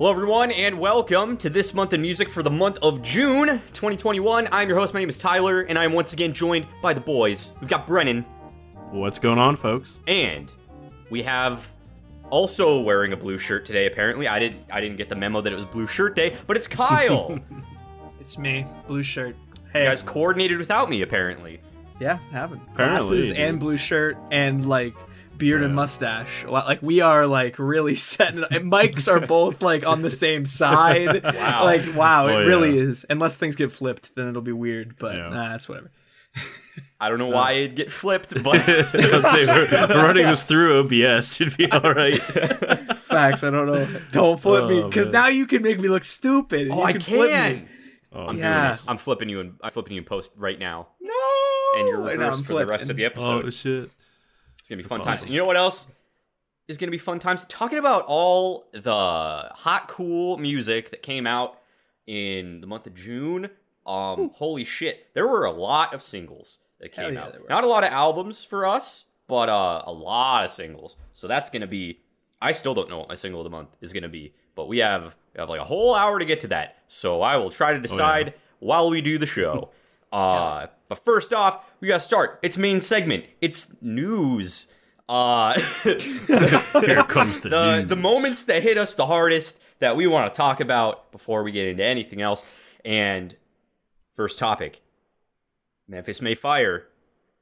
Hello, 0.00 0.10
everyone, 0.10 0.50
and 0.52 0.78
welcome 0.78 1.36
to 1.36 1.50
this 1.50 1.74
month 1.74 1.92
in 1.92 2.00
music 2.00 2.30
for 2.30 2.42
the 2.42 2.50
month 2.50 2.78
of 2.80 3.02
June 3.02 3.48
2021. 3.74 4.48
I'm 4.50 4.66
your 4.66 4.78
host. 4.78 4.94
My 4.94 5.00
name 5.00 5.10
is 5.10 5.18
Tyler, 5.18 5.60
and 5.60 5.78
I'm 5.78 5.92
once 5.92 6.14
again 6.14 6.32
joined 6.32 6.66
by 6.80 6.94
the 6.94 7.02
boys. 7.02 7.52
We've 7.60 7.68
got 7.68 7.86
Brennan, 7.86 8.22
What's 8.92 9.18
going 9.18 9.38
on, 9.38 9.56
folks? 9.56 9.98
and 10.06 10.50
we 11.10 11.22
have 11.24 11.70
also 12.30 12.80
wearing 12.80 13.12
a 13.12 13.16
blue 13.16 13.36
shirt 13.36 13.66
today. 13.66 13.84
Apparently, 13.86 14.26
I 14.26 14.38
didn't. 14.38 14.62
I 14.72 14.80
didn't 14.80 14.96
get 14.96 15.10
the 15.10 15.16
memo 15.16 15.42
that 15.42 15.52
it 15.52 15.56
was 15.56 15.66
Blue 15.66 15.86
Shirt 15.86 16.16
Day, 16.16 16.34
but 16.46 16.56
it's 16.56 16.66
Kyle. 16.68 17.38
It's 18.20 18.38
me, 18.38 18.64
blue 18.86 19.02
shirt. 19.02 19.34
Hey, 19.72 19.84
guys 19.86 20.02
coordinated 20.02 20.56
without 20.58 20.88
me, 20.88 21.02
apparently. 21.02 21.60
yeah, 21.98 22.18
happened. 22.30 22.60
Apparently, 22.72 23.08
Glasses 23.08 23.28
dude. 23.30 23.36
and 23.38 23.58
blue 23.58 23.76
shirt 23.76 24.16
and 24.30 24.66
like 24.66 24.94
beard 25.40 25.62
and 25.64 25.74
mustache. 25.74 26.44
Like 26.46 26.80
we 26.82 27.00
are 27.00 27.26
like 27.26 27.58
really 27.58 27.94
setting. 28.10 28.44
And 28.50 28.70
mics 28.70 29.08
are 29.10 29.26
both 29.26 29.60
like 29.62 29.84
on 29.84 30.02
the 30.02 30.10
same 30.10 30.46
side. 30.46 31.22
Wow. 31.40 31.64
Like 31.64 31.94
wow, 31.96 32.26
Oh, 32.28 32.38
it 32.38 32.44
really 32.44 32.76
yeah. 32.76 32.82
is. 32.90 33.04
Unless 33.10 33.36
things 33.36 33.56
get 33.56 33.72
flipped, 33.72 34.14
then 34.14 34.28
it'll 34.28 34.42
be 34.42 34.52
weird. 34.52 34.96
But 34.98 35.16
Yeah. 35.16 35.28
nah, 35.30 35.48
that's 35.50 35.68
whatever. 35.68 35.90
I 37.00 37.08
don't 37.08 37.18
know 37.18 37.30
uh, 37.30 37.34
why 37.34 37.52
it'd 37.52 37.76
get 37.76 37.90
flipped, 37.90 38.34
but 38.44 38.66
Let's 38.68 38.92
say 38.92 39.46
we're, 39.46 39.68
we're 39.88 40.04
running 40.06 40.26
this 40.26 40.44
through 40.44 40.80
OBS. 40.80 41.34
Should 41.34 41.56
be 41.56 41.70
all 41.72 41.80
right. 41.80 42.16
Facts. 42.16 43.42
I 43.42 43.50
don't 43.50 43.66
know. 43.66 44.00
Don't 44.12 44.38
flip 44.38 44.66
me 44.68 44.80
Oh, 44.82 44.88
because 44.88 45.08
now 45.08 45.28
you 45.28 45.46
can 45.46 45.62
make 45.62 45.80
me 45.80 45.88
look 45.88 46.04
stupid. 46.04 46.68
oh, 46.70 46.76
you 46.76 46.82
I 46.82 46.92
can. 46.92 47.00
flip 47.00 47.30
can. 47.30 47.54
me. 47.54 47.64
Oh, 48.12 48.26
I'm 48.26 48.38
Yeah. 48.38 48.58
doing 48.60 48.70
this. 48.70 48.88
I'm 48.88 48.98
flipping 48.98 49.28
you 49.28 49.40
and 49.40 49.54
I'm 49.62 49.70
flipping 49.70 49.94
you 49.94 50.00
in 50.00 50.04
post 50.04 50.30
right 50.36 50.58
now, 50.58 50.88
No. 51.00 51.12
and 51.78 51.88
you're 51.88 51.98
reversed 52.00 52.20
I'm 52.20 52.32
for 52.32 52.38
the 52.38 52.44
flipped. 52.54 52.70
rest 52.70 52.90
of 52.90 52.96
the 52.96 53.04
episode. 53.04 53.46
oh 53.46 53.50
shit! 53.50 53.90
Gonna 54.70 54.82
be 54.82 54.88
fun 54.88 55.00
That's 55.00 55.06
times. 55.06 55.22
And 55.24 55.32
you 55.32 55.40
know 55.40 55.46
what 55.46 55.56
else 55.56 55.88
is 56.68 56.78
gonna 56.78 56.92
be 56.92 56.98
fun 56.98 57.18
times? 57.18 57.44
Talking 57.46 57.78
about 57.78 58.04
all 58.06 58.68
the 58.72 59.50
hot, 59.52 59.88
cool 59.88 60.36
music 60.36 60.90
that 60.90 61.02
came 61.02 61.26
out 61.26 61.58
in 62.06 62.60
the 62.60 62.68
month 62.68 62.86
of 62.86 62.94
June. 62.94 63.50
Um, 63.84 64.30
holy 64.34 64.64
shit, 64.64 65.08
there 65.14 65.26
were 65.26 65.44
a 65.44 65.50
lot 65.50 65.92
of 65.92 66.02
singles 66.02 66.58
that 66.78 66.92
came 66.92 67.14
yeah, 67.14 67.24
out. 67.24 67.36
Not 67.48 67.64
a 67.64 67.66
lot 67.66 67.82
of 67.82 67.90
albums 67.90 68.44
for 68.44 68.64
us, 68.64 69.06
but 69.26 69.48
uh, 69.48 69.82
a 69.84 69.92
lot 69.92 70.44
of 70.44 70.52
singles. 70.52 70.96
So 71.12 71.26
that's 71.26 71.50
gonna 71.50 71.66
be. 71.66 72.00
I 72.40 72.52
still 72.52 72.72
don't 72.72 72.88
know 72.88 72.98
what 72.98 73.08
my 73.08 73.16
single 73.16 73.40
of 73.40 73.44
the 73.44 73.50
month 73.50 73.76
is 73.80 73.92
gonna 73.92 74.08
be, 74.08 74.32
but 74.54 74.68
we 74.68 74.78
have 74.78 75.16
we 75.34 75.40
have 75.40 75.48
like 75.48 75.60
a 75.60 75.64
whole 75.64 75.96
hour 75.96 76.20
to 76.20 76.24
get 76.24 76.38
to 76.40 76.48
that. 76.48 76.76
So 76.86 77.22
I 77.22 77.36
will 77.38 77.50
try 77.50 77.72
to 77.72 77.80
decide 77.80 78.34
while 78.60 78.88
we 78.88 79.00
do 79.00 79.18
the 79.18 79.26
show. 79.26 79.70
Uh, 80.12 80.66
but 80.88 80.98
first 80.98 81.32
off, 81.32 81.64
we 81.80 81.88
gotta 81.88 82.00
start. 82.00 82.38
It's 82.42 82.56
main 82.58 82.80
segment. 82.80 83.24
It's 83.40 83.76
news. 83.80 84.68
Uh, 85.08 85.58
Here 85.84 87.04
comes 87.04 87.40
the 87.40 87.48
the 87.50 87.76
news. 87.78 87.88
the 87.88 87.96
moments 87.96 88.44
that 88.44 88.62
hit 88.62 88.78
us 88.78 88.94
the 88.94 89.06
hardest 89.06 89.60
that 89.80 89.96
we 89.96 90.06
want 90.06 90.32
to 90.32 90.36
talk 90.36 90.60
about 90.60 91.10
before 91.12 91.42
we 91.42 91.52
get 91.52 91.66
into 91.66 91.84
anything 91.84 92.20
else. 92.22 92.44
And 92.84 93.34
first 94.14 94.38
topic, 94.38 94.82
Memphis 95.88 96.20
May 96.20 96.34
Fire 96.34 96.86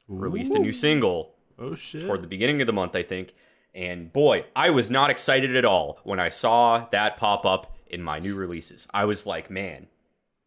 released 0.09 0.55
a 0.55 0.59
new 0.59 0.73
single 0.73 1.35
Oh 1.59 1.75
shit! 1.75 2.03
toward 2.05 2.23
the 2.23 2.29
beginning 2.29 2.61
of 2.61 2.67
the 2.67 2.73
month, 2.73 2.95
I 2.97 3.03
think. 3.03 3.35
And 3.75 4.13
boy, 4.13 4.47
I 4.57 4.71
was 4.71 4.91
not 4.91 5.11
excited 5.11 5.55
at 5.55 5.65
all 5.65 6.01
when 6.05 6.19
I 6.21 6.31
saw 6.31 6.87
that 6.91 7.17
pop 7.19 7.45
up 7.45 7.77
in 7.87 8.03
my 8.03 8.19
new 8.19 8.35
releases. 8.35 8.89
I 8.93 9.05
was 9.05 9.27
like, 9.27 9.51
man, 9.51 9.87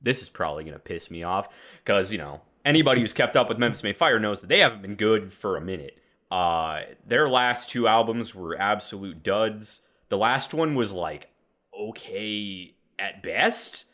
this 0.02 0.21
is 0.21 0.30
probably 0.30 0.63
going 0.63 0.73
to 0.73 0.80
piss 0.80 1.11
me 1.11 1.23
off 1.23 1.49
because, 1.83 2.11
you 2.11 2.17
know, 2.17 2.41
anybody 2.66 3.02
who's 3.02 3.13
kept 3.13 3.35
up 3.35 3.49
with 3.49 3.57
Memphis 3.57 3.83
May 3.83 3.94
Fire 3.94 4.19
knows 4.19 4.41
that 4.41 4.47
they 4.47 4.59
haven't 4.59 4.81
been 4.81 4.95
good 4.95 5.33
for 5.33 5.57
a 5.57 5.61
minute. 5.61 5.97
Uh, 6.30 6.81
their 7.05 7.27
last 7.27 7.69
two 7.69 7.88
albums 7.88 8.33
were 8.33 8.59
absolute 8.59 9.22
duds. 9.22 9.81
The 10.09 10.17
last 10.17 10.53
one 10.53 10.75
was 10.75 10.94
like 10.94 11.29
okay 11.77 12.75
at 12.97 13.22
best. 13.22 13.85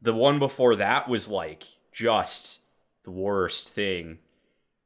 The 0.00 0.14
one 0.14 0.38
before 0.38 0.76
that 0.76 1.08
was 1.08 1.28
like 1.28 1.64
just 1.92 2.60
the 3.04 3.10
worst 3.10 3.68
thing 3.68 4.18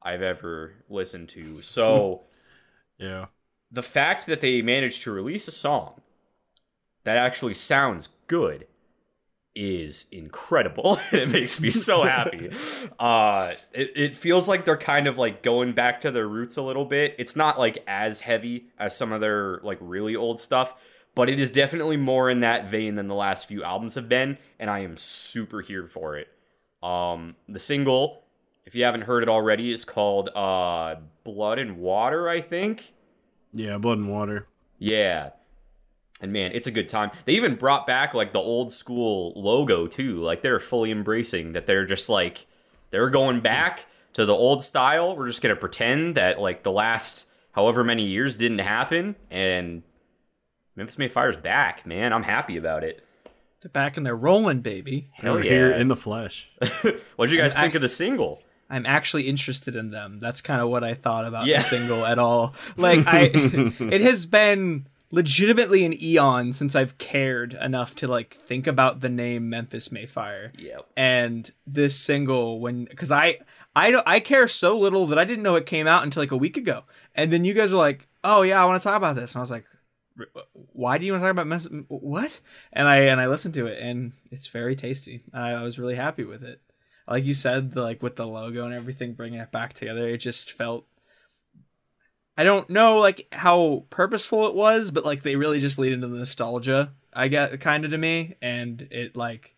I've 0.03 0.22
ever 0.22 0.84
listened 0.88 1.28
to. 1.31 1.62
So 1.62 2.22
yeah. 2.99 3.26
the 3.70 3.82
fact 3.82 4.26
that 4.26 4.41
they 4.41 4.62
managed 4.62 5.03
to 5.03 5.10
release 5.10 5.47
a 5.49 5.53
song 5.53 6.00
that 7.04 7.16
actually 7.16 7.54
sounds 7.54 8.09
good 8.26 8.66
is 9.55 10.06
incredible 10.12 10.99
and 11.11 11.21
it 11.21 11.28
makes 11.31 11.61
me 11.61 11.71
so 11.71 12.05
happy 12.05 12.50
uh 13.00 13.53
it, 13.72 13.91
it 13.97 14.16
feels 14.16 14.49
like 14.49 14.65
they're 14.65 14.77
kind 14.77 15.06
of 15.09 15.19
like 15.19 15.43
going 15.43 15.72
back 15.72 16.00
to 16.00 16.11
their 16.11 16.28
roots 16.28 16.56
a 16.56 16.62
little 16.62 16.84
bit 16.84 17.15
it's 17.19 17.34
not 17.34 17.59
like 17.59 17.83
as 17.87 18.21
heavy 18.21 18.66
as 18.78 18.97
some 18.97 19.11
of 19.12 19.21
their 19.21 19.59
like 19.65 19.78
really 19.81 20.15
old 20.15 20.38
stuff 20.41 20.75
but 21.16 21.28
it 21.28 21.41
is 21.41 21.50
definitely 21.50 21.97
more 21.97 22.31
in 22.31 22.41
that 22.41 22.69
vein 22.69 22.94
than 22.94 23.09
the 23.09 23.15
last 23.15 23.47
few 23.47 23.65
albums 23.65 23.97
have 23.97 24.09
been 24.09 24.38
and 24.61 24.71
i 24.71 24.78
am 24.81 24.97
super 24.97 25.61
here 25.61 25.88
for 25.88 26.17
it 26.17 26.28
um 26.82 27.34
the 27.49 27.59
single 27.59 28.22
if 28.65 28.75
you 28.77 28.84
haven't 28.84 29.03
heard 29.03 29.22
it 29.25 29.28
already 29.28 29.72
is 29.72 29.84
called 29.84 30.28
uh 30.37 30.94
blood 31.25 31.59
and 31.59 31.77
water 31.77 32.28
i 32.28 32.41
think 32.41 32.93
Yeah, 33.53 33.78
blood 33.78 33.99
and 33.99 34.09
water. 34.09 34.47
yeah. 34.78 35.31
And 36.20 36.32
man, 36.32 36.53
it's 36.53 36.66
a 36.66 36.70
good 36.70 36.88
time. 36.88 37.10
They 37.25 37.32
even 37.32 37.54
brought 37.56 37.86
back 37.86 38.12
like 38.14 38.32
the 38.32 38.41
old 38.41 38.72
school 38.72 39.32
logo 39.36 39.86
too. 39.86 40.22
Like 40.22 40.42
they're 40.42 40.60
fully 40.60 40.91
embracing 40.91 41.53
that 41.53 41.66
they're 41.66 41.86
just 41.86 42.08
like 42.08 42.47
they're 42.91 43.08
going 43.10 43.41
back 43.41 43.86
to 44.14 44.26
the 44.26 44.34
old 44.34 44.62
style. 44.62 45.16
We're 45.16 45.28
just 45.28 45.41
going 45.42 45.54
to 45.54 45.60
pretend 45.60 46.16
that 46.16 46.41
like 46.41 46.62
the 46.62 46.72
last 46.72 47.26
however 47.53 47.82
many 47.84 48.04
years 48.04 48.36
didn't 48.36 48.58
happen 48.58 49.16
and 49.31 49.82
Memphis 50.76 50.98
May 50.98 51.08
Fire's 51.08 51.36
back, 51.36 51.84
man. 51.86 52.12
I'm 52.12 52.22
happy 52.22 52.56
about 52.56 52.84
it. 52.84 53.04
They're 53.62 53.70
back 53.70 53.97
and 53.97 54.06
they're 54.06 54.16
rolling, 54.16 54.60
baby. 54.60 55.08
Hell 55.12 55.34
We're 55.34 55.44
yeah. 55.44 55.50
Here 55.50 55.72
in 55.72 55.88
the 55.88 55.97
flesh. 55.97 56.50
what 57.16 57.26
did 57.26 57.32
you 57.32 57.38
guys 57.38 57.56
I- 57.56 57.62
think 57.62 57.75
of 57.75 57.82
the 57.82 57.88
single? 57.88 58.42
I'm 58.72 58.87
actually 58.87 59.25
interested 59.28 59.75
in 59.75 59.91
them. 59.91 60.20
That's 60.20 60.41
kind 60.41 60.60
of 60.60 60.69
what 60.69 60.84
I 60.84 60.94
thought 60.94 61.25
about 61.26 61.47
Yeah. 61.47 61.58
the 61.58 61.64
single 61.64 62.06
at 62.06 62.20
all. 62.20 62.54
Like 62.76 63.04
I 63.06 63.22
it 63.34 64.00
has 64.00 64.26
been 64.26 64.87
legitimately 65.10 65.84
an 65.84 66.00
eon 66.03 66.53
since 66.53 66.76
I've 66.76 66.98
cared 66.98 67.54
enough 67.54 67.94
to 67.97 68.09
like 68.09 68.34
think 68.34 68.66
about 68.66 69.00
the 69.00 69.09
name 69.09 69.48
Memphis 69.48 69.91
May 69.91 70.06
Fire. 70.06 70.53
Yep. 70.59 70.87
And 70.97 71.50
this 71.66 71.97
single 71.97 72.60
when 72.60 72.87
cuz 72.87 73.10
I 73.10 73.38
I 73.75 73.91
don't 73.91 74.06
I 74.06 74.20
care 74.20 74.49
so 74.49 74.78
little 74.78 75.06
that 75.09 75.19
I 75.19 75.25
didn't 75.25 75.43
know 75.43 75.56
it 75.56 75.66
came 75.66 75.87
out 75.87 76.03
until 76.03 76.22
like 76.22 76.32
a 76.32 76.37
week 76.37 76.56
ago. 76.56 76.84
And 77.15 77.32
then 77.32 77.44
you 77.44 77.54
guys 77.54 77.70
were 77.70 77.76
like, 77.76 78.09
"Oh 78.25 78.43
yeah, 78.43 78.62
I 78.62 78.66
want 78.66 78.81
to 78.81 78.88
talk 78.88 78.97
about 78.97 79.16
this." 79.16 79.32
And 79.32 79.41
I 79.41 79.43
was 79.43 79.50
like, 79.50 79.65
uh, 80.37 80.43
why 80.53 80.99
do 80.99 81.06
you 81.06 81.12
want 81.12 81.22
to 81.22 81.26
talk 81.26 81.32
about 81.32 81.47
Mes- 81.47 81.84
what? 81.88 82.41
And 82.72 82.87
I 82.87 82.97
and 83.03 83.20
I 83.20 83.26
listened 83.26 83.54
to 83.54 83.66
it 83.66 83.82
and 83.82 84.12
it's 84.31 84.49
very 84.49 84.76
tasty. 84.76 85.22
I, 85.32 85.53
I 85.53 85.62
was 85.62 85.78
really 85.78 85.97
happy 85.97 86.25
with 86.25 86.43
it. 86.43 86.60
Like 87.09 87.25
you 87.25 87.34
said, 87.34 87.72
the, 87.72 87.82
like 87.82 88.03
with 88.03 88.16
the 88.16 88.26
logo 88.26 88.65
and 88.65 88.75
everything, 88.75 89.15
bringing 89.15 89.41
it 89.41 89.50
back 89.50 89.72
together, 89.72 90.09
it 90.09 90.19
just 90.19 90.53
felt. 90.53 90.87
I 92.41 92.43
don't 92.43 92.71
know 92.71 93.01
like 93.01 93.28
how 93.33 93.84
purposeful 93.91 94.49
it 94.49 94.55
was, 94.55 94.91
but 94.91 95.05
like 95.05 95.21
they 95.21 95.37
really 95.37 95.61
just 95.61 95.78
lead 95.78 95.93
into 95.93 96.09
the 96.09 96.17
nostalgia. 96.17 96.95
I 97.12 97.28
get 97.28 97.61
kind 97.61 97.84
of 97.84 97.91
to 97.91 97.99
me, 97.99 98.37
and 98.41 98.81
it 98.91 99.15
like 99.15 99.55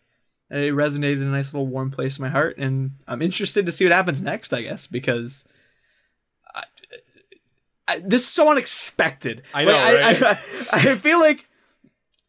it 0.49 0.73
resonated 0.73 1.21
in 1.21 1.23
a 1.23 1.31
nice 1.31 1.53
little 1.53 1.67
warm 1.67 1.91
place 1.91 2.17
in 2.17 2.23
my 2.23 2.29
heart, 2.29 2.57
and 2.57 2.91
I'm 3.07 3.21
interested 3.21 3.65
to 3.65 3.71
see 3.71 3.85
what 3.85 3.93
happens 3.93 4.21
next. 4.21 4.51
I 4.51 4.63
guess 4.63 4.85
because. 4.85 5.47
I, 6.53 6.63
I, 7.87 7.99
this 7.99 8.23
is 8.23 8.27
so 8.27 8.49
unexpected. 8.49 9.43
I 9.53 9.63
know, 9.63 9.71
Like, 9.71 10.21
right? 10.21 10.37
I, 10.73 10.89
I, 10.89 10.91
I 10.91 10.95
feel 10.97 11.21
like 11.21 11.47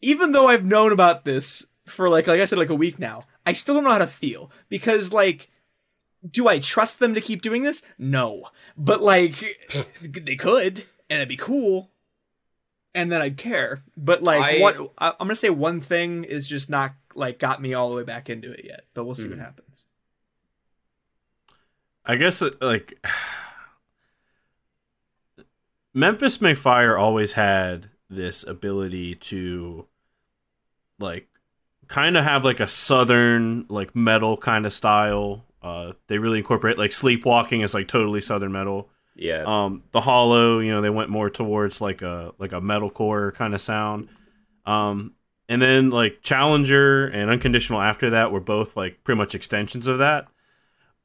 even 0.03 0.31
though 0.31 0.47
I've 0.47 0.65
known 0.65 0.93
about 0.93 1.25
this 1.25 1.67
for 1.87 2.09
like 2.09 2.29
like 2.29 2.41
I 2.41 2.45
said 2.45 2.61
like 2.61 2.71
a 2.71 2.77
week 2.77 3.01
now, 3.01 3.25
I 3.45 3.55
still 3.55 3.75
don't 3.75 3.83
know 3.83 3.91
how 3.91 3.99
to 3.99 4.07
feel 4.07 4.53
because 4.69 5.13
like 5.13 5.51
do 6.31 6.49
I 6.49 6.59
trust 6.59 6.99
them 7.01 7.15
to 7.15 7.21
keep 7.21 7.43
doing 7.43 7.63
this? 7.63 7.83
No. 7.99 8.49
But 8.77 9.03
like 9.03 9.35
they 10.03 10.37
could 10.37 10.79
and 11.11 11.19
it'd 11.19 11.29
be 11.29 11.37
cool 11.37 11.91
and 12.95 13.11
then 13.13 13.21
I'd 13.21 13.37
care. 13.37 13.83
But 13.97 14.23
like 14.23 14.57
I- 14.57 14.61
one 14.61 14.89
I, 14.99 15.09
I'm 15.11 15.15
going 15.19 15.29
to 15.31 15.37
say 15.37 15.51
one 15.51 15.81
thing 15.81 16.25
is 16.25 16.49
just 16.49 16.71
not 16.71 16.93
like 17.15 17.39
got 17.39 17.61
me 17.61 17.75
all 17.75 17.91
the 17.91 17.97
way 17.97 18.03
back 18.05 18.29
into 18.31 18.51
it 18.53 18.65
yet, 18.65 18.85
but 18.95 19.05
we'll 19.05 19.15
see 19.15 19.29
what 19.29 19.39
Mhm. 19.39 19.43
happens. 19.45 19.85
I 22.07 22.17
guess 22.17 22.43
like 22.61 22.99
Memphis 25.95 26.41
May 26.41 26.55
Fire 26.55 26.97
always 26.97 27.33
had 27.33 27.91
this 28.11 28.45
ability 28.47 29.15
to 29.17 29.87
like 30.99 31.29
kind 31.89 32.17
of 32.17 32.25
have 32.25 32.45
like 32.45 32.61
a 32.61 32.69
southern 32.69 33.67
like 33.69 33.95
metal 33.95 34.37
kind 34.37 34.67
of 34.67 34.73
style. 34.73 35.45
Uh, 35.65 35.95
they 36.09 36.19
really 36.19 36.39
incorporate 36.39 36.77
like 36.77 36.93
sleepwalking 36.93 37.63
is 37.63 37.73
like 37.73 37.89
totally 37.89 38.21
southern 38.21 38.53
metal. 38.53 38.91
Yeah. 39.17 39.45
Um, 39.47 39.85
the 39.93 40.03
Hollow, 40.03 40.59
you 40.59 40.71
know, 40.71 40.83
they 40.83 40.91
went 40.91 41.09
more 41.09 41.31
towards 41.31 41.81
like 41.81 42.03
a 42.03 42.33
like 42.39 42.53
a 42.53 42.61
metalcore 42.61 43.35
kind 43.35 43.55
of 43.55 43.61
sound. 43.61 44.09
Um, 44.67 45.15
and 45.49 45.63
then 45.63 45.89
like 45.91 46.21
Challenger 46.23 47.07
and 47.07 47.31
Unconditional 47.31 47.81
after 47.81 48.11
that 48.11 48.31
were 48.31 48.41
both 48.41 48.77
like 48.77 49.03
pretty 49.05 49.19
much 49.19 49.35
extensions 49.35 49.87
of 49.87 49.99
that. 49.99 50.29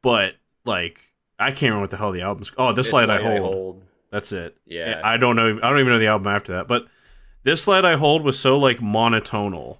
But 0.01 0.35
like 0.65 1.13
I 1.39 1.51
can't 1.51 1.61
remember 1.61 1.81
what 1.81 1.91
the 1.91 1.97
hell 1.97 2.11
the 2.11 2.21
album's. 2.21 2.51
Oh, 2.57 2.73
this, 2.73 2.91
light, 2.91 3.09
I 3.09 3.21
hold. 3.21 3.81
That's 4.11 4.33
it. 4.33 4.57
Yeah. 4.65 5.01
I 5.03 5.15
don't 5.15 5.37
know. 5.37 5.57
I 5.63 5.69
don't 5.69 5.79
even 5.79 5.93
know 5.93 5.99
the 5.99 6.07
album 6.07 6.27
after 6.27 6.53
that. 6.53 6.67
But 6.67 6.87
this 7.43 7.67
Light 7.67 7.85
I 7.85 7.95
Hold 7.95 8.23
was 8.23 8.37
so 8.37 8.57
like 8.59 8.79
monotonal. 8.79 9.77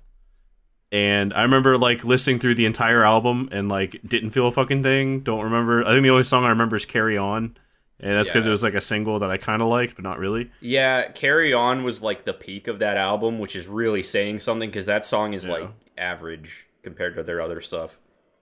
And 0.91 1.33
I 1.33 1.43
remember 1.43 1.77
like 1.77 2.03
listening 2.03 2.39
through 2.39 2.55
the 2.55 2.65
entire 2.65 3.03
album 3.03 3.49
and 3.51 3.69
like 3.69 3.99
didn't 4.05 4.31
feel 4.31 4.47
a 4.47 4.51
fucking 4.51 4.81
thing. 4.83 5.19
Don't 5.21 5.43
remember. 5.43 5.85
I 5.85 5.91
think 5.91 6.03
the 6.03 6.09
only 6.09 6.23
song 6.23 6.45
I 6.45 6.49
remember 6.49 6.75
is 6.75 6.85
Carry 6.85 7.17
On. 7.17 7.55
And 8.01 8.15
that's 8.15 8.29
because 8.29 8.45
Yeah. 8.45 8.49
it 8.49 8.51
was 8.51 8.63
like 8.63 8.73
a 8.75 8.81
single 8.81 9.19
that 9.19 9.29
I 9.29 9.37
kind 9.37 9.61
of 9.61 9.67
liked, 9.67 9.95
but 9.95 10.03
not 10.03 10.17
really. 10.19 10.49
Yeah, 10.61 11.11
Carry 11.11 11.53
On 11.53 11.83
was 11.83 12.01
like 12.01 12.23
the 12.23 12.33
peak 12.33 12.67
of 12.67 12.79
that 12.79 12.95
album, 12.97 13.39
which 13.39 13.55
is 13.55 13.67
really 13.67 14.01
saying 14.03 14.39
something 14.39 14.69
because 14.69 14.85
that 14.85 15.05
song 15.05 15.33
is 15.33 15.45
Yeah. 15.45 15.53
like 15.53 15.69
average 15.97 16.65
compared 16.81 17.15
to 17.17 17.23
their 17.23 17.41
other 17.41 17.61
stuff. 17.61 17.97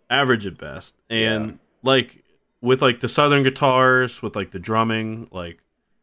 average 0.10 0.48
at 0.48 0.58
best. 0.58 0.96
And 1.10 1.46
Yeah. 1.46 1.52
like 1.84 2.24
with 2.62 2.82
like 2.82 3.02
the 3.02 3.10
southern 3.10 3.44
guitars, 3.44 4.22
with 4.22 4.38
like 4.38 4.52
the 4.52 4.60
drumming, 4.60 5.28
like 5.34 5.58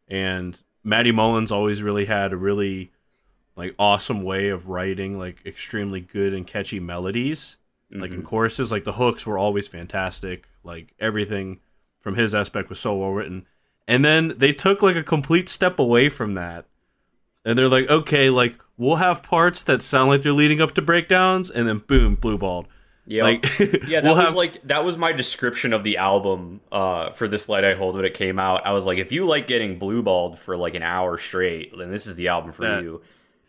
and 0.09 0.61
Matty 0.83 1.11
Mullins 1.11 1.51
always 1.51 1.83
really 1.83 2.05
had 2.05 2.33
a 2.35 2.37
really 2.37 2.91
like 3.57 3.75
awesome 3.79 4.23
way 4.23 4.49
of 4.49 4.69
writing 4.69 5.19
like 5.19 5.37
extremely 5.47 6.01
good 6.01 6.33
and 6.35 6.47
catchy 6.47 6.81
melodies. 6.81 7.57
Like 7.97 8.11
in 8.11 8.23
choruses, 8.23 8.73
like 8.73 8.83
the 8.83 8.95
hooks 8.95 9.25
were 9.25 9.39
always 9.39 9.69
fantastic. 9.69 10.49
Like 10.65 10.93
everything 10.99 11.61
from 12.01 12.17
his 12.17 12.35
aspect 12.35 12.69
was 12.69 12.81
so 12.81 12.97
well 12.97 13.11
written. 13.11 13.47
And 13.87 14.05
then 14.05 14.35
they 14.37 14.53
took 14.53 14.83
like 14.83 14.97
a 14.97 15.03
complete 15.05 15.49
step 15.49 15.79
away 15.79 16.09
from 16.09 16.35
that. 16.35 16.65
And 17.45 17.57
they're 17.57 17.69
like, 17.69 17.89
okay, 17.89 18.31
like 18.31 18.59
we'll 18.77 18.97
have 18.97 19.23
parts 19.23 19.63
that 19.65 19.81
sound 19.81 20.09
like 20.09 20.23
they're 20.23 20.33
leading 20.33 20.61
up 20.61 20.75
to 20.75 20.83
breakdowns, 20.83 21.51
and 21.51 21.69
then 21.69 21.83
boom, 21.87 22.17
blue 22.17 22.37
balled. 22.39 22.67
Yeah, 23.07 23.23
Like, 23.25 23.45
yeah, 23.87 24.01
that 24.01 24.05
we'll 24.05 24.17
was 24.17 24.25
have- 24.25 24.35
like 24.35 24.67
that 24.67 24.85
was 24.85 24.97
my 24.97 25.13
description 25.13 25.73
of 25.73 25.85
the 25.85 25.99
album 25.99 26.63
uh, 26.73 27.11
for 27.13 27.29
this 27.29 27.49
light 27.49 27.65
I 27.65 27.75
hold 27.75 27.95
when 27.95 28.05
it 28.07 28.15
came 28.15 28.41
out. 28.41 28.67
I 28.67 28.73
was 28.73 28.87
like, 28.87 28.99
if 28.99 29.13
you 29.13 29.25
like 29.27 29.47
getting 29.47 29.79
blue 29.79 30.03
balled 30.03 30.37
for 30.39 30.57
like 30.57 30.75
an 30.75 30.83
hour 30.83 31.17
straight, 31.19 31.77
then 31.79 31.91
this 31.93 32.09
is 32.09 32.17
the 32.17 32.27
album 32.29 32.51
for 32.51 32.63
That- 32.63 32.83
you. 32.83 33.03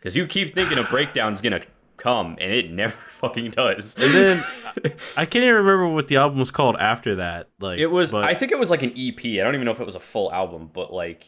Because 0.06 0.16
you 0.16 0.28
keep 0.28 0.54
thinking 0.54 0.78
a 0.78 0.84
breakdown's 0.84 1.42
gonna 1.42 1.62
come, 1.98 2.38
and 2.40 2.52
it 2.54 2.70
never 2.70 2.96
fucking 3.18 3.50
does. 3.50 3.98
And 4.00 4.14
then 4.14 4.44
I 5.18 5.26
can't 5.26 5.44
even 5.44 5.56
remember 5.56 5.88
what 5.88 6.08
the 6.10 6.18
album 6.18 6.38
was 6.38 6.52
called 6.52 6.76
after 6.80 7.16
that. 7.16 7.50
Like 7.60 7.80
It 7.80 7.88
was. 7.88 8.12
but- 8.12 8.24
I 8.24 8.36
think 8.36 8.52
it 8.52 8.60
was 8.60 8.70
like 8.70 8.84
an 8.84 8.94
EP. 8.96 9.18
I 9.26 9.38
don't 9.38 9.56
even 9.56 9.66
know 9.66 9.72
if 9.72 9.80
it 9.80 9.86
was 9.86 9.96
a 9.96 10.00
full 10.00 10.32
album, 10.32 10.70
but 10.72 10.94
like, 10.94 11.26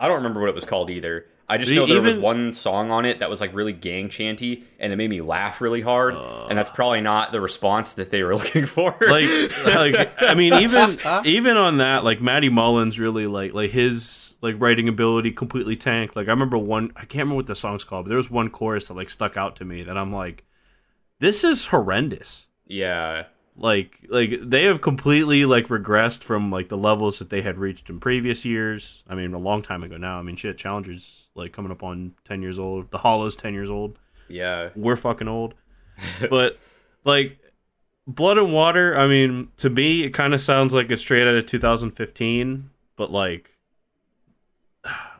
I 0.00 0.08
don't 0.08 0.16
remember 0.16 0.40
what 0.40 0.48
it 0.48 0.54
was 0.54 0.64
called 0.64 0.88
either. 0.88 1.26
I 1.46 1.58
just 1.58 1.70
know 1.70 1.84
there 1.84 2.00
was 2.00 2.16
one 2.16 2.54
song 2.54 2.90
on 2.90 3.04
it 3.04 3.18
that 3.18 3.28
was 3.28 3.42
like 3.42 3.54
really 3.54 3.74
gang 3.74 4.08
chanty, 4.08 4.64
and 4.80 4.90
it 4.90 4.96
made 4.96 5.10
me 5.10 5.20
laugh 5.20 5.60
really 5.60 5.82
hard. 5.82 6.14
Uh. 6.14 6.46
and 6.48 6.56
that's 6.56 6.70
probably 6.70 7.02
not 7.02 7.32
the 7.32 7.40
response 7.42 7.92
that 7.92 8.08
they 8.08 8.22
were 8.22 8.34
looking 8.36 8.64
for. 8.64 8.96
like 9.02 9.28
like 9.66 10.10
I 10.22 10.32
mean 10.32 10.54
even 10.54 10.96
even 11.26 11.58
on 11.58 11.76
that 11.78 12.02
like 12.02 12.22
Matty 12.22 12.48
Mullins 12.48 12.98
really 12.98 13.26
like 13.26 13.52
like 13.52 13.72
his 13.72 14.23
like 14.44 14.60
writing 14.60 14.88
ability 14.88 15.32
completely 15.32 15.74
tanked. 15.74 16.14
Like 16.14 16.28
I 16.28 16.30
remember 16.30 16.58
one 16.58 16.92
I 16.94 17.00
can't 17.00 17.22
remember 17.22 17.36
what 17.36 17.46
the 17.46 17.56
song's 17.56 17.82
called, 17.82 18.04
but 18.04 18.10
there 18.10 18.16
was 18.18 18.30
one 18.30 18.50
chorus 18.50 18.86
that 18.88 18.94
like 18.94 19.10
stuck 19.10 19.36
out 19.36 19.56
to 19.56 19.64
me 19.64 19.82
that 19.82 19.96
I'm 19.98 20.12
like 20.12 20.44
this 21.18 21.42
is 21.42 21.66
horrendous. 21.66 22.46
yeah, 22.66 23.24
Like 23.56 24.00
like 24.08 24.38
they 24.42 24.64
have 24.64 24.80
completely 24.82 25.44
like 25.46 25.68
regressed 25.68 26.22
from 26.22 26.50
like 26.50 26.68
the 26.68 26.76
levels 26.76 27.18
that 27.18 27.30
they 27.30 27.40
had 27.42 27.56
reached 27.58 27.88
in 27.88 27.98
previous 28.00 28.44
years. 28.44 29.02
I 29.08 29.14
mean 29.14 29.32
a 29.32 29.38
long 29.38 29.62
time 29.62 29.82
ago 29.82 29.96
now. 29.96 30.18
I 30.18 30.22
mean 30.22 30.36
shit 30.36 30.58
Challengers 30.58 31.28
like 31.34 31.52
coming 31.52 31.72
up 31.72 31.82
on 31.82 32.14
10 32.24 32.42
years 32.42 32.58
old. 32.58 32.90
The 32.90 32.98
Hollow's 32.98 33.36
10 33.36 33.54
years 33.54 33.70
old. 33.70 33.98
yeah, 34.28 34.68
we're 34.76 34.96
fucking 34.96 35.28
old. 35.28 35.54
but 36.30 36.58
like 37.04 37.38
Blood 38.06 38.36
and 38.36 38.52
Water, 38.52 38.94
I 38.98 39.06
mean, 39.06 39.48
to 39.56 39.70
me 39.70 40.04
it 40.04 40.10
kind 40.10 40.34
of 40.34 40.42
sounds 40.42 40.74
like 40.74 40.90
it's 40.90 41.00
straight 41.00 41.26
out 41.26 41.34
of 41.34 41.46
2015, 41.46 42.68
but 42.96 43.10
like 43.10 43.50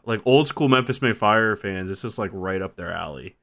like 0.07 0.21
old 0.25 0.49
school 0.49 0.69
Memphis 0.69 1.01
May 1.03 1.13
Fire 1.13 1.57
fans, 1.57 1.89
this 1.91 2.05
is 2.05 2.19
like 2.19 2.31
right 2.33 2.61
up 2.63 2.77
their 2.77 2.93
alley. 2.93 3.37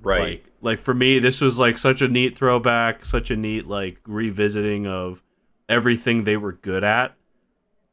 right. 0.00 0.20
Like 0.20 0.44
like 0.60 0.78
for 0.78 0.94
me 0.94 1.18
this 1.18 1.40
was 1.40 1.58
like 1.58 1.78
such 1.78 2.02
a 2.02 2.08
neat 2.08 2.36
throwback, 2.36 3.04
such 3.04 3.30
a 3.30 3.36
neat 3.36 3.66
like 3.66 3.98
revisiting 4.06 4.86
of 4.86 5.22
everything 5.68 6.24
they 6.24 6.36
were 6.36 6.52
good 6.52 6.84
at. 6.84 7.14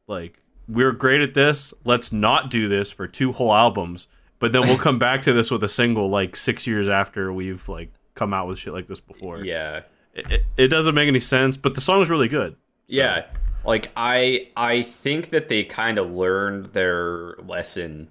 Like 0.06 0.40
we're 0.68 0.92
great 0.92 1.20
at 1.20 1.34
this, 1.34 1.72
let's 1.84 2.10
not 2.12 2.50
do 2.50 2.68
this 2.68 2.90
for 2.90 3.06
two 3.06 3.32
whole 3.32 3.54
albums, 3.54 4.08
but 4.38 4.52
then 4.52 4.62
we'll 4.62 4.78
come 4.78 4.98
back 4.98 5.22
to 5.22 5.32
this 5.32 5.50
with 5.50 5.62
a 5.62 5.68
single 5.68 6.08
like 6.08 6.34
6 6.36 6.66
years 6.66 6.88
after 6.88 7.32
we've 7.32 7.68
like 7.68 7.92
come 8.14 8.34
out 8.34 8.48
with 8.48 8.58
shit 8.58 8.72
like 8.72 8.86
this 8.88 9.00
before. 9.00 9.44
yeah, 9.44 9.82
It, 10.14 10.30
it, 10.30 10.44
it 10.56 10.68
doesn't 10.68 10.94
make 10.94 11.06
any 11.06 11.20
sense, 11.20 11.56
but 11.56 11.74
the 11.74 11.80
song 11.80 12.02
is 12.02 12.10
really 12.10 12.28
good. 12.28 12.56
yeah. 12.88 13.26
Like 13.66 13.90
I, 13.96 14.48
I 14.56 14.82
think 14.82 15.30
that 15.30 15.48
they 15.48 15.64
kind 15.64 15.98
of 15.98 16.10
learned 16.10 16.66
their 16.66 17.34
lesson 17.36 18.08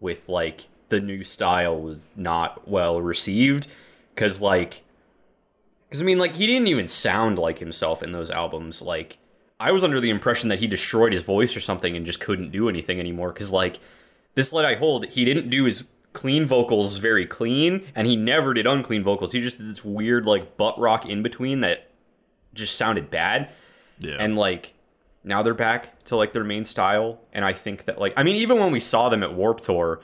with 0.00 0.28
like 0.28 0.68
the 0.88 1.00
new 1.00 1.24
style 1.24 1.80
was 1.80 2.06
not 2.14 2.68
well 2.68 3.00
received. 3.00 3.66
Because 4.14 4.40
like 4.40 4.82
because 5.88 6.00
i 6.00 6.04
mean 6.04 6.18
like 6.18 6.34
he 6.34 6.46
didn't 6.46 6.68
even 6.68 6.88
sound 6.88 7.38
like 7.38 7.58
himself 7.58 8.02
in 8.02 8.12
those 8.12 8.30
albums. 8.30 8.80
Like 8.82 9.18
i 9.58 9.72
was 9.72 9.82
under 9.82 10.00
the 10.00 10.10
impression 10.10 10.48
that 10.50 10.60
he 10.60 10.66
destroyed 10.66 11.12
his 11.12 11.22
voice 11.22 11.56
or 11.56 11.60
something 11.60 11.96
and 11.96 12.06
just 12.06 12.20
couldn't 12.20 12.52
do 12.52 12.68
anything 12.68 13.00
anymore. 13.00 13.32
Because 13.32 13.50
like 13.50 13.80
this 14.34 14.52
light 14.52 14.64
i 14.64 14.74
hold 14.74 15.06
he 15.06 15.24
didn't 15.24 15.50
do 15.50 15.64
his 15.64 15.88
clean 16.12 16.46
vocals 16.46 16.98
very 16.98 17.26
clean 17.26 17.84
and 17.96 18.06
he 18.06 18.14
never 18.14 18.54
did 18.54 18.66
unclean 18.66 19.02
vocals. 19.02 19.32
He 19.32 19.40
just 19.40 19.58
did 19.58 19.68
this 19.68 19.84
weird 19.84 20.26
like 20.26 20.56
butt 20.56 20.78
rock 20.78 21.06
in 21.06 21.22
between 21.22 21.60
that 21.60 21.90
just 22.52 22.76
sounded 22.76 23.10
bad. 23.10 23.50
Yeah. 24.00 24.16
and 24.18 24.36
like 24.36 24.73
now 25.24 25.42
they're 25.42 25.54
back 25.54 26.04
to 26.04 26.16
like 26.16 26.32
their 26.32 26.44
main 26.44 26.64
style 26.64 27.20
and 27.32 27.44
i 27.44 27.52
think 27.52 27.84
that 27.86 27.98
like 27.98 28.12
i 28.16 28.22
mean 28.22 28.36
even 28.36 28.58
when 28.58 28.70
we 28.70 28.80
saw 28.80 29.08
them 29.08 29.22
at 29.22 29.34
Warped 29.34 29.64
Tour 29.64 30.00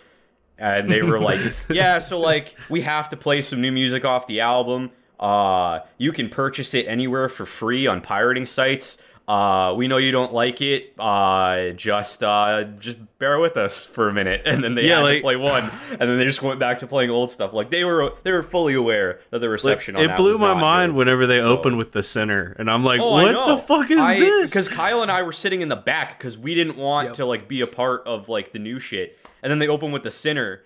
and 0.58 0.90
they 0.90 1.02
were 1.02 1.20
like 1.20 1.40
yeah 1.70 1.99
so 1.99 2.19
like 2.19 2.56
we 2.69 2.81
have 2.82 3.08
to 3.11 3.17
play 3.17 3.40
some 3.40 3.61
new 3.61 3.72
music 3.72 4.05
off 4.05 4.26
the 4.26 4.40
album. 4.40 4.90
Uh 5.19 5.81
you 5.99 6.12
can 6.12 6.28
purchase 6.28 6.72
it 6.75 6.87
anywhere 6.87 7.28
for 7.28 7.44
free 7.46 7.87
on 7.87 8.00
pirating 8.00 8.46
sites 8.46 8.99
uh 9.31 9.73
we 9.75 9.87
know 9.87 9.97
you 9.97 10.11
don't 10.11 10.32
like 10.32 10.61
it 10.61 10.93
uh 10.99 11.71
just 11.71 12.23
uh 12.25 12.65
just 12.81 12.97
bear 13.19 13.38
with 13.38 13.56
us 13.56 13.87
for 13.87 14.09
a 14.09 14.12
minute 14.12 14.43
and 14.44 14.65
then 14.65 14.75
they 14.75 14.87
Yeah, 14.88 14.97
had 14.97 15.03
like- 15.03 15.17
to 15.19 15.23
play 15.23 15.37
one 15.37 15.71
and 15.91 16.00
then 16.00 16.19
they 16.19 16.25
just 16.25 16.43
went 16.43 16.59
back 16.59 16.81
to 16.81 16.87
playing 16.88 17.11
old 17.11 17.31
stuff 17.31 17.53
like 17.53 17.71
they 17.71 17.85
were 17.85 18.12
they 18.25 18.32
were 18.32 18.43
fully 18.43 18.75
aware 18.75 19.21
that 19.31 19.38
the 19.38 19.47
Like, 19.47 19.53
reception 19.53 19.94
on 19.94 20.03
it 20.03 20.06
that 20.09 20.17
blew 20.17 20.31
was 20.31 20.41
my 20.41 20.49
not 20.55 20.61
mind 20.61 20.93
good. 20.93 20.99
whenever 20.99 21.27
they 21.29 21.38
So- 21.38 21.53
opened 21.56 21.79
with 21.79 21.93
the 21.93 22.03
sinner, 22.03 22.56
and 22.59 22.69
I'm 22.71 22.82
like, 22.82 23.00
Oh, 23.00 23.12
"What 23.12 23.47
the 23.47 23.59
fuck 23.59 23.91
is 23.91 24.05
this?" 24.19 24.50
Because 24.50 24.69
Kyle 24.69 25.03
and 25.03 25.11
I 25.12 25.23
were 25.23 25.32
sitting 25.32 25.62
in 25.62 25.69
the 25.69 25.77
back 25.77 26.19
because 26.19 26.37
we 26.37 26.55
didn't 26.55 26.77
want 26.77 27.06
Yep. 27.09 27.12
to 27.15 27.27
like 27.27 27.47
be 27.47 27.61
a 27.61 27.67
part 27.69 28.03
of 28.06 28.29
like 28.29 28.50
the 28.53 28.59
new 28.59 28.81
shit. 28.81 29.17
And 29.43 29.50
then 29.50 29.59
they 29.61 29.69
open 29.69 29.93
with 29.93 30.03
the 30.03 30.11
sinner, 30.11 30.63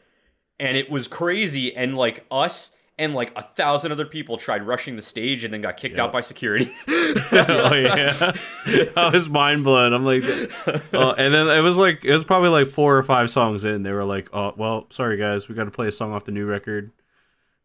and 0.58 0.76
it 0.76 0.88
was 0.90 1.06
crazy. 1.06 1.74
And 1.76 1.96
like 1.96 2.24
us 2.30 2.70
and 2.98 3.14
like 3.14 3.32
a 3.36 3.42
thousand 3.42 3.90
other 3.92 4.06
people 4.06 4.36
tried 4.36 4.62
rushing 4.66 4.96
the 4.96 5.02
stage 5.02 5.42
and 5.44 5.52
then 5.52 5.60
got 5.60 5.76
kicked 5.76 5.96
Yep. 5.96 6.04
out 6.04 6.12
by 6.12 6.20
security. 6.20 6.70
oh 6.88 7.74
yeah, 7.74 8.32
I 8.96 9.10
was 9.12 9.28
mind 9.28 9.64
blown. 9.64 9.92
I'm 9.92 10.04
like, 10.04 10.22
oh, 10.92 11.12
and 11.12 11.34
then 11.34 11.48
it 11.48 11.60
was 11.60 11.78
like 11.78 12.04
it 12.04 12.12
was 12.12 12.24
probably 12.24 12.50
like 12.50 12.68
four 12.68 12.96
or 12.96 13.02
five 13.02 13.30
songs 13.30 13.64
in. 13.64 13.82
They 13.82 13.92
were 13.92 14.04
like, 14.04 14.28
oh 14.32 14.54
well, 14.56 14.86
sorry 14.90 15.16
guys, 15.16 15.48
we 15.48 15.54
got 15.54 15.64
to 15.64 15.70
play 15.70 15.88
a 15.88 15.92
song 15.92 16.12
off 16.12 16.24
the 16.24 16.32
new 16.32 16.46
record. 16.46 16.92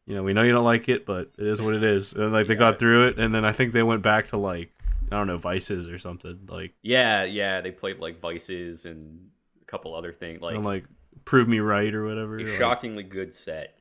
You 0.05 0.15
know, 0.15 0.23
we 0.23 0.33
know 0.33 0.41
you 0.41 0.51
don't 0.51 0.65
like 0.65 0.89
it, 0.89 1.05
but 1.05 1.29
it 1.37 1.45
is 1.45 1.61
what 1.61 1.75
it 1.75 1.83
is. 1.83 2.13
And 2.13 2.33
like 2.33 2.47
they 2.47 2.55
got 2.55 2.79
through 2.79 3.09
it, 3.09 3.19
and 3.19 3.33
then 3.33 3.45
I 3.45 3.51
think 3.51 3.73
they 3.73 3.83
went 3.83 4.01
back 4.01 4.29
to 4.29 4.37
like 4.37 4.71
I 5.11 5.17
don't 5.17 5.27
know 5.27 5.37
Vices 5.37 5.87
or 5.87 5.99
something. 5.99 6.39
Like 6.49 6.73
yeah, 6.81 7.23
yeah. 7.23 7.61
They 7.61 7.71
played 7.71 7.99
like 7.99 8.19
Vices 8.19 8.85
and 8.85 9.29
a 9.61 9.65
couple 9.65 9.95
other 9.95 10.11
things. 10.11 10.41
Like, 10.41 10.55
I'm 10.55 10.63
like 10.63 10.85
prove 11.25 11.47
me 11.47 11.59
right 11.59 11.93
or 11.93 12.05
whatever. 12.05 12.39
a 12.39 12.43
like, 12.43 12.57
shockingly 12.57 13.03
good 13.03 13.33
set. 13.33 13.75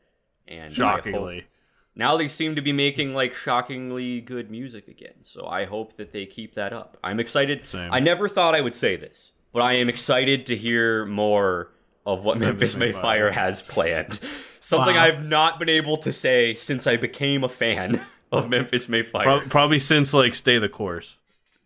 And 0.49 0.73
shockingly. 0.75 1.47
now 1.95 2.17
they 2.17 2.29
seem 2.29 2.55
to 2.57 2.63
be 2.63 2.73
making 2.73 3.15
like 3.15 3.35
shockingly 3.35 4.21
good 4.21 4.51
music 4.51 4.89
again. 4.89 5.23
So 5.23 5.47
I 5.47 5.65
hope 5.67 5.97
that 5.97 6.13
they 6.13 6.27
keep 6.27 6.55
that 6.55 6.73
up. 6.73 6.97
I'm 7.05 7.21
excited. 7.21 7.67
Same. 7.69 7.93
I 7.93 8.01
never 8.01 8.29
thought 8.29 8.55
I 8.55 8.61
would 8.63 8.75
say 8.75 8.97
this, 8.97 9.33
but 9.53 9.61
I 9.61 9.75
am 9.75 9.89
excited 9.89 10.47
to 10.47 10.57
hear 10.57 11.05
more 11.07 11.73
of 12.07 12.25
what 12.25 12.39
Memphis 12.39 12.75
Memphis 12.75 12.77
May 12.77 12.93
Mayfire. 12.99 13.03
Fire 13.03 13.31
has 13.33 13.61
planned. 13.63 14.21
Something 14.61 14.97
Wow. 14.97 15.03
I've 15.05 15.25
not 15.25 15.59
been 15.59 15.69
able 15.69 15.99
to 15.99 16.11
say 16.13 16.55
since 16.55 16.87
I 16.87 16.97
became 16.97 17.45
a 17.45 17.49
fan 17.49 18.05
of 18.33 18.49
Memphis 18.49 18.89
May 18.89 19.03
Fire. 19.03 19.25
Pro- 19.25 19.49
probably 19.49 19.79
since 19.79 20.15
like 20.15 20.35
Stay 20.35 20.59
the 20.59 20.69
Course. 20.71 21.17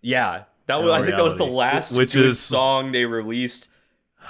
yeah, 0.00 0.44
that 0.66 0.82
was. 0.82 0.90
I 0.92 1.02
think 1.04 1.16
that 1.16 1.22
was 1.24 1.36
the 1.36 1.44
last 1.44 1.92
Which 1.92 2.16
is- 2.16 2.40
song 2.40 2.90
they 2.92 3.04
released 3.04 3.68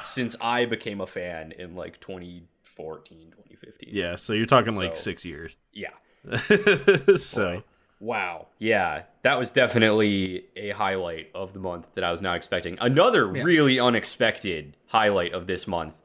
since 0.04 0.36
I 0.40 0.64
became 0.66 1.00
a 1.00 1.06
fan 1.06 1.52
in 1.52 1.74
like 1.74 2.00
2014, 2.00 3.32
2015. 3.62 3.88
Yeah, 3.92 4.16
so 4.16 4.32
you're 4.32 4.46
talking 4.46 4.76
like 4.76 4.96
So- 4.96 5.02
six 5.02 5.24
years. 5.24 5.56
yeah. 5.72 5.90
so 7.16 7.62
Wow. 8.00 8.48
Yeah, 8.58 9.02
that 9.22 9.38
was 9.38 9.50
definitely 9.52 10.44
a 10.56 10.70
highlight 10.70 11.30
of 11.36 11.52
the 11.52 11.60
month 11.60 11.86
that 11.94 12.02
I 12.02 12.10
was 12.10 12.20
not 12.20 12.36
expecting. 12.36 12.76
Another 12.80 13.24
really 13.26 13.78
unexpected 13.78 14.76
highlight 14.88 15.32
of 15.32 15.46
this 15.46 15.68
month. 15.68 16.00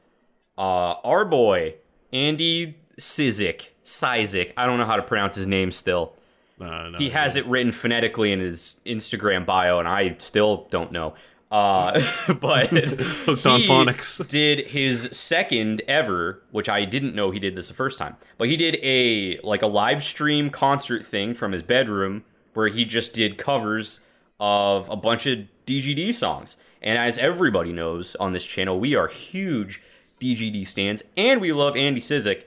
Uh, 0.56 0.94
our 1.04 1.24
boy 1.24 1.74
Andy 2.12 2.76
Cizek, 3.00 3.68
Cizek. 3.84 4.52
I 4.56 4.66
don't 4.66 4.78
know 4.78 4.84
how 4.86 4.96
to 4.96 5.02
pronounce 5.02 5.34
his 5.34 5.46
name 5.48 5.70
still. 5.72 6.14
uh, 6.60 6.88
no, 6.90 6.98
He 6.98 7.10
has 7.10 7.34
it 7.36 7.44
written 7.46 7.72
phonetically 7.72 8.30
in 8.32 8.40
his 8.40 8.76
Instagram 8.86 9.44
bio, 9.44 9.78
and 9.80 9.88
I 9.88 10.14
still 10.18 10.66
don't 10.70 10.92
know. 10.92 11.14
Uh, 11.50 11.92
but 12.40 12.68
Hooked 12.70 13.46
on 13.46 13.60
phonics. 13.60 14.26
did 14.28 14.66
his 14.68 15.08
second 15.12 15.82
ever, 15.88 16.42
which 16.50 16.68
I 16.68 16.84
didn't 16.84 17.14
know 17.14 17.30
he 17.30 17.38
did 17.38 17.56
this 17.56 17.68
the 17.68 17.74
first 17.74 17.98
time. 17.98 18.16
But 18.36 18.48
he 18.48 18.56
did 18.56 18.78
a 18.82 19.38
like 19.42 19.62
a 19.62 19.66
live 19.66 20.04
stream 20.04 20.50
concert 20.50 21.04
thing 21.04 21.34
from 21.34 21.52
his 21.52 21.62
bedroom 21.62 22.24
where 22.54 22.68
he 22.68 22.84
just 22.84 23.12
did 23.12 23.38
covers 23.38 24.00
of 24.40 24.88
a 24.88 24.96
bunch 24.96 25.26
of 25.26 25.40
DGD 25.66 26.12
songs. 26.14 26.56
And 26.82 26.98
as 26.98 27.18
everybody 27.18 27.72
knows 27.72 28.14
on 28.16 28.32
this 28.32 28.44
channel, 28.44 28.78
we 28.78 28.94
are 28.94 29.08
huge 29.08 29.82
DGD 30.20 30.66
stands, 30.66 31.02
and 31.16 31.40
we 31.40 31.52
love 31.52 31.76
Andy 31.76 32.00
Cizek 32.00 32.44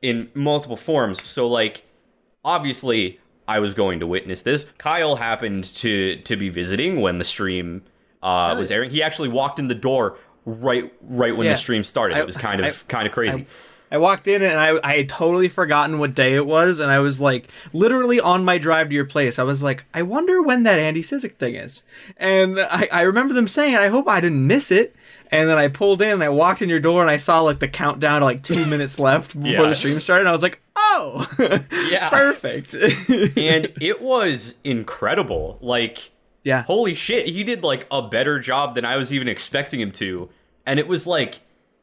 in 0.00 0.30
multiple 0.34 0.76
forms. 0.76 1.26
So 1.28 1.46
like 1.46 1.84
obviously 2.44 3.20
I 3.46 3.58
was 3.60 3.74
going 3.74 4.00
to 4.00 4.06
witness 4.06 4.42
this. 4.42 4.64
Kyle 4.78 5.16
happened 5.16 5.64
to 5.64 6.16
to 6.16 6.36
be 6.36 6.48
visiting 6.48 7.00
when 7.00 7.18
the 7.18 7.24
stream 7.24 7.82
uh, 8.22 8.54
was 8.58 8.70
airing. 8.70 8.90
He 8.90 9.02
actually 9.02 9.28
walked 9.28 9.58
in 9.58 9.68
the 9.68 9.74
door 9.74 10.18
right 10.44 10.92
right 11.02 11.36
when 11.36 11.46
Yeah. 11.46 11.52
the 11.52 11.58
stream 11.58 11.84
started. 11.84 12.16
I- 12.16 12.20
it 12.20 12.26
was 12.26 12.36
kind 12.36 12.60
of 12.60 12.66
I- 12.66 12.90
kind 12.92 13.06
of 13.06 13.12
crazy. 13.12 13.46
I 13.90 13.96
walked 13.96 14.28
in 14.28 14.42
and 14.42 14.60
I, 14.60 14.78
I 14.84 14.96
had 14.98 15.08
totally 15.08 15.48
forgotten 15.48 15.98
what 15.98 16.14
day 16.14 16.34
it 16.34 16.44
was, 16.44 16.78
and 16.78 16.90
I 16.90 16.98
was 16.98 17.22
like, 17.22 17.48
literally 17.72 18.20
on 18.20 18.44
my 18.44 18.58
drive 18.58 18.90
to 18.90 18.94
your 18.94 19.06
place, 19.06 19.38
I 19.38 19.44
was 19.44 19.62
like, 19.62 19.86
I 19.94 20.02
wonder 20.02 20.42
when 20.42 20.64
that 20.64 20.78
Andy 20.78 21.00
Cizek 21.00 21.36
thing 21.36 21.54
is. 21.54 21.82
And 22.18 22.60
I, 22.60 22.86
I 22.92 23.00
remember 23.02 23.32
them 23.32 23.48
saying, 23.48 23.76
I 23.76 23.86
hope 23.88 24.06
I 24.06 24.20
didn't 24.20 24.46
miss 24.46 24.70
it. 24.70 24.94
And 25.30 25.48
then 25.48 25.56
I 25.56 25.68
pulled 25.68 26.02
in 26.02 26.10
and 26.10 26.22
I 26.22 26.28
walked 26.28 26.60
in 26.60 26.68
your 26.68 26.80
door 26.80 27.00
and 27.00 27.10
I 27.10 27.16
saw 27.16 27.40
like 27.40 27.60
the 27.60 27.68
countdown 27.68 28.20
to 28.20 28.26
like 28.26 28.42
two 28.42 28.66
minutes 28.74 28.98
left 28.98 29.32
before 29.34 29.50
Yeah. 29.64 29.68
the 29.68 29.74
stream 29.74 30.00
started. 30.00 30.20
And 30.22 30.28
I 30.28 30.32
was 30.32 30.42
like, 30.42 30.60
oh, 30.76 31.26
Yeah. 31.90 32.10
perfect. 32.10 32.74
and 32.74 33.72
it 33.80 34.02
was 34.02 34.56
incredible. 34.64 35.58
Like 35.62 36.10
yeah. 36.48 36.62
holy 36.64 36.94
shit, 36.94 37.26
he 37.26 37.44
did 37.44 37.62
like 37.62 37.86
a 37.90 38.00
better 38.16 38.38
job 38.40 38.74
than 38.74 38.84
I 38.84 38.96
was 38.96 39.12
even 39.12 39.28
expecting 39.28 39.80
him 39.80 39.92
to. 39.92 40.28
And 40.66 40.78
it 40.78 40.86
was 40.88 41.06
like 41.06 41.40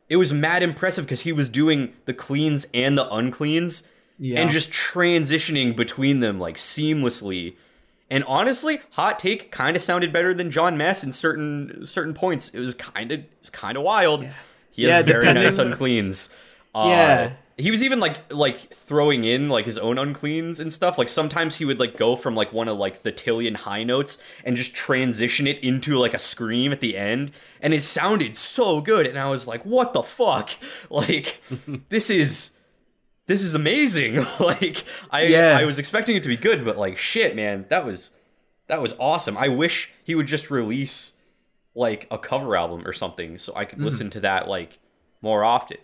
it 0.09 0.17
was 0.17 0.31
mad 0.33 0.61
impressive 0.63 1.05
because 1.05 1.21
he 1.21 1.31
was 1.31 1.49
doing 1.49 1.79
the 2.05 2.13
cleans 2.13 2.67
and 2.73 2.97
the 2.97 3.07
uncleans 3.11 3.83
Yeah. 4.19 4.39
and 4.41 4.49
just 4.51 4.69
transitioning 4.71 5.75
between 5.75 6.19
them 6.19 6.39
like 6.39 6.57
seamlessly. 6.57 7.55
And 8.09 8.23
honestly, 8.25 8.79
hot 8.91 9.17
take 9.19 9.51
kind 9.51 9.75
of 9.75 9.81
sounded 9.81 10.13
better 10.13 10.31
than 10.33 10.51
Jon 10.51 10.77
Mess 10.77 11.03
in 11.03 11.11
certain 11.11 11.85
certain 11.85 12.13
points. 12.13 12.49
It 12.49 12.59
was 12.59 12.75
kind 12.75 13.11
of 13.11 13.21
kind 13.51 13.77
of 13.77 13.83
wild. 13.83 14.27
He 14.71 14.83
has 14.83 14.91
Yeah, 15.07 15.13
very 15.13 15.33
nice 15.33 15.57
uncleans. 15.57 16.29
Uh, 16.73 16.85
Yeah. 16.89 17.31
He 17.57 17.71
was 17.71 17.83
even 17.83 18.01
like 18.01 18.33
like 18.33 18.73
throwing 18.73 19.23
in 19.23 19.47
like 19.47 19.65
his 19.65 19.77
own 19.77 19.97
uncleans 19.97 20.59
and 20.59 20.73
stuff. 20.73 20.97
Like 20.97 21.07
sometimes 21.07 21.57
he 21.57 21.65
would 21.65 21.79
like 21.79 21.95
go 21.95 22.17
from 22.17 22.35
like 22.35 22.51
one 22.51 22.67
of 22.67 22.77
like 22.77 23.03
the 23.03 23.13
Tilian 23.13 23.55
high 23.55 23.83
notes 23.83 24.17
and 24.43 24.57
just 24.57 24.75
transition 24.75 25.47
it 25.47 25.63
into 25.63 25.95
like 25.95 26.13
a 26.13 26.19
scream 26.19 26.73
at 26.73 26.81
the 26.81 26.97
end, 26.97 27.31
and 27.61 27.73
it 27.73 27.81
sounded 27.81 28.35
so 28.35 28.81
good. 28.81 29.07
And 29.07 29.17
I 29.17 29.29
was 29.29 29.47
like, 29.47 29.65
"What 29.65 29.93
the 29.93 30.03
fuck? 30.03 30.51
Like, 30.89 31.41
this 31.89 32.09
is 32.09 32.51
this 33.27 33.41
is 33.41 33.55
amazing!" 33.55 34.25
like, 34.39 34.83
I 35.09 35.23
Yeah. 35.23 35.57
I 35.57 35.63
was 35.63 35.79
expecting 35.79 36.17
it 36.17 36.23
to 36.23 36.29
be 36.29 36.37
good, 36.37 36.65
but 36.65 36.77
like, 36.77 36.97
shit, 36.97 37.35
man, 37.35 37.65
that 37.69 37.85
was 37.85 38.11
that 38.67 38.81
was 38.81 38.95
awesome. 38.99 39.37
I 39.37 39.47
wish 39.47 39.91
he 40.03 40.13
would 40.15 40.27
just 40.27 40.51
release 40.51 41.13
like 41.73 42.07
a 42.09 42.17
cover 42.17 42.55
album 42.55 42.85
or 42.85 42.93
something 42.93 43.37
so 43.37 43.53
I 43.55 43.65
could 43.65 43.79
mm. 43.79 43.85
listen 43.85 44.09
to 44.11 44.19
that 44.21 44.47
like 44.47 44.79
more 45.21 45.43
often. 45.43 45.77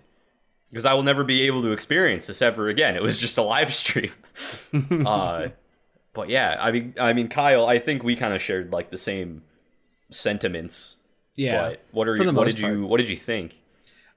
Because 0.72 0.86
I 0.86 0.94
will 0.94 1.04
never 1.04 1.24
be 1.24 1.42
able 1.44 1.62
to 1.64 1.72
experience 1.74 2.28
this 2.28 2.42
ever 2.42 2.70
again. 2.70 2.96
It 2.96 3.04
was 3.04 3.18
just 3.18 3.38
a 3.38 3.42
live 3.44 3.74
stream. 3.76 4.12
uh, 5.06 5.50
but 6.14 6.30
yeah, 6.30 6.56
I 6.60 6.72
mean, 6.72 6.94
I 7.00 7.12
mean, 7.14 7.28
Kyle, 7.28 7.66
I 7.68 7.78
think 7.78 8.04
we 8.04 8.16
kind 8.16 8.34
of 8.34 8.42
shared 8.42 8.72
like 8.72 8.90
the 8.90 8.98
same 8.98 9.44
sentiments. 10.10 10.96
yeah. 11.36 11.62
But 11.70 11.82
what 11.92 12.08
are 12.08 12.16
you? 12.16 12.32
What 12.32 12.48
did 12.48 12.60
you? 12.60 12.86
What 12.86 12.98
did 12.98 13.10
you 13.10 13.18
think? 13.18 13.58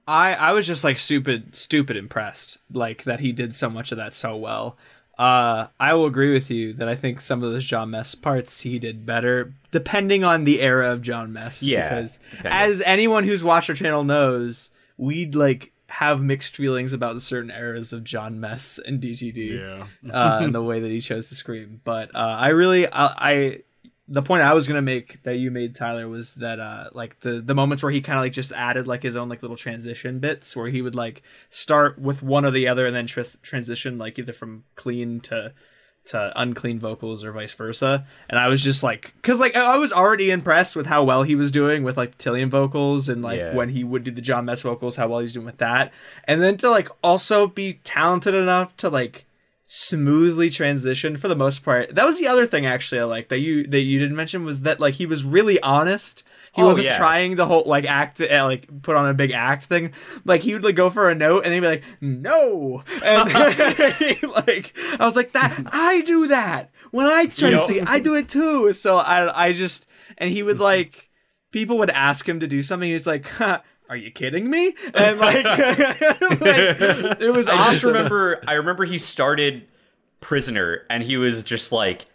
I 0.07 0.33
I 0.35 0.51
was 0.51 0.67
just 0.67 0.83
like 0.83 0.97
stupid 0.97 1.55
stupid 1.55 1.97
impressed 1.97 2.59
like 2.71 3.03
that 3.05 3.19
he 3.21 3.31
did 3.31 3.55
so 3.55 3.69
much 3.69 3.91
of 3.91 3.97
that 3.97 4.13
so 4.13 4.35
well. 4.37 4.77
Uh 5.17 5.67
I 5.79 5.93
will 5.95 6.05
agree 6.05 6.31
with 6.31 6.51
you 6.51 6.73
that 6.73 6.87
I 6.87 6.95
think 6.95 7.21
some 7.21 7.41
of 7.41 7.51
those 7.51 7.65
Jon 7.65 7.89
Mess 7.89 8.13
parts 8.13 8.61
he 8.61 8.77
did 8.77 9.05
better 9.05 9.53
depending 9.71 10.23
on 10.23 10.43
the 10.43 10.61
era 10.61 10.91
of 10.91 11.01
Jon 11.01 11.33
Mess 11.33 11.63
Yeah, 11.63 11.89
because 11.89 12.19
depending. 12.29 12.51
as 12.51 12.81
anyone 12.81 13.23
who's 13.23 13.43
watched 13.43 13.69
our 13.69 13.75
channel 13.75 14.03
knows, 14.03 14.69
we'd 14.97 15.33
like 15.33 15.71
have 15.99 16.21
mixed 16.21 16.55
feelings 16.57 16.93
about 16.93 17.21
certain 17.21 17.51
eras 17.51 17.93
of 17.93 18.03
Jon 18.03 18.39
Mess 18.39 18.79
and 18.85 19.01
DGD 19.01 19.59
Yeah. 19.59 19.85
uh, 20.11 20.39
and 20.43 20.53
the 20.53 20.61
way 20.61 20.79
that 20.81 20.89
he 20.91 20.99
chose 20.99 21.29
to 21.29 21.35
scream. 21.35 21.79
But 21.83 22.13
uh, 22.13 22.17
I 22.39 22.49
really, 22.49 22.85
I, 22.91 23.05
I, 23.17 23.59
the 24.07 24.21
point 24.21 24.43
I 24.43 24.53
was 24.53 24.67
gonna 24.67 24.81
make 24.81 25.23
that 25.23 25.37
you 25.37 25.51
made, 25.51 25.73
Tyler, 25.73 26.07
was 26.07 26.35
that 26.35 26.59
uh, 26.59 26.89
like 26.93 27.19
the 27.21 27.41
the 27.41 27.55
moments 27.55 27.81
where 27.81 27.91
he 27.91 28.01
kind 28.01 28.19
of 28.19 28.23
like 28.23 28.33
just 28.33 28.51
added 28.51 28.87
like 28.87 29.01
his 29.03 29.15
own 29.17 29.29
like 29.29 29.41
little 29.41 29.57
transition 29.57 30.19
bits, 30.19 30.55
where 30.55 30.67
he 30.69 30.81
would 30.81 30.95
like 30.95 31.23
start 31.49 31.97
with 31.97 32.21
one 32.21 32.45
or 32.45 32.51
the 32.51 32.67
other 32.67 32.85
and 32.85 32.95
then 32.95 33.07
tris- 33.07 33.37
transition 33.41 33.97
like 33.97 34.19
either 34.19 34.33
from 34.33 34.63
clean 34.75 35.21
to 35.21 35.53
to 36.05 36.31
unclean 36.35 36.79
vocals 36.79 37.23
or 37.23 37.31
vice 37.31 37.53
versa. 37.53 38.05
And 38.29 38.39
I 38.39 38.47
was 38.47 38.63
just 38.63 38.83
like, 38.83 39.13
because 39.15 39.39
like 39.39 39.55
I 39.55 39.77
was 39.77 39.91
already 39.91 40.29
impressed 40.31 40.75
with 40.75 40.85
how 40.85 41.03
well 41.03 41.23
he 41.23 41.35
was 41.35 41.51
doing 41.51 41.83
with 41.83 41.97
like 41.97 42.17
Tilian 42.17 42.49
vocals 42.49 43.09
and 43.09 43.21
like 43.21 43.39
Yeah. 43.39 43.55
when 43.55 43.69
he 43.69 43.83
would 43.83 44.03
do 44.03 44.11
the 44.11 44.21
Jon 44.21 44.45
Mess 44.45 44.61
vocals, 44.61 44.95
how 44.95 45.07
well 45.07 45.19
he's 45.19 45.33
doing 45.33 45.45
with 45.47 45.57
that. 45.57 45.91
And 46.25 46.41
then 46.43 46.57
to 46.57 46.69
like 46.69 46.89
also 47.03 47.47
be 47.47 47.79
talented 47.83 48.35
enough 48.35 48.77
to 48.77 48.89
like 48.89 49.25
smoothly 49.67 50.49
transition 50.49 51.15
for 51.17 51.27
the 51.27 51.35
most 51.35 51.63
part. 51.65 51.95
That 51.95 52.05
was 52.05 52.19
the 52.19 52.27
other 52.27 52.45
thing 52.45 52.65
actually 52.65 53.01
I 53.01 53.05
like 53.05 53.29
that 53.29 53.39
you 53.39 53.63
that 53.65 53.79
you 53.81 53.97
didn't 53.99 54.15
mention 54.15 54.45
was 54.45 54.61
that 54.61 54.79
like 54.79 54.93
he 54.95 55.05
was 55.05 55.23
really 55.25 55.59
honest. 55.61 56.23
He 56.55 56.61
Oh, 56.61 56.67
wasn't 56.67 56.85
yeah. 56.85 56.97
trying 56.97 57.35
the 57.35 57.45
whole 57.45 57.63
like 57.65 57.83
act 57.85 58.21
uh, 58.21 58.45
like 58.45 58.81
put 58.81 58.95
on 58.95 59.09
a 59.09 59.13
big 59.13 59.31
act 59.31 59.65
thing. 59.65 59.91
Like 60.23 60.41
he 60.41 60.53
would 60.53 60.63
like 60.63 60.75
go 60.75 60.89
for 60.89 61.09
a 61.09 61.15
note 61.15 61.43
and 61.43 61.53
he'd 61.53 61.59
be 61.59 61.67
like 61.67 61.83
no, 61.99 62.81
and 63.03 63.33
like 64.47 64.73
I 64.97 64.97
was 65.01 65.15
like 65.17 65.33
that 65.33 65.63
I 65.71 66.01
do 66.01 66.27
that 66.27 66.71
when 66.91 67.07
I 67.07 67.25
try 67.25 67.49
to 67.49 67.57
Yup. 67.57 67.67
sing. 67.67 67.83
I 67.87 67.99
do 67.99 68.15
it 68.15 68.29
too. 68.29 68.71
So 68.73 68.95
I 68.97 69.47
I 69.47 69.51
just 69.53 69.87
and 70.17 70.29
he 70.31 70.43
would 70.43 70.59
like 70.59 71.09
people 71.51 71.77
would 71.79 71.89
ask 71.89 72.27
him 72.27 72.39
to 72.39 72.47
do 72.47 72.61
something. 72.61 72.89
He's 72.89 73.05
like. 73.07 73.27
Huh, 73.27 73.59
are 73.87 73.95
you 73.95 74.09
kidding 74.09 74.49
me? 74.49 74.73
And 74.95 75.19
like, 75.19 75.45
like, 75.45 77.21
it 77.21 77.31
was 77.35 77.47
I 77.47 77.71
just 77.71 77.83
remember. 77.83 78.41
I 78.47 78.53
remember 78.53 78.83
he 78.85 78.97
started 78.97 79.67
Prisoner, 80.21 80.83
and 80.89 81.03
he 81.03 81.17
was 81.17 81.43
just 81.43 81.71
like. 81.71 82.05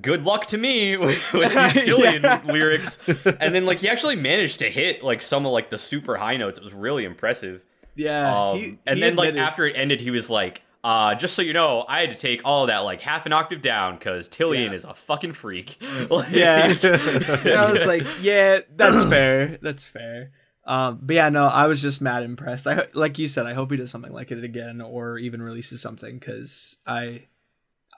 Good 0.00 0.22
luck 0.24 0.46
to 0.46 0.58
me 0.58 0.96
with, 0.96 1.32
with 1.32 1.52
these 1.74 1.86
Tilian 1.86 2.22
Yeah. 2.22 2.40
lyrics, 2.44 2.98
and 3.40 3.54
then 3.54 3.66
like 3.66 3.78
he 3.78 3.88
actually 3.88 4.16
managed 4.16 4.58
to 4.60 4.70
hit 4.70 5.02
like 5.02 5.20
some 5.22 5.46
of 5.46 5.52
like 5.52 5.70
the 5.70 5.78
super 5.78 6.16
high 6.16 6.36
notes. 6.36 6.58
It 6.58 6.64
was 6.64 6.72
really 6.72 7.04
impressive. 7.04 7.64
Yeah, 7.96 8.50
Um, 8.50 8.58
he- 8.58 8.78
and 8.86 8.96
he 8.96 9.00
then 9.00 9.16
like 9.16 9.34
after 9.36 9.66
it 9.66 9.76
ended, 9.76 10.00
he 10.00 10.10
was 10.10 10.28
like, 10.28 10.62
uh, 10.82 11.14
just 11.14 11.34
so 11.34 11.42
you 11.42 11.52
know, 11.52 11.84
I 11.88 12.00
had 12.00 12.10
to 12.10 12.16
take 12.16 12.42
all 12.44 12.66
that 12.66 12.78
like 12.80 13.00
half 13.00 13.24
an 13.24 13.32
octave 13.32 13.62
down 13.62 13.94
because 13.96 14.28
Tilian 14.28 14.70
Yeah. 14.70 14.72
is 14.72 14.84
a 14.84 14.94
fucking 14.94 15.32
freak. 15.32 15.78
Like- 16.10 16.30
yeah, 16.32 16.66
And 16.82 17.50
I 17.52 17.70
was 17.72 17.84
like, 17.86 18.06
yeah, 18.20 18.60
that's 18.76 19.04
fair, 19.04 19.58
that's 19.62 19.84
fair. 19.84 20.32
Um, 20.66 20.98
but 21.02 21.14
yeah, 21.16 21.28
no, 21.28 21.46
I 21.46 21.66
was 21.66 21.80
just 21.82 22.00
mad 22.00 22.22
impressed. 22.22 22.66
I 22.66 22.86
like 22.94 23.18
you 23.18 23.28
said, 23.28 23.46
I 23.46 23.52
hope 23.54 23.70
he 23.70 23.76
does 23.76 23.90
something 23.90 24.12
like 24.12 24.30
it 24.32 24.42
again, 24.42 24.80
or 24.80 25.18
even 25.18 25.40
releases 25.42 25.80
something 25.80 26.18
because 26.18 26.78
I, 26.86 27.26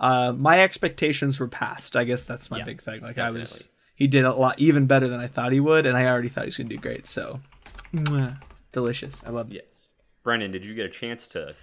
uh, 0.01 0.33
my 0.37 0.61
expectations 0.63 1.39
were 1.41 1.49
passed. 1.49 1.97
I 1.97 2.05
guess 2.05 2.25
that's 2.25 2.51
my 2.51 2.59
Yeah, 2.59 2.65
big 2.65 2.83
thing. 2.83 3.01
Like 3.03 3.19
I 3.19 3.31
was, 3.31 3.71
he 3.95 4.07
did 4.07 4.25
a 4.25 4.33
lot 4.35 4.59
even 4.59 4.87
better 4.87 5.09
than 5.09 5.21
I 5.21 5.27
thought 5.29 5.53
he 5.53 5.61
would, 5.61 5.87
and 5.87 5.97
I 5.97 6.07
already 6.07 6.29
thought 6.29 6.45
he 6.45 6.49
was 6.49 6.57
gonna 6.59 6.69
do 6.69 6.77
great. 6.79 7.07
So, 7.07 7.41
mwah, 7.93 8.41
delicious. 8.73 9.23
I 9.27 9.31
love 9.31 9.51
it. 9.51 9.55
yes. 9.57 9.89
Brendan, 10.23 10.51
did 10.51 10.65
you 10.65 10.75
get 10.75 10.87
a 10.87 10.91
chance 10.91 11.29
to 11.29 11.55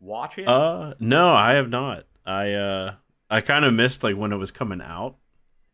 watch 0.00 0.38
it? 0.38 0.46
Uh, 0.46 0.94
no, 1.00 1.32
I 1.34 1.54
have 1.54 1.68
not. 1.70 2.04
I 2.24 2.52
uh, 2.52 2.94
I 3.30 3.40
kind 3.40 3.64
of 3.64 3.72
missed 3.74 4.02
like 4.04 4.16
when 4.16 4.32
it 4.32 4.36
was 4.36 4.50
coming 4.50 4.80
out, 4.82 5.16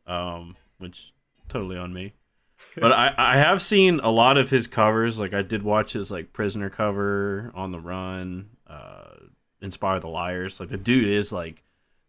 um, 0.07 0.57
which 0.79 1.13
totally 1.49 1.77
on 1.77 1.93
me. 1.93 2.15
But 2.81 2.93
I 2.93 3.13
I 3.19 3.37
have 3.39 3.61
seen 3.61 3.99
a 4.01 4.09
lot 4.11 4.39
of 4.39 4.49
his 4.51 4.69
covers. 4.69 5.19
Like 5.19 5.35
I 5.35 5.43
did 5.43 5.63
watch 5.65 5.93
his 5.95 6.13
like 6.13 6.33
Prisoner 6.33 6.71
cover 6.71 7.51
on 7.57 7.73
the 7.73 7.81
Run, 7.81 8.51
uh, 8.69 9.17
Inspire 9.61 9.99
the 9.99 10.09
Liars. 10.09 10.61
Like 10.61 10.69
the 10.69 10.77
dude 10.79 11.09
is 11.09 11.33
like 11.33 11.65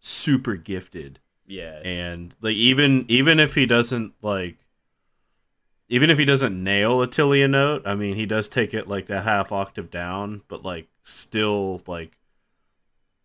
super 0.06 0.56
gifted 0.56 1.20
yeah. 1.48 1.80
and 1.84 2.36
like 2.42 2.56
even 2.56 3.06
even 3.08 3.40
if 3.40 3.56
he 3.56 3.66
doesn't 3.66 4.14
like 4.22 4.58
even 5.90 6.10
if 6.10 6.18
he 6.18 6.26
doesn't 6.26 6.64
nail 6.64 7.02
a 7.02 7.08
Tilia 7.08 7.50
note, 7.50 7.84
I 7.86 7.96
mean 7.96 8.16
he 8.16 8.26
does 8.26 8.48
take 8.48 8.74
it 8.74 8.88
like 8.88 9.08
that 9.08 9.24
half 9.24 9.52
octave 9.52 9.92
down, 9.92 10.42
but 10.48 10.64
like 10.64 10.88
still 11.04 11.82
like 11.88 12.18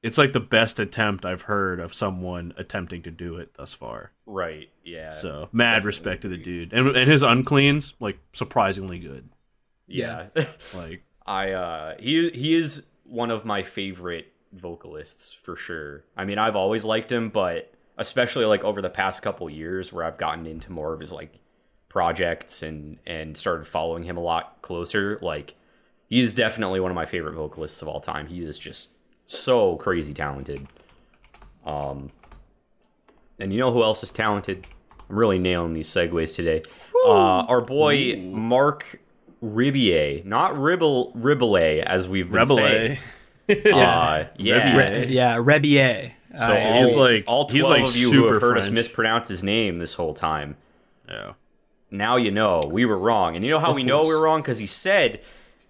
it's 0.03 0.19
like 0.19 0.33
the 0.33 0.41
best 0.41 0.79
attempt 0.79 1.25
I've 1.25 1.43
heard 1.43 1.81
of 1.81 1.95
someone 1.95 2.55
attempting 2.57 3.03
to 3.03 3.11
do 3.11 3.37
it 3.37 3.55
thus 3.55 3.73
far. 3.73 4.13
Right. 4.27 4.69
Yeah. 4.85 5.13
So 5.13 5.49
mad 5.53 5.71
definitely 5.71 5.87
respect 5.87 6.23
to 6.23 6.29
the 6.29 6.37
dude, 6.37 6.73
and 6.73 6.97
and 6.97 7.11
his 7.11 7.23
uncleans 7.23 7.95
like 8.01 8.19
surprisingly 8.33 8.99
good. 8.99 9.29
yeah. 9.87 10.27
Like 10.75 11.03
I 11.27 11.53
uh 11.53 11.95
he 11.99 12.31
he 12.31 12.55
is 12.55 12.83
one 13.05 13.31
of 13.31 13.45
my 13.45 13.63
favorite 13.63 14.33
vocalists 14.52 15.33
for 15.33 15.57
sure. 15.57 16.05
I 16.17 16.25
mean, 16.25 16.38
I've 16.38 16.57
always 16.57 16.85
liked 16.85 17.11
him, 17.12 17.31
but 17.31 17.73
especially 17.97 18.45
like 18.45 18.64
over 18.64 18.81
the 18.81 18.90
past 18.90 19.23
couple 19.23 19.49
years 19.50 19.93
where 19.93 20.05
I've 20.05 20.19
gotten 20.19 20.47
into 20.47 20.73
more 20.73 20.93
of 20.93 21.00
his 21.00 21.12
like 21.12 21.35
projects 21.88 22.62
and 22.62 22.99
and 23.07 23.37
started 23.37 23.67
following 23.67 24.05
him 24.05 24.17
a 24.17 24.23
lot 24.23 24.59
closer. 24.62 25.19
Like 25.21 25.55
he's 26.09 26.35
definitely 26.35 26.81
one 26.81 26.90
of 26.90 26.95
my 26.95 27.07
favorite 27.07 27.35
vocalists 27.35 27.83
of 27.83 27.88
all 27.88 28.00
time. 28.00 28.26
He 28.26 28.45
is 28.45 28.59
just 28.59 28.90
so 29.26 29.76
crazy 29.76 30.14
talented. 30.14 30.67
Um, 31.67 32.11
and 33.38 33.52
you 33.52 33.59
know 33.59 33.73
who 33.73 33.83
else 33.83 34.02
is 34.02 34.12
talented? 34.12 34.67
I'm 35.11 35.19
really 35.19 35.38
nailing 35.38 35.73
these 35.73 35.88
segues 35.88 36.35
today. 36.35 36.62
Uh, 37.07 37.40
our 37.43 37.61
boy 37.61 38.17
Marc 38.17 39.00
Rebillet, 39.43 40.25
not 40.25 40.59
Ribble 40.59 41.12
Ribble 41.14 41.57
as 41.57 42.09
we've 42.09 42.31
been 42.31 42.47
saying. 42.47 42.99
Rebel. 43.49 43.78
Uh, 43.81 44.25
yeah. 44.37 44.76
Re- 44.76 45.07
yeah, 45.09 45.37
Rebillet. 45.37 46.12
So 46.37 46.45
Uh, 46.45 46.57
all, 46.64 46.85
he's 46.85 46.97
like- 46.97 47.25
all 47.26 47.49
he's 47.49 47.62
twelve 47.64 47.81
like 47.81 47.88
of 47.88 47.97
you 47.97 48.12
who 48.12 48.25
have 48.26 48.35
super 48.35 48.47
heard 48.47 48.59
us 48.59 48.69
mispronounce 48.71 49.28
his 49.28 49.43
name 49.43 49.78
this 49.78 49.95
whole 49.95 50.14
time, 50.14 50.57
Yeah. 51.09 51.33
now 51.90 52.17
you 52.17 52.31
know 52.31 52.61
we 52.71 52.85
were 52.85 52.99
wrong. 52.99 53.35
And 53.35 53.45
you 53.45 53.50
know 53.50 53.59
how 53.59 53.73
we 53.73 53.83
know 53.83 54.00
we 54.02 54.09
course. 54.09 54.14
were 54.17 54.23
wrong 54.23 54.43
because 54.43 54.59
he 54.59 54.67
said 54.67 55.21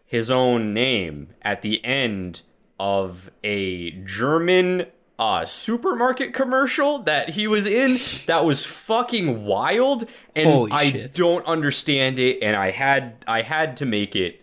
his 0.05 0.31
own 0.31 0.75
name 0.75 1.29
at 1.43 1.63
the 1.63 1.85
end 1.85 2.43
of 2.81 3.31
a 3.45 3.91
German 4.05 4.87
uh, 5.19 5.45
supermarket 5.45 6.33
commercial 6.33 7.01
that 7.01 7.31
he 7.31 7.47
was 7.49 7.67
in. 7.67 7.99
That 8.27 8.45
was 8.45 8.65
fucking 8.65 9.45
wild, 9.45 10.05
and 10.37 10.49
Holy 10.49 10.71
I 10.73 10.91
shit. 10.91 11.13
don't 11.15 11.45
understand 11.47 12.19
it. 12.19 12.39
And 12.43 12.57
I 12.57 12.71
had 12.73 13.25
I 13.27 13.43
had 13.43 13.77
to 13.79 13.87
make 13.87 14.15
it 14.17 14.41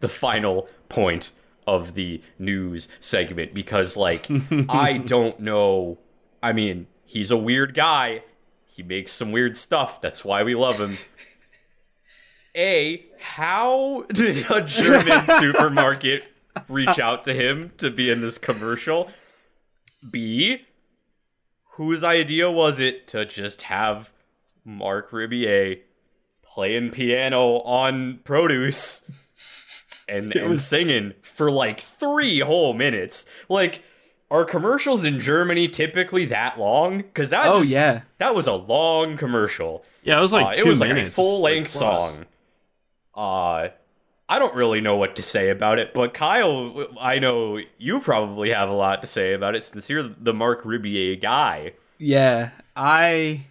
the 0.00 0.08
final 0.08 0.68
point 0.88 1.32
of 1.66 1.94
the 1.94 2.22
news 2.38 2.88
segment 3.00 3.54
because 3.54 3.96
like 3.96 4.28
I 4.68 4.98
don't 4.98 5.40
know. 5.40 5.98
I 6.42 6.52
mean 6.52 6.86
he's 7.04 7.30
a 7.30 7.36
weird 7.36 7.74
guy. 7.74 8.22
He 8.66 8.82
makes 8.82 9.12
some 9.12 9.32
weird 9.32 9.56
stuff. 9.56 10.00
That's 10.00 10.24
why 10.24 10.42
we 10.42 10.54
love 10.54 10.80
him. 10.80 10.98
A 12.56 13.04
how 13.18 14.04
did 14.12 14.50
a 14.50 14.62
German 14.62 15.26
supermarket 15.40 16.24
reach 16.68 16.98
out 16.98 17.24
to 17.24 17.34
him 17.34 17.72
to 17.78 17.90
be 17.90 18.10
in 18.10 18.20
this 18.20 18.38
commercial? 18.38 19.10
B 20.10 20.64
whose 21.74 22.04
idea 22.04 22.50
was 22.50 22.78
it 22.78 23.08
to 23.08 23.24
just 23.24 23.62
have 23.62 24.12
Marc 24.64 25.10
Rebillet 25.10 25.80
playing 26.42 26.90
piano 26.90 27.58
on 27.62 28.20
produce 28.22 29.02
and, 30.08 30.34
and 30.34 30.60
singing 30.60 31.14
for 31.22 31.50
like 31.50 31.80
three 31.80 32.40
whole 32.40 32.74
minutes. 32.74 33.26
Like, 33.48 33.82
are 34.30 34.44
commercials 34.44 35.04
in 35.04 35.20
Germany 35.20 35.68
typically 35.68 36.24
that 36.26 36.58
long? 36.58 36.98
Because 36.98 37.30
that 37.30 37.46
Oh 37.46 37.60
just- 37.60 37.70
yeah. 37.70 38.02
that 38.18 38.34
was 38.34 38.46
a 38.46 38.52
long 38.54 39.16
commercial. 39.16 39.84
Yeah, 40.02 40.18
it 40.18 40.20
was 40.20 40.32
like 40.32 40.46
Uh, 40.46 40.54
two 40.54 40.66
it 40.66 40.68
was 40.68 40.80
minutes. 40.80 40.98
like 40.98 41.06
a 41.08 41.10
full 41.10 41.40
length 41.42 41.74
like, 41.74 41.78
song. 41.78 42.26
Uh, 43.14 43.68
I 44.28 44.38
don't 44.38 44.54
really 44.54 44.80
know 44.80 44.96
what 44.96 45.16
to 45.16 45.22
say 45.22 45.50
about 45.50 45.78
it, 45.78 45.92
but 45.94 46.14
Kyle, 46.14 46.86
I 47.00 47.18
know 47.18 47.58
you 47.78 48.00
probably 48.00 48.50
have 48.50 48.68
a 48.68 48.72
lot 48.74 49.02
to 49.02 49.06
say 49.06 49.34
about 49.34 49.54
it 49.54 49.62
since 49.62 49.88
you're 49.90 50.02
the 50.02 50.32
Marc 50.34 50.62
Rebillet 50.64 51.20
guy. 51.20 51.72
Yeah, 51.98 52.50
I 52.74 53.46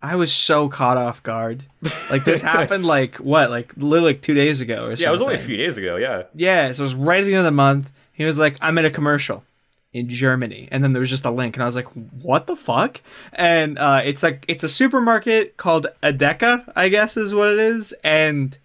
I 0.00 0.14
was 0.16 0.32
so 0.32 0.68
caught 0.68 0.96
off 0.96 1.22
guard. 1.22 1.64
Like 2.10 2.24
this 2.24 2.40
happened 2.56 2.84
like 2.84 3.16
what, 3.16 3.50
like 3.50 3.72
literally 3.76 4.12
like 4.12 4.22
two 4.22 4.34
days 4.34 4.60
ago 4.60 4.86
or 4.86 4.90
something. 4.90 5.02
Yeah, 5.02 5.08
it 5.08 5.12
was 5.12 5.20
only 5.20 5.34
a 5.34 5.38
few 5.38 5.56
days 5.56 5.76
ago. 5.76 5.96
Yeah. 5.96 6.24
Yeah, 6.34 6.70
so 6.72 6.82
it 6.82 6.84
was 6.84 6.94
right 6.94 7.20
at 7.20 7.26
the 7.26 7.32
end 7.34 7.40
of 7.40 7.44
the 7.44 7.50
month. 7.50 7.90
He 8.12 8.24
was 8.24 8.38
like, 8.38 8.56
"I'm 8.60 8.78
in 8.78 8.84
a 8.84 8.90
commercial 8.90 9.44
in 9.92 10.08
Germany," 10.08 10.68
and 10.70 10.82
then 10.84 10.92
there 10.92 11.00
was 11.00 11.10
just 11.10 11.24
a 11.24 11.30
link, 11.30 11.56
and 11.56 11.62
I 11.62 11.66
was 11.66 11.76
like, 11.76 11.86
"What 12.22 12.46
the 12.46 12.56
fuck?" 12.56 13.00
And 13.32 13.78
uh, 13.78 14.02
it's 14.04 14.22
like 14.22 14.44
it's 14.48 14.64
a 14.64 14.68
supermarket 14.68 15.56
called 15.56 15.86
Edeka, 16.02 16.70
I 16.76 16.88
guess 16.88 17.16
is 17.16 17.34
what 17.34 17.52
it 17.52 17.58
is, 17.58 17.92
and 18.04 18.56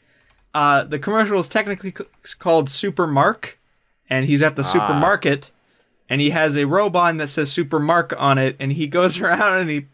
uh, 0.53 0.83
the 0.83 0.99
commercial 0.99 1.39
is 1.39 1.47
technically 1.47 1.93
c- 1.97 2.35
called 2.39 2.67
Supermark, 2.67 3.53
and 4.10 4.25
he's 4.25 4.41
at 4.41 4.55
the 4.55 4.63
supermarket, 4.63 5.51
and 6.10 6.21
he 6.21 6.29
has 6.31 6.55
a 6.58 6.65
robot 6.65 7.17
that 7.17 7.29
says 7.29 7.51
Supermark 7.51 8.13
on 8.19 8.38
it, 8.38 8.55
and 8.60 8.71
he 8.73 8.88
goes 8.88 9.19
around 9.21 9.62
and 9.62 9.69
he 9.69 9.86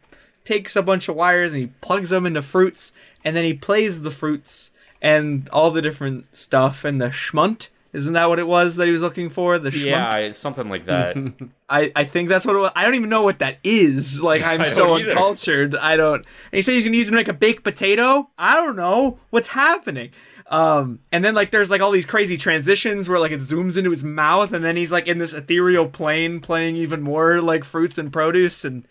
takes 0.49 0.75
a 0.75 0.81
bunch 0.81 1.07
of 1.07 1.15
wires 1.15 1.53
and 1.53 1.61
he 1.61 1.67
plugs 1.79 2.09
them 2.09 2.25
into 2.25 2.41
fruits, 2.41 2.91
and 3.23 3.35
then 3.35 3.43
he 3.45 3.53
plays 3.53 4.01
the 4.01 4.11
fruits 4.11 4.71
and 5.01 5.47
all 5.49 5.69
the 5.69 5.81
different 5.81 6.35
stuff 6.35 6.83
and 6.83 6.99
the 6.99 7.09
schmunt. 7.09 7.69
Isn't 7.93 8.13
that 8.13 8.29
what 8.29 8.39
it 8.39 8.47
was 8.47 8.75
that 8.75 8.85
he 8.85 8.91
was 8.91 9.01
looking 9.01 9.29
for? 9.29 9.57
The 9.59 9.69
schmunt. 9.69 9.85
Yeah, 9.85 10.15
it's 10.17 10.37
something 10.39 10.69
like 10.69 10.85
that. 10.87 11.15
I, 11.69 11.91
I 11.95 12.03
think 12.03 12.29
that's 12.29 12.45
what 12.45 12.55
it 12.55 12.59
was. 12.59 12.71
I 12.75 12.83
don't 12.83 12.95
even 12.95 13.09
know 13.09 13.21
what 13.21 13.39
that 13.39 13.57
is. 13.63 14.21
Like 14.21 14.41
I'm 14.41 14.65
so 14.79 14.97
either. 14.97 15.11
uncultured. 15.11 15.75
I 15.75 15.95
don't. 15.95 16.17
And 16.17 16.25
he 16.51 16.61
said 16.61 16.73
he's 16.73 16.85
gonna 16.85 16.97
use 16.97 17.07
it 17.07 17.11
to 17.11 17.15
make 17.15 17.27
a 17.27 17.33
baked 17.33 17.63
potato. 17.63 18.29
I 18.37 18.55
don't 18.55 18.75
know 18.75 19.19
what's 19.29 19.49
happening. 19.49 20.11
Um, 20.47 20.99
and 21.11 21.23
then 21.23 21.35
like 21.35 21.51
there's 21.51 21.69
like 21.69 21.81
all 21.81 21.91
these 21.91 22.07
crazy 22.07 22.37
transitions 22.37 23.07
where 23.07 23.19
like 23.19 23.31
it 23.31 23.41
zooms 23.41 23.77
into 23.77 23.91
his 23.91 24.03
mouth, 24.03 24.51
and 24.51 24.65
then 24.65 24.77
he's 24.77 24.91
like 24.91 25.07
in 25.07 25.19
this 25.19 25.33
ethereal 25.33 25.87
plane 25.87 26.39
playing 26.39 26.75
even 26.75 27.01
more 27.01 27.39
like 27.39 27.63
fruits 27.63 27.99
and 27.99 28.11
produce. 28.11 28.65
And 28.65 28.87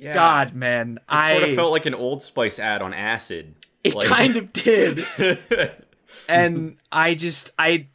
Yeah. 0.00 0.14
God, 0.14 0.54
man, 0.54 0.96
It 0.96 1.02
I 1.08 1.32
sort 1.36 1.48
of 1.50 1.54
felt 1.54 1.72
like 1.72 1.86
an 1.86 1.94
Old 1.94 2.22
Spice 2.22 2.58
ad 2.58 2.80
on 2.82 2.94
acid. 2.94 3.54
it 3.84 3.94
Like- 3.94 4.08
kind 4.08 4.36
of 4.36 4.52
did. 4.52 5.04
and 6.28 6.76
I 6.90 7.14
just 7.14 7.52
I 7.58 7.86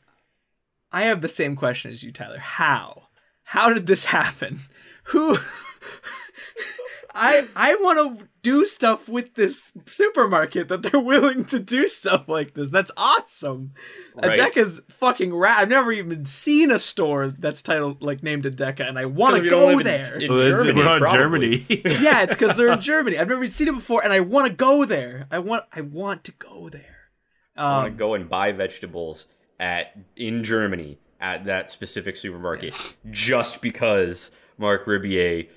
I 0.91 1.04
have 1.04 1.22
the 1.22 1.28
same 1.28 1.56
question 1.56 1.91
as 1.91 2.04
you, 2.04 2.12
Tyler. 2.12 2.38
How? 2.39 3.08
How 3.44 3.74
did 3.74 3.86
this 3.88 4.06
happen? 4.06 4.62
Who 5.06 5.38
I 7.13 7.48
I 7.56 7.76
want 7.76 8.20
to 8.20 8.28
do 8.45 8.65
stuff 8.65 9.10
with 9.10 9.34
this 9.36 9.71
supermarket 9.88 10.67
that 10.67 10.84
they're 10.84 10.99
willing 11.13 11.45
to 11.45 11.60
do 11.60 11.88
stuff 11.88 12.27
like 12.29 12.53
this. 12.53 12.69
That's 12.69 12.91
awesome. 12.95 13.73
Right. 14.15 14.38
Edeka's 14.39 14.81
fucking 14.89 15.34
rad. 15.34 15.62
I've 15.63 15.69
never 15.69 15.91
even 15.91 16.25
seen 16.25 16.69
a 16.71 16.77
store 16.79 17.29
that's 17.29 17.62
titled 17.62 18.01
like 18.03 18.21
named 18.21 18.43
Edeka, 18.45 18.88
and 18.88 18.99
I 18.99 19.05
want 19.05 19.41
to 19.43 19.49
go 19.49 19.67
live 19.67 19.79
in- 19.79 19.86
there. 19.86 20.19
in 20.21 20.31
Well, 20.31 20.39
Germany, 20.49 20.73
we're 20.79 20.88
on 20.88 20.99
probably. 21.01 21.17
Germany. 21.60 21.65
yeah, 22.03 22.21
it's 22.23 22.36
because 22.36 22.55
they're 22.55 22.71
in 22.71 22.81
Germany. 22.81 23.17
I've 23.17 23.27
never 23.27 23.41
even 23.43 23.51
seen 23.51 23.67
it 23.67 23.73
before, 23.75 24.03
and 24.03 24.13
I 24.13 24.19
want 24.19 24.47
to 24.47 24.53
go 24.53 24.86
there. 24.86 25.27
I 25.31 25.39
want 25.39 25.63
I 25.73 25.81
want 25.81 26.23
to 26.25 26.31
go 26.34 26.69
there. 26.69 27.10
I 27.58 27.63
want 27.77 27.88
Um, 27.88 27.93
to 27.93 27.97
go 27.97 28.13
and 28.13 28.29
buy 28.29 28.51
vegetables 28.51 29.25
at 29.60 29.97
in 30.15 30.43
Germany 30.43 30.99
at 31.19 31.45
that 31.45 31.69
specific 31.71 32.17
supermarket 32.17 32.73
just 33.10 33.62
because 33.62 34.29
Marc 34.58 34.86
Rebillet 34.86 35.47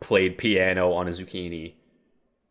played 0.00 0.36
piano 0.38 0.92
on 0.92 1.06
a 1.08 1.10
zucchini 1.10 1.74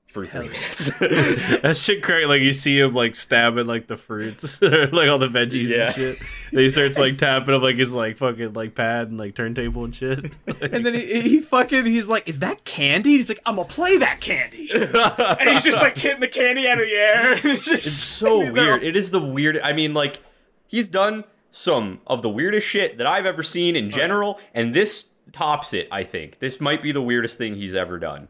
for 0.08 0.26
three 0.28 0.48
minutes. 0.48 0.92
that 1.00 1.76
shit 1.76 2.04
crazy. 2.04 2.26
Like 2.28 2.42
you 2.42 2.54
see 2.54 2.80
him 2.80 2.94
like 2.94 3.16
stabbing 3.16 3.66
like 3.68 3.88
the 3.88 3.98
fruits, 3.98 4.62
like 4.62 5.10
all 5.10 5.18
the 5.18 5.28
veggies 5.28 5.68
Yeah. 5.70 5.86
and 5.88 5.96
shit. 5.96 6.18
Then 6.52 6.62
he 6.62 6.70
starts 6.70 7.00
like 7.00 7.18
tapping 7.18 7.54
up 7.56 7.62
like 7.64 7.78
his 7.78 7.94
like 7.94 8.18
fucking 8.18 8.54
like 8.54 8.76
pad 8.76 9.08
and 9.10 9.18
like 9.18 9.34
turntable 9.36 9.84
and 9.86 9.96
shit. 9.96 10.32
and 10.62 10.86
then 10.86 10.94
he, 10.94 11.22
he 11.22 11.40
fucking 11.40 11.86
he's 11.88 12.08
like, 12.08 12.30
"Is 12.30 12.40
that 12.40 12.64
candy?" 12.64 13.12
He's 13.12 13.30
like, 13.30 13.42
"I'm 13.46 13.56
gonna 13.56 13.68
play 13.68 13.98
that 13.98 14.22
candy," 14.22 14.70
and 14.72 15.50
he's 15.50 15.64
just 15.64 15.80
like 15.82 15.98
hitting 15.98 16.20
the 16.20 16.28
candy 16.28 16.68
out 16.68 16.80
of 16.80 16.86
the 16.86 16.94
air. 16.94 17.34
it's 17.34 17.64
just 17.66 17.72
it's 17.88 17.92
so 17.92 18.40
sitting 18.40 18.54
there. 18.54 18.66
weird. 18.66 18.84
It 18.84 18.96
is 18.96 19.10
the 19.12 19.20
weird. 19.22 19.60
I 19.62 19.74
mean, 19.74 19.94
like 19.96 20.20
he's 20.68 20.88
done 20.90 21.24
some 21.52 22.02
of 22.06 22.22
the 22.22 22.30
weirdest 22.30 22.68
shit 22.68 22.98
that 23.00 23.08
I've 23.08 23.26
ever 23.26 23.42
seen 23.42 23.76
in 23.76 23.90
general, 23.90 24.40
and 24.54 24.76
this 24.76 25.08
tops 25.32 25.74
it. 25.74 25.88
I 25.92 26.04
think 26.04 26.38
this 26.38 26.62
might 26.62 26.84
be 26.84 26.92
the 26.92 27.02
weirdest 27.02 27.40
thing 27.40 27.56
he's 27.56 27.74
ever 27.74 27.98
done. 27.98 28.28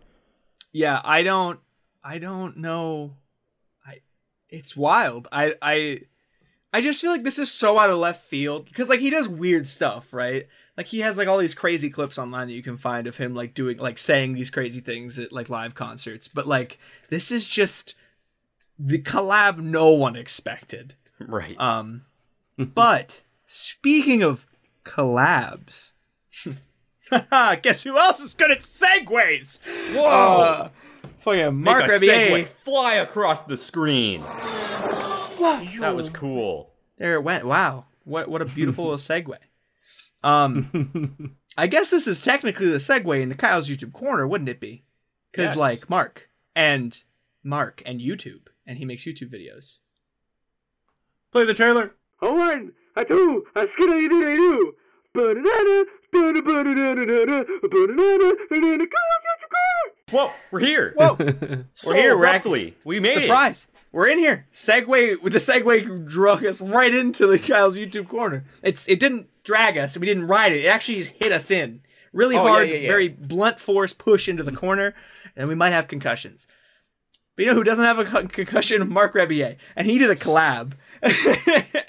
Yeah, 0.73 0.99
I 1.03 1.23
don't, 1.23 1.59
I 2.03 2.17
don't 2.17 2.57
know. 2.57 3.15
I, 3.85 4.01
it's 4.49 4.75
wild. 4.75 5.27
I, 5.31 5.53
I, 5.61 6.01
I 6.73 6.81
just 6.81 6.99
feel 6.99 7.11
like 7.11 7.23
this 7.23 7.37
is 7.39 7.51
so 7.51 7.77
out 7.77 7.91
of 7.91 7.99
left 7.99 8.25
field 8.25 8.65
because 8.65 8.89
like 8.89 8.99
he 8.99 9.11
does 9.11 9.29
weird 9.29 9.67
stuff, 9.67 10.11
right? 10.11 10.47
Like 10.75 10.87
he 10.87 11.01
has 11.01 11.19
like 11.19 11.27
all 11.27 11.37
these 11.37 11.53
crazy 11.53 11.91
clips 11.91 12.17
online 12.17 12.47
that 12.47 12.53
you 12.53 12.63
can 12.63 12.77
find 12.77 13.05
of 13.05 13.17
him 13.17 13.35
like 13.35 13.53
doing 13.53 13.77
like 13.77 13.99
saying 13.99 14.33
these 14.33 14.49
crazy 14.49 14.81
things 14.81 15.19
at 15.19 15.31
like 15.31 15.49
live 15.49 15.75
concerts. 15.75 16.27
But 16.27 16.47
like 16.47 16.79
this 17.09 17.31
is 17.31 17.47
just 17.47 17.93
the 18.79 18.99
collab 18.99 19.59
no 19.59 19.89
one 19.89 20.15
expected. 20.15 20.95
Right. 21.19 21.55
Um, 21.59 22.05
but 22.57 23.21
speaking 23.45 24.23
of 24.23 24.47
collabs, 24.83 25.93
guess 27.61 27.83
who 27.83 27.97
else 27.97 28.19
is 28.19 28.33
good 28.33 28.51
at 28.51 28.59
segues? 28.59 29.59
Whoa! 29.95 30.41
Uh, 30.41 30.69
fucking 31.19 31.55
Mark 31.61 31.87
Make 31.87 31.89
a 31.89 32.05
segue 32.05 32.47
fly 32.47 32.95
across 32.95 33.43
the 33.43 33.57
screen. 33.57 34.21
Whoa. 34.21 35.63
That 35.79 35.95
was 35.95 36.09
cool. 36.09 36.71
There 36.97 37.15
it 37.15 37.23
went. 37.23 37.45
Wow. 37.45 37.85
What 38.05 38.29
what 38.29 38.41
a 38.41 38.45
beautiful 38.45 38.85
little 38.85 38.97
segue. 38.97 39.35
Um, 40.23 41.35
I 41.57 41.67
guess 41.67 41.89
this 41.89 42.07
is 42.07 42.21
technically 42.21 42.69
the 42.69 42.77
segue 42.77 43.21
into 43.21 43.35
Kyle's 43.35 43.69
YouTube 43.69 43.91
corner, 43.93 44.27
wouldn't 44.27 44.49
it 44.49 44.59
be? 44.59 44.83
Because 45.31 45.49
Yes. 45.51 45.57
like 45.57 45.89
Mark 45.89 46.29
and 46.55 46.97
Mark 47.43 47.81
and 47.85 47.99
YouTube, 47.99 48.47
and 48.65 48.77
he 48.77 48.85
makes 48.85 49.03
YouTube 49.03 49.33
videos. 49.33 49.77
Play 51.31 51.45
the 51.45 51.53
trailer. 51.53 51.95
A 52.21 52.31
one, 52.31 52.71
a 52.95 53.03
two, 53.03 53.45
a 53.55 53.65
skiddy 53.73 54.07
diddy 54.07 54.35
doo. 54.37 54.75
Ba-da-da-da, 55.13 55.83
Whoa, 60.11 60.31
we're 60.51 60.59
here. 60.59 60.93
Whoa, 60.95 61.17
so 61.73 61.89
we're 61.89 61.95
here, 61.95 62.17
we're. 62.17 62.73
We 62.83 62.99
made 62.99 63.17
it. 63.17 63.23
surprise! 63.23 63.67
We're 63.91 64.07
in 64.07 64.19
here. 64.19 64.47
Segway 64.53 65.21
with 65.21 65.33
the 65.33 65.39
Segway 65.39 66.07
drug 66.07 66.45
us 66.45 66.61
right 66.61 66.93
into 66.93 67.27
the 67.27 67.39
Kyle's 67.39 67.77
YouTube 67.77 68.07
corner. 68.07 68.45
It's 68.61 68.87
it 68.87 68.99
didn't 68.99 69.27
drag 69.43 69.77
us. 69.77 69.97
We 69.97 70.05
didn't 70.07 70.27
ride 70.27 70.53
it. 70.53 70.65
It 70.65 70.67
actually 70.67 71.03
hit 71.03 71.31
us 71.31 71.49
in 71.51 71.81
really 72.11 72.35
Oh, 72.37 72.43
yeah, 72.45 72.49
hard, 72.51 72.69
yeah, 72.69 72.75
yeah. 72.75 72.87
very 72.87 73.09
blunt 73.09 73.59
force 73.59 73.93
push 73.93 74.29
into 74.29 74.43
the 74.43 74.51
corner, 74.51 74.93
and 75.35 75.47
we 75.47 75.55
might 75.55 75.71
have 75.71 75.87
concussions. 75.87 76.45
But 77.35 77.43
you 77.45 77.49
know 77.49 77.55
who 77.55 77.63
doesn't 77.63 77.83
have 77.85 77.97
a 77.97 78.05
con- 78.05 78.27
concussion? 78.27 78.87
Marc 78.93 79.13
Rebillet, 79.15 79.57
and 79.75 79.87
he 79.87 79.97
did 79.97 80.11
a 80.11 80.15
collab, 80.15 80.73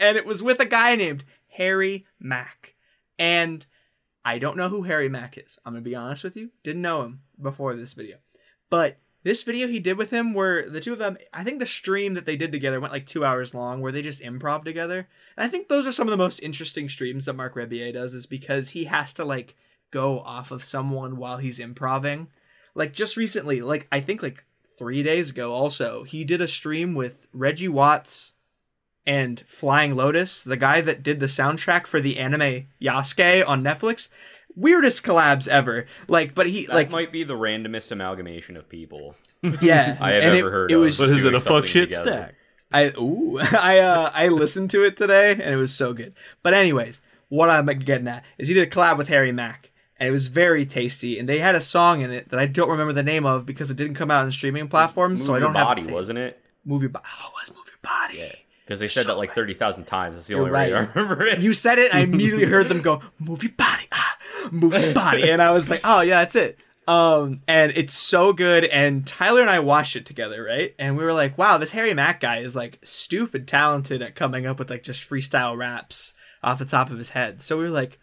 and 0.00 0.16
it 0.16 0.24
was 0.24 0.42
with 0.42 0.60
a 0.60 0.64
guy 0.64 0.96
named 0.96 1.24
Harry 1.48 2.06
Mack, 2.18 2.74
and 3.18 3.66
I 4.24 4.38
don't 4.38 4.56
know 4.56 4.68
who 4.68 4.82
Harry 4.82 5.08
Mack 5.08 5.36
is. 5.38 5.58
I'm 5.64 5.74
gonna 5.74 5.82
be 5.82 5.94
honest 5.94 6.24
with 6.24 6.36
you. 6.36 6.50
Didn't 6.62 6.82
know 6.82 7.02
him 7.02 7.20
before 7.40 7.76
this 7.76 7.92
video, 7.92 8.16
but 8.70 8.98
this 9.24 9.42
video 9.42 9.68
he 9.68 9.80
did 9.80 9.96
with 9.96 10.10
him, 10.10 10.34
where 10.34 10.68
the 10.68 10.80
two 10.80 10.92
of 10.92 10.98
them, 10.98 11.16
I 11.32 11.44
think 11.44 11.58
the 11.58 11.66
stream 11.66 12.12
that 12.14 12.26
they 12.26 12.36
did 12.36 12.52
together 12.52 12.78
went 12.78 12.92
like 12.92 13.06
two 13.06 13.24
hours 13.24 13.54
long, 13.54 13.80
where 13.80 13.90
they 13.90 14.02
just 14.02 14.22
improv 14.22 14.64
together. 14.64 15.08
And 15.36 15.46
I 15.46 15.48
think 15.48 15.68
those 15.68 15.86
are 15.86 15.92
some 15.92 16.06
of 16.06 16.10
the 16.10 16.18
most 16.18 16.40
interesting 16.40 16.90
streams 16.90 17.24
that 17.24 17.32
Marc 17.32 17.54
Rebillet 17.54 17.94
does, 17.94 18.12
is 18.12 18.26
because 18.26 18.70
he 18.70 18.84
has 18.84 19.14
to 19.14 19.24
like 19.24 19.56
go 19.90 20.20
off 20.20 20.50
of 20.50 20.62
someone 20.62 21.16
while 21.16 21.38
he's 21.38 21.58
improving. 21.58 22.28
Like 22.74 22.92
just 22.92 23.16
recently, 23.16 23.62
like 23.62 23.86
I 23.90 24.00
think 24.00 24.22
like 24.22 24.44
three 24.78 25.02
days 25.02 25.30
ago, 25.30 25.52
also 25.54 26.02
he 26.02 26.24
did 26.24 26.42
a 26.42 26.48
stream 26.48 26.94
with 26.94 27.26
Reggie 27.32 27.68
Watts 27.68 28.34
and 29.06 29.42
Flying 29.46 29.94
Lotus, 29.96 30.42
the 30.42 30.56
guy 30.56 30.80
that 30.80 31.02
did 31.02 31.20
the 31.20 31.26
soundtrack 31.26 31.86
for 31.86 32.00
the 32.00 32.18
anime 32.18 32.66
Yasuke 32.80 33.46
on 33.46 33.62
Netflix. 33.62 34.08
Weirdest 34.56 35.04
collabs 35.04 35.48
ever. 35.48 35.86
Like, 36.08 36.34
but 36.34 36.48
he 36.48 36.66
That 36.66 36.74
like 36.74 36.90
might 36.90 37.10
be 37.12 37.24
the 37.24 37.34
randomest 37.34 37.90
amalgamation 37.90 38.56
of 38.56 38.68
people 38.68 39.16
yeah. 39.60 39.98
I 40.00 40.12
have 40.12 40.22
and 40.22 40.36
ever 40.36 40.48
it, 40.48 40.52
heard 40.52 40.70
It 40.70 40.74
of. 40.74 40.80
was 40.82 40.98
What 41.00 41.10
is 41.10 41.24
it? 41.24 41.34
A 41.34 41.40
fuck 41.40 41.66
shit 41.66 41.90
together. 41.90 42.10
stack. 42.10 42.34
I 42.72 42.92
ooh 42.98 43.38
I 43.52 43.78
uh 43.80 44.10
I 44.14 44.28
listened 44.28 44.70
to 44.70 44.84
it 44.84 44.96
today 44.96 45.32
and 45.32 45.42
it 45.42 45.56
was 45.56 45.74
so 45.74 45.92
good. 45.92 46.14
But 46.42 46.54
anyways, 46.54 47.02
what 47.28 47.50
I'm 47.50 47.66
getting 47.66 48.06
at 48.08 48.24
is 48.38 48.48
he 48.48 48.54
did 48.54 48.66
a 48.68 48.70
collab 48.70 48.96
with 48.96 49.08
Harry 49.08 49.32
Mack 49.32 49.70
and 49.98 50.08
it 50.08 50.12
was 50.12 50.28
very 50.28 50.64
tasty 50.64 51.18
and 51.18 51.28
they 51.28 51.40
had 51.40 51.56
a 51.56 51.60
song 51.60 52.02
in 52.02 52.10
it 52.12 52.28
that 52.30 52.38
I 52.38 52.46
don't 52.46 52.70
remember 52.70 52.92
the 52.92 53.02
name 53.02 53.26
of 53.26 53.44
because 53.46 53.70
it 53.72 53.76
didn't 53.76 53.94
come 53.96 54.10
out 54.10 54.24
on 54.24 54.30
streaming 54.32 54.68
platforms, 54.68 55.24
so 55.24 55.34
I 55.34 55.40
don't 55.40 55.54
have 55.54 55.66
body, 55.66 55.82
it 55.82 55.90
wasn't 55.90 56.18
it? 56.20 56.40
Move 56.64 56.82
your 56.82 56.90
body. 56.90 57.04
Oh, 57.22 57.28
it 57.28 57.32
was 57.42 57.50
move 57.56 57.66
your 57.66 57.78
body. 57.82 58.43
Because 58.64 58.80
they 58.80 58.88
said 58.88 59.02
So 59.02 59.08
that 59.08 59.18
like 59.18 59.34
thirty 59.34 59.54
thousand 59.54 59.84
times. 59.84 60.16
That's 60.16 60.26
the 60.26 60.34
only 60.34 60.46
You're 60.46 60.54
way 60.54 60.72
I 60.72 60.80
remember 60.80 61.26
it. 61.26 61.40
You 61.40 61.52
said 61.52 61.78
it, 61.78 61.94
I 61.94 62.00
immediately 62.00 62.46
heard 62.46 62.68
them 62.68 62.80
go, 62.80 63.02
move 63.18 63.42
your 63.42 63.52
body, 63.52 63.86
ah, 63.92 64.16
move 64.50 64.72
your 64.72 64.94
body. 64.94 65.30
And 65.30 65.42
I 65.42 65.50
was 65.50 65.68
like, 65.68 65.80
oh, 65.84 66.00
yeah, 66.00 66.20
that's 66.20 66.34
it. 66.34 66.58
Um, 66.86 67.40
and 67.48 67.72
it's 67.76 67.94
so 67.94 68.32
good. 68.32 68.64
And 68.64 69.06
Tyler 69.06 69.40
and 69.40 69.50
I 69.50 69.60
watched 69.60 69.96
it 69.96 70.06
together, 70.06 70.44
right? 70.44 70.74
And 70.78 70.96
we 70.96 71.04
were 71.04 71.14
like, 71.14 71.38
wow, 71.38 71.58
this 71.58 71.70
Harry 71.70 71.94
Mack 71.94 72.20
guy 72.20 72.38
is 72.38 72.54
like 72.54 72.78
stupid 72.82 73.48
talented 73.48 74.02
at 74.02 74.14
coming 74.14 74.46
up 74.46 74.58
with 74.58 74.70
like 74.70 74.82
just 74.82 75.08
freestyle 75.08 75.56
raps 75.56 76.12
off 76.42 76.58
the 76.58 76.64
top 76.64 76.90
of 76.90 76.98
his 76.98 77.10
head. 77.10 77.40
So 77.40 77.56
we 77.56 77.64
were 77.64 77.70
like, 77.70 77.98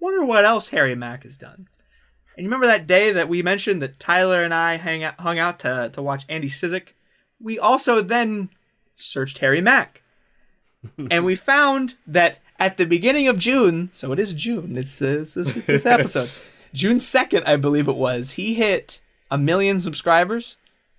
wonder 0.00 0.24
what 0.24 0.44
else 0.44 0.70
Harry 0.70 0.94
Mack 0.94 1.24
has 1.24 1.36
done. 1.36 1.68
And 2.36 2.44
you 2.44 2.48
remember 2.48 2.66
that 2.66 2.86
day 2.86 3.12
that 3.12 3.28
we 3.28 3.42
mentioned 3.42 3.82
that 3.82 4.00
Tyler 4.00 4.42
and 4.42 4.54
I 4.54 4.76
hang 4.76 5.04
out, 5.04 5.20
hung 5.20 5.38
out 5.38 5.60
to, 5.60 5.90
to 5.92 6.02
watch 6.02 6.24
Andy 6.28 6.48
Cizek? 6.48 6.88
We 7.40 7.58
also 7.58 8.00
then 8.00 8.48
searched 8.96 9.38
Harry 9.38 9.60
Mack 9.60 10.02
and 11.10 11.24
we 11.24 11.34
found 11.34 11.94
that 12.06 12.38
at 12.58 12.76
the 12.76 12.86
beginning 12.86 13.28
of 13.28 13.38
June, 13.38 13.90
so 13.92 14.12
it 14.12 14.18
is 14.18 14.32
June. 14.32 14.76
It's 14.76 15.00
uh, 15.00 15.06
this, 15.06 15.36
it's, 15.36 15.66
this 15.66 15.86
episode, 15.86 16.30
June 16.74 17.00
second, 17.00 17.44
I 17.44 17.56
believe 17.56 17.88
it 17.88 17.96
was. 17.96 18.32
He 18.32 18.54
hit 18.54 19.00
a 19.30 19.38
million 19.38 19.80
subscribers 19.80 20.56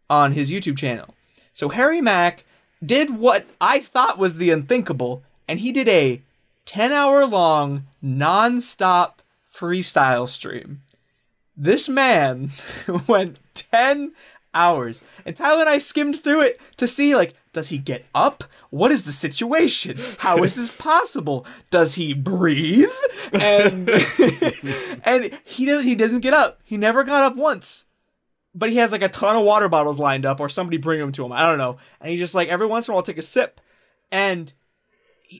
on 0.09 0.33
his 0.33 0.51
YouTube 0.51 0.77
channel. 0.77 1.15
So 1.53 1.69
Harry 1.69 2.01
Mack 2.01 2.43
did 2.85 3.17
what 3.17 3.45
I 3.61 3.79
thought 3.79 4.17
was 4.17 4.37
the 4.37 4.51
unthinkable, 4.51 5.23
and 5.47 5.59
he 5.59 5.71
did 5.71 5.87
a 5.87 6.21
ten-hour 6.65 7.25
long, 7.25 7.87
non-stop 8.01 9.21
freestyle 9.53 10.27
stream. 10.27 10.81
This 11.55 11.87
man 11.87 12.51
went 13.07 13.37
10 13.53 14.11
hours. 14.53 15.01
And 15.25 15.35
Tyler 15.35 15.61
and 15.61 15.69
I 15.69 15.77
skimmed 15.77 16.21
through 16.21 16.41
it 16.41 16.59
to 16.77 16.87
see 16.87 17.15
like 17.15 17.33
does 17.55 17.69
he 17.69 17.77
get 17.77 18.05
up? 18.13 18.43
What 18.69 18.91
is 18.91 19.05
the 19.05 19.11
situation? 19.11 19.97
How 20.19 20.43
is 20.43 20.55
this 20.55 20.71
possible? 20.71 21.45
Does 21.71 21.95
he 21.95 22.13
breathe? 22.13 22.89
And 23.33 23.89
and 25.03 25.31
he 25.43 25.65
doesn't 25.65 25.87
he 25.87 25.95
doesn't 25.95 26.19
get 26.19 26.33
up. 26.33 26.59
He 26.63 26.77
never 26.77 27.03
got 27.03 27.23
up 27.23 27.35
once. 27.35 27.85
But 28.53 28.69
he 28.69 28.77
has 28.77 28.91
like 28.91 29.01
a 29.01 29.09
ton 29.09 29.35
of 29.35 29.43
water 29.43 29.67
bottles 29.67 29.99
lined 29.99 30.25
up 30.25 30.39
or 30.39 30.47
somebody 30.47 30.77
bring 30.77 30.99
them 30.99 31.11
to 31.13 31.25
him. 31.25 31.31
I 31.31 31.41
don't 31.41 31.57
know. 31.57 31.77
And 31.99 32.11
he 32.11 32.17
just 32.17 32.35
like 32.35 32.49
every 32.49 32.67
once 32.67 32.87
in 32.87 32.91
a 32.91 32.95
while 32.95 33.03
take 33.03 33.17
a 33.17 33.23
sip 33.23 33.59
and 34.11 34.53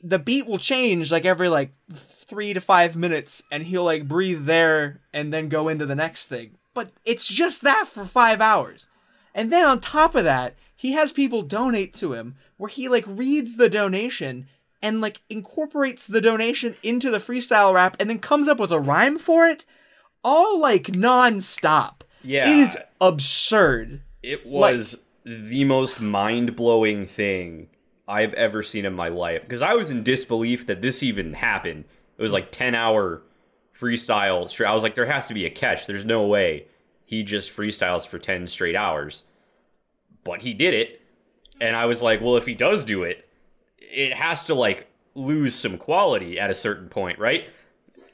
the 0.04 0.20
beat 0.20 0.48
will 0.48 0.58
change 0.58 1.12
like 1.12 1.26
every 1.26 1.50
like 1.50 1.72
three 1.94 2.54
to 2.54 2.62
five 2.62 2.96
minutes 2.96 3.44
and 3.52 3.64
he'll 3.64 3.84
like 3.84 4.08
breathe 4.08 4.46
there 4.46 5.02
and 5.14 5.34
then 5.34 5.50
go 5.50 5.68
into 5.68 5.86
the 5.86 5.96
next 5.96 6.26
thing 6.26 6.58
but 6.74 6.90
it's 7.06 7.28
just 7.28 7.62
that 7.62 7.86
for 7.88 8.04
five 8.04 8.42
hours 8.42 8.88
and 9.34 9.52
then 9.52 9.64
on 9.66 9.80
top 9.80 10.16
of 10.16 10.24
that 10.24 10.56
he 10.86 10.92
has 10.92 11.12
people 11.12 11.42
donate 11.42 11.94
to 11.96 12.14
him 12.14 12.36
where 12.58 12.70
he 12.70 12.88
like 12.88 13.06
reads 13.08 13.58
the 13.58 13.70
donation 13.70 14.48
and 14.82 15.02
like 15.02 15.22
incorporates 15.30 16.06
the 16.06 16.22
donation 16.22 16.76
into 16.84 17.10
the 17.10 17.18
freestyle 17.18 17.74
rap 17.74 17.96
and 18.00 18.10
then 18.10 18.20
comes 18.20 18.48
up 18.48 18.60
with 18.60 18.72
a 18.72 18.80
rhyme 18.80 19.18
for 19.18 19.48
it 19.48 19.66
all 20.24 20.60
like 20.60 20.96
non-stop 20.96 22.04
Yeah. 22.24 22.50
it 22.52 22.58
is 22.60 22.78
absurd 23.02 24.02
It 24.22 24.46
was 24.46 24.98
the 25.24 25.64
most 25.64 26.00
mind 26.02 26.56
blowing 26.56 27.08
thing 27.08 27.68
I've 28.08 28.34
ever 28.36 28.62
seen 28.62 28.86
in 28.86 28.94
my 28.94 29.08
life 29.10 29.42
because 29.42 29.64
I 29.64 29.74
was 29.74 29.90
in 29.90 30.04
disbelief 30.04 30.68
that 30.68 30.84
this 30.84 31.02
even 31.02 31.34
happened. 31.34 31.86
It 32.18 32.22
was 32.22 32.34
like 32.34 32.52
10 32.52 32.76
hour 32.76 33.24
freestyle. 33.76 34.48
straight- 34.50 34.68
I 34.70 34.74
was 34.76 34.84
like, 34.84 34.94
there 34.96 35.08
has 35.08 35.26
to 35.28 35.34
be 35.34 35.46
a 35.46 35.50
catch. 35.50 35.88
There's 35.88 36.06
no 36.06 36.26
way 36.28 36.68
he 37.06 37.24
just 37.24 37.56
freestyles 37.56 38.06
for 38.08 38.20
10 38.20 38.46
straight 38.48 38.76
hours. 38.76 39.24
But 40.26 40.42
he 40.42 40.54
did 40.54 40.74
it. 40.74 41.02
And 41.62 41.74
I 41.78 41.86
was 41.86 42.02
like, 42.02 42.20
well, 42.20 42.36
if 42.36 42.46
he 42.46 42.54
does 42.54 42.84
do 42.84 43.04
it, 43.04 43.30
it 43.78 44.14
has 44.14 44.44
to 44.46 44.54
like 44.54 44.88
lose 45.14 45.56
some 45.56 45.78
quality 45.78 46.38
at 46.38 46.50
a 46.50 46.54
certain 46.54 46.90
point, 46.90 47.18
right? 47.18 47.48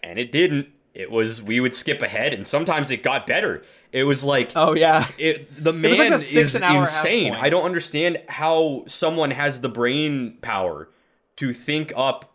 And 0.04 0.20
it 0.20 0.32
didn't. 0.32 0.68
It 0.94 1.10
was, 1.10 1.42
we 1.42 1.60
would 1.60 1.74
skip 1.74 2.04
ahead 2.04 2.34
and 2.34 2.46
sometimes 2.46 2.92
it 2.92 3.02
got 3.02 3.26
better. 3.26 3.64
It 3.92 4.04
was 4.04 4.24
like, 4.24 4.52
oh 4.56 4.74
yeah 4.74 5.08
it 5.18 5.54
the 5.56 5.74
man 5.74 6.12
was 6.12 6.34
like 6.34 6.44
is 6.44 6.56
insane. 6.56 7.34
I 7.34 7.50
don't 7.50 7.66
understand 7.66 8.22
how 8.30 8.84
someone 8.88 9.32
has 9.32 9.62
the 9.62 9.70
brain 9.70 10.38
power 10.42 10.90
to 11.38 11.54
think 11.54 11.92
up 11.96 12.34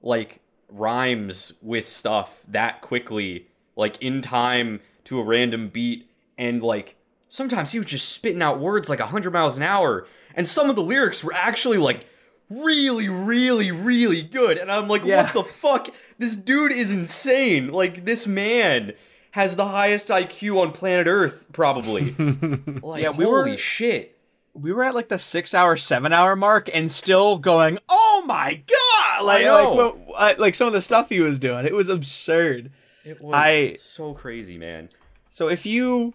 like 0.00 0.40
rhymes 0.68 1.52
with 1.62 1.88
stuff 1.88 2.42
that 2.48 2.80
quickly, 2.80 3.48
like 3.76 4.00
in 4.02 4.20
time 4.20 4.80
to 5.04 5.20
a 5.20 5.22
random 5.22 5.68
beat, 5.68 6.10
and 6.38 6.62
like 6.62 6.96
sometimes 7.36 7.70
he 7.72 7.78
was 7.78 7.86
just 7.86 8.08
spitting 8.08 8.40
out 8.42 8.58
words 8.58 8.88
like 8.88 9.00
hundred 9.00 9.32
miles 9.32 9.56
an 9.56 9.62
hour, 9.62 10.06
and 10.34 10.48
some 10.48 10.70
of 10.70 10.76
the 10.76 10.82
lyrics 10.82 11.22
were 11.22 11.34
actually 11.34 11.76
like 11.78 12.06
really, 12.48 13.08
really, 13.08 13.70
really 13.70 14.22
good, 14.22 14.56
and 14.58 14.70
I'm 14.72 14.88
like, 14.88 15.04
Yeah. 15.04 15.24
what 15.24 15.32
the 15.34 15.44
fuck? 15.44 15.88
This 16.18 16.34
dude 16.36 16.72
is 16.72 16.90
insane. 16.92 17.70
Like 17.72 18.04
this 18.04 18.26
man 18.26 18.94
has 19.32 19.56
the 19.56 19.66
highest 19.66 20.08
IQ 20.08 20.58
on 20.62 20.72
planet 20.72 21.06
Earth, 21.06 21.46
probably. 21.52 22.12
like, 22.82 23.02
Yeah, 23.02 23.10
we 23.10 23.24
holy 23.24 23.52
were- 23.52 23.58
shit. 23.58 24.18
we 24.54 24.72
were 24.72 24.82
at 24.84 24.94
like 24.94 25.08
the 25.08 25.18
six 25.18 25.52
hour, 25.52 25.76
seven 25.76 26.12
hour 26.12 26.34
mark, 26.36 26.70
and 26.72 26.90
still 26.90 27.36
going, 27.36 27.78
"Oh 27.88 28.22
my 28.26 28.62
god!" 28.66 29.24
Like, 29.26 29.44
like, 29.44 29.74
what, 29.74 29.96
uh, 30.16 30.34
like 30.38 30.54
some 30.54 30.66
of 30.66 30.72
the 30.72 30.80
stuff 30.80 31.10
he 31.10 31.20
was 31.20 31.38
doing, 31.38 31.66
it 31.66 31.74
was 31.74 31.88
absurd. 31.90 32.70
It 33.04 33.20
was 33.20 33.34
I- 33.34 33.76
so 33.80 34.14
crazy, 34.14 34.56
man. 34.56 34.88
So 35.28 35.48
if 35.50 35.66
you 35.66 36.14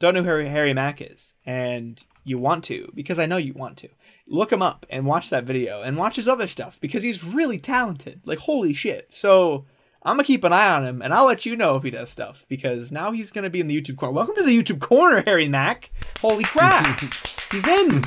don't 0.00 0.14
know 0.14 0.22
who 0.22 0.28
Harry, 0.28 0.48
Harry 0.48 0.74
Mack 0.74 1.00
is, 1.00 1.34
and 1.46 2.02
you 2.24 2.38
want 2.38 2.64
to, 2.64 2.90
because 2.94 3.20
I 3.20 3.26
know 3.26 3.36
you 3.36 3.52
want 3.52 3.76
to, 3.78 3.88
look 4.26 4.52
him 4.52 4.62
up 4.62 4.84
and 4.90 5.06
watch 5.06 5.30
that 5.30 5.44
video 5.44 5.82
and 5.82 5.96
watch 5.96 6.16
his 6.16 6.26
other 6.26 6.48
stuff 6.48 6.80
because 6.80 7.04
he's 7.04 7.22
really 7.22 7.58
talented. 7.58 8.20
Like 8.24 8.40
holy 8.40 8.74
shit! 8.74 9.14
So. 9.14 9.66
I'm 10.02 10.14
gonna 10.14 10.24
keep 10.24 10.44
an 10.44 10.52
eye 10.54 10.70
on 10.70 10.86
him, 10.86 11.02
and 11.02 11.12
I'll 11.12 11.26
let 11.26 11.44
you 11.44 11.54
know 11.56 11.76
if 11.76 11.82
he 11.82 11.90
does 11.90 12.08
stuff 12.08 12.46
because 12.48 12.90
now 12.90 13.12
he's 13.12 13.30
gonna 13.30 13.50
be 13.50 13.60
in 13.60 13.68
the 13.68 13.78
YouTube 13.78 13.98
corner. 13.98 14.14
Welcome 14.14 14.34
to 14.36 14.42
the 14.42 14.58
YouTube 14.58 14.80
corner, 14.80 15.22
Harry 15.26 15.46
Mack. 15.46 15.90
Holy 16.22 16.42
crap, 16.42 17.00
he's 17.52 17.68
in 17.68 18.02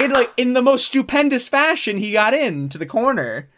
in 0.00 0.10
like 0.10 0.32
in 0.38 0.54
the 0.54 0.62
most 0.62 0.86
stupendous 0.86 1.46
fashion. 1.46 1.98
He 1.98 2.12
got 2.12 2.32
in 2.32 2.70
to 2.70 2.78
the 2.78 2.86
corner, 2.86 3.50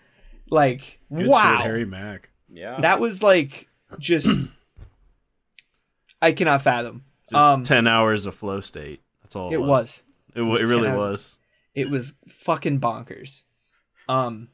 like 0.50 0.98
Good 1.14 1.28
wow. 1.28 1.58
shit, 1.58 1.66
Harry 1.66 1.84
Mack. 1.84 2.30
Yeah. 2.52 2.80
That 2.80 2.98
was 2.98 3.22
like 3.22 3.68
just 3.98 4.50
I 6.20 6.32
cannot 6.32 6.62
fathom. 6.62 7.04
Just 7.30 7.42
um, 7.42 7.62
ten 7.62 7.86
hours 7.86 8.26
of 8.26 8.34
flow 8.34 8.60
state. 8.60 9.02
That's 9.22 9.36
all 9.36 9.50
it, 9.50 9.54
it 9.54 9.60
was. 9.60 9.68
was. 9.68 10.02
It, 10.34 10.40
was 10.42 10.60
it 10.60 10.66
really 10.66 10.88
hours. 10.88 10.98
was. 10.98 11.38
It 11.74 11.90
was 11.90 12.14
fucking 12.28 12.80
bonkers. 12.80 13.42
Um 14.08 14.48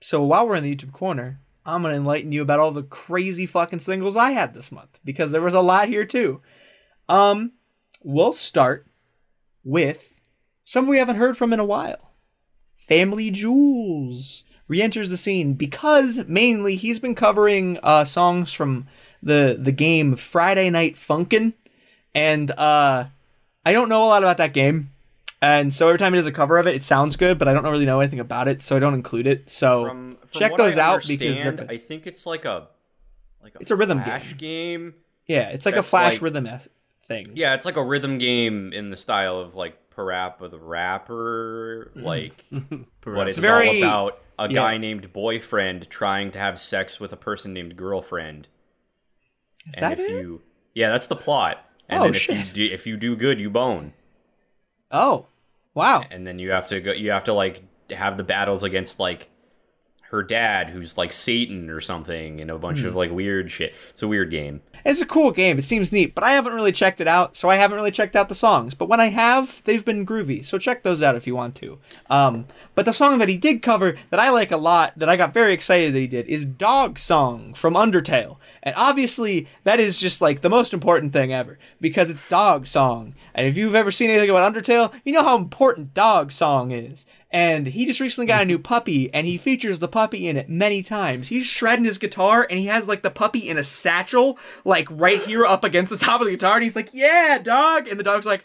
so 0.00 0.22
while 0.22 0.46
we're 0.46 0.56
in 0.56 0.64
the 0.64 0.74
YouTube 0.74 0.92
corner, 0.92 1.40
I'm 1.64 1.82
gonna 1.82 1.94
enlighten 1.94 2.32
you 2.32 2.42
about 2.42 2.60
all 2.60 2.70
the 2.70 2.82
crazy 2.82 3.46
fucking 3.46 3.80
singles 3.80 4.16
I 4.16 4.32
had 4.32 4.54
this 4.54 4.72
month 4.72 5.00
because 5.04 5.30
there 5.30 5.42
was 5.42 5.54
a 5.54 5.60
lot 5.60 5.88
here 5.88 6.04
too. 6.04 6.40
Um 7.08 7.52
we'll 8.02 8.32
start 8.32 8.86
with 9.64 10.20
someone 10.64 10.90
we 10.90 10.98
haven't 10.98 11.16
heard 11.16 11.36
from 11.36 11.52
in 11.52 11.60
a 11.60 11.64
while. 11.64 12.12
FamilyJules 12.88 14.42
re-enters 14.68 15.10
the 15.10 15.16
scene 15.16 15.54
because 15.54 16.26
mainly 16.26 16.76
he's 16.76 16.98
been 16.98 17.14
covering 17.14 17.78
uh, 17.82 18.04
songs 18.04 18.52
from 18.52 18.86
the 19.22 19.56
the 19.60 19.72
game 19.72 20.16
Friday 20.16 20.70
Night 20.70 20.94
Funkin', 20.94 21.54
and 22.14 22.50
uh, 22.50 23.04
I 23.64 23.72
don't 23.72 23.88
know 23.88 24.04
a 24.04 24.06
lot 24.06 24.22
about 24.22 24.38
that 24.38 24.52
game. 24.52 24.90
And 25.40 25.74
so 25.74 25.88
every 25.88 25.98
time 25.98 26.12
he 26.12 26.18
does 26.18 26.26
a 26.26 26.32
cover 26.32 26.56
of 26.58 26.68
it, 26.68 26.76
it 26.76 26.84
sounds 26.84 27.16
good, 27.16 27.36
but 27.36 27.48
I 27.48 27.52
don't 27.52 27.64
really 27.64 27.84
know 27.84 27.98
anything 27.98 28.20
about 28.20 28.46
it, 28.46 28.62
so 28.62 28.76
I 28.76 28.78
don't 28.78 28.94
include 28.94 29.26
it. 29.26 29.50
So 29.50 29.86
From, 29.86 30.10
from 30.16 30.28
check 30.38 30.56
those 30.56 30.78
I 30.78 30.82
out 30.84 31.02
because 31.02 31.18
they're 31.18 31.28
understand, 31.28 31.58
good. 31.58 31.70
I 31.72 31.78
think 31.78 32.06
it's 32.06 32.26
like 32.26 32.44
a 32.44 32.68
like 33.42 33.56
a 33.56 33.58
It's 33.60 33.72
a 33.72 33.76
rhythm 33.76 34.02
flash 34.04 34.36
game. 34.36 34.94
yeah, 35.26 35.48
it's 35.48 35.66
like 35.66 35.74
a 35.74 35.82
flash 35.82 36.14
like- 36.14 36.22
rhythm 36.22 36.48
thing. 37.04 37.24
Yeah, 37.34 37.54
it's 37.54 37.64
like 37.66 37.76
a 37.76 37.84
rhythm 37.84 38.18
game 38.18 38.72
in 38.72 38.90
the 38.90 38.96
style 38.96 39.40
of 39.40 39.56
like 39.56 39.76
Parappa 39.90 40.48
the 40.48 40.60
Rapper, 40.60 41.90
Mm. 41.96 42.02
like 42.04 42.44
what 42.50 42.86
Perhaps. 43.00 43.28
it's, 43.30 43.38
very- 43.38 43.82
all 43.82 44.08
about 44.08 44.22
a 44.38 44.44
yeah. 44.48 44.54
guy 44.54 44.78
named 44.78 45.12
boyfriend 45.12 45.90
trying 45.90 46.30
to 46.30 46.38
have 46.38 46.58
sex 46.60 47.00
with 47.00 47.12
a 47.12 47.16
person 47.16 47.52
named 47.52 47.76
girlfriend. 47.76 48.46
Is 49.66 49.74
and 49.74 49.82
that 49.82 49.98
if 49.98 50.08
it? 50.08 50.12
you 50.12 50.40
Yeah, 50.74 50.90
that's 50.90 51.08
the 51.08 51.16
plot. 51.16 51.64
And 51.88 52.00
Oh, 52.00 52.04
then 52.04 52.14
if 52.14 52.20
shit. 52.22 52.36
you 52.36 52.44
do 52.68 52.74
if 52.74 52.86
you 52.86 52.96
do 52.96 53.16
good, 53.16 53.40
you 53.40 53.50
bone. 53.50 53.92
Oh, 54.90 55.26
wow. 55.74 56.04
And 56.10 56.26
then 56.26 56.38
you 56.38 56.50
have 56.50 56.68
to 56.68 56.80
go 56.80 56.92
you 56.92 57.10
have 57.10 57.24
to 57.24 57.32
like 57.34 57.62
have 57.90 58.16
the 58.16 58.24
battles 58.24 58.62
against 58.62 58.98
like 59.00 59.28
her 60.12 60.22
dad 60.22 60.68
who's 60.70 60.96
like 60.98 61.12
Satan 61.12 61.68
or 61.70 61.80
something 61.80 62.40
and 62.40 62.50
a 62.50 62.58
bunch 62.58 62.80
Hmm. 62.82 62.88
of 62.88 62.94
like 62.94 63.10
weird 63.10 63.50
shit. 63.50 63.74
It's 63.90 64.02
a 64.02 64.08
weird 64.08 64.30
game. 64.30 64.60
It's 64.84 65.00
a 65.00 65.06
cool 65.06 65.30
game. 65.30 65.58
It 65.58 65.64
seems 65.64 65.92
neat, 65.92 66.12
but 66.14 66.24
I 66.24 66.32
haven't 66.32 66.54
really 66.54 66.72
checked 66.72 67.00
it 67.00 67.06
out, 67.06 67.36
so 67.36 67.48
I 67.48 67.54
haven't 67.54 67.76
really 67.78 67.92
checked 67.92 68.16
out 68.16 68.28
the 68.28 68.34
songs. 68.34 68.74
But 68.74 68.88
when 68.88 68.98
I 69.00 69.06
have, 69.10 69.62
they've 69.64 69.84
been 69.84 70.04
groovy. 70.04 70.44
So 70.44 70.58
check 70.58 70.82
those 70.82 71.02
out 71.04 71.14
if 71.14 71.24
you 71.26 71.36
want 71.36 71.54
to. 71.56 71.78
Um, 72.10 72.46
but 72.74 72.84
the 72.84 72.92
song 72.92 73.18
that 73.18 73.28
he 73.28 73.36
did 73.38 73.62
cover 73.62 73.94
that 74.10 74.18
I 74.20 74.30
like 74.30 74.50
a 74.50 74.56
lot, 74.56 74.92
that 74.98 75.08
I 75.08 75.16
got 75.16 75.32
very 75.32 75.52
excited 75.54 75.94
that 75.94 76.00
he 76.00 76.08
did, 76.08 76.26
is 76.26 76.44
Dog 76.44 76.98
Song 76.98 77.54
from 77.54 77.74
Undertale. 77.74 78.38
And 78.62 78.74
obviously, 78.76 79.46
that 79.64 79.78
is 79.80 80.00
just 80.00 80.20
like 80.20 80.40
the 80.40 80.50
most 80.50 80.74
important 80.74 81.12
thing 81.12 81.32
ever 81.32 81.58
because 81.80 82.10
it's 82.10 82.28
Dog 82.28 82.66
Song. 82.66 83.14
And 83.34 83.46
if 83.46 83.56
you've 83.56 83.76
ever 83.76 83.92
seen 83.92 84.10
anything 84.10 84.30
about 84.30 84.52
Undertale, 84.52 84.92
you 85.04 85.12
know 85.12 85.22
how 85.22 85.36
important 85.38 85.94
Dog 85.94 86.32
Song 86.32 86.72
is. 86.72 87.06
And 87.34 87.66
he 87.66 87.86
just 87.86 87.98
recently 87.98 88.26
got 88.26 88.42
a 88.42 88.44
new 88.44 88.58
puppy, 88.58 89.12
and 89.14 89.26
he 89.26 89.38
features 89.38 89.78
the 89.78 89.88
puppy 89.88 90.28
in 90.28 90.36
it 90.36 90.50
many 90.50 90.82
times. 90.82 91.28
He's 91.28 91.46
shredding 91.46 91.86
his 91.86 91.96
guitar, 91.96 92.46
and 92.48 92.58
he 92.58 92.66
has 92.66 92.86
like 92.86 93.02
the 93.02 93.10
puppy 93.10 93.48
in 93.48 93.56
a 93.56 93.64
satchel, 93.64 94.38
like 94.66 94.86
right 94.90 95.18
here 95.22 95.46
up 95.46 95.64
against 95.64 95.88
the 95.90 95.96
top 96.06 96.20
of 96.20 96.26
the 96.26 96.32
guitar, 96.32 96.54
and 96.56 96.62
he's 96.62 96.76
like, 96.76 96.90
"Yeah, 96.92 97.38
dog," 97.42 97.88
and 97.88 97.98
the 97.98 98.04
dog's 98.04 98.26
like, 98.26 98.44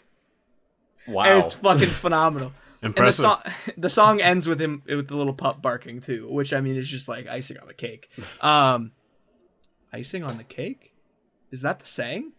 Wow. 1.06 1.24
and 1.24 1.44
it's 1.44 1.54
fucking 1.54 1.86
phenomenal. 1.88 2.52
And 2.80 2.94
the 2.94 3.00
Impressive. 3.00 3.22
song, 3.24 3.42
the 3.76 3.90
song 3.90 4.20
ends 4.20 4.46
with 4.48 4.60
him 4.60 4.84
with 4.86 5.08
the 5.08 5.16
little 5.16 5.34
pup 5.34 5.60
barking 5.60 6.00
too, 6.00 6.28
which 6.30 6.52
I 6.52 6.60
mean 6.60 6.76
is 6.76 6.88
just 6.88 7.08
like 7.08 7.26
icing 7.26 7.58
on 7.58 7.66
the 7.66 7.74
cake. 7.74 8.08
Um, 8.40 8.92
icing 9.92 10.22
on 10.22 10.36
the 10.36 10.44
cake, 10.44 10.94
is 11.50 11.62
that 11.62 11.80
the 11.80 11.86
saying? 11.86 12.32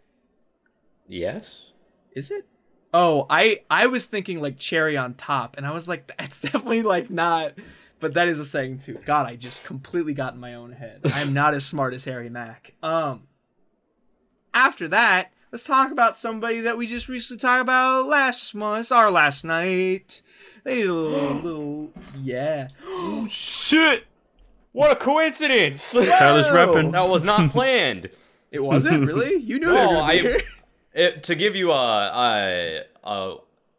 yes. 1.08 1.74
Is 2.16 2.32
it? 2.32 2.46
Oh, 2.94 3.26
I 3.30 3.62
I 3.70 3.88
was 3.88 4.06
thinking 4.08 4.42
like 4.42 4.58
cherry 4.58 4.98
on 4.98 5.14
top, 5.14 5.58
and 5.58 5.66
I 5.66 5.72
was 5.72 5.88
like, 5.88 6.12
that's 6.18 6.42
definitely 6.42 6.82
like 6.84 7.10
not. 7.10 7.54
But 8.00 8.14
that 8.14 8.28
is 8.30 8.40
a 8.40 8.46
saying 8.46 8.80
too. 8.80 8.98
God, 9.06 9.26
I 9.28 9.36
just 9.36 9.64
completely 9.64 10.14
got 10.14 10.34
in 10.34 10.40
my 10.40 10.54
own 10.56 10.72
head. 10.72 11.02
I'm 11.16 11.34
not 11.34 11.54
as 11.54 11.66
smart 11.66 11.94
as 11.94 12.04
Harry 12.06 12.30
Mack. 12.30 12.74
Um. 12.82 13.24
After 14.54 14.88
that, 14.88 15.32
let's 15.52 15.64
talk 15.66 15.92
about 15.92 16.18
somebody 16.18 16.62
that 16.62 16.78
we 16.78 16.88
just 16.88 17.08
recently 17.08 17.40
talked 17.40 17.62
about 17.62 18.08
last 18.08 18.56
month, 18.56 18.92
our 18.92 19.12
last 19.12 19.44
night. 19.46 20.22
They 20.64 20.76
did 20.78 20.90
a 20.90 20.94
little, 20.94 21.34
little 21.44 21.92
yeah. 22.22 22.70
Shit. 23.30 24.06
What 24.72 24.92
a 24.92 24.96
coincidence! 24.96 25.92
Tyler's 25.94 26.46
Whoa! 26.48 26.54
repping. 26.74 26.92
that 26.94 27.08
was 27.10 27.24
not 27.24 27.52
planned. 27.52 28.10
It 28.52 28.64
wasn't 28.64 29.06
really. 29.06 29.36
You 29.36 29.60
knew 29.60 29.68
they 29.68 29.72
were 29.74 29.78
No, 29.78 29.88
gonna 29.90 30.00
I- 30.02 30.18
here. 30.18 30.40
It, 30.94 31.24
to 31.24 31.36
give 31.36 31.56
you 31.56 31.72
a, 31.72 31.76
a 31.76 32.84
a 33.04 33.36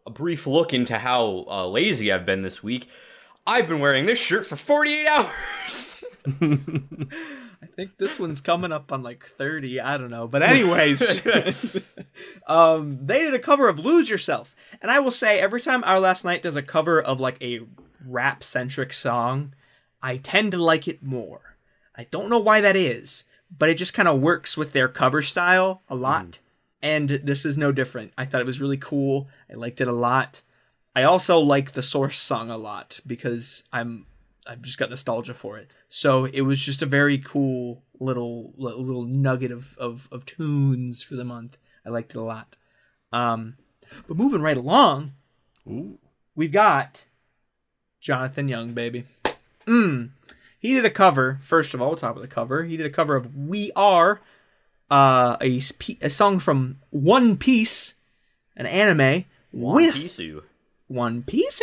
a 0.07 0.11
brief 0.11 0.47
look 0.47 0.73
into 0.73 0.99
how 0.99 1.45
uh, 1.49 1.67
lazy 1.67 2.13
I've 2.13 2.27
been 2.27 2.43
this 2.43 2.63
week, 2.63 2.89
I've 3.47 3.69
been 3.69 3.81
wearing 3.81 4.07
this 4.07 4.19
shirt 4.19 4.47
for 4.47 4.57
48 4.57 5.07
hours. 5.09 6.03
I 7.63 7.67
think 7.77 7.99
this 7.99 8.19
one's 8.19 8.41
coming 8.41 8.73
up 8.73 8.93
on 8.93 9.03
like 9.03 9.25
30. 9.25 9.81
I 9.81 9.99
don't 9.99 10.11
know. 10.11 10.27
But, 10.27 10.43
anyways, 10.43 11.27
um, 12.47 12.99
they 13.07 13.21
did 13.21 13.35
a 13.35 13.39
cover 13.39 13.69
of 13.69 13.79
Lose 13.79 14.09
Yourself. 14.09 14.55
And 14.83 14.91
I 14.91 15.01
will 15.01 15.11
say, 15.11 15.39
every 15.39 15.61
time 15.61 15.85
Our 15.85 16.01
Last 16.01 16.25
Night 16.25 16.43
does 16.43 16.57
a 16.57 16.63
cover 16.63 17.01
of 17.01 17.21
like 17.21 17.43
a 17.43 17.61
rap 18.07 18.43
centric 18.43 18.93
song, 18.93 19.55
I 20.03 20.17
tend 20.17 20.53
to 20.53 20.59
like 20.63 20.89
it 20.89 21.03
more. 21.03 21.57
I 21.97 22.07
don't 22.11 22.31
know 22.31 22.39
why 22.39 22.61
that 22.61 22.77
is, 22.77 23.25
but 23.57 23.69
it 23.69 23.75
just 23.75 23.95
kind 23.95 24.09
of 24.09 24.21
works 24.21 24.57
with 24.57 24.73
their 24.73 24.89
cover 24.89 25.23
style 25.23 25.83
a 25.89 25.95
lot. 25.95 26.39
And 26.83 27.09
this 27.09 27.45
is 27.45 27.59
no 27.59 27.73
different. 27.73 28.13
I 28.17 28.25
thought 28.25 28.41
it 28.41 28.47
was 28.47 28.61
really 28.61 28.79
cool. 28.79 29.29
I 29.51 29.55
liked 29.55 29.81
it 29.81 29.89
a 29.89 29.93
lot. 29.93 30.43
I 30.95 31.05
also 31.05 31.39
like 31.39 31.73
the 31.73 31.83
source 31.83 32.19
song 32.19 32.51
a 32.51 32.57
lot 32.57 33.01
because 33.07 33.65
I'm 33.73 34.07
I've 34.47 34.63
just 34.63 34.79
got 34.79 34.91
nostalgia 34.91 35.35
for 35.35 35.59
it. 35.59 35.71
So 35.89 36.25
it 36.25 36.41
was 36.41 36.61
just 36.61 36.83
a 36.83 36.87
very 36.87 37.19
cool 37.19 37.83
little 38.01 38.53
little 38.57 39.05
nugget 39.05 39.53
of, 39.53 39.77
of, 39.79 40.09
of 40.11 40.27
tunes 40.27 41.03
for 41.03 41.15
the 41.15 41.25
month. 41.25 41.59
I 41.85 41.91
liked 41.91 42.15
it 42.15 42.19
a 42.19 42.23
lot. 42.23 42.57
Um, 43.13 43.57
but 44.09 44.17
moving 44.17 44.43
right 44.43 44.57
along, 44.57 45.13
Ooh. 45.69 45.99
we've 46.35 46.53
got 46.53 47.05
Jonathan 48.01 48.49
Young, 48.49 48.73
baby. 48.73 49.05
Mm. 49.67 50.11
He 50.59 50.75
did 50.75 50.85
a 50.85 50.91
cover. 50.91 51.41
First 51.43 51.73
of 51.75 51.81
all, 51.81 51.89
we'll 51.89 51.97
talk 51.97 52.13
about 52.13 52.23
the 52.23 52.29
cover. 52.29 52.65
He 52.65 52.77
did 52.77 52.87
a 52.87 52.91
cover 52.91 53.17
of 53.17 53.35
"We 53.37 53.73
Are," 53.75 54.21
uh, 54.91 55.37
a 55.41 55.61
a 56.03 56.11
song 56.11 56.39
from 56.39 56.79
One 56.91 57.37
Piece, 57.37 57.95
an 58.57 58.67
anime 58.67 59.25
with 59.53 59.95
Pisu. 59.95 60.43
one 60.89 61.23
Piece, 61.23 61.61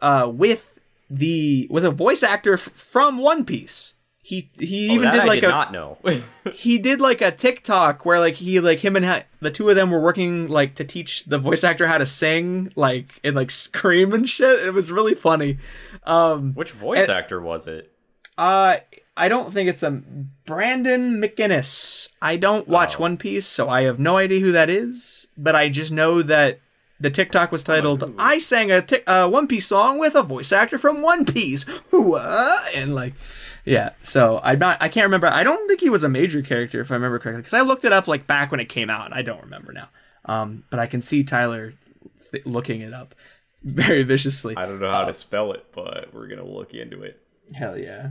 uh, 0.00 0.30
with 0.32 0.78
the 1.10 1.66
with 1.70 1.84
a 1.84 1.90
voice 1.90 2.22
actor 2.22 2.54
f- 2.54 2.60
from 2.60 3.18
One 3.18 3.44
Piece. 3.44 3.92
He 4.22 4.50
he 4.58 4.90
Oh, 4.90 4.94
even 4.94 5.10
did 5.12 5.20
I 5.20 5.24
like 5.24 5.40
did 5.42 5.46
a 5.48 5.50
not 5.50 5.70
know. 5.72 5.98
he 6.52 6.78
did 6.78 7.00
like 7.00 7.20
a 7.20 7.30
TikTok 7.30 8.04
where 8.04 8.18
like 8.18 8.34
he 8.34 8.58
like 8.58 8.80
him 8.80 8.96
and 8.96 9.04
ha- 9.04 9.22
the 9.40 9.52
two 9.52 9.70
of 9.70 9.76
them 9.76 9.88
were 9.90 10.00
working 10.00 10.48
like 10.48 10.74
to 10.76 10.84
teach 10.84 11.26
the 11.26 11.38
voice 11.38 11.62
actor 11.62 11.86
how 11.86 11.98
to 11.98 12.06
sing 12.06 12.72
like 12.74 13.20
and 13.22 13.36
like 13.36 13.52
scream 13.52 14.12
and 14.12 14.28
shit. 14.28 14.66
It 14.66 14.72
was 14.74 14.90
really 14.90 15.14
funny. 15.14 15.58
Um, 16.02 16.54
Which 16.54 16.72
voice 16.72 17.02
And- 17.02 17.10
actor 17.10 17.40
was 17.40 17.68
it? 17.68 17.92
Uh, 18.38 18.78
I 19.16 19.28
don't 19.28 19.52
think 19.52 19.68
it's 19.68 19.82
a 19.82 20.02
Brandon 20.44 21.20
McGinnis. 21.20 22.08
I 22.20 22.36
don't 22.36 22.68
watch 22.68 22.96
Oh. 22.96 23.00
One 23.02 23.16
Piece, 23.16 23.46
so 23.46 23.68
I 23.68 23.82
have 23.82 23.98
no 23.98 24.16
idea 24.18 24.40
who 24.40 24.52
that 24.52 24.68
is. 24.70 25.26
But 25.36 25.54
I 25.54 25.68
just 25.68 25.90
know 25.92 26.22
that 26.22 26.60
the 27.00 27.10
TikTok 27.10 27.50
was 27.52 27.64
titled 27.64 28.02
Ooh. 28.02 28.14
"I 28.18 28.38
sang 28.38 28.70
a 28.70 28.84
uh, 29.06 29.28
One 29.28 29.46
Piece 29.46 29.66
song 29.66 29.98
with 29.98 30.14
a 30.14 30.22
voice 30.22 30.52
actor 30.52 30.78
from 30.78 31.02
One 31.02 31.24
Piece," 31.24 31.62
Hoo-ah, 31.90 32.66
and 32.74 32.94
like, 32.94 33.14
yeah. 33.64 33.90
So 34.02 34.40
I'm 34.42 34.58
not. 34.58 34.78
I 34.82 34.88
can't 34.88 35.04
remember. 35.06 35.28
I 35.28 35.42
don't 35.44 35.66
think 35.68 35.80
he 35.80 35.90
was 35.90 36.04
a 36.04 36.08
major 36.08 36.42
character, 36.42 36.80
if 36.80 36.90
I 36.90 36.94
remember 36.94 37.18
correctly, 37.18 37.40
because 37.42 37.54
I 37.54 37.62
looked 37.62 37.84
it 37.84 37.92
up 37.92 38.06
like 38.08 38.26
back 38.26 38.50
when 38.50 38.60
it 38.60 38.68
came 38.68 38.90
out, 38.90 39.06
and 39.06 39.14
I 39.14 39.22
don't 39.22 39.42
remember 39.42 39.72
now. 39.72 39.88
Um, 40.26 40.64
but 40.70 40.78
I 40.78 40.86
can 40.86 41.00
see 41.00 41.22
Tyler 41.24 41.72
th- 42.32 42.44
looking 42.44 42.80
it 42.82 42.92
up 42.92 43.14
very 43.62 44.02
viciously. 44.02 44.54
I 44.56 44.66
don't 44.66 44.80
know 44.80 44.90
how 44.90 45.04
to 45.06 45.12
spell 45.12 45.52
it, 45.52 45.66
but 45.72 46.12
we're 46.12 46.28
gonna 46.28 46.44
look 46.44 46.74
into 46.74 47.02
it. 47.02 47.20
Hell 47.54 47.78
yeah. 47.78 48.10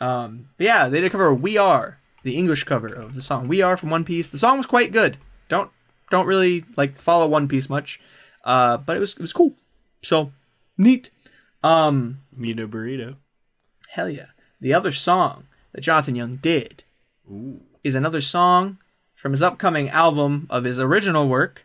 Um, 0.00 0.48
but 0.56 0.64
yeah, 0.64 0.88
they 0.88 1.00
did 1.00 1.06
a 1.06 1.10
cover 1.10 1.28
of 1.28 1.40
"We 1.40 1.56
Are," 1.56 1.98
the 2.22 2.36
English 2.36 2.64
cover 2.64 2.88
of 2.88 3.14
the 3.14 3.22
song 3.22 3.48
"We 3.48 3.62
Are" 3.62 3.76
from 3.76 3.90
One 3.90 4.04
Piece. 4.04 4.30
The 4.30 4.38
song 4.38 4.58
was 4.58 4.66
quite 4.66 4.92
good. 4.92 5.16
Don't 5.48 5.70
don't 6.10 6.26
really 6.26 6.64
like 6.76 6.98
follow 6.98 7.26
One 7.26 7.48
Piece 7.48 7.68
much, 7.68 8.00
uh, 8.44 8.76
but 8.78 8.96
it 8.96 9.00
was 9.00 9.14
it 9.14 9.20
was 9.20 9.32
cool. 9.32 9.54
So 10.02 10.32
neat. 10.76 11.10
Um, 11.62 12.20
Mito 12.38 12.68
burrito. 12.68 13.16
hell 13.90 14.10
yeah. 14.10 14.26
The 14.60 14.74
other 14.74 14.92
song 14.92 15.46
that 15.72 15.80
Jonathan 15.80 16.14
Young 16.14 16.36
did 16.36 16.84
Ooh. 17.30 17.62
is 17.82 17.94
another 17.94 18.20
song 18.20 18.78
from 19.14 19.32
his 19.32 19.42
upcoming 19.42 19.88
album 19.88 20.46
of 20.50 20.64
his 20.64 20.78
original 20.78 21.26
work, 21.28 21.64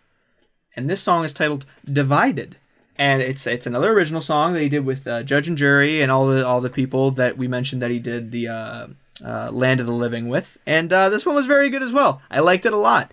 and 0.76 0.90
this 0.90 1.02
song 1.02 1.26
is 1.26 1.34
titled 1.34 1.66
"Divided." 1.86 2.56
And 3.00 3.22
it's 3.22 3.48
it's 3.48 3.66
another 3.66 3.92
original 3.92 4.22
song 4.22 4.54
that 4.54 4.62
he 4.62 4.70
did 4.70 4.86
with 4.86 5.08
uh, 5.08 5.24
Judge 5.24 5.48
and 5.48 5.58
Jury 5.58 6.02
and 6.02 6.12
all 6.12 6.28
the 6.28 6.46
all 6.46 6.62
the 6.62 6.70
people 6.70 7.12
that 7.12 7.38
we 7.38 7.48
mentioned 7.48 7.82
that 7.82 7.90
he 7.90 7.98
did 7.98 8.32
the 8.32 8.50
uh, 8.50 8.88
uh, 9.26 9.50
Land 9.52 9.80
of 9.80 9.88
the 9.88 9.94
Living 9.94 10.28
with, 10.28 10.58
and 10.68 10.92
uh, 10.92 11.10
this 11.10 11.26
one 11.26 11.34
was 11.34 11.48
very 11.48 11.70
good 11.70 11.82
as 11.82 11.94
well. 11.94 12.22
I 12.30 12.42
liked 12.42 12.66
it 12.66 12.74
a 12.74 12.78
lot. 12.78 13.12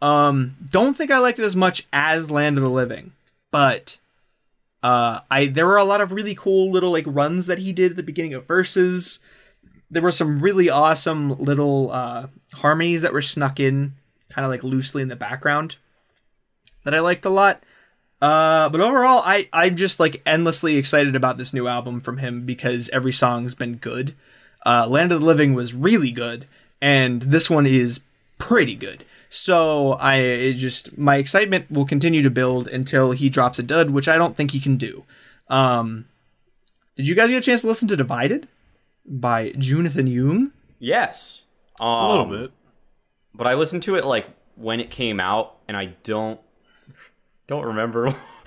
Um, 0.00 0.56
don't 0.70 0.96
think 0.96 1.10
I 1.10 1.18
liked 1.18 1.38
it 1.38 1.44
as 1.44 1.54
much 1.54 1.86
as 1.92 2.30
Land 2.30 2.56
of 2.56 2.64
the 2.64 2.70
Living, 2.70 3.12
but 3.50 3.98
uh, 4.82 5.20
I 5.30 5.46
there 5.46 5.66
were 5.66 5.76
a 5.76 5.84
lot 5.84 6.00
of 6.00 6.12
really 6.12 6.34
cool 6.34 6.72
little 6.72 6.90
like 6.90 7.04
runs 7.06 7.46
that 7.46 7.58
he 7.58 7.74
did 7.74 7.92
at 7.92 7.96
the 7.96 8.02
beginning 8.02 8.34
of 8.34 8.46
verses 8.46 9.20
there 9.90 10.02
were 10.02 10.12
some 10.12 10.40
really 10.40 10.68
awesome 10.68 11.38
little 11.38 11.90
uh, 11.92 12.26
harmonies 12.54 13.02
that 13.02 13.12
were 13.12 13.22
snuck 13.22 13.60
in 13.60 13.94
kind 14.28 14.44
of 14.44 14.50
like 14.50 14.64
loosely 14.64 15.02
in 15.02 15.08
the 15.08 15.16
background 15.16 15.76
that 16.84 16.94
I 16.94 17.00
liked 17.00 17.24
a 17.24 17.30
lot. 17.30 17.62
Uh, 18.26 18.68
but 18.70 18.80
overall, 18.80 19.22
I 19.24 19.48
I'm 19.52 19.76
just 19.76 20.00
like 20.00 20.20
endlessly 20.26 20.78
excited 20.78 21.14
about 21.14 21.38
this 21.38 21.54
new 21.54 21.68
album 21.68 22.00
from 22.00 22.18
him 22.18 22.44
because 22.44 22.88
every 22.88 23.12
song's 23.12 23.54
been 23.54 23.76
good. 23.76 24.16
Uh, 24.64 24.84
Land 24.88 25.12
of 25.12 25.20
the 25.20 25.26
Living 25.26 25.54
was 25.54 25.74
really 25.74 26.10
good, 26.10 26.46
and 26.80 27.22
this 27.22 27.48
one 27.48 27.66
is 27.66 28.00
pretty 28.38 28.74
good. 28.74 29.04
So 29.28 29.92
I 29.92 30.16
it 30.16 30.54
just 30.54 30.98
my 30.98 31.18
excitement 31.18 31.70
will 31.70 31.86
continue 31.86 32.22
to 32.22 32.30
build 32.30 32.66
until 32.66 33.12
he 33.12 33.28
drops 33.28 33.60
a 33.60 33.62
dud, 33.62 33.90
which 33.90 34.08
I 34.08 34.18
don't 34.18 34.36
think 34.36 34.50
he 34.50 34.58
can 34.58 34.76
do. 34.76 35.04
Um, 35.46 36.06
did 36.96 37.06
you 37.06 37.14
guys 37.14 37.30
get 37.30 37.38
a 37.38 37.42
chance 37.42 37.60
to 37.60 37.68
listen 37.68 37.86
to 37.88 37.96
Divided 37.96 38.48
by 39.06 39.52
Jonathan 39.52 40.08
Young? 40.08 40.50
Yes. 40.80 41.42
Um, 41.78 41.88
A 41.88 42.10
little 42.10 42.38
bit. 42.38 42.50
But 43.34 43.46
I 43.46 43.54
listened 43.54 43.84
to 43.84 43.94
it 43.94 44.04
like 44.04 44.26
when 44.56 44.80
it 44.80 44.90
came 44.90 45.20
out, 45.20 45.58
and 45.68 45.76
I 45.76 45.94
don't 46.02 46.40
don't 47.46 47.64
remember 47.66 48.14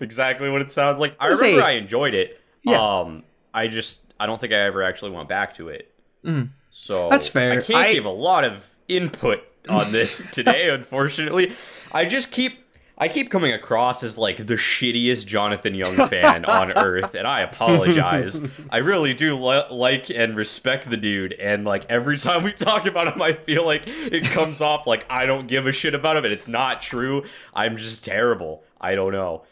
exactly 0.00 0.50
what 0.50 0.62
it 0.62 0.72
sounds 0.72 0.98
like. 0.98 1.16
I 1.20 1.28
remember 1.28 1.62
I 1.62 1.72
enjoyed 1.72 2.14
it. 2.14 2.40
Yeah. 2.62 3.00
Um, 3.00 3.22
I 3.54 3.68
just 3.68 4.02
I 4.18 4.26
don't 4.26 4.40
think 4.40 4.52
I 4.52 4.56
ever 4.60 4.82
actually 4.82 5.10
went 5.12 5.28
back 5.28 5.54
to 5.54 5.68
it. 5.68 5.92
So 6.24 6.30
Mm. 6.30 7.10
That's 7.10 7.28
fair. 7.28 7.52
I 7.60 7.62
can't 7.62 7.86
I- 7.86 7.92
give 7.92 8.04
a 8.04 8.10
lot 8.10 8.44
of 8.44 8.74
input 8.88 9.42
on 9.68 9.92
this 9.92 10.22
today, 10.32 10.68
unfortunately. 10.70 11.52
I 11.92 12.04
just 12.04 12.30
keep 12.30 12.64
I 12.98 13.08
keep 13.08 13.30
coming 13.30 13.52
across 13.52 14.02
as 14.02 14.16
like 14.16 14.38
the 14.46 14.54
shittiest 14.54 15.26
Jonathan 15.26 15.74
Young 15.74 15.94
fan 16.08 16.46
on 16.46 16.72
earth, 16.76 17.14
and 17.14 17.26
I 17.26 17.40
apologize. 17.42 18.42
I 18.70 18.78
really 18.78 19.12
do 19.12 19.36
li- 19.36 19.64
like 19.70 20.08
and 20.08 20.34
respect 20.34 20.88
the 20.88 20.96
dude, 20.96 21.34
and 21.34 21.64
like 21.66 21.84
every 21.90 22.16
time 22.16 22.42
we 22.42 22.52
talk 22.52 22.86
about 22.86 23.14
him, 23.14 23.20
I 23.20 23.34
feel 23.34 23.66
like 23.66 23.82
it 23.86 24.24
comes 24.24 24.62
off 24.62 24.86
like 24.86 25.04
I 25.10 25.26
don't 25.26 25.46
give 25.46 25.66
a 25.66 25.72
shit 25.72 25.94
about 25.94 26.16
him, 26.16 26.24
and 26.24 26.32
it's 26.32 26.48
not 26.48 26.80
true. 26.80 27.24
I'm 27.52 27.76
just 27.76 28.02
terrible. 28.02 28.64
I 28.80 28.94
don't 28.94 29.12
know. 29.12 29.44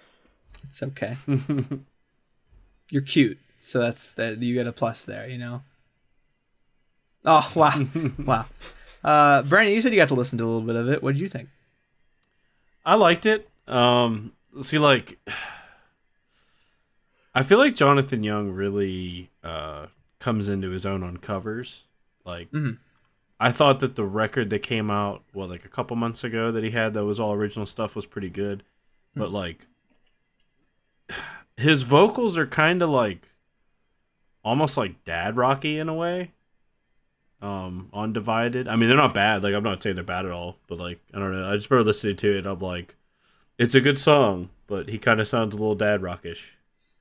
It's 0.67 0.83
okay. 0.83 1.19
You're 2.91 3.03
cute, 3.03 3.39
so 3.61 3.79
that's 3.79 4.13
that. 4.13 4.43
You 4.43 4.55
get 4.55 4.67
a 4.67 4.73
plus 4.73 5.05
there, 5.05 5.29
you 5.29 5.37
know. 5.37 5.63
Oh 7.27 7.51
wow, 7.55 7.83
wow. 8.19 8.47
Uh, 9.03 9.43
Brandon, 9.43 9.75
you 9.75 9.83
said 9.83 9.93
you 9.93 10.01
got 10.01 10.09
to 10.09 10.15
listen 10.15 10.39
to 10.39 10.45
a 10.45 10.47
little 10.47 10.63
bit 10.63 10.77
of 10.77 10.89
it. 10.89 11.03
What 11.03 11.13
did 11.13 11.21
you 11.21 11.29
think? 11.29 11.51
I 12.85 12.95
liked 12.97 13.27
it. 13.27 13.49
Um, 13.67 14.33
see, 14.61 14.79
like, 14.79 15.19
I 17.35 17.43
feel 17.43 17.59
like 17.59 17.75
Jonathan 17.75 18.23
Young 18.23 18.51
really 18.51 19.31
uh, 19.43 19.87
comes 20.21 20.49
into 20.49 20.71
his 20.71 20.87
own 20.87 21.03
on 21.03 21.17
covers. 21.17 21.85
Like, 22.25 22.51
Mhm. 22.51 22.79
I 23.41 23.51
thought 23.53 23.81
that 23.81 23.97
the 23.97 24.05
record 24.05 24.51
that 24.51 24.61
came 24.63 24.91
out, 24.91 25.23
well, 25.35 25.49
like 25.49 25.65
a 25.65 25.69
couple 25.69 25.97
months 25.97 26.23
ago 26.25 26.53
that 26.53 26.63
he 26.63 26.71
had 26.71 26.95
that 26.95 27.05
was 27.05 27.19
all 27.19 27.33
original 27.33 27.67
stuff 27.67 27.95
was 27.97 28.07
pretty 28.07 28.31
good. 28.31 28.63
But, 29.17 29.31
like, 29.33 29.67
his 31.57 31.83
vocals 31.83 32.37
are 32.39 32.47
kind 32.47 32.83
of 32.83 32.91
like 32.91 33.29
almost 34.45 34.77
like 34.77 35.05
dad 35.05 35.37
rocky 35.37 35.79
in 35.79 35.89
a 35.89 35.95
way 35.95 36.33
um 37.45 37.89
on 37.93 38.13
divided 38.13 38.69
i 38.69 38.77
mean 38.77 38.89
they're 38.89 38.97
not 38.97 39.15
bad. 39.15 39.43
Like 39.43 39.55
i'm 39.55 39.63
not 39.63 39.83
saying 39.83 39.97
they're 39.97 40.05
bad 40.05 40.25
at 40.25 40.33
all 40.33 40.57
but 40.67 40.79
like 40.79 41.01
i 41.13 41.19
don't 41.19 41.33
know. 41.33 41.51
I 41.51 41.57
just 41.57 41.71
remember 41.71 41.87
listening 41.87 42.17
to 42.17 42.39
it 42.39 42.47
i'm 42.47 42.59
like 42.59 42.97
it's 43.59 43.75
a 43.75 43.81
good 43.81 43.99
song 43.99 44.51
but 44.67 44.89
he 44.89 44.99
kind 44.99 45.21
of 45.21 45.29
sounds 45.29 45.55
a 45.55 45.59
little 45.59 45.75
dad 45.75 46.03
rockish. 46.03 46.55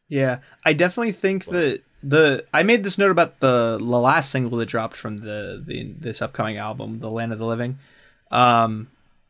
Yeah, 0.07 0.39
I 0.65 0.73
definitely 0.73 1.13
think 1.13 1.45
that 1.45 1.81
the 2.03 2.45
I 2.53 2.63
made 2.63 2.83
this 2.83 2.97
note 2.97 3.11
about 3.11 3.39
the, 3.39 3.77
the 3.77 3.83
last 3.83 4.29
single 4.29 4.57
that 4.57 4.67
dropped 4.67 4.95
from 4.95 5.17
the, 5.17 5.63
the 5.65 5.93
this 5.97 6.21
upcoming 6.21 6.57
album, 6.57 6.99
The 6.99 7.09
Land 7.09 7.33
of 7.33 7.39
the 7.39 7.45
Living. 7.45 7.79
Um, 8.29 8.89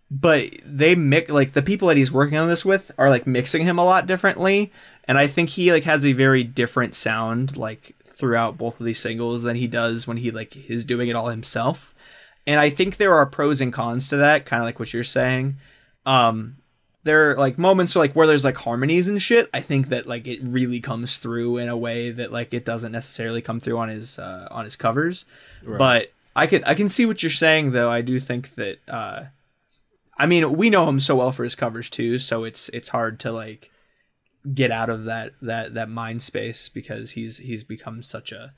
but 0.10 0.50
they 0.66 0.96
mix 0.96 1.32
like 1.32 1.54
the 1.54 1.62
people 1.62 1.88
that 1.88 1.98
he's 1.98 2.12
working 2.12 2.38
on 2.38 2.48
this 2.48 2.66
with 2.66 2.92
are 2.98 3.10
like 3.10 3.26
mixing 3.28 3.64
him 3.64 3.78
a 3.78 3.84
lot 3.86 4.08
differently, 4.08 4.72
and 5.06 5.18
I 5.18 5.28
think 5.28 5.50
he 5.50 5.72
like 5.72 5.84
has 5.84 6.06
a 6.06 6.14
very 6.14 6.44
different 6.44 6.96
sound 6.96 7.56
like 7.56 7.96
throughout 8.14 8.58
both 8.58 8.80
of 8.80 8.86
these 8.86 9.00
singles 9.00 9.44
than 9.44 9.56
he 9.56 9.68
does 9.68 10.08
when 10.08 10.18
he 10.18 10.32
like 10.32 10.70
is 10.70 10.86
doing 10.86 11.10
it 11.10 11.16
all 11.16 11.30
himself. 11.30 11.94
And 12.46 12.60
I 12.60 12.70
think 12.70 12.98
there 12.98 13.14
are 13.14 13.26
pros 13.26 13.62
and 13.62 13.72
cons 13.72 14.08
to 14.10 14.18
that, 14.18 14.46
kind 14.46 14.62
of 14.62 14.66
like 14.66 14.80
what 14.80 14.94
you're 14.94 15.04
saying. 15.04 15.58
Um, 16.06 16.58
there 17.04 17.32
are 17.32 17.36
like 17.36 17.58
moments 17.58 17.96
like 17.96 18.14
where 18.14 18.28
there's 18.28 18.46
like 18.46 18.58
harmonies 18.58 19.08
and 19.08 19.22
shit 19.22 19.50
i 19.54 19.60
think 19.60 19.90
that 19.90 20.08
like 20.08 20.28
it 20.28 20.40
really 20.42 20.80
comes 20.80 21.18
through 21.18 21.58
in 21.58 21.70
a 21.70 21.78
way 21.78 22.12
that 22.12 22.32
like 22.32 22.54
it 22.54 22.66
doesn't 22.66 22.92
necessarily 22.92 23.42
come 23.42 23.60
through 23.60 23.78
on 23.78 23.90
his 23.90 24.18
uh 24.20 24.48
on 24.52 24.64
his 24.64 24.76
covers 24.76 25.26
but 25.78 26.12
i 26.36 26.48
could 26.48 26.64
i 26.66 26.74
can 26.74 26.90
see 26.90 27.06
what 27.06 27.22
you're 27.22 27.30
saying 27.30 27.72
though 27.72 27.92
i 27.92 28.02
do 28.02 28.20
think 28.20 28.56
that 28.56 28.78
uh 28.88 29.24
i 30.18 30.26
mean 30.26 30.54
we 30.54 30.70
know 30.70 30.88
him 30.88 31.00
so 31.00 31.16
well 31.18 31.32
for 31.32 31.44
his 31.44 31.56
covers 31.56 31.90
too 31.90 32.18
so 32.18 32.44
it's 32.44 32.70
it's 32.70 32.90
hard 32.90 33.20
to 33.20 33.32
like 33.32 33.70
get 34.54 34.72
out 34.72 34.90
of 34.90 35.06
that 35.06 35.34
that 35.42 35.74
that 35.74 35.90
mind 35.90 36.22
space 36.22 36.68
because 36.70 37.12
he's 37.12 37.38
he's 37.38 37.64
become 37.64 38.04
such 38.04 38.32
a 38.32 38.54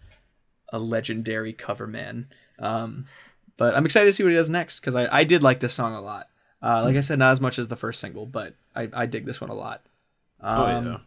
a 0.73 0.79
legendary 0.79 1.53
cover 1.53 1.85
man 1.85 2.27
um 2.59 3.05
but 3.57 3.75
i'm 3.75 3.85
excited 3.85 4.05
to 4.05 4.11
see 4.11 4.23
what 4.23 4.31
he 4.31 4.35
does 4.35 4.49
next 4.49 4.79
because 4.79 4.95
i 4.95 5.19
i 5.19 5.23
did 5.23 5.43
like 5.43 5.59
this 5.59 5.73
song 5.73 5.93
a 5.93 6.01
lot 6.01 6.27
uh, 6.61 6.81
like 6.83 6.95
I 6.95 7.01
said, 7.01 7.19
not 7.19 7.31
as 7.33 7.41
much 7.41 7.59
as 7.59 7.67
the 7.67 7.75
first 7.75 7.99
single, 7.99 8.25
but 8.25 8.55
I, 8.75 8.89
I 8.91 9.05
dig 9.05 9.25
this 9.27 9.39
one 9.39 9.51
a 9.51 9.53
lot. 9.53 9.83
Um, 10.41 10.59
oh 10.59 10.89
yeah 10.91 10.97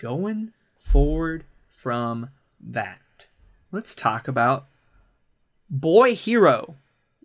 Going 0.00 0.52
forward 0.74 1.44
from 1.68 2.30
that, 2.60 3.26
let's 3.72 3.94
talk 3.94 4.26
about 4.26 4.68
Boy 5.68 6.14
Hero. 6.14 6.76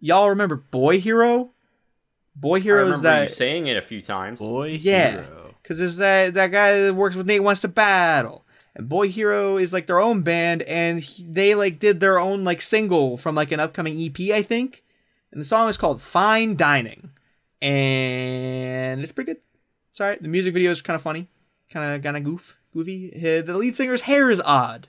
Y'all 0.01 0.27
remember 0.29 0.57
Boy 0.57 0.99
Hero? 0.99 1.51
Boy 2.35 2.57
I 2.57 2.59
Hero 2.59 2.89
is 2.89 2.97
remember 2.97 3.21
you 3.21 3.27
that 3.29 3.35
saying 3.35 3.67
it 3.67 3.77
a 3.77 3.81
few 3.81 4.01
times. 4.01 4.39
boy 4.39 4.77
Yeah. 4.81 5.11
hero 5.11 5.40
because 5.61 5.79
there's 5.79 5.97
that 5.97 6.33
that 6.33 6.51
guy 6.51 6.81
that 6.81 6.95
works 6.95 7.15
with 7.15 7.27
NateWantsToBattle, 7.27 8.41
and 8.75 8.89
Boy 8.89 9.09
Hero 9.09 9.57
is 9.57 9.73
like 9.73 9.87
their 9.87 9.99
own 9.99 10.21
band, 10.21 10.61
and 10.63 10.99
he, 10.99 11.23
they 11.23 11.55
like 11.55 11.79
did 11.79 11.99
their 11.99 12.19
own 12.19 12.43
like 12.43 12.61
single 12.61 13.17
from 13.17 13.35
like 13.35 13.51
an 13.51 13.59
upcoming 13.59 14.01
EP, 14.01 14.33
I 14.33 14.41
think, 14.41 14.83
and 15.31 15.39
the 15.39 15.45
song 15.45 15.69
is 15.69 15.77
called 15.77 16.01
"Fine 16.01 16.55
Dining," 16.55 17.11
and 17.61 19.01
it's 19.01 19.11
pretty 19.11 19.33
good. 19.33 19.41
Sorry, 19.91 20.17
the 20.19 20.27
music 20.27 20.53
video 20.53 20.71
is 20.71 20.81
kind 20.81 20.95
of 20.95 21.01
funny, 21.01 21.27
kind 21.71 21.95
of 21.95 22.03
kind 22.03 22.17
of 22.17 22.23
goof, 22.23 22.57
goofy. 22.73 23.09
The 23.09 23.57
lead 23.57 23.75
singer's 23.75 24.01
hair 24.01 24.29
is 24.29 24.41
odd, 24.41 24.87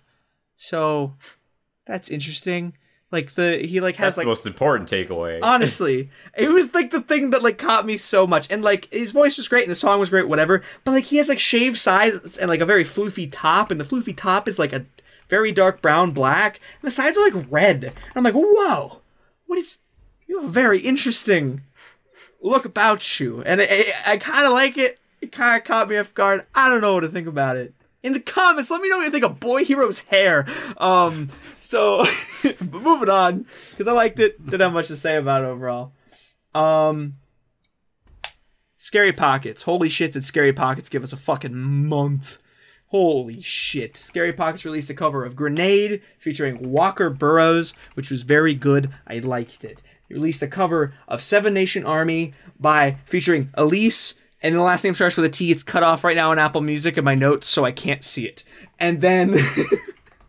so 0.56 1.14
that's 1.87 2.11
interesting. 2.11 2.74
Like 3.12 3.35
the 3.35 3.59
he 3.59 3.81
like 3.81 3.96
has 3.96 4.16
That's 4.16 4.16
like 4.16 4.25
the 4.25 4.31
most 4.31 4.46
important 4.46 4.90
takeaway. 4.90 5.38
honestly 5.42 6.09
it 6.37 6.48
was 6.48 6.72
like 6.72 6.90
the 6.90 7.03
thing 7.03 7.31
that 7.31 7.42
like 7.42 7.59
caught 7.59 7.85
me 7.87 7.96
so 7.98 8.27
much. 8.27 8.51
And 8.51 8.62
like 8.62 8.92
his 8.92 9.12
voice 9.12 9.37
was 9.37 9.48
great 9.48 9.62
and 9.64 9.70
the 9.70 9.75
song 9.77 10.01
was 10.01 10.11
great 10.11 10.29
whatever. 10.29 10.62
But 10.85 10.92
like 10.92 11.05
he 11.05 11.18
has 11.18 11.29
like 11.29 11.38
shaved 11.38 11.79
sides 11.79 12.38
and 12.38 12.48
like 12.48 12.61
a 12.61 12.66
very 12.66 12.85
floofy 12.85 13.29
top. 13.31 13.70
And 13.70 13.79
the 13.79 13.85
floofy 13.85 14.16
top 14.16 14.48
is 14.48 14.59
like 14.59 14.72
a 14.72 14.87
very 15.29 15.53
dark 15.53 15.83
brown 15.83 16.12
black. 16.12 16.59
And 16.81 16.87
the 16.88 16.90
sides 16.90 17.16
are 17.18 17.25
like 17.31 17.46
red. 17.51 17.85
And 17.85 17.94
i'm 18.16 18.25
like 18.25 18.35
whoa 18.35 19.01
what 19.46 19.59
is 19.59 19.79
you 20.27 20.40
have 20.40 20.48
a 20.48 20.53
very 20.53 20.81
interesting 20.81 21.61
look 22.40 22.64
about 22.64 23.20
you. 23.20 23.42
And 23.42 23.61
it, 23.61 23.70
it- 23.70 23.94
i 24.09 24.16
kind 24.16 24.46
of 24.46 24.53
like 24.53 24.79
it. 24.79 24.98
It 25.20 25.31
kind 25.31 25.57
of 25.57 25.64
caught 25.64 25.88
me 25.88 25.98
off 25.98 26.12
guard. 26.14 26.46
I 26.55 26.68
don't 26.68 26.81
know 26.81 26.94
what 26.94 27.01
to 27.01 27.09
think 27.09 27.29
about 27.29 27.57
it 27.57 27.75
in 28.02 28.12
the 28.12 28.20
comments 28.20 28.70
let 28.70 28.80
me 28.80 28.88
know 28.88 28.98
what 28.98 29.04
you 29.04 29.10
think 29.10 29.24
of 29.24 29.40
boy 29.40 29.64
hero's 29.64 30.00
hair 30.00 30.46
um 30.78 31.30
so 31.60 32.04
moving 32.60 33.08
on 33.08 33.46
because 33.70 33.88
i 33.88 33.92
liked 33.92 34.18
it 34.18 34.44
didn't 34.44 34.60
have 34.60 34.72
much 34.72 34.88
to 34.88 34.96
say 34.96 35.16
about 35.16 35.42
it 35.42 35.46
overall 35.46 35.92
um 36.54 37.14
scary 38.76 39.12
pockets 39.12 39.62
holy 39.62 39.88
shit 39.88 40.12
did 40.12 40.24
scary 40.24 40.52
pockets 40.52 40.88
give 40.88 41.02
us 41.02 41.12
a 41.12 41.16
fucking 41.16 41.54
month 41.54 42.38
Holy 42.92 43.40
shit. 43.40 43.96
Scary 43.96 44.34
Pockets 44.34 44.66
released 44.66 44.90
a 44.90 44.94
cover 44.94 45.24
of 45.24 45.34
Grenade 45.34 46.02
featuring 46.18 46.70
Walker 46.70 47.08
Burrows, 47.08 47.72
which 47.94 48.10
was 48.10 48.22
very 48.22 48.52
good. 48.52 48.90
I 49.06 49.20
liked 49.20 49.64
it. 49.64 49.82
Released 50.10 50.42
a 50.42 50.46
cover 50.46 50.92
of 51.08 51.22
Seven 51.22 51.54
Nation 51.54 51.86
Army 51.86 52.35
by 52.60 52.98
featuring 53.06 53.48
Elise, 53.54 54.12
and 54.42 54.54
the 54.54 54.62
last 54.62 54.84
name 54.84 54.94
starts 54.94 55.16
with 55.16 55.24
a 55.24 55.28
T. 55.28 55.50
It's 55.50 55.62
cut 55.62 55.82
off 55.82 56.04
right 56.04 56.16
now 56.16 56.32
in 56.32 56.38
Apple 56.38 56.60
Music 56.60 56.98
in 56.98 57.04
my 57.04 57.14
notes, 57.14 57.48
so 57.48 57.64
I 57.64 57.72
can't 57.72 58.04
see 58.04 58.26
it. 58.26 58.44
And 58.78 59.00
then 59.00 59.38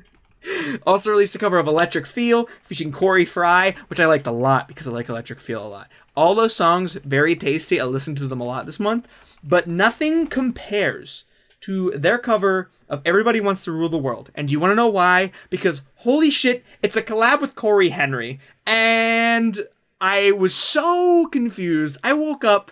also 0.85 1.11
released 1.11 1.35
a 1.35 1.39
cover 1.39 1.57
of 1.57 1.67
Electric 1.67 2.05
Feel 2.05 2.47
featuring 2.61 2.91
Corey 2.91 3.25
Fry, 3.25 3.75
which 3.87 3.99
I 3.99 4.05
liked 4.05 4.27
a 4.27 4.31
lot 4.31 4.67
because 4.67 4.87
I 4.87 4.91
like 4.91 5.09
Electric 5.09 5.39
Feel 5.39 5.65
a 5.65 5.67
lot. 5.67 5.89
All 6.15 6.35
those 6.35 6.55
songs 6.55 6.93
very 7.03 7.35
tasty. 7.35 7.81
I 7.81 7.85
listened 7.85 8.17
to 8.17 8.27
them 8.27 8.39
a 8.39 8.45
lot 8.45 8.65
this 8.65 8.79
month, 8.79 9.07
but 9.43 9.67
nothing 9.67 10.27
compares 10.27 11.25
to 11.61 11.91
their 11.91 12.17
cover 12.17 12.69
of 12.89 13.01
Everybody 13.05 13.39
Wants 13.39 13.63
to 13.63 13.71
Rule 13.71 13.89
the 13.89 13.97
World. 13.97 14.29
And 14.35 14.51
you 14.51 14.59
want 14.59 14.71
to 14.71 14.75
know 14.75 14.89
why? 14.89 15.31
Because 15.49 15.81
holy 15.95 16.29
shit, 16.29 16.63
it's 16.81 16.97
a 16.97 17.01
collab 17.01 17.41
with 17.41 17.55
Cory 17.55 17.89
Henry. 17.89 18.39
And 18.65 19.65
I 19.99 20.33
was 20.33 20.53
so 20.53 21.27
confused. 21.31 21.97
I 22.03 22.13
woke 22.13 22.43
up 22.43 22.71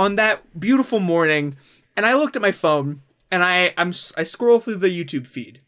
on 0.00 0.16
that 0.16 0.58
beautiful 0.58 0.98
morning 0.98 1.58
and 1.94 2.06
I 2.06 2.14
looked 2.14 2.34
at 2.34 2.40
my 2.40 2.52
phone 2.52 3.02
and 3.30 3.44
I 3.44 3.74
I'm 3.76 3.90
I 4.16 4.22
scroll 4.22 4.58
through 4.58 4.76
the 4.76 4.88
YouTube 4.88 5.26
feed. 5.26 5.60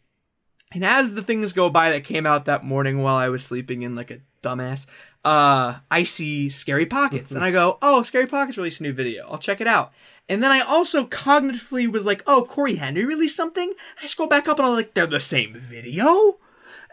And 0.73 0.83
as 0.83 1.13
the 1.13 1.23
things 1.23 1.53
go 1.53 1.69
by 1.69 1.91
that 1.91 2.05
came 2.05 2.25
out 2.25 2.47
that 2.47 2.65
morning 2.65 3.03
while 3.03 3.17
I 3.17 3.29
was 3.29 3.45
sleeping 3.45 3.83
in 3.83 3.95
like 3.95 4.11
a 4.11 4.21
dumbass, 4.43 4.87
uh, 5.23 5.81
I 5.91 6.03
see 6.05 6.49
Scary 6.49 6.87
Pockets, 6.87 7.33
and 7.33 7.45
I 7.45 7.51
go, 7.51 7.77
"Oh, 7.83 8.03
Scary 8.03 8.27
Pockets 8.27 8.57
released 8.57 8.81
a 8.81 8.85
new 8.85 8.95
video. 8.95 9.29
I'll 9.31 9.37
check 9.37 9.61
it 9.61 9.67
out." 9.67 9.93
And 10.31 10.43
then 10.43 10.51
I 10.51 10.61
also 10.61 11.05
cognitively 11.05 11.93
was 11.93 12.07
like, 12.07 12.23
"Oh, 12.27 12.47
Cory 12.47 12.77
Henry 12.77 13.05
released 13.05 13.37
something." 13.37 13.75
I 14.03 14.07
scroll 14.07 14.31
back 14.31 14.49
up, 14.49 14.59
and 14.59 14.67
I'm 14.67 14.73
like, 14.73 14.95
"They're 14.95 15.07
the 15.07 15.21
same 15.21 15.53
video." 15.55 16.39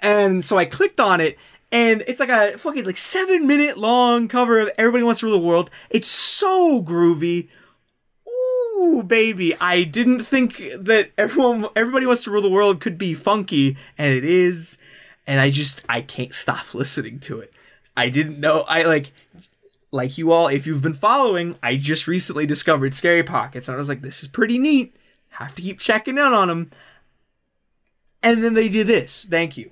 And 0.01 0.43
so 0.43 0.57
I 0.57 0.65
clicked 0.65 0.99
on 0.99 1.21
it, 1.21 1.37
and 1.71 2.03
it's 2.07 2.19
like 2.19 2.29
a 2.29 2.57
fucking 2.57 2.85
like 2.85 2.97
seven 2.97 3.45
minute 3.45 3.77
long 3.77 4.27
cover 4.27 4.59
of 4.59 4.71
Everybody 4.77 5.03
Wants 5.03 5.19
to 5.19 5.27
Rule 5.27 5.39
the 5.39 5.45
World. 5.45 5.69
It's 5.89 6.07
so 6.07 6.81
groovy. 6.81 7.49
Ooh, 8.77 9.03
baby! 9.03 9.55
I 9.59 9.83
didn't 9.83 10.23
think 10.23 10.57
that 10.77 11.11
everyone, 11.17 11.67
everybody 11.75 12.05
wants 12.05 12.23
to 12.23 12.31
rule 12.31 12.41
the 12.41 12.49
world 12.49 12.79
could 12.79 12.97
be 12.97 13.13
funky, 13.13 13.77
and 13.97 14.13
it 14.13 14.23
is. 14.23 14.77
And 15.25 15.39
I 15.39 15.51
just, 15.51 15.83
I 15.87 16.01
can't 16.01 16.33
stop 16.33 16.73
listening 16.73 17.19
to 17.21 17.39
it. 17.39 17.53
I 17.95 18.09
didn't 18.09 18.39
know. 18.39 18.63
I 18.67 18.83
like, 18.83 19.11
like 19.91 20.17
you 20.17 20.31
all, 20.31 20.47
if 20.47 20.65
you've 20.65 20.81
been 20.81 20.93
following, 20.93 21.55
I 21.61 21.75
just 21.75 22.07
recently 22.07 22.45
discovered 22.45 22.95
Scary 22.95 23.23
Pockets, 23.23 23.67
and 23.67 23.75
I 23.75 23.77
was 23.77 23.89
like, 23.89 24.01
this 24.01 24.23
is 24.23 24.27
pretty 24.27 24.57
neat. 24.57 24.95
Have 25.29 25.53
to 25.55 25.61
keep 25.61 25.79
checking 25.79 26.17
in 26.17 26.23
on 26.23 26.47
them. 26.47 26.71
And 28.21 28.43
then 28.43 28.53
they 28.53 28.69
do 28.69 28.83
this. 28.83 29.25
Thank 29.25 29.57
you. 29.57 29.71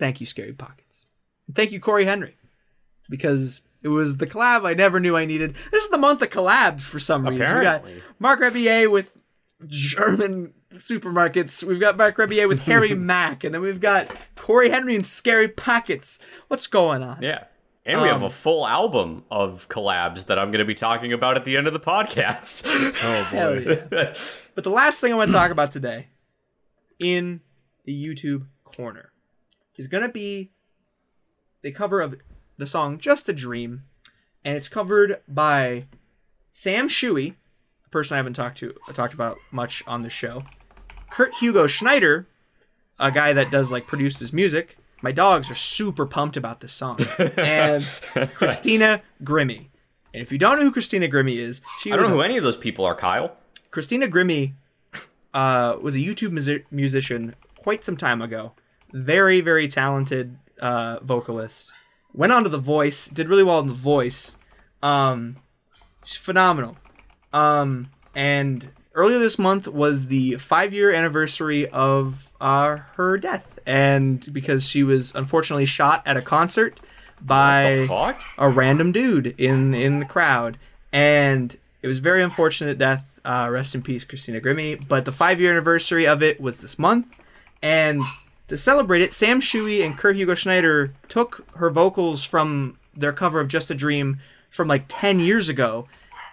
Thank, 0.00 0.20
you, 0.20 0.26
Scary 0.26 0.52
Pockets. 0.52 1.06
And 1.46 1.54
thank 1.54 1.70
you, 1.70 1.78
Cory 1.78 2.04
Henry, 2.06 2.36
because 3.08 3.60
it 3.82 3.88
was 3.88 4.16
the 4.16 4.26
collab 4.26 4.66
I 4.66 4.74
never 4.74 4.98
knew 4.98 5.16
I 5.16 5.26
needed. 5.26 5.54
This 5.70 5.84
is 5.84 5.90
the 5.90 5.98
month 5.98 6.20
of 6.22 6.30
collabs 6.30 6.80
for 6.82 6.98
some 6.98 7.24
reason. 7.26 7.42
Apparently. 7.42 7.94
We 7.94 8.00
got 8.00 8.08
Marc 8.18 8.40
Rebillet 8.40 8.90
with 8.90 9.16
German 9.66 10.54
supermarkets. 10.72 11.62
We've 11.62 11.80
got 11.80 11.96
Marc 11.96 12.16
Rebillet 12.16 12.48
with 12.48 12.62
Harry 12.62 12.94
Mack, 12.94 13.44
and 13.44 13.54
then 13.54 13.60
we've 13.62 13.80
got 13.80 14.08
Cory 14.36 14.70
Henry 14.70 14.94
and 14.94 15.04
Scary 15.06 15.48
Pockets. 15.48 16.18
What's 16.48 16.66
going 16.66 17.02
on? 17.02 17.22
Yeah. 17.22 17.44
And 17.86 18.02
we 18.02 18.08
have 18.08 18.18
Um, 18.18 18.24
a 18.24 18.30
full 18.30 18.66
album 18.66 19.24
of 19.30 19.68
collabs 19.68 20.26
that 20.26 20.38
I'm 20.38 20.50
going 20.50 20.58
to 20.60 20.64
be 20.66 20.74
talking 20.74 21.12
about 21.14 21.36
at 21.36 21.44
the 21.44 21.56
end 21.56 21.66
of 21.66 21.72
the 21.72 21.80
podcast. 21.80 22.62
Oh 22.66 23.22
Hell 23.30 23.60
yeah. 23.90 24.14
But 24.54 24.64
the 24.64 24.70
last 24.70 25.00
thing 25.00 25.12
I 25.12 25.16
want 25.16 25.30
to 25.30 25.36
talk 25.36 25.50
about 25.50 25.70
today 25.72 26.08
in 26.98 27.40
the 27.84 28.06
YouTube 28.06 28.46
corner 28.64 29.10
is 29.80 29.88
going 29.88 30.02
to 30.02 30.10
be 30.10 30.50
the 31.62 31.72
cover 31.72 32.02
of 32.02 32.14
the 32.58 32.66
song 32.66 32.98
Just 32.98 33.30
a 33.30 33.32
Dream. 33.32 33.84
And 34.44 34.54
it's 34.54 34.68
covered 34.68 35.20
by 35.26 35.86
Sam 36.52 36.88
Tsui, 36.88 37.34
a 37.86 37.88
person 37.88 38.14
I 38.14 38.18
haven't 38.18 38.34
talked 38.34 38.58
to 38.58 38.74
talked 38.92 39.14
about 39.14 39.38
much 39.50 39.82
on 39.86 40.02
the 40.02 40.10
show. 40.10 40.44
Kurt 41.10 41.34
Hugo 41.36 41.66
Schneider, 41.66 42.28
a 42.98 43.10
guy 43.10 43.32
that 43.32 43.50
does 43.50 43.72
like 43.72 43.86
produce 43.86 44.18
his 44.18 44.34
music. 44.34 44.76
My 45.00 45.12
dogs 45.12 45.50
are 45.50 45.54
super 45.54 46.04
pumped 46.04 46.36
about 46.36 46.60
this 46.60 46.72
song. 46.72 46.98
And 47.38 47.82
Christina 48.34 49.00
Grimmie. 49.24 49.68
And 50.12 50.22
if 50.22 50.30
you 50.30 50.36
don't 50.36 50.58
know 50.58 50.64
who 50.64 50.72
Christina 50.72 51.08
Grimmie 51.08 51.38
is, 51.38 51.62
she 51.78 51.90
I 51.90 51.96
don't 51.96 52.04
know 52.06 52.12
a 52.12 52.16
who 52.18 52.22
any 52.22 52.36
of 52.36 52.44
those 52.44 52.56
people 52.56 52.84
are, 52.84 52.94
Kyle. 52.94 53.34
Christina 53.70 54.08
Grimmie 54.08 54.52
uh, 55.32 55.78
was 55.80 55.94
a 55.94 56.00
YouTube 56.00 56.32
musi- 56.32 56.64
musician 56.70 57.34
quite 57.56 57.82
some 57.82 57.96
time 57.96 58.20
ago. 58.20 58.52
Very, 58.92 59.40
very 59.40 59.68
talented 59.68 60.36
uh, 60.58 60.98
vocalist. 61.00 61.72
Went 62.12 62.32
on 62.32 62.42
to 62.42 62.48
The 62.48 62.58
Voice, 62.58 63.06
did 63.08 63.28
really 63.28 63.44
well 63.44 63.60
in 63.60 63.68
The 63.68 63.74
Voice. 63.74 64.36
Um, 64.82 65.36
she's 66.04 66.16
phenomenal. 66.16 66.76
Um, 67.32 67.90
and 68.14 68.70
earlier 68.94 69.18
this 69.18 69.38
month 69.38 69.68
was 69.68 70.08
the 70.08 70.34
five 70.36 70.74
year 70.74 70.92
anniversary 70.92 71.68
of 71.68 72.32
uh, 72.40 72.76
her 72.96 73.16
death. 73.18 73.58
And 73.66 74.32
because 74.32 74.68
she 74.68 74.82
was 74.82 75.14
unfortunately 75.14 75.66
shot 75.66 76.02
at 76.06 76.16
a 76.16 76.22
concert 76.22 76.80
by 77.20 77.76
the 77.76 77.86
fuck? 77.86 78.20
a 78.38 78.48
random 78.48 78.92
dude 78.92 79.34
in 79.38 79.74
in 79.74 79.98
the 79.98 80.06
crowd, 80.06 80.58
and 80.92 81.56
it 81.82 81.86
was 81.86 81.98
a 81.98 82.02
very 82.02 82.22
unfortunate 82.22 82.78
death. 82.78 83.04
Uh, 83.24 83.48
rest 83.50 83.74
in 83.74 83.82
peace, 83.82 84.04
Christina 84.04 84.40
Grimmie. 84.40 84.76
But 84.76 85.04
the 85.04 85.12
five 85.12 85.40
year 85.40 85.52
anniversary 85.52 86.06
of 86.06 86.22
it 86.22 86.40
was 86.40 86.60
this 86.60 86.78
month, 86.78 87.06
and 87.62 88.02
to 88.50 88.56
celebrate 88.56 89.00
it, 89.00 89.14
Sam 89.14 89.40
Tsui 89.40 89.82
and 89.84 89.96
Kurt 89.96 90.16
Hugo 90.16 90.34
Schneider 90.34 90.92
took 91.08 91.46
her 91.54 91.70
vocals 91.70 92.24
from 92.24 92.76
their 92.94 93.12
cover 93.12 93.40
of 93.40 93.48
Just 93.48 93.70
a 93.70 93.74
Dream 93.74 94.18
from 94.50 94.68
like 94.68 94.84
ten 94.88 95.20
years 95.20 95.48
ago, 95.48 95.86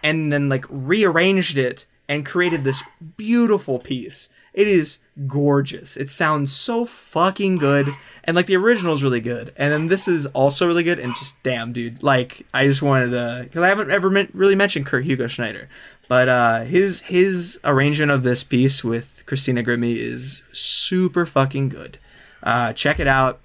and 0.04 0.34
then 0.34 0.50
like 0.50 0.66
rearranged 0.68 1.58
it 1.58 1.86
and 2.10 2.26
created 2.26 2.64
this 2.64 2.84
beautiful 3.18 3.78
piece. 3.80 4.30
It 4.54 4.68
is 4.68 4.98
gorgeous. 5.28 5.96
It 5.96 6.10
sounds 6.10 6.52
so 6.52 6.86
fucking 6.86 7.58
good. 7.58 7.94
And 8.24 8.36
like 8.36 8.48
the 8.48 8.56
original 8.56 8.94
is 8.94 9.04
really 9.04 9.22
good. 9.22 9.54
And 9.56 9.72
then 9.72 9.88
this 9.88 10.08
is 10.08 10.26
also 10.28 10.66
really 10.66 10.84
good. 10.84 10.98
And 10.98 11.14
just 11.14 11.42
damn, 11.44 11.74
dude. 11.74 12.02
Like 12.02 12.48
I 12.54 12.66
just 12.66 12.82
wanted 12.82 13.12
to, 13.12 13.42
because 13.44 13.62
I 13.62 13.68
haven't 13.68 13.92
ever 13.92 14.10
really 14.34 14.56
mentioned 14.56 14.88
Kurt 14.88 15.06
Hugo 15.06 15.28
Schneider, 15.28 15.70
but 16.08 16.28
uh, 16.28 16.62
his 16.62 17.02
his 17.02 17.60
arrangement 17.64 18.10
of 18.10 18.24
this 18.24 18.44
piece 18.44 18.84
with 18.84 19.22
Christina 19.28 19.62
Grimmie 19.62 19.98
is 19.98 20.42
super 20.52 21.28
fucking 21.28 21.70
good. 21.70 22.00
Uh, 22.44 22.74
check 22.74 23.00
it 23.00 23.08
out. 23.08 23.40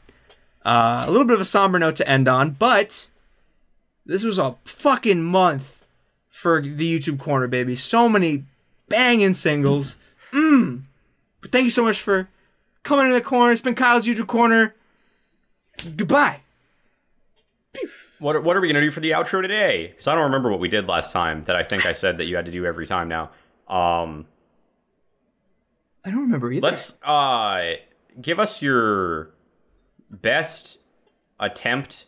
Uh, 0.65 1.05
a 1.07 1.11
little 1.11 1.27
bit 1.27 1.35
of 1.35 1.41
a 1.41 1.45
somber 1.45 1.79
note 1.79 1.97
to 1.97 2.09
end 2.09 2.29
on, 2.29 2.51
but 2.51 3.11
this 4.07 4.25
was 4.25 4.39
a 4.39 4.57
fucking 4.65 5.23
month 5.23 5.85
for 6.29 6.61
the 6.63 6.99
YouTube 6.99 7.19
corner, 7.19 7.49
baby. 7.49 7.75
So 7.77 8.09
many 8.09 8.45
banging 8.89 9.35
singles. 9.35 9.97
Mmm. 10.33 10.83
But 11.41 11.51
thank 11.53 11.65
you 11.65 11.71
so 11.71 11.83
much 11.83 12.01
for 12.01 12.29
coming 12.83 13.07
in 13.07 13.13
the 13.13 13.21
corner. 13.21 13.53
It's 13.53 13.61
been 13.61 13.75
Kyle's 13.75 14.07
YouTube 14.07 14.29
corner. 14.29 14.75
Goodbye. 15.97 16.41
What 18.19 18.37
are, 18.37 18.41
what 18.41 18.57
are 18.57 18.61
we 18.61 18.69
going 18.69 18.81
to 18.81 18.81
do 18.81 18.91
for 18.91 19.01
the 19.01 19.11
outro 19.11 19.43
today? 19.43 19.89
Because 19.89 20.07
I 20.07 20.15
don't 20.15 20.25
remember 20.25 20.51
what 20.51 20.61
we 20.61 20.69
did 20.69 20.87
last 20.87 21.13
time 21.13 21.43
that 21.45 21.57
I 21.57 21.65
think 21.65 21.85
I 21.85 21.93
said 21.93 22.19
that 22.19 22.27
you 22.27 22.37
had 22.37 22.47
to 22.47 22.53
do 22.53 22.65
every 22.65 22.87
time 22.87 23.09
now. 23.09 23.31
Um, 23.67 24.27
I 26.05 26.11
don't 26.11 26.21
remember 26.23 26.53
either. 26.53 26.63
let's 26.63 26.99
uh, 27.03 27.75
give 28.21 28.39
us 28.39 28.61
your 28.63 29.31
best 30.11 30.79
attempt 31.41 32.07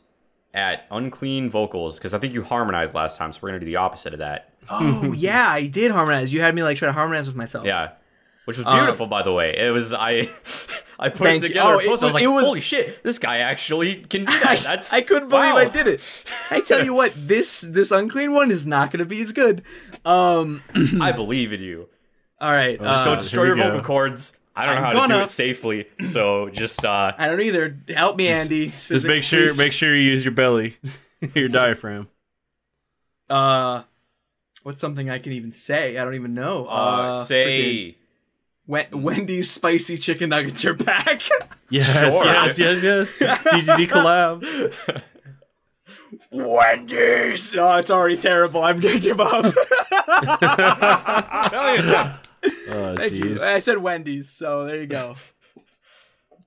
at 0.52 0.86
unclean 0.90 1.50
vocals 1.50 1.98
because 1.98 2.14
I 2.14 2.18
think 2.18 2.32
you 2.32 2.42
harmonized 2.42 2.94
last 2.94 3.16
time, 3.16 3.32
so 3.32 3.40
we're 3.42 3.52
to 3.52 3.60
do 3.60 3.66
the 3.66 3.76
opposite 3.76 4.12
of 4.12 4.18
that. 4.20 4.50
Oh 4.70 5.12
yeah, 5.14 5.46
I 5.46 5.66
did 5.66 5.90
harmonize. 5.90 6.32
You 6.32 6.40
had 6.40 6.54
me 6.54 6.62
like 6.62 6.78
try 6.78 6.86
to 6.86 6.92
harmonize 6.92 7.26
with 7.26 7.36
myself. 7.36 7.66
Yeah. 7.66 7.90
Which 8.46 8.56
was 8.58 8.64
beautiful, 8.66 9.06
by 9.06 9.22
the 9.22 9.32
way. 9.32 9.54
It 9.56 9.70
was 9.72 9.92
I, 9.92 10.30
I 10.98 11.08
put 11.10 11.30
it 11.30 11.40
together. 11.40 11.74
Oh, 11.74 11.78
it 11.78 11.86
post, 11.86 11.88
I 11.88 11.90
was 11.90 12.02
was- 12.02 12.14
like, 12.14 12.22
it 12.22 12.28
was- 12.28 12.44
"Holy 12.46 12.60
shit! 12.60 13.02
This 13.02 13.18
guy 13.18 13.38
actually 13.38 13.96
can 13.96 14.24
do 14.24 14.32
that." 14.32 14.60
That's 14.64 14.92
I 14.92 15.02
couldn't 15.02 15.28
believe 15.28 15.52
wow. 15.52 15.58
I 15.58 15.68
did 15.68 15.86
it. 15.86 16.00
I 16.50 16.60
tell 16.60 16.82
you 16.84 16.94
what, 16.94 17.12
this 17.14 17.60
this 17.62 17.90
unclean 17.90 18.32
one 18.32 18.50
is 18.50 18.66
not 18.66 18.90
going 18.90 19.00
to 19.00 19.04
be 19.06 19.20
as 19.20 19.32
good. 19.32 19.62
Um. 20.04 20.62
I 21.00 21.12
believe 21.12 21.52
in 21.52 21.62
you. 21.62 21.88
All 22.40 22.50
right. 22.52 22.78
Just 22.78 23.02
uh, 23.02 23.04
don't 23.04 23.18
destroy 23.18 23.44
your 23.44 23.56
we 23.56 23.62
vocal 23.62 23.82
cords. 23.82 24.36
I 24.56 24.66
don't 24.66 24.74
know 24.76 24.80
I'm 24.88 24.94
how 24.96 25.06
to 25.06 25.14
do 25.14 25.20
it 25.20 25.30
safely, 25.30 25.86
so 26.00 26.48
just 26.48 26.84
uh, 26.84 27.12
I 27.18 27.26
don't 27.26 27.40
either. 27.40 27.76
Help 27.88 28.16
me, 28.16 28.28
Andy. 28.28 28.68
Just 28.70 29.04
make 29.04 29.22
sure 29.24 29.54
make 29.56 29.72
sure 29.72 29.94
you 29.94 30.02
use 30.10 30.24
your 30.24 30.32
belly, 30.32 30.76
your 31.34 31.48
diaphragm. 31.48 32.08
Uh, 33.28 33.82
what's 34.62 34.80
something 34.80 35.10
I 35.10 35.18
can 35.18 35.32
even 35.32 35.50
say? 35.52 35.96
I 35.98 36.04
don't 36.04 36.14
even 36.14 36.34
know. 36.34 36.66
uh, 36.66 37.10
freaking- 37.12 37.26
say 37.26 37.96
Wen- 38.66 39.02
Wendy's 39.02 39.50
spicy 39.50 39.98
chicken 39.98 40.30
nuggets 40.30 40.64
are 40.64 40.74
back. 40.74 41.22
Yes, 41.70 42.14
Sure. 42.14 42.26
yes, 42.26 42.58
yes, 42.58 42.82
yes. 42.84 43.16
DGD 43.18 43.88
collab. 43.88 45.02
Wendy's. 46.30 47.54
Oh, 47.56 47.76
it's 47.78 47.90
already 47.90 48.16
terrible. 48.16 48.62
I'm 48.62 48.78
gonna 48.80 49.00
give 49.00 49.18
up. 49.20 49.44
Valiant 51.50 51.88
attempt. 51.88 52.23
Oh, 52.76 52.96
Thank 52.96 53.12
you. 53.12 53.36
I 53.40 53.58
said 53.60 53.78
Wendy's, 53.78 54.28
so 54.30 54.64
there 54.64 54.80
you 54.80 54.86
go. 54.86 55.16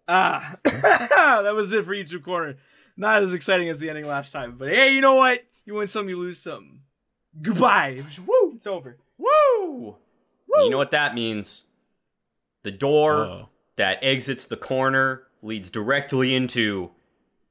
Ah, 0.09 0.55
that 0.63 1.53
was 1.53 1.73
it 1.73 1.84
for 1.84 1.93
YouTube 1.93 2.23
Corner. 2.23 2.55
Not 2.95 3.23
as 3.23 3.34
exciting 3.34 3.67
as 3.67 3.80
the 3.80 3.89
ending 3.89 4.07
last 4.07 4.32
time, 4.32 4.55
but 4.57 4.69
hey, 4.69 4.95
you 4.95 5.01
know 5.01 5.15
what? 5.15 5.43
You 5.65 5.73
win 5.73 5.88
some, 5.88 6.07
you 6.07 6.15
lose 6.17 6.39
some. 6.39 6.80
Goodbye. 7.41 8.05
Woo! 8.25 8.53
It's 8.55 8.65
over. 8.65 8.95
Woo! 9.17 9.28
Woo! 10.47 10.63
You 10.63 10.69
know 10.69 10.78
what 10.78 10.91
that 10.91 11.13
means? 11.13 11.63
The 12.63 12.71
door 12.71 13.13
Oh. 13.25 13.49
that 13.75 13.99
exits 14.01 14.45
the 14.45 14.55
corner 14.55 15.23
leads 15.41 15.69
directly 15.69 16.34
into 16.34 16.91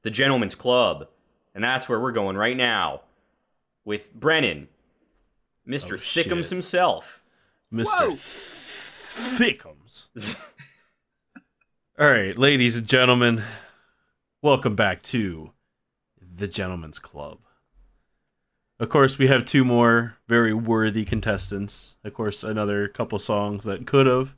the 0.01 0.09
gentleman's 0.09 0.55
club, 0.55 1.07
and 1.53 1.63
that's 1.63 1.87
where 1.87 1.99
we're 1.99 2.11
going 2.11 2.37
right 2.37 2.57
now 2.57 3.01
with 3.85 4.11
Brennan, 4.15 4.67
Mister 5.63 5.93
Oh, 5.93 5.97
Thickums 5.99 6.49
himself. 6.49 7.21
Mr. 7.71 8.17
Thickums. 9.17 10.05
All 11.99 12.07
right, 12.07 12.37
ladies 12.37 12.77
and 12.77 12.85
gentlemen, 12.85 13.43
welcome 14.43 14.75
back 14.75 15.01
to 15.03 15.51
the 16.21 16.47
Gentleman's 16.47 16.99
Club. 16.99 17.39
Of 18.79 18.89
course, 18.89 19.17
we 19.17 19.25
have 19.27 19.43
two 19.43 19.65
more 19.65 20.17
very 20.27 20.53
worthy 20.53 21.03
contestants. 21.03 21.95
Of 22.03 22.13
course, 22.13 22.43
another 22.43 22.87
couple 22.87 23.17
songs 23.17 23.65
that 23.65 23.87
could 23.87 24.05
have 24.05 24.35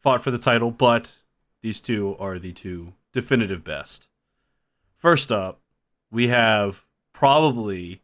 fought 0.00 0.22
for 0.22 0.30
the 0.30 0.38
title, 0.38 0.70
but 0.70 1.12
these 1.60 1.78
two 1.78 2.16
are 2.18 2.38
the 2.38 2.52
two 2.52 2.94
definitive 3.12 3.62
best. 3.62 4.08
First 4.96 5.30
up, 5.30 5.60
we 6.10 6.28
have 6.28 6.86
probably 7.12 8.00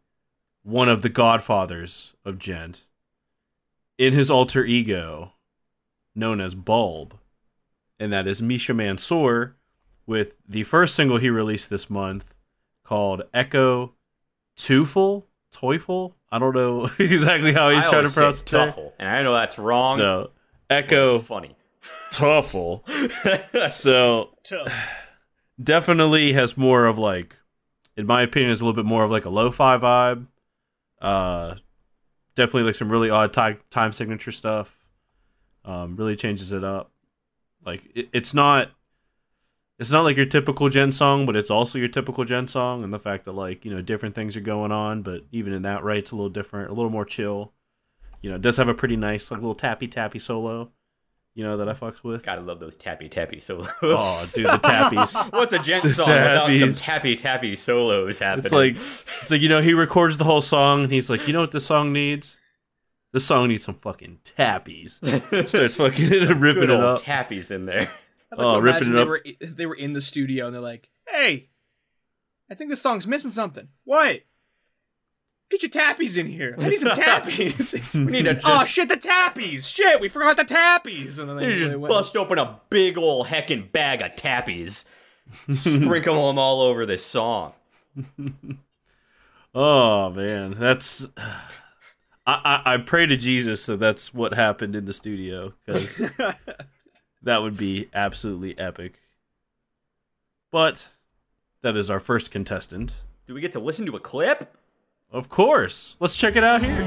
one 0.63 0.91
of 0.91 1.01
the 1.01 1.09
godfathers 1.09 2.13
of 2.23 2.39
djent 2.39 2.83
in 3.97 4.13
his 4.13 4.31
alter 4.31 4.65
ego 4.67 5.33
known 6.21 6.41
as 6.41 6.55
Bulb, 6.55 7.19
and 7.99 8.13
that 8.13 8.29
is 8.29 8.41
Misha 8.41 8.73
Mansour 8.73 9.57
with 10.07 10.35
the 10.49 10.63
first 10.63 10.95
single 10.95 11.19
he 11.19 11.31
released 11.31 11.71
this 11.71 11.91
month 11.91 12.35
called 12.85 13.23
Echo 13.35 13.95
Teufel. 14.57 15.25
Teufel? 15.53 16.13
I 16.31 16.39
don't 16.39 16.55
know 16.55 16.89
exactly 16.99 17.53
how 17.53 17.71
he's 17.71 17.85
I 17.85 17.91
trying 17.91 17.93
to 17.93 17.97
always 17.99 18.13
say 18.15 18.21
pronounce 18.21 18.41
it. 18.43 18.47
there. 18.47 18.67
Tuffle, 18.69 18.93
and 19.01 19.09
I 19.09 19.23
know 19.23 19.33
that's 19.35 19.59
wrong. 19.59 19.97
So 19.97 20.31
Echo 20.69 21.17
it's 21.17 21.27
funny. 21.27 21.57
Teufel. 22.13 22.83
So 23.71 24.31
definitely 25.63 26.33
has 26.33 26.57
more 26.57 26.87
of 26.87 26.99
like 26.99 27.37
in 27.97 28.07
my 28.07 28.23
opinion 28.23 28.51
is 28.51 28.61
a 28.61 28.65
little 28.65 28.77
bit 28.77 28.89
more 28.89 29.05
of 29.05 29.11
like 29.11 29.25
a 29.27 29.31
lo-fi 29.31 29.77
vibe 29.77 30.27
uh 31.03 31.55
definitely 32.35 32.63
like 32.63 32.75
some 32.75 32.91
really 32.91 33.11
odd 33.11 33.33
time 33.33 33.59
time 33.71 33.93
signature 33.93 34.33
stuff 34.33 34.79
um 35.65 35.97
really 35.97 36.17
changes 36.17 36.53
it 36.53 36.65
up 36.65 36.91
like 37.65 37.85
it, 37.95 38.09
it's 38.13 38.33
not 38.35 38.71
it's 39.79 39.91
not 39.91 40.05
like 40.05 40.17
your 40.17 40.27
typical 40.27 40.69
djent 40.69 40.95
song 40.95 41.27
but 41.27 41.37
it's 41.37 41.51
also 41.51 41.79
your 41.79 41.89
typical 41.89 42.25
djent 42.25 42.51
song 42.51 42.85
and 42.85 42.93
the 42.93 42.99
fact 42.99 43.25
that 43.25 43.33
like 43.33 43.65
you 43.65 43.71
know 43.71 43.83
different 43.83 44.15
things 44.15 44.37
are 44.37 44.41
going 44.41 44.73
on 44.73 45.03
but 45.03 45.23
even 45.33 45.53
in 45.53 45.63
that 45.63 45.83
right 45.85 45.99
it's 45.99 46.11
a 46.11 46.17
little 46.17 46.31
different 46.31 46.71
a 46.71 46.75
little 46.75 46.91
more 46.91 47.05
chill 47.05 47.53
you 48.23 48.31
know 48.31 48.37
it 48.37 48.43
does 48.43 48.57
have 48.57 48.69
a 48.69 48.75
pretty 48.75 48.97
nice 48.97 49.31
like 49.31 49.41
little 49.41 49.55
tappy 49.55 49.87
tappy 49.87 50.19
solo 50.19 50.71
you 51.35 51.45
know 51.45 51.57
that 51.57 51.69
i 51.69 51.73
fucks 51.73 52.03
with 52.03 52.25
Gotta 52.25 52.41
love 52.41 52.59
those 52.59 52.77
tappy 52.77 53.09
tappy 53.09 53.39
solos. 53.39 53.69
oh 53.83 54.27
dude 54.35 54.47
the 54.47 54.59
tappies 54.59 55.33
What's 55.33 55.53
a 55.53 55.59
The 55.59 55.89
song 55.89 56.09
without 56.09 56.55
some 56.57 56.73
tappy 56.73 57.15
tappy 57.15 57.55
solos 57.55 58.19
happening? 58.19 58.47
It's 58.47 58.55
like 58.55 58.77
it's 59.23 59.31
like 59.31 59.41
you 59.41 59.49
know 59.49 59.63
he 59.63 59.73
records 59.73 60.17
the 60.17 60.25
whole 60.25 60.41
song 60.41 60.83
and 60.85 60.93
he's 60.93 61.09
like, 61.09 61.27
you 61.29 61.33
know 61.33 61.41
what 61.41 61.53
this 61.53 61.65
song 61.67 61.93
needs? 61.93 62.40
This 63.13 63.27
song 63.27 63.49
needs 63.49 63.65
some 63.65 63.75
fucking 63.77 64.21
tappies. 64.25 64.99
Starts 65.49 65.77
fucking 65.77 66.09
ripping 66.39 66.61
good 66.61 66.71
it 66.71 66.71
old 66.71 66.83
up. 66.99 67.03
tappies 67.03 67.51
in 67.51 67.67
there. 67.67 67.91
I'd 68.33 68.39
like 68.39 68.47
Oh, 68.47 68.59
ripping 68.59 68.89
imagine 68.89 68.93
it 68.93 68.97
they 68.97 69.03
up. 69.03 69.09
were 69.09 69.55
they 69.57 69.67
were 69.67 69.75
in 69.75 69.93
the 69.95 70.01
studio 70.01 70.47
and 70.47 70.55
they're 70.55 70.61
like, 70.63 70.89
"Hey, 71.09 71.49
I 72.49 72.55
think 72.55 72.71
this 72.71 72.81
song's 72.81 73.07
missing 73.09 73.33
something. 73.33 73.69
What? 73.85 74.21
Get 75.51 75.63
your 75.65 75.71
tappies 75.71 76.17
in 76.17 76.29
here. 76.29 76.55
I 76.57 76.69
need 76.69 76.81
some 76.81 76.91
tappies. 76.97 77.95
We 78.07 78.13
need 78.13 78.23
to 78.27 78.31
oh, 78.31 78.35
just, 78.35 78.47
oh 78.47 78.67
shit, 78.67 78.89
the 78.89 78.97
tappies! 78.97 79.67
Shit, 79.69 80.01
we 80.01 80.09
forgot 80.09 80.37
the 80.37 80.45
tappies. 80.45 81.19
And 81.19 81.29
then 81.29 81.35
we 81.37 81.47
need 81.49 81.55
they 81.55 81.59
just 81.59 81.73
went- 81.77 81.89
bust 81.89 82.17
open 82.17 82.39
a 82.39 82.61
big 82.71 82.97
old 82.97 83.27
heckin' 83.27 83.73
bag 83.73 84.01
of 84.01 84.13
tappies, 84.15 84.85
sprinkle 85.51 86.29
them 86.29 86.39
all 86.39 86.61
over 86.61 86.87
this 86.87 87.05
song. 87.05 87.55
Oh 89.55 90.11
man, 90.11 90.53
that's. 90.57 91.09
I, 92.31 92.63
I 92.65 92.75
I 92.75 92.77
pray 92.77 93.07
to 93.07 93.17
Jesus 93.17 93.67
that 93.67 93.81
that's 93.81 94.15
what 94.15 94.35
happened 94.35 94.77
in 94.77 94.85
the 94.85 94.93
studio 94.93 95.53
because 95.67 95.99
that 97.23 97.43
would 97.43 97.57
be 97.57 97.89
absolutely 97.93 98.57
epic. 98.57 99.01
But 100.53 100.89
that 101.63 101.77
is 101.77 101.91
our 101.91 101.99
first 101.99 102.31
contestant. 102.31 102.95
Do 103.27 103.35
we 103.35 103.41
get 103.41 103.51
to 103.53 103.61
listen 103.61 103.85
to 103.87 103.97
a 103.97 104.01
clip? 104.01 104.55
Of 105.11 105.29
course, 105.29 105.97
let's 105.99 106.17
check 106.17 106.37
it 106.37 106.45
out 106.45 106.63
here. 106.63 106.85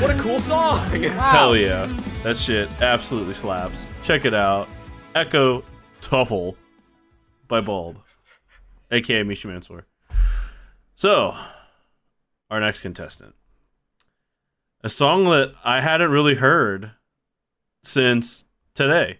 What 0.00 0.10
a 0.10 0.18
cool 0.18 0.40
song! 0.40 1.02
Hell 1.02 1.56
yeah. 1.56 1.92
That 2.22 2.38
shit 2.38 2.70
absolutely 2.80 3.34
slaps. 3.34 3.84
Check 4.02 4.24
it 4.24 4.32
out. 4.32 4.66
Echo 5.14 5.62
Tuffle 6.00 6.56
by 7.48 7.60
Bulb, 7.60 7.98
aka 8.90 9.22
Misha 9.22 9.48
Mansour. 9.48 9.86
So, 10.94 11.36
our 12.50 12.60
next 12.60 12.82
contestant. 12.82 13.34
A 14.82 14.88
song 14.88 15.24
that 15.24 15.54
I 15.64 15.80
hadn't 15.80 16.10
really 16.10 16.36
heard 16.36 16.92
since 17.82 18.44
today. 18.74 19.18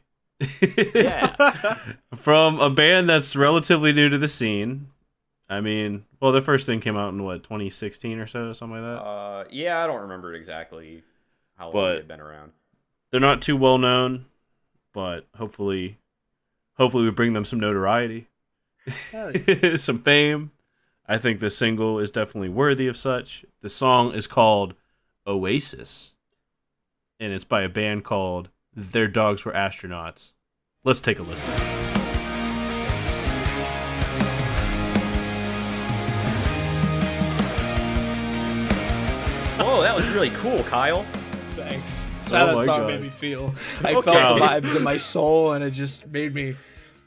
Yeah. 0.95 1.79
From 2.15 2.61
a 2.61 2.71
band 2.71 3.09
that's 3.09 3.35
relatively 3.35 3.93
new 3.93 4.09
to 4.09 4.19
the 4.19 4.29
scene. 4.29 4.89
I 5.49 5.61
mean, 5.61 6.05
well, 6.21 6.33
the 6.33 6.43
first 6.43 6.67
thing 6.67 6.81
came 6.81 6.97
out 6.97 7.13
in 7.13 7.25
what, 7.25 7.43
2016 7.43 8.19
or 8.19 8.27
so, 8.27 8.53
something 8.53 8.83
like 8.83 8.85
that? 8.85 9.03
Uh, 9.03 9.45
yeah, 9.51 9.83
I 9.83 9.87
don't 9.87 10.03
remember 10.03 10.35
exactly 10.35 11.03
how 11.57 11.71
long 11.71 11.95
they've 11.95 12.07
been 12.07 12.21
around. 12.21 12.53
they're 13.11 13.21
not 13.21 13.41
too 13.43 13.57
well 13.57 13.79
known, 13.79 14.27
but 14.93 15.27
hopefully, 15.37 15.99
hopefully 16.77 17.05
we 17.05 17.11
bring 17.11 17.33
them 17.33 17.45
some 17.45 17.59
notoriety, 17.61 18.29
some 19.77 20.03
fame. 20.03 20.51
I 21.07 21.17
think 21.19 21.41
the 21.41 21.51
single 21.51 21.99
is 21.99 22.11
definitely 22.11 22.51
worthy 22.51 22.87
of 22.87 22.97
such. 22.97 23.45
The 23.63 23.69
song 23.71 24.13
is 24.13 24.27
called 24.27 24.75
Oasis, 25.27 26.13
and 27.19 27.33
it's 27.33 27.45
by 27.45 27.63
a 27.63 27.69
band 27.69 28.05
called 28.05 28.51
Their 28.75 29.09
Dogs 29.09 29.45
Were 29.45 29.53
Astronauts. 29.53 30.33
Let's 30.85 31.01
take 31.01 31.19
a 31.19 31.23
listen. 31.23 31.75
Whoa, 39.61 39.83
that 39.83 39.95
was 39.95 40.09
really 40.11 40.31
cool, 40.31 40.63
Kyle. 40.65 41.03
Thanks. 41.57 42.07
That's 42.21 42.33
Oh 42.33 42.37
how 42.37 42.47
my 42.47 42.55
that 42.61 42.65
song 42.65 42.81
God. 42.83 42.87
made 42.91 43.03
me 43.03 43.09
feel. 43.11 43.55
I 43.85 43.95
Okay. 43.95 44.13
felt 44.13 44.39
the 44.39 44.45
vibes 44.45 44.77
in 44.77 44.83
my 44.85 44.97
soul, 44.97 45.53
and 45.53 45.65
it 45.65 45.73
just 45.73 46.07
made 46.07 46.33
me 46.35 46.55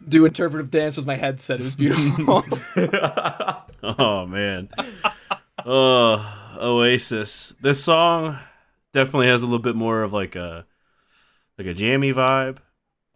do 0.08 0.26
interpretive 0.26 0.72
dance 0.72 0.97
with 0.97 1.06
my 1.06 1.16
headset. 1.16 1.60
It 1.62 1.64
was 1.64 1.76
beautiful. 1.76 2.43
Oh 3.84 4.28
man. 4.28 4.70
Oh, 5.66 6.56
Oasis. 6.60 7.56
This 7.62 7.84
song 7.84 8.38
definitely 8.93 9.28
has 9.28 9.41
a 9.41 9.47
little 9.47 9.60
bit 9.60 9.76
more 9.76 10.04
of 10.04 10.14
like 10.14 10.36
a 10.36 10.66
like 11.58 11.68
a 11.68 11.74
jammy 11.74 12.14
vibe. 12.14 12.58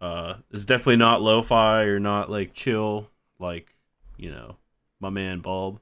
Uh 0.00 0.34
it's 0.50 0.64
definitely 0.64 0.96
not 0.96 1.22
lo-fi 1.22 1.82
or 1.82 2.00
not 2.00 2.30
like 2.30 2.52
chill 2.52 3.10
like, 3.38 3.74
you 4.16 4.30
know, 4.30 4.56
my 4.98 5.10
man 5.10 5.40
Bulb. 5.40 5.78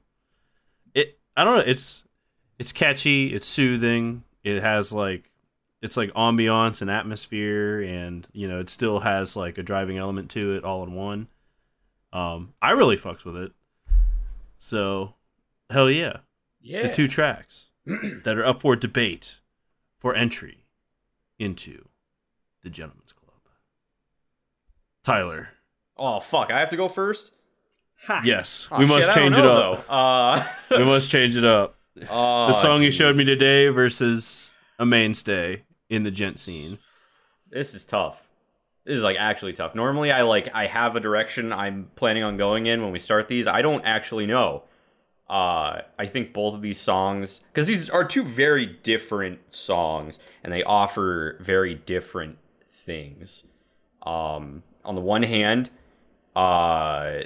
It 0.93 1.17
I 1.35 1.43
don't 1.43 1.57
know, 1.57 1.63
it's 1.65 2.03
it's 2.59 2.71
catchy, 2.71 3.33
it's 3.33 3.47
soothing. 3.47 4.23
It 4.43 4.61
has 4.61 4.93
like 4.93 5.31
it's 5.85 5.95
like 5.95 6.11
ambiance 6.13 6.81
and 6.81 6.89
atmosphere 6.89 7.79
and 7.81 8.27
you 8.33 8.47
know, 8.47 8.59
it 8.59 8.71
still 8.71 9.01
has 9.01 9.35
like 9.35 9.59
a 9.59 9.63
driving 9.63 9.97
element 9.99 10.31
to 10.31 10.55
it 10.55 10.63
all 10.63 10.83
in 10.83 10.93
one. 10.93 11.27
Um 12.11 12.53
I 12.59 12.71
really 12.71 12.97
fucks 12.97 13.23
with 13.23 13.37
it. 13.37 13.51
So, 14.57 15.13
hell 15.69 15.91
yeah. 15.91 16.17
yeah. 16.59 16.83
The 16.83 16.89
two 16.89 17.07
tracks 17.07 17.67
that 17.85 18.35
are 18.35 18.43
up 18.45 18.61
for 18.61 18.75
debate 18.75 19.39
for 19.99 20.15
entry 20.15 20.65
into 21.37 21.85
the 22.63 22.71
Gentleman's 22.71 23.13
Club. 23.13 23.41
Tyler. 25.03 25.49
Oh 25.97 26.19
fuck, 26.19 26.51
I 26.51 26.59
have 26.59 26.69
to 26.69 26.77
go 26.77 26.89
first. 26.89 27.33
Ha. 28.07 28.21
Yes, 28.25 28.67
Oh, 28.71 28.79
we 28.79 28.87
must 28.87 29.05
don't 29.07 29.15
change 29.15 29.37
it 29.37 29.45
up. 29.45 29.85
Uh, 29.87 30.43
we 30.71 30.83
must 30.83 31.11
change 31.11 31.35
it 31.35 31.45
up. 31.45 31.75
oh, 32.09 32.47
The 32.47 32.53
song 32.53 32.81
you 32.81 32.89
showed 32.89 33.15
me 33.15 33.23
today 33.23 33.67
versus 33.67 34.49
a 34.79 34.85
mainstay 34.85 35.63
in 35.89 36.03
the 36.03 36.11
djent 36.11 36.39
scene. 36.39 36.79
This 37.49 37.73
is 37.73 37.83
tough. 37.83 38.23
This 38.85 38.97
is 38.97 39.03
like 39.03 39.17
actually 39.17 39.53
tough. 39.53 39.75
Normally, 39.75 40.11
I 40.11 40.21
like 40.21 40.53
I 40.53 40.67
have 40.67 40.95
a 40.95 40.99
direction 40.99 41.51
I'm 41.51 41.89
planning 41.95 42.23
on 42.23 42.37
going 42.37 42.67
in 42.67 42.81
when 42.81 42.91
we 42.91 42.99
start 42.99 43.27
these. 43.27 43.47
I 43.47 43.61
don't 43.61 43.83
actually 43.83 44.25
know. 44.25 44.63
Uh, 45.27 45.81
I 45.97 46.05
think 46.05 46.33
both 46.33 46.53
of 46.53 46.61
these 46.61 46.79
songs, 46.79 47.41
because 47.51 47.65
these 47.65 47.89
are 47.89 48.05
two 48.05 48.23
very 48.23 48.67
different 48.67 49.51
songs, 49.51 50.19
and 50.43 50.53
they 50.53 50.61
offer 50.61 51.37
very 51.41 51.73
different 51.73 52.37
things. 52.69 53.43
Um, 54.03 54.61
on 54.83 54.93
the 54.93 55.01
one 55.01 55.23
hand, 55.23 55.71
uh, 56.35 57.23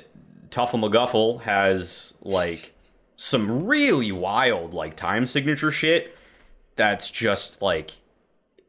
Tuffle 0.49 0.79
McGuffle 0.79 1.41
has 1.41 2.13
like 2.21 2.73
some 3.17 3.65
really 3.65 4.13
wild 4.13 4.73
like 4.73 4.95
time 4.95 5.25
signature 5.25 5.71
shit 5.71 6.15
that's 6.77 7.11
just 7.11 7.61
like 7.61 7.91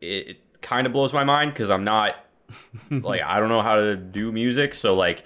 it, 0.00 0.28
it 0.28 0.62
kind 0.62 0.86
of 0.86 0.92
blows 0.92 1.12
my 1.12 1.24
mind 1.24 1.52
because 1.52 1.70
I'm 1.70 1.84
not 1.84 2.16
like 2.90 3.22
I 3.22 3.38
don't 3.40 3.48
know 3.48 3.62
how 3.62 3.76
to 3.76 3.96
do 3.96 4.32
music, 4.32 4.74
so 4.74 4.94
like 4.94 5.24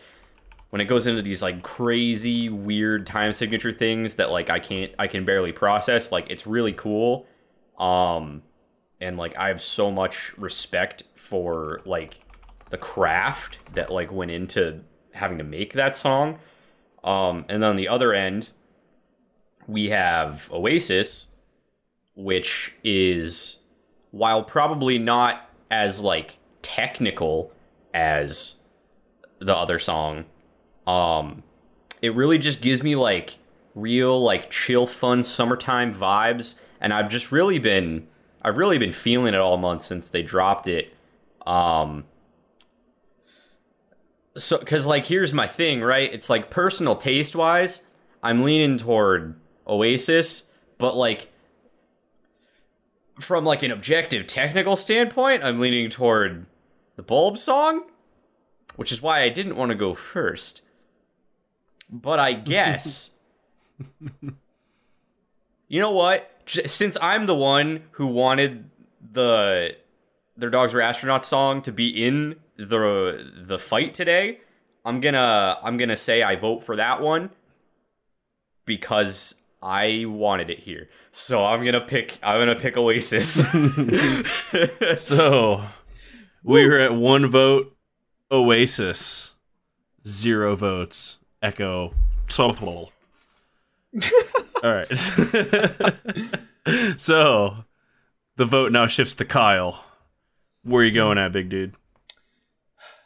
when 0.75 0.81
it 0.81 0.87
goes 0.87 1.07
into 1.07 1.23
these 1.23 1.41
like 1.41 1.63
crazy 1.63 2.49
weird 2.49 3.07
time 3.07 3.33
signature 3.33 3.73
things 3.73 4.17
that 4.17 4.33
like 4.33 4.51
I 4.51 4.59
can't 4.59 4.93
I 4.99 5.07
can 5.07 5.25
barely 5.25 5.53
process, 5.53 6.11
like 6.11 6.27
it's 6.31 6.47
really 6.47 6.73
cool. 6.73 7.27
Um 7.79 8.43
and 9.01 9.17
like 9.17 9.37
I 9.37 9.49
have 9.49 9.61
so 9.61 9.91
much 9.91 10.37
respect 10.37 11.05
for 11.15 11.81
like 11.85 12.17
the 12.71 12.77
craft 12.79 13.73
that 13.75 13.91
like 13.91 14.11
went 14.11 14.33
into 14.33 14.81
having 15.13 15.39
to 15.39 15.45
make 15.45 15.75
that 15.75 15.97
song. 15.97 16.41
Um 17.05 17.45
and 17.49 17.63
then 17.63 17.71
on 17.71 17.77
the 17.77 17.87
other 17.87 18.13
end 18.13 18.51
we 19.69 19.91
have 19.91 20.51
Oasis 20.53 21.29
which 22.17 22.75
is 22.83 23.59
while 24.15 24.45
probably 24.45 24.97
not 24.97 25.51
as 25.73 25.99
like 25.99 26.39
technical 26.63 27.51
as 27.93 28.55
the 29.41 29.55
other 29.55 29.77
song. 29.77 30.25
Um, 30.87 31.43
it 32.01 32.15
really 32.15 32.39
just 32.39 32.61
gives 32.61 32.81
me 32.81 32.95
like 32.95 33.39
real 33.75 34.23
like 34.23 34.51
chill, 34.51 34.87
fun 34.87 35.25
summertime 35.25 35.93
vibes, 35.93 36.55
and 36.81 36.95
I've 36.95 37.09
just 37.09 37.33
really 37.33 37.59
been 37.59 38.07
I've 38.41 38.57
really 38.57 38.79
been 38.79 38.93
feeling 38.93 39.35
it 39.35 39.41
all 39.41 39.57
month 39.57 39.83
since 39.83 40.11
they 40.11 40.23
dropped 40.23 40.69
it. 40.69 40.95
Um, 41.45 42.05
so 44.37 44.59
because 44.59 44.87
like 44.87 45.07
here's 45.07 45.35
my 45.35 45.49
thing, 45.49 45.81
right? 45.81 46.13
It's 46.13 46.31
like 46.31 46.51
personal 46.51 46.95
taste 46.95 47.35
wise, 47.35 47.83
I'm 48.23 48.45
leaning 48.45 48.79
toward 48.79 49.35
Oasis, 49.67 50.45
but 50.79 50.97
like 50.97 51.33
from 53.21 53.45
like 53.45 53.63
an 53.63 53.71
objective 53.71 54.27
technical 54.27 54.77
standpoint, 54.77 55.45
I'm 55.45 55.61
leaning 55.61 55.91
toward 55.91 56.47
the 56.97 57.03
Bulb 57.03 57.39
song, 57.39 57.85
which 58.77 58.93
is 58.93 59.01
why 59.03 59.23
I 59.23 59.29
didn't 59.29 59.57
want 59.57 59.71
to 59.71 59.77
go 59.77 59.95
first. 59.95 60.63
But 61.91 62.19
I 62.19 62.33
guess 62.33 63.11
you 65.69 65.81
know 65.81 65.91
what? 65.91 66.31
Since 66.47 66.97
I'm 67.01 67.27
the 67.27 67.35
one 67.35 67.85
who 67.93 68.07
wanted 68.07 68.71
the 69.13 69.77
their 70.37 70.51
dogs 70.51 70.75
were 70.75 70.81
astronauts 70.81 71.25
song 71.25 71.63
to 71.63 71.73
be 71.73 71.89
in 71.89 72.37
the 72.57 73.33
the 73.37 73.59
fight 73.59 73.95
today, 73.95 74.41
I'm 74.85 75.01
gonna 75.01 75.59
I'm 75.63 75.77
gonna 75.77 75.97
say 75.97 76.23
I 76.23 76.37
vote 76.37 76.65
for 76.65 76.77
that 76.77 77.01
one 77.01 77.31
because 78.67 79.35
I 79.65 80.05
wanted 80.07 80.51
it 80.51 80.59
here. 80.59 80.91
So 81.11 81.45
I'm 81.45 81.65
gonna 81.65 81.81
pick 81.81 82.19
I'm 82.23 82.39
gonna 82.39 82.55
pick 82.55 82.77
Oasis. 82.77 83.43
So 84.97 85.63
we're 86.43 86.79
at 86.79 86.95
one 86.95 87.31
vote. 87.31 87.75
Oasis, 88.31 89.33
zero 90.07 90.55
votes. 90.55 91.19
Echo. 91.43 91.95
Softball. 92.29 92.91
All 94.63 94.73
right. 94.75 94.89
so 96.99 97.65
the 98.37 98.45
vote 98.45 98.73
now 98.73 98.87
shifts 98.87 99.15
to 99.17 99.25
Kyle. 99.25 99.85
Where 100.63 100.83
are 100.83 100.85
you 100.85 100.93
going 100.93 101.19
at, 101.19 101.33
big 101.33 101.49
dude? 101.49 101.75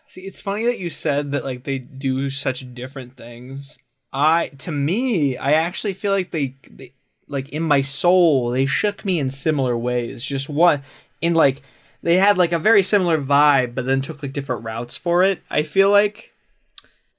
See, 0.06 0.22
it's 0.22 0.40
funny 0.40 0.64
that 0.64 0.78
you 0.78 0.88
said 0.88 1.32
that 1.32 1.44
like 1.44 1.64
they 1.64 1.78
do 1.78 2.30
such 2.30 2.74
different 2.74 3.16
things. 3.16 3.78
I 4.12 4.48
to 4.58 4.72
me, 4.72 5.36
I 5.36 5.52
actually 5.52 5.94
feel 5.94 6.12
like 6.12 6.30
they 6.30 6.54
they 6.70 6.92
like 7.26 7.48
in 7.50 7.62
my 7.62 7.82
soul, 7.82 8.50
they 8.50 8.66
shook 8.66 9.04
me 9.04 9.18
in 9.18 9.30
similar 9.30 9.76
ways. 9.76 10.24
Just 10.24 10.48
one 10.48 10.82
in 11.20 11.34
like 11.34 11.62
they 12.02 12.16
had 12.16 12.38
like 12.38 12.52
a 12.52 12.58
very 12.58 12.82
similar 12.82 13.20
vibe, 13.20 13.74
but 13.74 13.86
then 13.86 14.00
took 14.00 14.22
like 14.22 14.32
different 14.32 14.64
routes 14.64 14.96
for 14.96 15.22
it. 15.22 15.42
I 15.50 15.62
feel 15.62 15.90
like, 15.90 16.32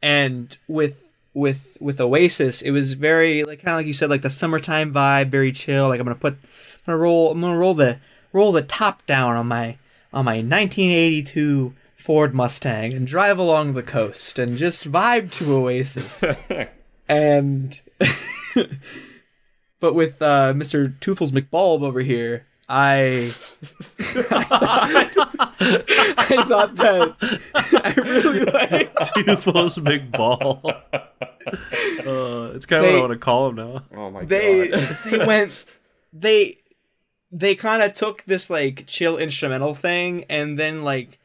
and 0.01 0.57
with 0.67 1.15
with 1.33 1.77
with 1.79 2.01
Oasis, 2.01 2.61
it 2.61 2.71
was 2.71 2.93
very 2.93 3.43
like 3.43 3.61
kind 3.61 3.73
of 3.73 3.79
like 3.79 3.87
you 3.87 3.93
said, 3.93 4.09
like 4.09 4.21
the 4.21 4.29
summertime 4.29 4.93
vibe, 4.93 5.29
very 5.29 5.51
chill. 5.51 5.89
Like 5.89 5.99
I'm 5.99 6.05
gonna 6.05 6.15
put, 6.15 6.33
I'm 6.33 6.39
gonna 6.85 6.97
roll, 6.97 7.31
I'm 7.31 7.41
gonna 7.41 7.57
roll 7.57 7.73
the 7.75 7.99
roll 8.33 8.51
the 8.51 8.61
top 8.61 9.05
down 9.05 9.35
on 9.35 9.47
my 9.47 9.77
on 10.13 10.25
my 10.25 10.37
1982 10.37 11.73
Ford 11.95 12.33
Mustang 12.33 12.93
and 12.93 13.05
drive 13.05 13.37
along 13.37 13.73
the 13.73 13.83
coast 13.83 14.39
and 14.39 14.57
just 14.57 14.89
vibe 14.89 15.31
to 15.33 15.53
Oasis. 15.53 16.23
and 17.09 17.81
but 19.79 19.93
with 19.95 20.21
uh, 20.21 20.53
Mr. 20.55 20.97
Toofles 20.99 21.31
McBulb 21.31 21.81
over 21.81 21.99
here, 22.01 22.45
I 22.69 23.01
I 26.17 26.45
thought 26.47 26.75
that 26.75 27.15
I 27.83 27.93
really 27.99 28.45
like 28.45 28.93
Tufos 28.95 29.83
big 29.83 30.11
ball. 30.11 30.61
Uh, 30.63 32.51
it's 32.53 32.65
kind 32.65 32.85
of 32.85 32.91
what 32.91 32.97
I 32.97 33.01
want 33.01 33.13
to 33.13 33.19
call 33.19 33.49
him 33.49 33.55
now. 33.55 33.83
oh 33.95 34.11
my 34.11 34.23
they 34.23 34.69
god. 34.69 34.97
they 35.05 35.25
went 35.25 35.51
they 36.13 36.57
they 37.31 37.55
kind 37.55 37.83
of 37.83 37.93
took 37.93 38.23
this 38.25 38.49
like 38.49 38.85
chill 38.87 39.17
instrumental 39.17 39.73
thing 39.73 40.25
and 40.29 40.57
then 40.59 40.83
like 40.83 41.18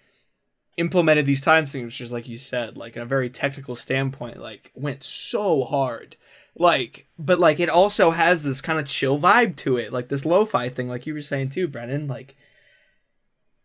implemented 0.76 1.26
these 1.26 1.40
time 1.40 1.66
signatures 1.66 2.12
like 2.12 2.28
you 2.28 2.38
said 2.38 2.76
like 2.76 2.96
in 2.96 3.02
a 3.02 3.06
very 3.06 3.30
technical 3.30 3.76
standpoint 3.76 4.38
like 4.38 4.70
went 4.74 5.02
so 5.02 5.64
hard. 5.64 6.16
Like 6.56 7.06
but 7.18 7.38
like 7.40 7.58
it 7.58 7.68
also 7.68 8.10
has 8.10 8.44
this 8.44 8.60
kind 8.60 8.78
of 8.78 8.86
chill 8.86 9.18
vibe 9.18 9.56
to 9.56 9.76
it 9.76 9.92
like 9.92 10.08
this 10.08 10.24
lo-fi 10.24 10.68
thing 10.68 10.88
like 10.88 11.04
you 11.06 11.12
were 11.14 11.20
saying 11.20 11.48
too 11.48 11.66
brennan 11.66 12.06
like 12.06 12.36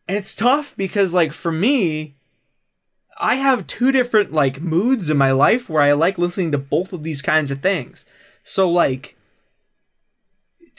and 0.08 0.18
it's 0.18 0.36
tough 0.36 0.76
because 0.76 1.14
like 1.14 1.32
for 1.32 1.52
me 1.52 2.16
i 3.20 3.36
have 3.36 3.68
two 3.68 3.92
different 3.92 4.34
like 4.34 4.60
moods 4.60 5.12
in 5.12 5.18
my 5.18 5.32
life 5.32 5.70
where 5.70 5.84
i 5.84 5.92
like 5.92 6.18
listening 6.18 6.52
to 6.52 6.58
both 6.58 6.92
of 6.92 7.04
these 7.04 7.22
kinds 7.22 7.52
of 7.52 7.62
things. 7.62 8.06
So 8.44 8.68
like 8.68 9.16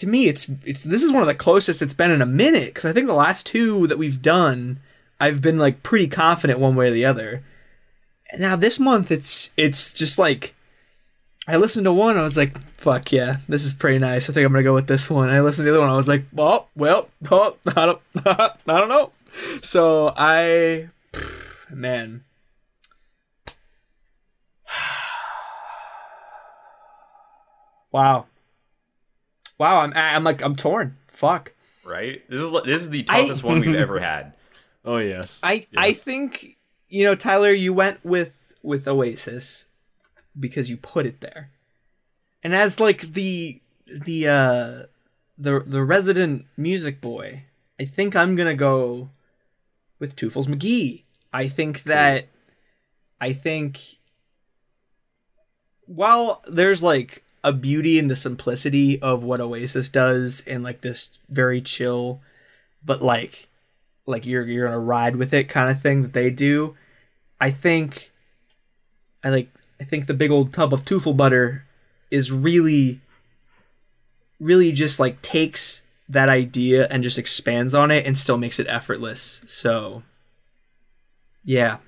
to 0.00 0.06
me 0.08 0.26
it's 0.26 0.50
it's 0.64 0.82
this 0.82 1.02
is 1.02 1.12
one 1.12 1.22
of 1.22 1.28
the 1.28 1.34
closest 1.34 1.82
it's 1.82 1.94
been 1.94 2.10
in 2.10 2.22
a 2.22 2.26
minute 2.26 2.72
because 2.74 2.86
i 2.86 2.92
think 2.92 3.06
the 3.06 3.12
last 3.12 3.46
two 3.46 3.86
that 3.86 3.98
we've 3.98 4.22
done 4.22 4.80
i've 5.20 5.40
been 5.42 5.58
like 5.58 5.82
pretty 5.82 6.06
confident 6.08 6.58
one 6.58 6.74
way 6.76 6.88
or 6.88 6.92
the 6.92 7.04
other. 7.04 7.42
And 8.32 8.40
now 8.40 8.56
this 8.56 8.78
month 8.80 9.10
it's 9.10 9.50
it's 9.56 9.92
just 9.92 10.18
like 10.18 10.54
i 11.48 11.56
listened 11.56 11.84
to 11.84 11.92
one 11.92 12.16
i 12.16 12.22
was 12.22 12.36
like 12.36 12.56
fuck 12.74 13.10
yeah 13.12 13.38
this 13.48 13.64
is 13.64 13.72
pretty 13.72 13.98
nice. 13.98 14.30
I 14.30 14.32
think 14.32 14.46
i'm 14.46 14.52
gonna 14.52 14.62
go 14.62 14.74
with 14.74 14.86
this 14.86 15.10
one. 15.10 15.28
I 15.30 15.40
listened 15.40 15.66
to 15.66 15.70
the 15.72 15.76
other 15.76 15.80
one 15.80 15.90
i 15.90 15.96
was 15.96 16.08
like 16.08 16.24
well 16.32 16.68
well, 16.76 17.08
well 17.28 17.56
i 17.76 17.86
don't 17.86 18.00
i 18.26 18.50
don't 18.66 18.88
know. 18.88 19.12
So 19.62 20.12
i 20.16 20.88
man. 21.70 22.24
Wow. 27.92 28.26
Wow 29.58 29.80
i'm 29.80 29.92
i'm 29.94 30.22
like 30.24 30.42
i'm 30.42 30.54
torn. 30.56 30.96
Fuck. 31.08 31.52
Right? 31.84 32.22
This 32.30 32.40
is 32.40 32.50
this 32.64 32.82
is 32.82 32.90
the 32.90 33.04
I- 33.08 33.22
toughest 33.22 33.42
one 33.42 33.60
we've 33.60 33.74
ever 33.74 33.98
had. 33.98 34.32
Oh 34.84 34.98
yes. 34.98 35.40
I 35.42 35.66
I 35.76 35.92
think 35.92 36.56
you 36.88 37.04
know 37.04 37.14
Tyler, 37.14 37.52
you 37.52 37.72
went 37.72 38.04
with 38.04 38.54
with 38.62 38.88
Oasis 38.88 39.66
because 40.38 40.70
you 40.70 40.76
put 40.76 41.06
it 41.06 41.20
there, 41.20 41.50
and 42.42 42.54
as 42.54 42.80
like 42.80 43.02
the 43.02 43.60
the 43.86 44.28
uh 44.28 44.82
the 45.38 45.60
the 45.66 45.82
resident 45.82 46.46
music 46.56 47.00
boy, 47.00 47.44
I 47.78 47.84
think 47.84 48.16
I'm 48.16 48.36
gonna 48.36 48.54
go 48.54 49.10
with 49.98 50.16
Tufels 50.16 50.46
McGee. 50.46 51.04
I 51.32 51.48
think 51.48 51.84
that 51.84 52.28
I 53.20 53.32
think 53.32 53.80
while 55.86 56.42
there's 56.48 56.82
like 56.82 57.24
a 57.42 57.52
beauty 57.52 57.98
in 57.98 58.08
the 58.08 58.16
simplicity 58.16 59.00
of 59.00 59.24
what 59.24 59.40
Oasis 59.40 59.88
does 59.88 60.42
and 60.46 60.62
like 60.62 60.80
this 60.80 61.18
very 61.28 61.60
chill, 61.60 62.20
but 62.84 63.02
like 63.02 63.48
like 64.06 64.26
you're 64.26 64.46
you're 64.46 64.66
gonna 64.66 64.78
ride 64.78 65.16
with 65.16 65.32
it 65.32 65.44
kind 65.48 65.70
of 65.70 65.80
thing 65.80 66.02
that 66.02 66.12
they 66.12 66.30
do. 66.30 66.76
I 67.40 67.50
think 67.50 68.10
I 69.22 69.30
like 69.30 69.48
I 69.80 69.84
think 69.84 70.06
the 70.06 70.14
big 70.14 70.30
old 70.30 70.52
tub 70.52 70.74
of 70.74 70.84
Tufel 70.84 71.16
butter 71.16 71.64
is 72.10 72.32
really 72.32 73.00
really 74.38 74.72
just 74.72 74.98
like 74.98 75.22
takes 75.22 75.82
that 76.08 76.28
idea 76.28 76.88
and 76.90 77.02
just 77.02 77.18
expands 77.18 77.74
on 77.74 77.90
it 77.90 78.06
and 78.06 78.18
still 78.18 78.36
makes 78.36 78.58
it 78.58 78.66
effortless. 78.68 79.42
So 79.46 80.02
yeah. 81.44 81.78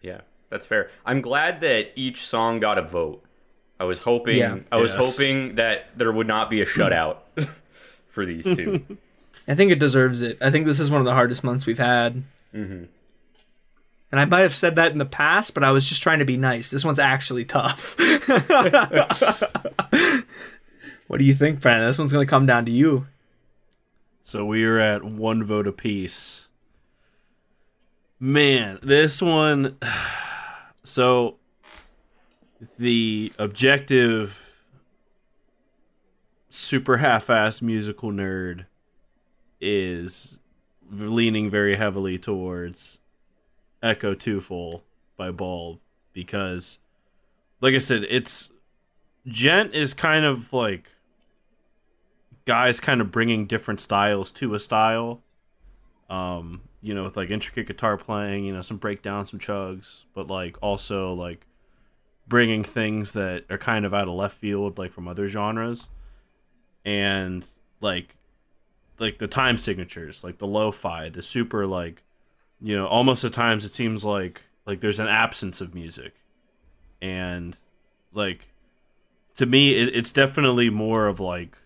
Yeah, 0.00 0.20
that's 0.50 0.66
fair. 0.66 0.90
I'm 1.04 1.20
glad 1.20 1.60
that 1.62 1.92
each 1.96 2.24
song 2.24 2.60
got 2.60 2.78
a 2.78 2.82
vote. 2.82 3.24
I 3.80 3.84
was 3.84 4.00
hoping 4.00 4.38
Yeah. 4.38 4.58
I 4.70 4.76
was 4.76 4.94
hoping 4.94 5.56
that 5.56 5.98
there 5.98 6.12
would 6.12 6.28
not 6.28 6.48
be 6.48 6.60
a 6.60 6.66
shutout 6.66 7.18
for 8.08 8.24
these 8.24 8.44
two. 8.44 8.84
I 9.48 9.54
think 9.54 9.72
it 9.72 9.78
deserves 9.78 10.22
it. 10.22 10.38
I 10.40 10.50
think 10.50 10.66
this 10.66 10.80
is 10.80 10.90
one 10.90 11.00
of 11.00 11.04
the 11.04 11.14
hardest 11.14 11.42
months 11.44 11.66
we've 11.66 11.78
had. 11.78 12.22
hmm 12.52 12.84
And 14.10 14.20
I 14.20 14.24
might 14.24 14.40
have 14.40 14.54
said 14.54 14.76
that 14.76 14.92
in 14.92 14.98
the 14.98 15.04
past, 15.04 15.54
but 15.54 15.64
I 15.64 15.70
was 15.72 15.88
just 15.88 16.02
trying 16.02 16.20
to 16.20 16.24
be 16.24 16.36
nice. 16.36 16.70
This 16.70 16.84
one's 16.84 16.98
actually 16.98 17.44
tough. 17.44 17.96
what 21.08 21.18
do 21.18 21.24
you 21.24 21.34
think, 21.34 21.60
Brandon? 21.60 21.88
This 21.88 21.98
one's 21.98 22.12
going 22.12 22.26
to 22.26 22.30
come 22.30 22.46
down 22.46 22.64
to 22.66 22.70
you. 22.70 23.06
So 24.22 24.44
we 24.44 24.64
are 24.64 24.78
at 24.78 25.02
one 25.02 25.42
vote 25.42 25.66
apiece. 25.66 26.48
Man, 28.20 28.78
this 28.82 29.20
one. 29.20 29.76
So 30.84 31.36
the 32.76 33.32
objective, 33.38 34.60
super 36.50 36.96
half-assed 36.96 37.62
musical 37.62 38.10
nerd 38.10 38.66
is 39.62 40.38
leaning 40.90 41.48
very 41.48 41.76
heavily 41.76 42.18
towards 42.18 42.98
Echo 43.82 44.14
Twofold 44.14 44.82
by 45.16 45.30
Bulb 45.30 45.78
because, 46.12 46.78
like 47.60 47.74
I 47.74 47.78
said, 47.78 48.04
it's 48.08 48.50
djent 49.26 49.72
is 49.72 49.94
kind 49.94 50.24
of 50.24 50.52
like 50.52 50.90
guys 52.44 52.80
kind 52.80 53.00
of 53.00 53.10
bringing 53.10 53.46
different 53.46 53.80
styles 53.80 54.30
to 54.32 54.54
a 54.54 54.60
style. 54.60 55.22
Um, 56.10 56.62
you 56.82 56.92
know, 56.94 57.04
with 57.04 57.16
like 57.16 57.30
intricate 57.30 57.68
guitar 57.68 57.96
playing, 57.96 58.44
you 58.44 58.52
know, 58.52 58.60
some 58.60 58.76
breakdowns, 58.76 59.30
some 59.30 59.38
chugs, 59.38 60.04
but 60.12 60.26
like 60.26 60.58
also 60.60 61.14
like 61.14 61.46
bringing 62.26 62.64
things 62.64 63.12
that 63.12 63.44
are 63.48 63.58
kind 63.58 63.86
of 63.86 63.94
out 63.94 64.08
of 64.08 64.14
left 64.14 64.36
field, 64.36 64.78
like 64.78 64.92
from 64.92 65.08
other 65.08 65.28
genres, 65.28 65.86
and 66.84 67.46
like 67.80 68.16
like 69.02 69.18
the 69.18 69.26
time 69.26 69.58
signatures, 69.58 70.22
like 70.22 70.38
the 70.38 70.46
lo-fi, 70.46 71.08
the 71.08 71.22
super 71.22 71.66
like, 71.66 72.02
you 72.60 72.76
know, 72.76 72.86
almost 72.86 73.24
at 73.24 73.32
times 73.32 73.64
it 73.64 73.74
seems 73.74 74.04
like 74.04 74.44
like 74.64 74.80
there's 74.80 75.00
an 75.00 75.08
absence 75.08 75.60
of 75.60 75.74
music, 75.74 76.14
and 77.02 77.58
like 78.14 78.46
to 79.34 79.44
me, 79.44 79.74
it, 79.74 79.94
it's 79.94 80.12
definitely 80.12 80.70
more 80.70 81.08
of 81.08 81.18
like 81.18 81.58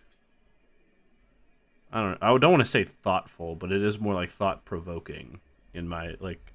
I 1.93 2.01
don't 2.01 2.17
I 2.21 2.37
don't 2.37 2.51
want 2.51 2.65
to 2.65 2.69
say 2.69 2.83
thoughtful, 2.83 3.55
but 3.55 3.71
it 3.71 3.83
is 3.83 3.99
more 3.99 4.15
like 4.15 4.31
thought 4.31 4.65
provoking 4.65 5.39
in 5.75 5.87
my 5.87 6.15
like 6.19 6.53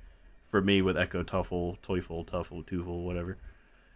for 0.51 0.61
me 0.61 0.83
with 0.83 0.99
Echo 0.99 1.23
Tuffle, 1.23 1.79
Teufel, 1.81 2.27
Tuffle, 2.27 2.65
Tuffle, 2.67 3.05
whatever. 3.05 3.39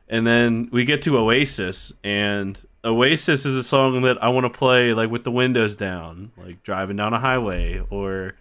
And 0.08 0.24
then 0.24 0.68
we 0.70 0.84
get 0.84 1.02
to 1.02 1.18
Oasis, 1.18 1.92
and 2.04 2.62
Oasis 2.86 3.44
is 3.44 3.56
a 3.56 3.64
song 3.64 4.02
that 4.02 4.22
I 4.22 4.28
want 4.28 4.44
to 4.44 4.58
play 4.58 4.94
like 4.94 5.10
with 5.10 5.24
the 5.24 5.30
windows 5.32 5.74
down, 5.74 6.30
like 6.36 6.62
driving 6.62 6.96
down 6.96 7.12
a 7.12 7.18
highway, 7.18 7.82
or 7.90 8.34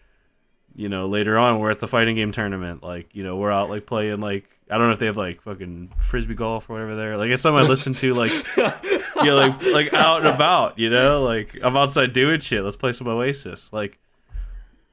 you 0.75 0.87
know 0.87 1.07
later 1.07 1.37
on 1.37 1.59
we're 1.59 1.71
at 1.71 1.79
the 1.79 1.87
fighting 1.87 2.15
game 2.15 2.31
tournament, 2.31 2.83
like 2.83 3.13
you 3.13 3.23
know 3.23 3.35
we're 3.37 3.51
out 3.51 3.69
like 3.69 3.85
playing 3.87 4.21
like 4.21 4.45
I 4.69 4.77
don't 4.77 4.87
know 4.87 4.93
if 4.93 4.99
they 4.99 5.07
have 5.07 5.17
like 5.17 5.41
fucking 5.41 5.91
frisbee 5.97 6.35
golf 6.35 6.69
or 6.69 6.73
whatever 6.73 6.95
there. 6.95 7.17
Like 7.17 7.31
it's 7.31 7.41
something 7.43 7.65
I 7.65 7.67
listen 7.67 7.93
to 7.95 8.13
like 8.13 8.31
you 8.57 9.25
know, 9.25 9.35
like 9.35 9.63
like 9.63 9.93
out 9.93 10.19
and 10.19 10.27
about, 10.27 10.77
you 10.77 10.89
know, 10.89 11.23
like 11.23 11.57
I'm 11.63 11.75
outside 11.75 12.13
doing 12.13 12.39
shit. 12.39 12.63
Let's 12.63 12.77
play 12.77 12.91
some 12.91 13.07
Oasis. 13.07 13.73
Like 13.73 13.97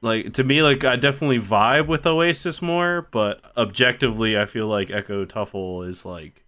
like 0.01 0.33
to 0.33 0.43
me, 0.43 0.61
like 0.63 0.83
I 0.83 0.95
definitely 0.95 1.39
vibe 1.39 1.87
with 1.87 2.05
Oasis 2.05 2.61
more, 2.61 3.07
but 3.11 3.41
objectively, 3.55 4.37
I 4.37 4.45
feel 4.45 4.67
like 4.67 4.91
Echo 4.91 5.25
Tuffle 5.25 5.87
is 5.87 6.05
like, 6.05 6.43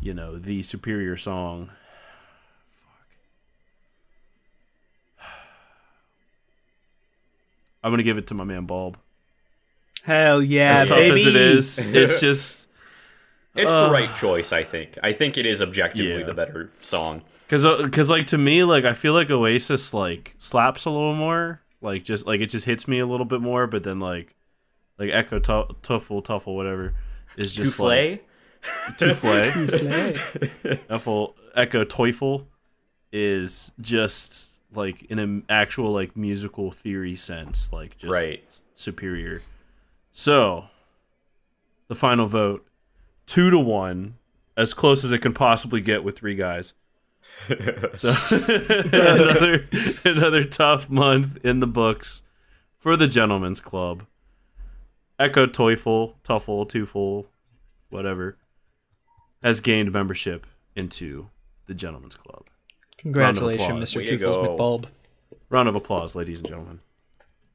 you 0.00 0.14
know, 0.14 0.38
the 0.38 0.62
superior 0.62 1.16
song. 1.16 1.70
I'm 7.82 7.90
gonna 7.92 8.02
give 8.02 8.18
it 8.18 8.26
to 8.28 8.34
my 8.34 8.44
man 8.44 8.66
Bulb. 8.66 8.98
Hell 10.04 10.42
yeah, 10.42 10.80
as 10.80 10.88
tough 10.88 10.98
baby. 10.98 11.20
as 11.20 11.26
it 11.26 11.36
is, 11.36 11.78
it's 11.78 12.20
just 12.28 12.68
It's 13.54 13.72
Uh, 13.72 13.86
the 13.86 13.90
right 13.92 14.14
choice, 14.14 14.52
I 14.52 14.62
think. 14.64 14.98
I 15.02 15.12
think 15.12 15.36
it 15.38 15.46
is 15.46 15.60
objectively 15.62 16.20
Yeah. 16.20 16.26
the 16.26 16.34
better 16.34 16.70
song. 16.80 17.22
Cause, 17.48 17.64
uh, 17.66 17.86
cause, 17.92 18.08
like 18.10 18.26
to 18.28 18.38
me, 18.38 18.64
like 18.64 18.84
I 18.86 18.94
feel 18.94 19.12
like 19.12 19.30
Oasis 19.30 19.92
like 19.92 20.34
slaps 20.38 20.86
a 20.86 20.90
little 20.90 21.14
more, 21.14 21.60
like 21.82 22.02
just 22.02 22.26
like 22.26 22.40
it 22.40 22.46
just 22.46 22.64
hits 22.64 22.88
me 22.88 22.98
a 22.98 23.06
little 23.06 23.26
bit 23.26 23.40
more. 23.42 23.66
But 23.66 23.82
then 23.82 24.00
like, 24.00 24.34
like 24.98 25.10
Echo 25.10 25.38
Tu- 25.38 25.74
Tuffle 25.82 26.24
Tuffle 26.24 26.54
whatever 26.56 26.94
is 27.36 27.54
just 27.54 27.78
like 27.78 28.26
Souffle? 28.98 29.44
Tuffle 29.50 30.78
Tuffle 30.88 31.34
Echo 31.54 31.84
Teufel 31.84 32.46
is 33.12 33.72
just 33.80 34.51
like 34.74 35.04
in 35.04 35.18
an 35.18 35.44
actual 35.48 35.92
like 35.92 36.16
musical 36.16 36.70
theory 36.70 37.16
sense, 37.16 37.72
like 37.72 37.96
just 37.96 38.12
right. 38.12 38.42
superior. 38.74 39.42
So, 40.10 40.66
the 41.88 41.94
final 41.94 42.26
vote, 42.26 42.66
two 43.26 43.50
to 43.50 43.58
one, 43.58 44.16
as 44.56 44.74
close 44.74 45.04
as 45.04 45.12
it 45.12 45.18
can 45.18 45.32
possibly 45.32 45.80
get 45.80 46.04
with 46.04 46.18
three 46.18 46.34
guys. 46.34 46.74
So 47.94 48.14
another 48.30 49.66
another 50.04 50.44
tough 50.44 50.90
month 50.90 51.38
in 51.44 51.60
the 51.60 51.66
books 51.66 52.22
for 52.78 52.96
the 52.96 53.06
Gentlemen's 53.06 53.60
Club. 53.60 54.04
Echo 55.18 55.46
Teufel, 55.46 56.14
Tuffle, 56.24 56.68
Tufel, 56.68 57.26
whatever, 57.90 58.36
has 59.42 59.60
gained 59.60 59.92
membership 59.92 60.46
into 60.74 61.28
the 61.66 61.74
Gentlemen's 61.74 62.16
Club. 62.16 62.46
Congratulations, 63.02 63.68
Round 63.68 63.82
of 63.82 63.88
applause. 63.88 63.94
Mr. 63.94 63.96
Way 63.96 64.16
to 64.16 64.48
McBulb. 64.62 64.84
Round 65.50 65.68
of 65.68 65.74
applause, 65.76 66.14
ladies 66.14 66.38
and 66.40 66.48
gentlemen. 66.48 66.80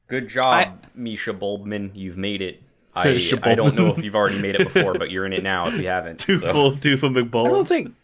Good 0.06 0.28
job, 0.28 0.46
I- 0.46 0.72
Misha 0.94 1.32
Bulbman. 1.34 1.90
You've 1.94 2.16
made 2.16 2.40
it. 2.42 2.62
I, 2.94 3.20
I 3.42 3.54
don't 3.54 3.74
know 3.76 3.88
if 3.88 4.02
you've 4.02 4.16
already 4.16 4.40
made 4.40 4.56
it 4.56 4.72
before, 4.72 4.94
but 4.94 5.10
you're 5.10 5.24
in 5.26 5.32
it 5.32 5.42
now 5.42 5.68
if 5.68 5.74
you 5.74 5.86
haven't. 5.88 6.20
so. 6.20 6.32
Tufel, 6.38 6.80
Tufel 6.80 7.14
McBulb. 7.16 7.46
I 7.46 7.50
don't 7.50 7.68
think. 7.68 7.94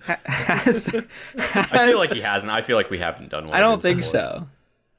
ha- 0.00 0.18
Has, 0.24 0.86
I 1.36 1.86
feel 1.86 1.98
like 1.98 2.12
he 2.12 2.20
hasn't. 2.20 2.52
I 2.52 2.60
feel 2.62 2.76
like 2.76 2.90
we 2.90 2.98
haven't 2.98 3.30
done 3.30 3.46
one. 3.46 3.56
I 3.56 3.60
don't 3.60 3.80
think 3.80 3.98
before. 3.98 4.10
so. 4.10 4.48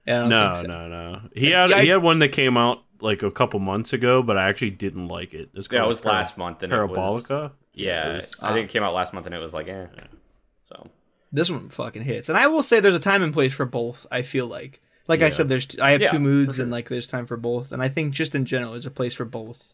Yeah, 0.08 0.20
don't 0.22 0.30
no, 0.30 0.54
think 0.56 0.66
so. 0.66 0.68
no, 0.72 0.88
no. 0.88 1.22
He 1.36 1.52
had 1.52 1.70
Yeah, 1.70 1.76
I- 1.78 1.82
he 1.84 1.88
had 1.90 2.02
one 2.02 2.20
that 2.20 2.30
came 2.30 2.58
out 2.58 2.84
like 3.02 3.22
a 3.24 3.30
couple 3.32 3.60
months 3.60 3.94
ago, 3.94 4.24
but 4.24 4.38
I 4.38 4.50
actually 4.50 4.72
didn't 4.72 5.08
like 5.10 5.34
it. 5.34 5.50
It's 5.54 5.68
Yeah, 5.72 5.84
it 5.84 5.88
was 5.88 6.04
last 6.06 6.38
month, 6.38 6.64
and 6.64 6.74
it 6.74 6.76
was 6.88 6.98
Parabolica. 7.28 7.52
Yeah, 7.74 8.12
it 8.12 8.16
was- 8.16 8.40
I 8.42 8.54
think 8.54 8.70
it 8.70 8.72
came 8.72 8.84
out 8.84 8.94
last 8.94 9.14
month, 9.14 9.26
and 9.28 9.36
it 9.36 9.40
was 9.40 9.54
like, 9.54 9.68
eh. 9.68 9.86
So 10.66 10.88
This 11.32 11.52
one 11.52 11.70
fucking 11.70 12.02
hits, 12.04 12.30
and 12.30 12.38
I 12.38 12.48
will 12.48 12.64
say 12.64 12.80
there's 12.80 12.96
a 12.96 13.00
time 13.00 13.22
and 13.22 13.32
place 13.34 13.54
for 13.54 13.66
both. 13.66 14.08
I 14.12 14.24
feel 14.24 14.48
like, 14.48 14.82
like 15.08 15.22
I 15.22 15.30
said, 15.30 15.48
there's 15.50 15.68
I 15.80 15.92
have 15.92 16.02
Yeah, 16.02 16.12
two 16.12 16.20
moods, 16.20 16.56
sure. 16.56 16.64
and 16.64 16.72
like 16.72 16.90
there's 16.90 17.08
time 17.08 17.26
for 17.28 17.38
both. 17.38 17.72
And 17.72 17.82
I 17.84 17.88
think 17.90 18.14
just 18.14 18.34
in 18.34 18.46
general, 18.46 18.72
there's 18.72 18.86
a 18.88 18.92
place 18.92 19.14
for 19.14 19.26
both. 19.26 19.74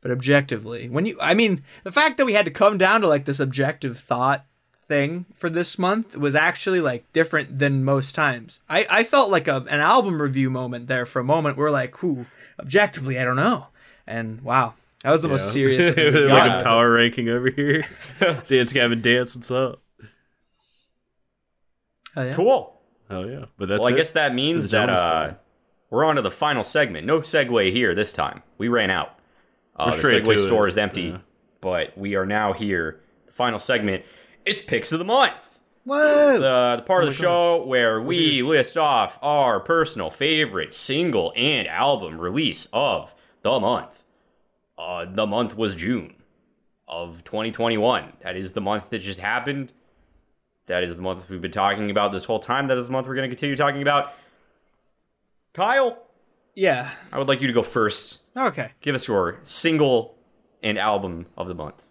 But 0.00 0.10
objectively, 0.10 0.88
when 0.88 1.06
you, 1.06 1.16
I 1.20 1.34
mean, 1.34 1.62
the 1.84 1.92
fact 1.92 2.16
that 2.16 2.24
we 2.26 2.32
had 2.32 2.44
to 2.44 2.50
come 2.50 2.78
down 2.78 3.00
to 3.00 3.08
like 3.08 3.24
this 3.24 3.40
objective 3.40 3.98
thought 3.98 4.44
thing 4.86 5.26
for 5.36 5.50
this 5.50 5.78
month 5.78 6.16
was 6.16 6.34
actually 6.34 6.80
like 6.80 7.12
different 7.12 7.58
than 7.58 7.84
most 7.84 8.14
times. 8.14 8.58
I 8.68 8.86
I 8.88 9.04
felt 9.04 9.30
like 9.30 9.46
a 9.48 9.56
an 9.68 9.80
album 9.80 10.20
review 10.20 10.50
moment 10.50 10.86
there 10.88 11.06
for 11.06 11.20
a 11.20 11.24
moment. 11.24 11.56
We're 11.56 11.70
like, 11.70 11.96
who 11.98 12.26
objectively, 12.58 13.18
I 13.18 13.24
don't 13.24 13.36
know. 13.36 13.66
And 14.06 14.40
wow, 14.40 14.74
that 15.04 15.10
was 15.10 15.22
the 15.22 15.28
most 15.28 15.52
serious. 15.52 15.86
like 16.30 16.60
a 16.60 16.64
power 16.64 16.90
ranking 16.90 17.28
over 17.28 17.50
here. 17.50 17.84
dance 18.48 18.72
Gavin 18.72 19.00
dance, 19.00 19.36
what's 19.36 19.50
up? 19.50 19.80
Hell 22.18 22.26
yeah. 22.26 22.34
cool. 22.34 22.80
Oh 23.10 23.24
yeah, 23.26 23.44
but 23.56 23.68
that's 23.68 23.80
well, 23.80 23.90
I 23.90 23.94
it. 23.94 23.96
guess 23.96 24.10
that 24.12 24.34
means 24.34 24.64
that 24.64 24.70
Gentleman's 24.70 25.00
uh, 25.00 25.24
Club. 25.26 25.38
we're 25.90 26.04
on 26.04 26.16
to 26.16 26.22
the 26.22 26.30
final 26.30 26.64
segment. 26.64 27.06
No 27.06 27.20
segue 27.20 27.72
here 27.72 27.94
this 27.94 28.12
time. 28.12 28.42
We 28.58 28.68
ran 28.68 28.90
out. 28.90 29.18
Uh, 29.76 29.84
We're 29.86 29.90
the 29.92 29.96
straight 29.96 30.24
segue 30.24 30.36
to 30.36 30.46
store 30.46 30.66
it, 30.66 30.70
is 30.70 30.78
empty, 30.78 31.02
yeah. 31.02 31.18
but 31.60 31.96
we 31.96 32.16
are 32.16 32.26
now 32.26 32.52
here. 32.52 33.00
The 33.26 33.32
final 33.32 33.58
segment. 33.58 34.04
It's 34.44 34.60
picks 34.60 34.92
of 34.92 34.98
the 34.98 35.04
month. 35.04 35.58
Whoa. 35.84 36.34
the, 36.34 36.76
the 36.76 36.82
part 36.82 37.04
Oh 37.04 37.06
of 37.06 37.12
the 37.14 37.18
show 37.18 37.64
where 37.64 38.00
we 38.00 38.42
list 38.42 38.76
off 38.76 39.18
our 39.22 39.58
personal 39.58 40.10
favorite 40.10 40.74
single 40.74 41.32
and 41.34 41.66
album 41.66 42.20
release 42.20 42.68
of 42.74 43.14
the 43.40 43.58
month. 43.58 44.04
Uh, 44.76 45.06
the 45.06 45.26
month 45.26 45.56
was 45.56 45.74
June 45.74 46.14
of 46.86 47.24
2021. 47.24 48.12
That 48.20 48.36
is 48.36 48.52
the 48.52 48.60
month 48.60 48.90
that 48.90 48.98
just 48.98 49.20
happened. 49.20 49.72
That 50.68 50.84
is 50.84 50.96
the 50.96 51.02
month 51.02 51.28
we've 51.28 51.42
been 51.42 51.50
talking 51.50 51.90
about 51.90 52.12
this 52.12 52.24
whole 52.24 52.38
time. 52.38 52.68
That 52.68 52.78
is 52.78 52.86
the 52.86 52.92
month 52.92 53.06
we're 53.06 53.14
going 53.14 53.28
to 53.28 53.34
continue 53.34 53.56
talking 53.56 53.82
about. 53.82 54.12
Kyle, 55.54 56.06
yeah. 56.54 56.92
I 57.12 57.18
would 57.18 57.28
like 57.28 57.40
you 57.40 57.46
to 57.46 57.52
go 57.52 57.62
first. 57.62 58.20
Okay. 58.36 58.72
Give 58.80 58.94
us 58.94 59.08
your 59.08 59.40
single 59.42 60.14
and 60.62 60.78
album 60.78 61.26
of 61.36 61.48
the 61.48 61.54
month. 61.54 61.88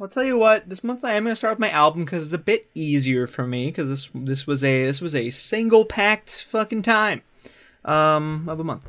I'll 0.00 0.08
tell 0.08 0.24
you 0.24 0.36
what. 0.36 0.68
This 0.68 0.82
month 0.82 1.04
I 1.04 1.14
am 1.14 1.22
gonna 1.22 1.36
start 1.36 1.52
with 1.52 1.60
my 1.60 1.70
album 1.70 2.04
because 2.04 2.24
it's 2.24 2.32
a 2.32 2.38
bit 2.38 2.68
easier 2.74 3.26
for 3.26 3.46
me 3.46 3.66
because 3.66 3.88
this 3.88 4.10
this 4.12 4.46
was 4.46 4.64
a 4.64 4.84
this 4.84 5.00
was 5.00 5.14
a 5.14 5.30
single 5.30 5.84
packed 5.84 6.42
fucking 6.42 6.82
time, 6.82 7.22
um, 7.84 8.48
of 8.48 8.58
a 8.58 8.64
month, 8.64 8.82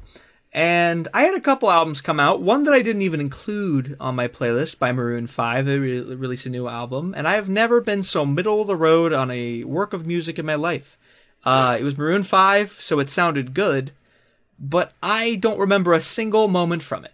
and 0.55 1.09
I 1.13 1.25
had 1.25 1.35
a 1.35 1.41
couple 1.41 1.69
albums 1.69 1.99
come 1.99 2.17
out. 2.17 2.41
One 2.41 2.63
that 2.63 2.73
I 2.73 2.81
didn't 2.81 3.01
even 3.01 3.19
include 3.19 3.97
on 3.99 4.15
my 4.15 4.29
playlist 4.29 4.79
by 4.79 4.93
Maroon 4.93 5.27
Five. 5.27 5.65
They 5.65 5.77
re- 5.77 5.99
released 5.99 6.45
a 6.45 6.49
new 6.49 6.69
album, 6.69 7.13
and 7.15 7.27
I 7.27 7.35
have 7.35 7.49
never 7.49 7.81
been 7.81 8.03
so 8.03 8.25
middle 8.25 8.61
of 8.61 8.67
the 8.67 8.75
road 8.77 9.11
on 9.11 9.29
a 9.31 9.65
work 9.65 9.91
of 9.91 10.07
music 10.07 10.39
in 10.39 10.45
my 10.45 10.55
life. 10.55 10.97
Uh, 11.43 11.75
it 11.77 11.83
was 11.83 11.97
Maroon 11.97 12.23
Five, 12.23 12.71
so 12.79 12.99
it 12.99 13.09
sounded 13.09 13.53
good, 13.53 13.91
but 14.57 14.93
I 15.03 15.35
don't 15.35 15.59
remember 15.59 15.91
a 15.91 15.99
single 15.99 16.47
moment 16.47 16.83
from 16.83 17.03
it. 17.03 17.11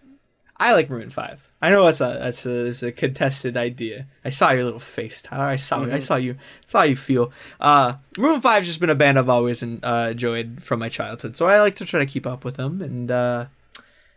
I 0.55 0.73
like 0.73 0.91
Maroon 0.91 1.09
Five. 1.09 1.50
I 1.61 1.69
know 1.69 1.85
that's 1.85 2.01
a 2.01 2.17
that's 2.19 2.45
a, 2.45 2.63
that's 2.63 2.81
a 2.81 2.91
contested 2.91 3.55
idea. 3.55 4.07
I 4.25 4.29
saw 4.29 4.51
your 4.51 4.63
little 4.63 4.79
face, 4.79 5.21
Tyler. 5.21 5.45
I 5.45 5.57
saw 5.57 5.83
I 5.85 5.99
saw 5.99 6.15
you 6.15 6.37
saw 6.65 6.81
you 6.81 6.95
feel. 6.95 7.31
Uh, 7.59 7.95
Maroon 8.17 8.41
Five's 8.41 8.65
just 8.65 8.79
been 8.79 8.89
a 8.89 8.95
band 8.95 9.19
I've 9.19 9.29
always 9.29 9.61
uh, 9.61 10.07
enjoyed 10.11 10.63
from 10.63 10.79
my 10.79 10.89
childhood, 10.89 11.37
so 11.37 11.47
I 11.47 11.59
like 11.59 11.75
to 11.75 11.85
try 11.85 11.99
to 11.99 12.05
keep 12.07 12.25
up 12.25 12.43
with 12.43 12.55
them. 12.55 12.81
And 12.81 13.11
uh, 13.11 13.45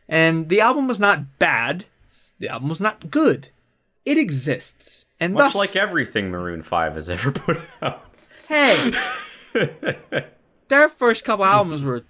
and 0.09 0.49
the 0.49 0.63
album 0.63 0.89
was 0.89 0.99
not 0.99 1.39
bad. 1.39 1.85
The 2.39 2.49
album 2.49 2.71
was 2.71 2.81
not 2.81 3.11
good. 3.11 3.51
It 4.07 4.17
exists, 4.19 5.05
and 5.21 5.35
Much 5.35 5.53
thus, 5.53 5.55
like 5.55 5.77
everything 5.77 6.31
Maroon 6.31 6.63
5 6.63 6.95
has 6.95 7.09
ever 7.09 7.31
put 7.31 7.59
out. 7.81 8.05
hey, 8.49 8.91
their 10.69 10.89
first 10.89 11.25
couple 11.25 11.45
albums 11.45 11.83
were 11.83 12.05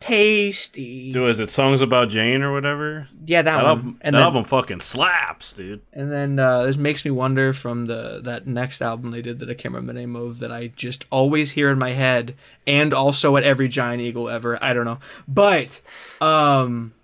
tasty. 0.00 1.12
So 1.12 1.26
is 1.26 1.40
it 1.40 1.50
songs 1.50 1.82
about 1.82 2.08
Jane 2.08 2.42
or 2.42 2.52
whatever? 2.52 3.08
Yeah, 3.26 3.42
that, 3.42 3.50
That, 3.50 3.56
one. 3.56 3.66
album, 3.66 3.98
and 4.00 4.14
that 4.14 4.18
then, 4.18 4.24
album 4.26 4.44
fucking 4.44 4.80
slaps, 4.80 5.52
dude. 5.52 5.80
and 5.92 6.10
then 6.10 6.38
uh, 6.38 6.64
this 6.64 6.76
makes 6.76 7.04
me 7.04 7.10
wonder 7.10 7.52
from 7.52 7.86
the 7.86 8.20
that 8.24 8.46
next 8.46 8.80
album 8.82 9.10
they 9.10 9.22
did 9.22 9.38
that 9.40 9.50
I 9.50 9.54
can't 9.54 9.74
remember 9.74 9.92
the 9.92 9.98
name 10.00 10.16
of 10.16 10.38
that 10.38 10.52
I 10.52 10.68
just 10.68 11.04
always 11.10 11.52
hear 11.52 11.70
in 11.70 11.78
my 11.78 11.92
head, 11.92 12.34
and 12.66 12.92
also 12.94 13.36
at 13.36 13.44
every 13.44 13.68
Giant 13.68 14.00
Eagle 14.02 14.28
ever. 14.28 14.62
I 14.62 14.72
don't 14.72 14.84
know, 14.84 14.98
but 15.26 15.80
um, 16.20 16.94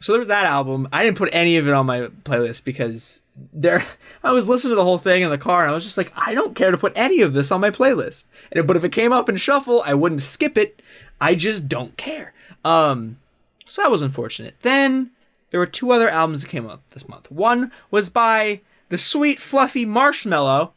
so 0.00 0.12
there 0.12 0.18
was 0.18 0.28
that 0.28 0.44
album. 0.46 0.88
I 0.92 1.02
didn't 1.04 1.16
put 1.18 1.30
any 1.32 1.56
of 1.56 1.66
it 1.68 1.74
on 1.74 1.86
my 1.86 2.02
playlist 2.24 2.64
because 2.64 3.20
there 3.52 3.84
I 4.22 4.32
was 4.32 4.48
listening 4.48 4.72
to 4.72 4.76
the 4.76 4.84
whole 4.84 4.98
thing 4.98 5.22
in 5.22 5.30
the 5.30 5.38
car 5.38 5.62
and 5.62 5.70
I 5.70 5.74
was 5.74 5.84
just 5.84 5.98
like, 5.98 6.12
I 6.14 6.34
don't 6.34 6.54
care 6.54 6.70
to 6.70 6.78
put 6.78 6.92
any 6.94 7.20
of 7.20 7.32
this 7.32 7.50
on 7.50 7.60
my 7.60 7.70
playlist. 7.70 8.26
And 8.52 8.66
but 8.66 8.76
if 8.76 8.84
it 8.84 8.92
came 8.92 9.12
up 9.12 9.28
in 9.28 9.36
shuffle, 9.36 9.82
I 9.84 9.94
wouldn't 9.94 10.20
skip 10.22 10.56
it. 10.58 10.80
I 11.20 11.34
just 11.34 11.68
don't 11.68 11.96
care. 11.96 12.32
Um, 12.64 13.18
so 13.66 13.82
that 13.82 13.90
was 13.90 14.02
unfortunate. 14.02 14.56
Then 14.62 15.10
there 15.50 15.60
were 15.60 15.66
two 15.66 15.92
other 15.92 16.08
albums 16.08 16.42
that 16.42 16.48
came 16.48 16.66
up 16.66 16.82
this 16.90 17.08
month. 17.08 17.30
One 17.30 17.70
was 17.90 18.08
by 18.08 18.60
the 18.88 18.98
sweet 18.98 19.38
fluffy 19.38 19.86
Marshmello, 19.86 20.72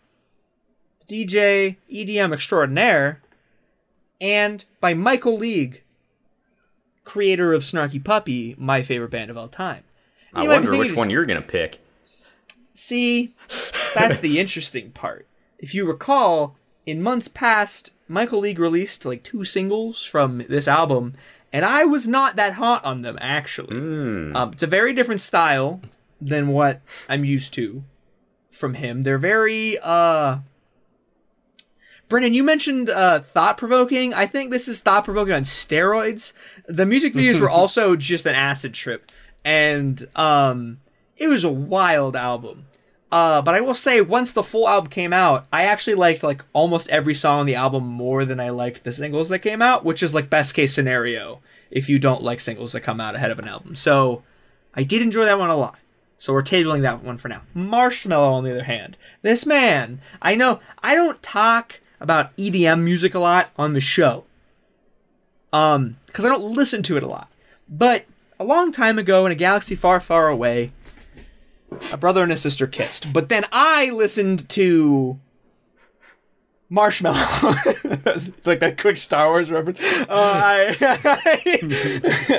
DJ 1.08 1.78
EDM 1.92 2.34
extraordinaire, 2.34 3.22
and 4.20 4.66
by 4.80 4.94
Michael 4.94 5.38
League, 5.38 5.84
creator 7.04 7.54
of 7.54 7.64
Snarky 7.64 8.04
Puppy, 8.04 8.56
my 8.58 8.84
favorite 8.84 9.12
band 9.12 9.32
of 9.32 9.38
all 9.38 9.48
time. 9.48 9.84
I 10.34 10.44
You 10.44 10.50
might 10.50 10.56
wonder 10.56 10.78
which 10.78 10.96
one 10.96 11.10
you're 11.10 11.26
gonna 11.26 11.42
pick. 11.42 11.80
See, 12.74 13.34
that's 13.96 14.20
the 14.20 14.40
interesting 14.40 14.92
part. 14.92 15.26
If 15.58 15.74
you 15.74 15.86
recall, 15.88 16.57
in 16.88 17.04
months 17.04 17.28
past, 17.28 17.92
Michael 18.08 18.40
League 18.40 18.58
released 18.58 19.06
like 19.06 19.22
two 19.22 19.44
singles 19.44 20.04
from 20.04 20.44
this 20.48 20.70
album, 20.70 21.14
and 21.52 21.66
I 21.66 21.84
was 21.84 22.08
not 22.08 22.38
that 22.38 22.54
hot 22.54 22.84
on 22.86 23.02
them 23.02 23.18
actually. 23.22 23.78
Hmm. 23.78 24.36
Um, 24.36 24.54
it's 24.54 24.64
a 24.64 24.68
very 24.68 24.94
different 24.94 25.22
style 25.22 25.82
than 26.20 26.48
what 26.48 26.82
I'm 27.08 27.26
used 27.26 27.54
to 27.56 27.84
from 28.50 28.76
him. 28.76 29.04
They're 29.04 29.20
very 29.20 29.78
uh 29.78 30.40
Brennan, 32.10 32.34
you 32.34 32.44
mentioned 32.44 32.90
uh, 32.90 33.20
thought 33.20 33.58
provoking. 33.58 34.14
I 34.14 34.28
think 34.28 34.50
this 34.50 34.70
is 34.70 34.80
thought 34.80 35.04
provoking 35.04 35.34
on 35.34 35.44
steroids. 35.44 36.32
The 36.66 36.86
music 36.86 37.14
videos 37.14 37.42
were 37.42 37.50
also 37.60 37.98
just 37.98 38.26
an 38.26 38.34
acid 38.34 38.74
trip, 38.74 39.12
and 39.44 40.08
um, 40.16 40.80
it 41.18 41.28
was 41.28 41.44
a 41.44 41.52
wild 41.52 42.16
album. 42.16 42.68
Uh, 43.12 43.42
but 43.42 43.56
I 43.56 43.62
will 43.62 43.74
say, 43.74 44.02
once 44.02 44.34
the 44.34 44.44
full 44.44 44.68
album 44.68 44.90
came 44.90 45.14
out, 45.14 45.48
I 45.52 45.64
actually 45.64 45.96
liked 45.96 46.24
like 46.24 46.44
almost 46.52 46.90
every 46.90 47.14
song 47.14 47.40
on 47.40 47.46
the 47.46 47.56
album 47.56 47.86
more 47.86 48.26
than 48.26 48.40
I 48.40 48.50
liked 48.50 48.84
the 48.84 48.92
singles 48.92 49.30
that 49.30 49.40
came 49.40 49.62
out, 49.62 49.86
which 49.86 50.04
is 50.04 50.14
like 50.14 50.30
best 50.30 50.54
case 50.54 50.74
scenario 50.74 51.40
if 51.72 51.88
you 51.90 52.00
don't 52.00 52.24
like 52.24 52.40
singles 52.40 52.74
that 52.74 52.82
come 52.82 53.00
out 53.00 53.16
ahead 53.16 53.32
of 53.32 53.40
an 53.40 53.48
album. 53.48 53.76
So 53.76 54.24
I 54.74 54.84
did 54.84 55.02
enjoy 55.02 55.26
that 55.26 55.40
one 55.40 55.50
a 55.50 55.56
lot. 55.56 55.80
So 56.18 56.34
we're 56.34 56.44
tabling 56.44 56.82
that 56.82 57.04
one 57.04 57.18
for 57.18 57.30
now. 57.30 57.44
Marshmello, 57.56 58.34
on 58.34 58.44
the 58.44 58.52
other 58.52 58.64
hand, 58.64 58.98
this 59.22 59.46
man, 59.46 60.02
I 60.22 60.36
know 60.36 60.60
I 60.82 60.96
don't 60.96 61.22
talk 61.22 61.80
about 62.00 62.36
EDM 62.38 62.84
music 62.84 63.14
a 63.14 63.20
lot 63.20 63.52
on 63.58 63.74
the 63.74 63.82
show, 63.82 64.26
um, 65.54 65.98
because 66.08 66.26
I 66.26 66.30
don't 66.30 66.56
listen 66.56 66.84
to 66.84 66.98
it 66.98 67.04
a 67.04 67.08
lot. 67.08 67.30
But 67.70 68.06
a 68.40 68.44
long 68.44 68.72
time 68.72 68.98
ago, 68.98 69.26
in 69.26 69.32
a 69.32 69.36
galaxy 69.36 69.76
far, 69.76 70.00
far 70.00 70.28
away, 70.28 70.72
a 71.92 71.98
brother 71.98 72.24
and 72.24 72.32
a 72.32 72.38
sister 72.38 72.68
kissed. 72.68 73.12
But 73.14 73.30
then 73.30 73.46
I 73.52 73.90
listened 73.90 74.48
to 74.50 75.20
Marshmello. 76.72 77.16
Like 78.46 78.62
that 78.62 78.80
quick 78.80 78.98
Star 78.98 79.28
Wars 79.28 79.52
reference. 79.52 79.80
Uh, 79.82 80.06
I 80.10 80.76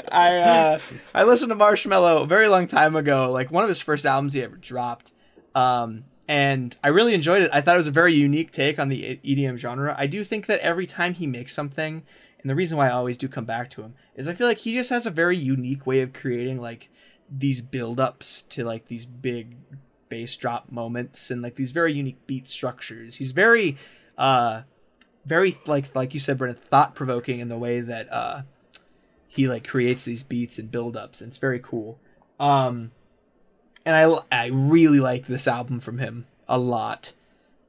I 0.10 0.36
uh, 0.38 0.80
I 1.14 1.24
listened 1.24 1.50
to 1.50 1.56
Marshmello 1.56 2.22
a 2.22 2.26
very 2.26 2.48
long 2.48 2.66
time 2.66 2.96
ago, 2.96 3.30
like 3.30 3.50
one 3.50 3.62
of 3.62 3.68
his 3.68 3.80
first 3.80 4.06
albums 4.06 4.32
he 4.32 4.42
ever 4.42 4.56
dropped. 4.56 5.12
Um, 5.54 6.04
and 6.26 6.76
I 6.82 6.88
really 6.88 7.14
enjoyed 7.14 7.42
it. 7.42 7.50
I 7.52 7.60
thought 7.60 7.74
it 7.74 7.78
was 7.78 7.86
a 7.86 7.92
very 7.92 8.14
unique 8.14 8.50
take 8.50 8.78
on 8.78 8.88
the 8.88 9.20
EDM 9.24 9.58
genre. 9.58 9.94
I 9.98 10.06
do 10.06 10.24
think 10.24 10.46
that 10.46 10.60
every 10.60 10.86
time 10.86 11.14
he 11.14 11.26
makes 11.26 11.52
something, 11.52 12.02
and 12.40 12.50
the 12.50 12.54
reason 12.54 12.78
why 12.78 12.88
I 12.88 12.92
always 12.92 13.18
do 13.18 13.28
come 13.28 13.44
back 13.44 13.70
to 13.70 13.82
him 13.82 13.94
is 14.14 14.26
I 14.26 14.34
feel 14.34 14.46
like 14.46 14.58
he 14.58 14.74
just 14.74 14.90
has 14.90 15.06
a 15.06 15.10
very 15.10 15.36
unique 15.36 15.86
way 15.86 16.00
of 16.00 16.12
creating 16.12 16.60
like 16.60 16.88
these 17.30 17.60
build-ups 17.60 18.42
to 18.42 18.64
like 18.64 18.88
these 18.88 19.06
big 19.06 19.56
bass 20.08 20.36
drop 20.36 20.70
moments 20.72 21.30
and 21.30 21.42
like 21.42 21.54
these 21.56 21.72
very 21.72 21.92
unique 21.92 22.26
beat 22.26 22.46
structures. 22.46 23.16
He's 23.16 23.32
very 23.32 23.76
uh 24.16 24.62
very 25.24 25.56
like 25.66 25.94
like 25.94 26.14
you 26.14 26.20
said 26.20 26.38
Brennan 26.38 26.56
thought 26.56 26.94
provoking 26.94 27.40
in 27.40 27.48
the 27.48 27.58
way 27.58 27.80
that 27.80 28.12
uh 28.12 28.42
he 29.26 29.46
like 29.46 29.66
creates 29.66 30.04
these 30.04 30.22
beats 30.22 30.58
and 30.58 30.70
build-ups 30.70 31.20
and 31.20 31.28
it's 31.28 31.38
very 31.38 31.60
cool. 31.60 31.98
Um 32.40 32.92
and 33.84 33.94
I 33.94 34.18
I 34.32 34.48
really 34.48 35.00
like 35.00 35.26
this 35.26 35.46
album 35.46 35.80
from 35.80 35.98
him 35.98 36.26
a 36.48 36.58
lot. 36.58 37.12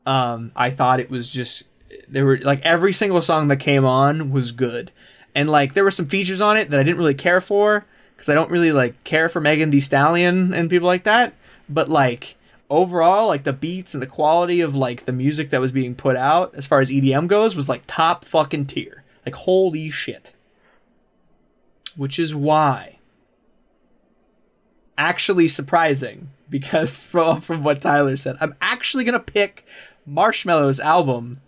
Um 0.05 0.51
I 0.55 0.71
thought 0.71 0.99
it 0.99 1.09
was 1.09 1.29
just 1.29 1.67
there 2.07 2.25
were 2.25 2.37
like 2.37 2.65
every 2.65 2.93
single 2.93 3.21
song 3.21 3.47
that 3.49 3.57
came 3.57 3.85
on 3.85 4.31
was 4.31 4.51
good. 4.51 4.91
And 5.35 5.49
like 5.49 5.73
there 5.73 5.83
were 5.83 5.91
some 5.91 6.07
features 6.07 6.41
on 6.41 6.57
it 6.57 6.69
that 6.71 6.79
I 6.79 6.83
didn't 6.83 6.99
really 6.99 7.13
care 7.13 7.41
for 7.41 7.85
because 8.19 8.27
I 8.27 8.33
don't 8.33 8.51
really 8.51 8.73
like 8.73 9.01
care 9.05 9.29
for 9.29 9.39
Megan 9.39 9.69
Thee 9.69 9.79
Stallion 9.79 10.53
and 10.53 10.69
people 10.69 10.87
like 10.87 11.03
that. 11.03 11.33
But 11.69 11.87
like 11.87 12.35
overall, 12.69 13.27
like 13.27 13.45
the 13.45 13.53
beats 13.53 13.93
and 13.93 14.03
the 14.03 14.07
quality 14.07 14.59
of 14.59 14.75
like 14.75 15.05
the 15.05 15.13
music 15.13 15.51
that 15.51 15.61
was 15.61 15.71
being 15.71 15.95
put 15.95 16.17
out 16.17 16.53
as 16.53 16.67
far 16.67 16.81
as 16.81 16.89
EDM 16.89 17.27
goes 17.27 17.55
was 17.55 17.69
like 17.69 17.83
top 17.87 18.25
fucking 18.25 18.65
tier. 18.65 19.05
Like 19.25 19.35
holy 19.35 19.89
shit. 19.89 20.33
Which 21.95 22.19
is 22.19 22.35
why 22.35 22.99
actually 24.97 25.47
surprising 25.47 26.29
because 26.49 27.01
from 27.03 27.39
from 27.39 27.63
what 27.63 27.79
Tyler 27.79 28.17
said, 28.17 28.35
I'm 28.41 28.53
actually 28.59 29.05
gonna 29.05 29.19
pick 29.19 29.65
Marshmello's 30.05 30.81
album 30.81 31.39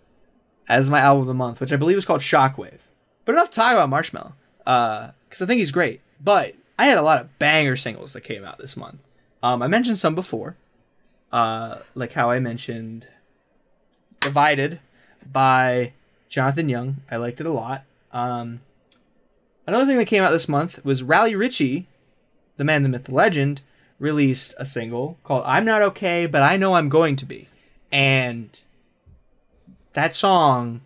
as 0.70 0.88
my 0.88 1.00
album 1.00 1.20
of 1.22 1.26
the 1.26 1.34
month, 1.34 1.60
which 1.60 1.72
I 1.72 1.76
believe 1.76 1.98
is 1.98 2.06
called 2.06 2.22
Shockwave. 2.22 2.80
But 3.26 3.34
enough 3.34 3.50
talk 3.50 3.72
about 3.72 3.90
Marshmello, 3.90 4.32
Uh, 4.66 5.10
because 5.28 5.42
I 5.42 5.46
think 5.46 5.58
he's 5.58 5.70
great. 5.72 6.00
But 6.22 6.54
I 6.78 6.86
had 6.86 6.98
a 6.98 7.02
lot 7.02 7.20
of 7.20 7.38
banger 7.38 7.76
singles 7.76 8.12
that 8.12 8.22
came 8.22 8.44
out 8.44 8.58
this 8.58 8.76
month. 8.76 8.98
Um, 9.42 9.62
I 9.62 9.66
mentioned 9.66 9.98
some 9.98 10.14
before, 10.14 10.56
uh, 11.32 11.78
like 11.94 12.12
how 12.12 12.30
I 12.30 12.38
mentioned 12.38 13.08
"Divided" 14.20 14.80
by 15.30 15.92
Jonathan 16.28 16.68
Young. 16.68 16.98
I 17.10 17.16
liked 17.16 17.40
it 17.40 17.46
a 17.46 17.52
lot. 17.52 17.84
Um, 18.12 18.60
another 19.66 19.86
thing 19.86 19.98
that 19.98 20.06
came 20.06 20.22
out 20.22 20.30
this 20.30 20.48
month 20.48 20.84
was 20.84 21.02
Raleigh 21.02 21.34
Ritchie, 21.34 21.88
the 22.56 22.64
man, 22.64 22.82
the 22.82 22.88
myth, 22.88 23.04
the 23.04 23.14
legend, 23.14 23.62
released 23.98 24.54
a 24.58 24.64
single 24.64 25.18
called 25.24 25.44
"I'm 25.46 25.64
Not 25.64 25.82
Okay, 25.82 26.26
But 26.26 26.42
I 26.42 26.56
Know 26.56 26.74
I'm 26.74 26.88
Going 26.88 27.16
to 27.16 27.24
Be," 27.24 27.48
and 27.90 28.60
that 29.94 30.14
song 30.14 30.82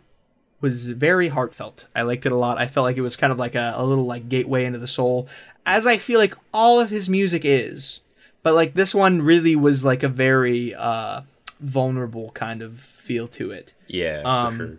was 0.61 0.91
very 0.91 1.29
heartfelt. 1.29 1.87
I 1.95 2.03
liked 2.03 2.27
it 2.27 2.33
a 2.33 2.37
lot. 2.37 2.59
I 2.59 2.67
felt 2.67 2.85
like 2.85 2.97
it 2.97 3.03
was 3.03 3.17
kind 3.17 3.33
of 3.33 3.39
like 3.39 3.55
a, 3.55 3.75
a 3.77 3.85
little 3.85 4.07
like 4.07 4.29
gateway 4.29 4.65
into 4.65 4.79
the 4.79 4.89
soul, 4.89 5.29
as 5.67 5.87
I 5.87 5.99
feel 5.99 6.19
like 6.19 6.35
all 6.55 6.81
of 6.81 6.89
his 6.91 7.09
music 7.11 7.43
is. 7.45 8.01
But 8.43 8.55
like 8.55 8.75
this 8.75 8.95
one 8.95 9.21
really 9.23 9.57
was 9.57 9.85
like 9.85 10.03
a 10.03 10.09
very 10.09 10.75
uh 10.75 11.23
vulnerable 11.61 12.31
kind 12.31 12.63
of 12.63 12.79
feel 12.79 13.27
to 13.29 13.51
it. 13.51 13.75
Yeah, 13.89 14.23
Um, 14.25 14.53
for 14.53 14.67
sure. 14.67 14.79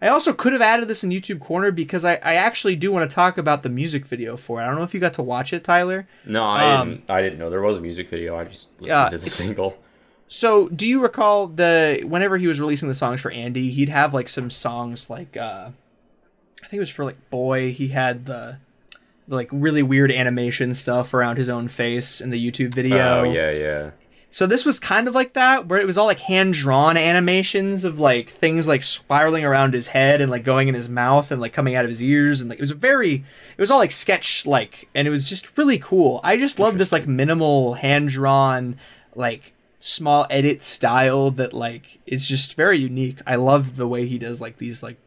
I 0.00 0.08
also 0.08 0.32
could 0.32 0.52
have 0.52 0.62
added 0.62 0.86
this 0.86 1.02
in 1.02 1.10
YouTube 1.10 1.40
Corner 1.40 1.72
because 1.72 2.04
I, 2.04 2.14
I 2.22 2.34
actually 2.34 2.76
do 2.76 2.92
want 2.92 3.08
to 3.10 3.12
talk 3.12 3.36
about 3.36 3.64
the 3.64 3.68
music 3.68 4.04
video 4.06 4.36
for 4.36 4.60
it. 4.60 4.64
I 4.64 4.66
don't 4.68 4.76
know 4.76 4.84
if 4.84 4.94
you 4.94 5.00
got 5.00 5.14
to 5.14 5.22
watch 5.24 5.52
it, 5.52 5.64
Tyler. 5.64 6.06
No, 6.24 6.44
I 6.44 6.72
um, 6.74 6.90
didn't. 6.90 7.10
I 7.10 7.20
didn't 7.22 7.38
know 7.40 7.50
there 7.50 7.62
was 7.62 7.78
a 7.78 7.80
music 7.80 8.08
video. 8.08 8.36
I 8.36 8.44
just 8.44 8.68
listened 8.80 8.86
Yeah, 8.88 9.08
to 9.08 9.18
the 9.18 9.28
single. 9.30 9.76
So, 10.28 10.68
do 10.68 10.86
you 10.86 11.00
recall 11.00 11.46
the 11.48 12.02
whenever 12.06 12.36
he 12.38 12.46
was 12.46 12.60
releasing 12.60 12.88
the 12.88 12.94
songs 12.94 13.20
for 13.20 13.30
Andy, 13.32 13.70
he'd 13.70 13.88
have 13.88 14.12
like 14.14 14.28
some 14.28 14.50
songs 14.50 15.08
like 15.10 15.36
uh 15.36 15.70
I 16.62 16.66
think 16.66 16.74
it 16.74 16.80
was 16.80 16.90
for 16.90 17.04
like 17.04 17.30
Boy, 17.30 17.72
he 17.72 17.88
had 17.88 18.26
the 18.26 18.58
like 19.28 19.48
really 19.52 19.82
weird 19.82 20.10
animation 20.10 20.74
stuff 20.74 21.14
around 21.14 21.36
his 21.36 21.48
own 21.48 21.68
face 21.68 22.20
in 22.20 22.30
the 22.30 22.50
YouTube 22.50 22.74
video. 22.74 23.20
Oh 23.20 23.24
yeah, 23.24 23.50
yeah. 23.50 23.90
So 24.30 24.46
this 24.46 24.66
was 24.66 24.78
kind 24.78 25.08
of 25.08 25.14
like 25.14 25.32
that, 25.34 25.66
where 25.66 25.80
it 25.80 25.86
was 25.86 25.96
all 25.96 26.06
like 26.06 26.20
hand 26.20 26.52
drawn 26.52 26.98
animations 26.98 27.84
of 27.84 27.98
like 27.98 28.28
things 28.28 28.68
like 28.68 28.82
spiraling 28.82 29.44
around 29.44 29.72
his 29.72 29.88
head 29.88 30.20
and 30.20 30.30
like 30.30 30.44
going 30.44 30.68
in 30.68 30.74
his 30.74 30.88
mouth 30.88 31.30
and 31.30 31.40
like 31.40 31.54
coming 31.54 31.74
out 31.74 31.84
of 31.84 31.90
his 31.90 32.02
ears 32.02 32.40
and 32.40 32.50
like 32.50 32.58
it 32.58 32.62
was 32.62 32.70
a 32.70 32.74
very 32.74 33.14
it 33.14 33.60
was 33.60 33.70
all 33.70 33.78
like 33.78 33.90
sketch 33.90 34.44
like 34.44 34.88
and 34.94 35.08
it 35.08 35.10
was 35.10 35.28
just 35.28 35.56
really 35.56 35.78
cool. 35.78 36.20
I 36.22 36.36
just 36.36 36.58
love 36.58 36.76
this 36.76 36.92
like 36.92 37.06
minimal 37.06 37.74
hand 37.74 38.10
drawn 38.10 38.76
like 39.14 39.54
small 39.80 40.26
edit 40.28 40.62
style 40.62 41.30
that 41.32 41.54
like 41.54 41.98
is 42.04 42.28
just 42.28 42.54
very 42.54 42.78
unique. 42.78 43.20
I 43.26 43.36
love 43.36 43.76
the 43.76 43.88
way 43.88 44.06
he 44.06 44.18
does 44.18 44.42
like 44.42 44.58
these 44.58 44.82
like 44.82 44.98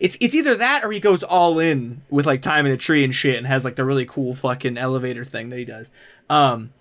it's 0.00 0.16
it's 0.20 0.34
either 0.34 0.54
that 0.54 0.84
or 0.84 0.92
he 0.92 1.00
goes 1.00 1.22
all 1.22 1.58
in 1.58 2.02
with 2.10 2.26
like 2.26 2.42
time 2.42 2.66
in 2.66 2.72
a 2.72 2.76
tree 2.76 3.04
and 3.04 3.14
shit 3.14 3.36
and 3.36 3.46
has 3.46 3.64
like 3.64 3.76
the 3.76 3.84
really 3.84 4.06
cool 4.06 4.34
fucking 4.34 4.78
elevator 4.78 5.24
thing 5.24 5.48
that 5.48 5.58
he 5.58 5.64
does. 5.64 5.90
Um 6.30 6.72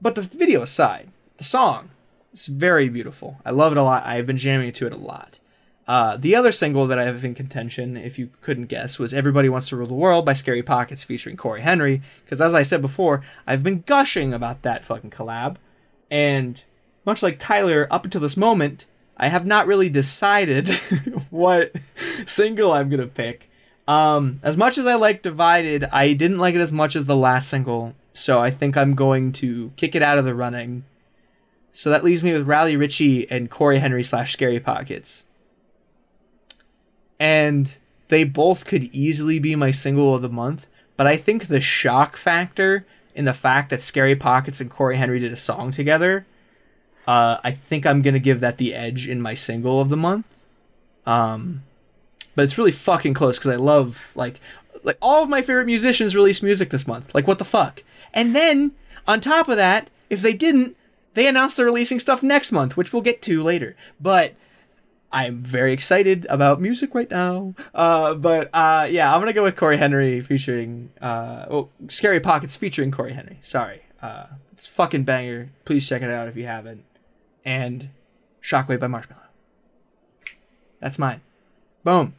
but 0.00 0.14
the 0.14 0.22
video 0.22 0.62
aside, 0.62 1.08
the 1.38 1.44
song 1.44 1.90
is 2.32 2.46
very 2.46 2.88
beautiful. 2.88 3.40
I 3.44 3.50
love 3.50 3.72
it 3.72 3.78
a 3.78 3.82
lot. 3.82 4.06
I've 4.06 4.26
been 4.26 4.36
jamming 4.36 4.72
to 4.74 4.86
it 4.86 4.92
a 4.92 4.96
lot. 4.96 5.38
Uh, 5.86 6.16
the 6.16 6.34
other 6.34 6.50
single 6.50 6.86
that 6.88 6.98
I 6.98 7.04
have 7.04 7.24
in 7.24 7.34
contention, 7.34 7.96
if 7.96 8.18
you 8.18 8.30
couldn't 8.40 8.66
guess, 8.66 8.98
was 8.98 9.14
"Everybody 9.14 9.48
Wants 9.48 9.68
to 9.68 9.76
Rule 9.76 9.86
the 9.86 9.94
World" 9.94 10.26
by 10.26 10.32
Scary 10.32 10.62
Pockets 10.62 11.04
featuring 11.04 11.36
Cory 11.36 11.60
Henry. 11.60 12.02
Because 12.24 12.40
as 12.40 12.54
I 12.54 12.62
said 12.62 12.82
before, 12.82 13.22
I've 13.46 13.62
been 13.62 13.84
gushing 13.86 14.34
about 14.34 14.62
that 14.62 14.84
fucking 14.84 15.10
collab, 15.10 15.56
and 16.10 16.62
much 17.04 17.22
like 17.22 17.38
Tyler, 17.38 17.86
up 17.88 18.04
until 18.04 18.20
this 18.20 18.36
moment, 18.36 18.86
I 19.16 19.28
have 19.28 19.46
not 19.46 19.66
really 19.66 19.88
decided 19.88 20.68
what 21.30 21.72
single 22.26 22.72
I'm 22.72 22.88
gonna 22.88 23.06
pick. 23.06 23.48
Um, 23.88 24.40
as 24.42 24.56
much 24.56 24.78
as 24.78 24.86
I 24.86 24.94
like 24.96 25.22
Divided, 25.22 25.84
I 25.84 26.12
didn't 26.12 26.38
like 26.38 26.54
it 26.54 26.60
as 26.60 26.72
much 26.72 26.96
as 26.96 27.06
the 27.06 27.16
last 27.16 27.48
single, 27.48 27.94
so 28.14 28.40
I 28.40 28.50
think 28.50 28.76
I'm 28.76 28.94
going 28.94 29.32
to 29.32 29.72
kick 29.76 29.94
it 29.94 30.02
out 30.02 30.18
of 30.18 30.24
the 30.24 30.34
running. 30.34 30.84
So 31.72 31.90
that 31.90 32.04
leaves 32.04 32.24
me 32.24 32.32
with 32.32 32.48
Raleigh 32.48 32.76
Ritchie 32.76 33.30
and 33.30 33.50
Cory 33.50 33.78
Henry 33.78 34.02
slash 34.02 34.32
Scary 34.32 34.58
Pockets. 34.58 35.24
And 37.20 37.76
they 38.08 38.24
both 38.24 38.64
could 38.64 38.84
easily 38.84 39.38
be 39.38 39.54
my 39.54 39.70
single 39.70 40.14
of 40.14 40.22
the 40.22 40.28
month, 40.28 40.66
but 40.96 41.06
I 41.06 41.16
think 41.16 41.46
the 41.46 41.60
shock 41.60 42.16
factor 42.16 42.86
in 43.14 43.24
the 43.24 43.34
fact 43.34 43.70
that 43.70 43.82
Scary 43.82 44.16
Pockets 44.16 44.60
and 44.60 44.70
Cory 44.70 44.96
Henry 44.96 45.18
did 45.18 45.32
a 45.32 45.36
song 45.36 45.70
together, 45.70 46.26
uh, 47.06 47.38
I 47.42 47.52
think 47.52 47.86
I'm 47.86 48.02
gonna 48.02 48.18
give 48.18 48.40
that 48.40 48.58
the 48.58 48.74
edge 48.74 49.08
in 49.08 49.20
my 49.22 49.34
single 49.34 49.80
of 49.80 49.88
the 49.88 49.96
month. 49.96 50.42
Um, 51.06 51.62
but 52.34 52.44
it's 52.44 52.58
really 52.58 52.72
fucking 52.72 53.14
close 53.14 53.38
because 53.38 53.52
I 53.52 53.56
love 53.56 54.12
like 54.14 54.40
like 54.82 54.98
all 55.02 55.22
of 55.22 55.28
my 55.28 55.42
favorite 55.42 55.66
musicians 55.66 56.14
released 56.14 56.42
music 56.42 56.70
this 56.70 56.86
month. 56.86 57.14
Like 57.14 57.26
what 57.26 57.38
the 57.38 57.44
fuck? 57.44 57.82
And 58.12 58.34
then 58.34 58.72
on 59.06 59.20
top 59.20 59.48
of 59.48 59.56
that, 59.56 59.90
if 60.10 60.22
they 60.22 60.32
didn't, 60.32 60.76
they 61.14 61.26
announced 61.26 61.56
they're 61.56 61.66
releasing 61.66 61.98
stuff 61.98 62.22
next 62.22 62.52
month, 62.52 62.76
which 62.76 62.92
we'll 62.92 63.02
get 63.02 63.22
to 63.22 63.42
later. 63.42 63.76
But 64.00 64.34
I'm 65.12 65.42
very 65.42 65.72
excited 65.72 66.26
about 66.28 66.60
music 66.60 66.94
right 66.94 67.10
now. 67.10 67.54
Uh, 67.74 68.14
but 68.14 68.50
uh, 68.52 68.86
yeah, 68.88 69.12
I'm 69.14 69.20
gonna 69.20 69.32
go 69.32 69.42
with 69.42 69.56
Cory 69.56 69.76
Henry 69.76 70.20
featuring 70.20 70.90
uh, 71.00 71.46
well, 71.48 71.70
Scary 71.88 72.20
Pockets 72.20 72.56
featuring 72.56 72.90
Cory 72.90 73.12
Henry. 73.12 73.38
Sorry, 73.42 73.82
uh, 74.02 74.26
it's 74.52 74.66
fucking 74.66 75.04
banger. 75.04 75.50
Please 75.64 75.88
check 75.88 76.02
it 76.02 76.10
out 76.10 76.28
if 76.28 76.36
you 76.36 76.46
haven't. 76.46 76.84
And 77.46 77.88
Shockwave 78.42 78.80
by 78.80 78.88
Marshmello. 78.88 79.22
That's 80.80 80.98
mine. 80.98 81.22
Boom. 81.84 82.14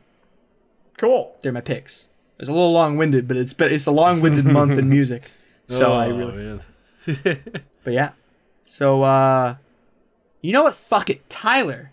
Cool. 0.98 1.36
They're 1.42 1.52
my 1.52 1.62
picks. 1.62 2.10
It's 2.40 2.50
a 2.50 2.54
little 2.54 2.72
long-winded, 2.72 3.28
but 3.28 3.36
it's 3.38 3.54
but 3.54 3.72
it's 3.72 3.86
a 3.86 3.92
long-winded 3.92 4.46
month 4.46 4.78
in 4.80 4.90
music. 4.90 5.30
So 5.70 5.92
I 5.92 6.06
Oh, 6.08 6.18
really, 6.18 6.32
man. 6.38 6.62
but 7.84 7.92
yeah. 7.94 8.12
So 8.66 9.02
uh, 9.04 9.56
you 10.42 10.54
know 10.54 10.64
what? 10.64 10.76
Fuck 10.76 11.10
it, 11.10 11.30
Tyler. 11.30 11.92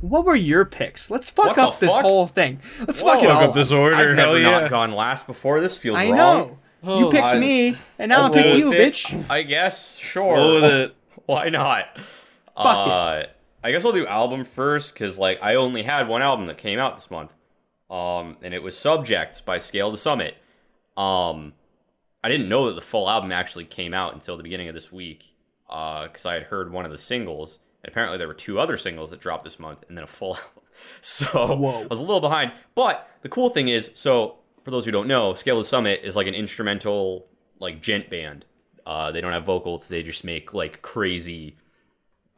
What 0.00 0.24
were 0.24 0.34
your 0.34 0.64
picks? 0.64 1.08
Let's 1.08 1.30
fuck 1.30 1.56
What 1.56 1.58
up 1.60 1.78
this 1.78 1.94
fuck? 1.94 2.02
whole 2.04 2.26
thing. 2.26 2.60
Let's 2.80 3.00
Whoa. 3.00 3.12
fuck 3.14 3.22
it 3.22 3.28
Fuck 3.28 3.36
all 3.38 3.48
up 3.50 3.54
this 3.54 3.70
up. 3.70 3.78
order. 3.78 3.94
I've 3.94 4.16
never 4.16 4.36
yeah. 4.36 4.50
not 4.50 4.68
gone 4.68 4.90
last 4.90 5.28
before. 5.28 5.60
This 5.60 5.76
feels 5.78 5.96
I 5.96 6.06
wrong. 6.06 6.16
know. 6.16 6.58
you 6.98 7.06
Oh, 7.06 7.10
picked 7.10 7.22
I- 7.24 7.38
me, 7.38 7.76
and 8.00 8.08
now 8.08 8.16
I'll 8.18 8.24
I'll 8.24 8.30
pick 8.32 8.58
you, 8.58 8.72
it. 8.72 8.94
bitch. 8.94 9.26
I 9.30 9.42
guess. 9.42 9.96
Sure. 9.98 10.34
Roll 10.34 10.54
with 10.56 10.64
it. 10.64 10.96
Why 11.26 11.50
not? 11.50 11.86
Fuck 12.56 12.86
it. 12.86 12.92
uh, 12.92 13.22
I 13.64 13.70
guess 13.70 13.84
I'll 13.84 13.92
do 13.92 14.06
album 14.06 14.44
first 14.44 14.94
because 14.94 15.18
like 15.18 15.42
I 15.42 15.54
only 15.54 15.82
had 15.82 16.08
one 16.08 16.22
album 16.22 16.46
that 16.46 16.58
came 16.58 16.78
out 16.78 16.96
this 16.96 17.10
month, 17.10 17.32
um, 17.90 18.36
and 18.42 18.52
it 18.54 18.62
was 18.62 18.76
Subjects 18.76 19.40
by 19.40 19.58
Scale 19.58 19.90
the 19.90 19.98
Summit. 19.98 20.36
Um, 20.96 21.54
I 22.24 22.28
didn't 22.28 22.48
know 22.48 22.66
that 22.66 22.74
the 22.74 22.80
full 22.80 23.08
album 23.08 23.32
actually 23.32 23.64
came 23.64 23.94
out 23.94 24.14
until 24.14 24.36
the 24.36 24.42
beginning 24.42 24.68
of 24.68 24.74
this 24.74 24.92
week, 24.92 25.34
because 25.66 26.26
I 26.26 26.34
had 26.34 26.44
heard 26.44 26.72
one 26.72 26.84
of 26.84 26.90
the 26.90 26.98
singles. 26.98 27.58
And 27.82 27.90
apparently, 27.90 28.18
there 28.18 28.28
were 28.28 28.34
two 28.34 28.60
other 28.60 28.76
singles 28.76 29.10
that 29.10 29.20
dropped 29.20 29.44
this 29.44 29.58
month, 29.58 29.84
and 29.88 29.96
then 29.96 30.04
a 30.04 30.08
full 30.08 30.36
album. 30.36 30.62
So 31.00 31.56
Whoa. 31.56 31.82
I 31.82 31.86
was 31.86 32.00
a 32.00 32.04
little 32.04 32.20
behind. 32.20 32.52
But 32.74 33.08
the 33.22 33.28
cool 33.28 33.50
thing 33.50 33.68
is, 33.68 33.90
so 33.94 34.38
for 34.64 34.70
those 34.70 34.84
who 34.84 34.90
don't 34.90 35.08
know, 35.08 35.34
Scale 35.34 35.58
the 35.58 35.64
Summit 35.64 36.00
is 36.02 36.16
like 36.16 36.26
an 36.26 36.34
instrumental, 36.34 37.26
like 37.60 37.80
djent 37.80 38.08
band. 38.10 38.44
Uh, 38.86 39.12
they 39.12 39.20
don't 39.20 39.32
have 39.32 39.44
vocals; 39.44 39.88
they 39.88 40.02
just 40.02 40.24
make 40.24 40.54
like 40.54 40.82
crazy 40.82 41.56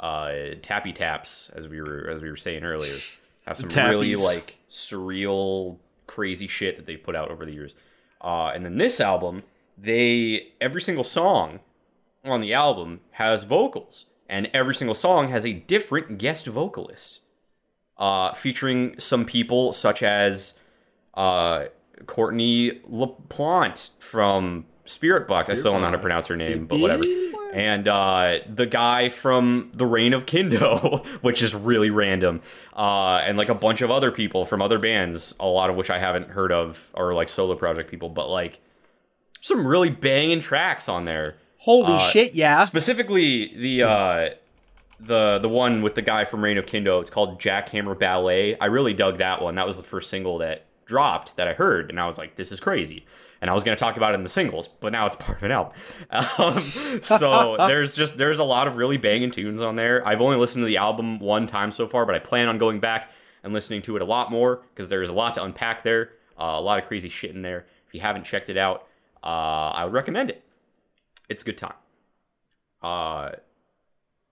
uh, 0.01 0.33
tappy 0.63 0.93
taps, 0.93 1.51
as 1.55 1.69
we 1.69 1.81
were 1.81 2.09
as 2.11 2.23
we 2.23 2.31
were 2.31 2.37
saying 2.37 2.65
earlier. 2.65 2.97
Have 3.47 3.59
some 3.59 3.69
really 3.69 4.15
like 4.15 4.59
surreal, 4.71 5.77
crazy 6.07 6.49
shit 6.49 6.79
that 6.79 6.87
they've 6.87 7.03
put 7.03 7.15
out 7.15 7.31
over 7.31 7.45
the 7.45 7.53
years. 7.53 7.75
Uh, 8.23 8.51
and 8.55 8.65
then 8.65 8.79
this 8.79 9.01
album, 9.01 9.43
they 9.77 10.53
every 10.63 10.81
single 10.81 11.05
song 11.05 11.61
on 12.25 12.41
the 12.41 12.55
album 12.55 13.01
has 13.13 13.45
vocals, 13.45 14.07
and 14.29 14.49
every 14.55 14.75
single 14.75 14.95
song 14.95 15.29
has 15.29 15.45
a 15.45 15.53
different 15.53 16.17
guest 16.17 16.47
vocalist, 16.47 17.21
uh, 17.99 18.33
featuring 18.33 18.99
some 18.99 19.27
people 19.27 19.75
such 19.75 20.03
as 20.03 20.55
uh, 21.13 21.67
Courtney 22.07 22.81
LaPlante 22.91 23.91
from 23.99 24.65
Spiritbox. 24.87 25.51
I 25.51 25.55
still 25.55 25.73
don't 25.73 25.83
know 25.83 25.89
how 25.89 25.93
to 25.93 25.99
pronounce 25.99 26.29
her 26.29 26.37
name, 26.37 26.67
but 26.67 26.79
whatever. 26.79 27.03
And 27.55 27.87
uh, 27.87 28.41
the 28.53 28.67
guy 28.67 29.11
from 29.11 29.71
The 29.75 29.87
Reign 29.87 30.13
of 30.13 30.27
Kindo, 30.27 31.07
which 31.23 31.41
is 31.41 31.55
really 31.55 31.89
random, 31.89 32.43
uh, 32.77 33.23
and 33.25 33.39
like 33.39 33.49
a 33.49 33.55
bunch 33.55 33.81
of 33.81 33.93
other 33.93 34.11
people 34.11 34.45
from 34.45 34.61
other 34.61 34.81
bands, 34.81 35.37
a 35.39 35.47
lot 35.47 35.71
of 35.71 35.77
which 35.77 35.89
I 35.89 36.01
haven't 36.01 36.31
heard 36.31 36.51
of, 36.51 36.91
or 36.95 37.15
like 37.15 37.29
solo 37.29 37.55
project 37.55 37.89
people, 37.89 38.09
but 38.09 38.29
like 38.29 38.59
some 39.41 39.65
really 39.65 39.89
banging 39.89 40.41
tracks 40.41 40.89
on 40.89 41.05
there. 41.05 41.37
Holy 41.59 41.95
Uh, 41.95 41.99
shit, 42.01 42.35
yeah. 42.35 42.65
Specifically, 42.65 43.57
the 43.57 43.85
uh, 43.85 44.31
the 44.99 45.39
the 45.39 45.49
one 45.49 45.83
with 45.83 45.95
the 45.95 46.03
guy 46.03 46.25
from 46.25 46.43
Reign 46.43 46.59
of 46.59 46.67
Kindo. 46.67 47.01
It's 47.01 47.09
called 47.09 47.41
Jackhammer 47.41 47.97
Ballet. 47.97 48.59
I 48.59 48.67
really 48.67 48.95
dug 48.95 49.19
that 49.19 49.41
one. 49.41 49.55
That 49.55 49.67
was 49.67 49.77
the 49.77 49.85
first 49.85 50.11
single 50.11 50.39
that 50.39 50.67
dropped 50.87 51.37
that 51.37 51.47
I 51.47 51.53
heard, 51.53 51.89
and 51.89 52.01
I 52.01 52.07
was 52.07 52.19
like, 52.19 52.35
"This 52.35 52.51
is 52.51 52.59
crazy." 52.59 53.07
And 53.45 53.51
I 53.51 53.53
was 53.53 53.63
going 53.63 53.77
to 53.77 53.79
talk 53.79 53.99
about 53.99 54.13
it 54.13 54.15
in 54.15 54.23
the 54.23 54.31
singles, 54.31 54.69
but 54.69 54.91
now 54.91 55.05
it's 55.05 55.17
part 55.21 55.37
of 55.37 55.43
an 55.43 55.51
album. 55.51 55.75
Um, 56.09 56.63
so 57.03 57.57
there's 57.59 57.95
just 57.95 58.17
there's 58.17 58.39
a 58.39 58.45
lot 58.45 58.67
of 58.67 58.77
really 58.77 58.97
banging 58.97 59.31
tunes 59.31 59.61
on 59.61 59.77
there. 59.77 60.07
I've 60.09 60.23
only 60.23 60.39
listened 60.39 60.63
to 60.63 60.67
the 60.67 60.79
album 60.79 61.19
one 61.19 61.47
time 61.47 61.71
so 61.71 61.87
far, 61.87 62.07
but 62.07 62.15
I 62.15 62.21
plan 62.21 62.49
on 62.49 62.57
going 62.57 62.81
back 62.81 63.11
and 63.43 63.53
listening 63.53 63.83
to 63.83 63.97
it 63.97 64.03
a 64.03 64.05
lot 64.07 64.31
more 64.31 64.63
because 64.75 64.89
there's 64.89 65.11
a 65.11 65.13
lot 65.13 65.35
to 65.35 65.45
unpack 65.45 65.83
there. 65.83 66.13
Uh, 66.41 66.57
a 66.57 66.61
lot 66.63 66.79
of 66.79 66.89
crazy 66.89 67.11
shit 67.11 67.33
in 67.35 67.43
there. 67.43 67.67
If 67.87 67.93
you 67.93 68.01
haven't 68.01 68.25
checked 68.25 68.49
it 68.49 68.57
out, 68.57 68.87
uh, 69.23 69.27
I 69.27 69.85
would 69.85 69.93
recommend 69.93 70.31
it. 70.31 70.43
It's 71.29 71.43
a 71.43 71.45
good 71.45 71.59
time. 71.59 71.75
Uh, 72.83 73.33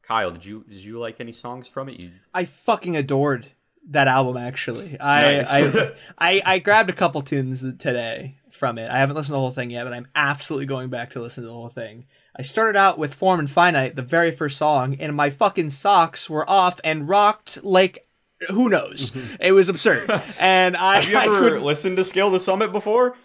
Kyle, 0.01 0.31
did 0.31 0.47
you 0.47 0.65
did 0.67 0.83
you 0.83 0.99
like 0.99 1.21
any 1.21 1.33
songs 1.33 1.69
from 1.69 1.91
it? 1.91 2.01
You 2.01 2.13
I 2.33 2.47
fucking 2.47 2.97
adored 2.97 3.49
that 3.91 4.09
album. 4.09 4.39
Actually, 4.39 4.99
I 4.99 5.21
Nice. 5.21 5.53
I, 5.53 5.93
I 6.17 6.43
I 6.47 6.59
grabbed 6.61 6.89
a 6.89 6.95
couple 6.95 7.21
tunes 7.21 7.61
today 7.75 8.39
from 8.63 8.79
it. 8.79 8.89
I 8.89 9.01
haven't 9.01 9.17
listened 9.17 9.31
to 9.31 9.39
the 9.39 9.41
whole 9.41 9.51
thing 9.51 9.71
yet, 9.71 9.83
but 9.83 9.93
I'm 9.93 10.07
absolutely 10.15 10.67
going 10.67 10.89
back 10.89 11.11
to 11.11 11.21
listen 11.21 11.43
to 11.43 11.49
the 11.49 11.53
whole 11.53 11.69
thing. 11.69 12.07
I 12.37 12.43
started 12.43 12.79
out 12.79 12.97
with 12.97 13.13
Form 13.13 13.41
and 13.41 13.51
Finite, 13.51 13.97
the 13.97 14.03
very 14.03 14.31
first 14.31 14.57
song, 14.57 14.95
and 15.01 15.17
my 15.17 15.31
fucking 15.31 15.71
socks 15.71 16.31
were 16.31 16.49
off 16.49 16.79
and 16.85 17.09
rocked 17.09 17.65
like 17.65 18.07
who 18.51 18.69
knows. 18.69 19.11
it 19.41 19.51
was 19.51 19.69
absurd, 19.69 20.13
and 20.39 20.77
I, 20.77 21.01
have 21.01 21.11
you 21.11 21.19
I 21.19 21.25
ever 21.25 21.59
listened 21.59 21.97
to 21.97 22.05
Scale 22.05 22.31
the 22.31 22.39
Summit 22.39 22.71
before? 22.71 23.17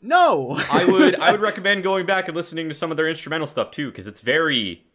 no. 0.00 0.56
I 0.72 0.86
would 0.86 1.16
I 1.16 1.30
would 1.30 1.40
recommend 1.50 1.82
going 1.82 2.06
back 2.06 2.26
and 2.26 2.34
listening 2.34 2.66
to 2.70 2.74
some 2.74 2.90
of 2.90 2.96
their 2.96 3.06
instrumental 3.06 3.46
stuff 3.46 3.72
too 3.72 3.90
because 3.90 4.06
it's 4.06 4.22
very 4.22 4.86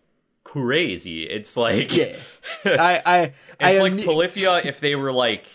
crazy. 0.43 1.25
It's 1.25 1.55
like 1.55 1.95
yeah, 1.95 2.15
I 2.65 3.01
I 3.05 3.19
it's 3.19 3.33
I 3.77 3.79
like 3.79 3.91
am- 3.91 4.01
Polyphia 4.01 4.61
if 4.65 4.79
they 4.79 4.95
were 4.95 5.11
like 5.11 5.45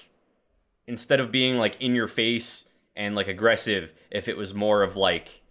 instead 0.87 1.19
of 1.19 1.33
being 1.33 1.57
like 1.59 1.81
in 1.81 1.97
your 1.97 2.07
face 2.07 2.67
and 2.97 3.15
like 3.15 3.29
aggressive, 3.29 3.93
if 4.11 4.29
it 4.29 4.37
was 4.37 4.55
more 4.55 4.83
of 4.83 4.97
like 4.97 5.43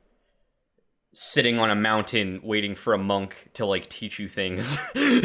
sitting 1.18 1.60
on 1.60 1.72
a 1.72 1.76
mountain 1.76 2.42
waiting 2.44 2.76
for 2.76 2.94
a 2.94 2.98
monk 2.98 3.48
to 3.54 3.66
like 3.66 3.90
teach 3.90 4.20
you 4.20 4.28
things. 4.28 4.78
that's, 4.94 5.18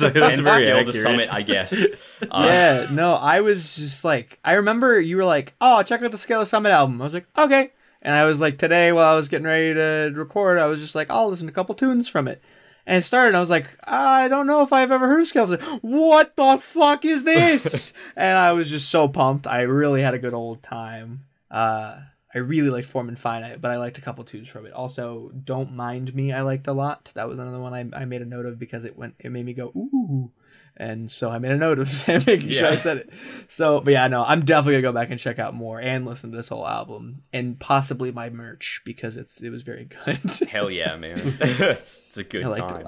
that's 0.00 0.02
and 0.02 0.44
very 0.44 0.58
scale 0.58 0.76
accurate. 0.76 0.86
the 0.86 0.92
summit, 0.94 1.28
I 1.30 1.42
guess. 1.42 1.76
Uh, 2.20 2.46
yeah, 2.48 2.88
no, 2.90 3.14
I 3.14 3.42
was 3.42 3.76
just 3.76 4.02
like, 4.04 4.40
I 4.44 4.54
remember 4.54 5.00
you 5.00 5.16
were 5.16 5.24
like, 5.24 5.54
oh, 5.60 5.84
check 5.84 6.02
out 6.02 6.10
the 6.10 6.18
Scale 6.18 6.40
the 6.40 6.46
Summit 6.46 6.70
album. 6.70 7.00
I 7.00 7.04
was 7.04 7.14
like, 7.14 7.28
okay. 7.38 7.70
And 8.02 8.12
I 8.12 8.24
was 8.24 8.40
like, 8.40 8.58
today 8.58 8.90
while 8.90 9.12
I 9.12 9.14
was 9.14 9.28
getting 9.28 9.46
ready 9.46 9.72
to 9.72 10.10
record, 10.16 10.58
I 10.58 10.66
was 10.66 10.80
just 10.80 10.96
like, 10.96 11.10
I'll 11.10 11.30
listen 11.30 11.46
to 11.46 11.52
a 11.52 11.54
couple 11.54 11.76
tunes 11.76 12.08
from 12.08 12.26
it. 12.26 12.42
And 12.88 12.96
it 12.96 13.02
started, 13.02 13.36
I 13.36 13.40
was 13.40 13.50
like, 13.50 13.76
I 13.84 14.28
don't 14.28 14.46
know 14.46 14.62
if 14.62 14.72
I've 14.72 14.90
ever 14.90 15.06
heard 15.06 15.20
of 15.20 15.28
Summit. 15.28 15.60
What 15.82 16.34
the 16.36 16.56
fuck 16.56 17.04
is 17.04 17.22
this? 17.22 17.92
and 18.16 18.38
I 18.38 18.52
was 18.52 18.70
just 18.70 18.88
so 18.88 19.06
pumped. 19.08 19.46
I 19.46 19.60
really 19.60 20.00
had 20.00 20.14
a 20.14 20.18
good 20.18 20.32
old 20.32 20.62
time. 20.62 21.26
Uh, 21.50 21.98
I 22.34 22.38
really 22.38 22.70
liked 22.70 22.88
Form 22.88 23.08
and 23.08 23.18
Finite, 23.18 23.60
but 23.60 23.70
I 23.70 23.76
liked 23.76 23.98
a 23.98 24.00
couple 24.00 24.24
tunes 24.24 24.48
from 24.48 24.64
it. 24.64 24.72
Also, 24.72 25.30
Don't 25.44 25.76
Mind 25.76 26.14
Me, 26.14 26.32
I 26.32 26.40
liked 26.40 26.66
a 26.66 26.72
lot. 26.72 27.12
That 27.12 27.28
was 27.28 27.38
another 27.38 27.60
one 27.60 27.74
I, 27.74 28.00
I 28.00 28.06
made 28.06 28.22
a 28.22 28.24
note 28.24 28.46
of 28.46 28.58
because 28.58 28.86
it 28.86 28.96
went, 28.96 29.16
it 29.18 29.32
made 29.32 29.44
me 29.44 29.52
go, 29.52 29.66
ooh 29.76 30.32
and 30.78 31.10
so 31.10 31.28
I 31.28 31.38
made 31.38 31.50
a 31.50 31.56
note 31.56 31.80
of 31.80 32.08
making 32.26 32.50
sure 32.50 32.68
I 32.68 32.76
said 32.76 32.98
it. 32.98 33.10
So, 33.48 33.80
but 33.80 33.92
yeah, 33.92 34.06
no, 34.06 34.24
I'm 34.24 34.44
definitely 34.44 34.74
gonna 34.74 34.82
go 34.82 34.92
back 34.92 35.10
and 35.10 35.18
check 35.18 35.38
out 35.38 35.52
more 35.52 35.80
and 35.80 36.06
listen 36.06 36.30
to 36.30 36.36
this 36.36 36.48
whole 36.48 36.66
album 36.66 37.22
and 37.32 37.58
possibly 37.58 38.12
my 38.12 38.30
merch 38.30 38.80
because 38.84 39.16
it's 39.16 39.42
it 39.42 39.50
was 39.50 39.62
very 39.62 39.84
good. 40.04 40.20
Hell 40.48 40.70
yeah, 40.70 40.96
man. 40.96 41.18
it's 41.40 42.16
a 42.16 42.24
good 42.24 42.44
I 42.44 42.48
liked 42.48 42.70
it 42.70 42.74
a 42.76 42.82
time. 42.84 42.86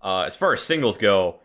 Uh, 0.00 0.20
as 0.22 0.36
far 0.36 0.52
as 0.52 0.62
singles 0.62 0.96
go, 0.96 1.40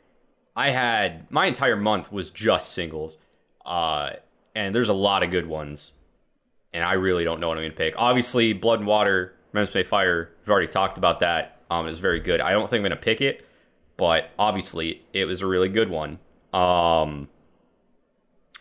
I 0.56 0.70
had 0.70 1.30
my 1.32 1.48
entire 1.48 1.76
month 1.78 2.12
was 2.12 2.30
just 2.30 2.74
singles, 2.74 3.18
uh, 3.66 4.12
and 4.54 4.76
there's 4.76 4.90
a 4.90 4.94
lot 4.94 5.24
of 5.24 5.32
good 5.32 5.48
ones, 5.48 5.94
and 6.72 6.84
I 6.84 6.94
really 6.94 7.24
don't 7.24 7.40
know 7.40 7.48
what 7.48 7.58
I'm 7.58 7.64
gonna 7.64 7.74
pick. 7.74 7.96
Obviously, 7.98 8.54
Blood 8.54 8.80
and 8.80 8.88
Water, 8.88 9.34
Memphis 9.54 9.74
May 9.74 9.84
Fire. 9.84 10.30
We've 10.42 10.50
already 10.50 10.68
talked 10.68 11.00
about 11.00 11.22
that. 11.22 11.62
Um, 11.72 11.88
it's 11.88 12.00
very 12.00 12.20
good. 12.20 12.42
I 12.42 12.52
don't 12.52 12.70
think 12.70 12.80
I'm 12.80 12.84
gonna 12.84 12.96
pick 12.98 13.22
it, 13.22 13.46
but 14.00 14.30
obviously 14.40 15.04
it 15.12 15.26
was 15.26 15.42
a 15.42 15.46
really 15.46 15.68
good 15.68 15.90
one. 15.90 16.20
Um, 16.54 17.28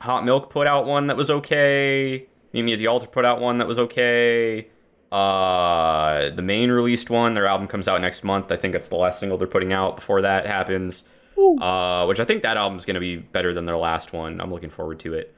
Hot 0.00 0.24
Milk 0.24 0.50
put 0.50 0.66
out 0.66 0.84
one 0.84 1.06
that 1.06 1.16
was 1.16 1.30
okay. 1.30 2.26
Mimi 2.52 2.72
at 2.72 2.80
the 2.80 2.88
Altar 2.88 3.06
put 3.06 3.24
out 3.24 3.40
one 3.40 3.58
that 3.58 3.68
was 3.68 3.78
okay. 3.78 4.66
Uh, 5.12 6.30
the 6.30 6.42
Maine 6.42 6.72
released 6.72 7.08
one. 7.08 7.34
Their 7.34 7.46
album 7.46 7.68
comes 7.68 7.86
out 7.86 8.00
next 8.00 8.24
month. 8.24 8.50
I 8.50 8.56
think 8.56 8.72
that's 8.72 8.88
the 8.88 8.96
last 8.96 9.20
single 9.20 9.38
they're 9.38 9.46
putting 9.46 9.72
out 9.72 9.94
before 9.94 10.22
that 10.22 10.44
happens. 10.44 11.04
Uh, 11.38 12.04
which 12.06 12.18
I 12.18 12.24
think 12.24 12.42
that 12.42 12.56
album's 12.56 12.84
gonna 12.84 12.98
be 12.98 13.14
better 13.14 13.54
than 13.54 13.64
their 13.64 13.76
last 13.76 14.12
one. 14.12 14.40
I'm 14.40 14.50
looking 14.50 14.70
forward 14.70 14.98
to 15.00 15.14
it. 15.14 15.32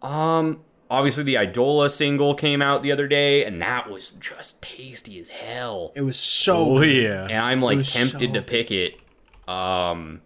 Um, 0.00 0.60
obviously 0.88 1.24
the 1.24 1.36
Idola 1.36 1.90
single 1.90 2.34
came 2.34 2.62
out 2.62 2.82
the 2.82 2.92
other 2.92 3.06
day, 3.06 3.44
and 3.44 3.60
that 3.60 3.90
was 3.90 4.12
just 4.12 4.62
tasty 4.62 5.20
as 5.20 5.28
hell. 5.28 5.92
It 5.94 6.00
was 6.00 6.18
so. 6.18 6.56
Oh 6.56 6.78
good. 6.78 7.02
yeah. 7.02 7.24
And 7.24 7.38
I'm 7.38 7.60
like 7.60 7.84
tempted 7.84 8.30
so 8.30 8.32
to 8.32 8.42
pick 8.42 8.70
it. 8.70 8.94
Um. 9.48 10.20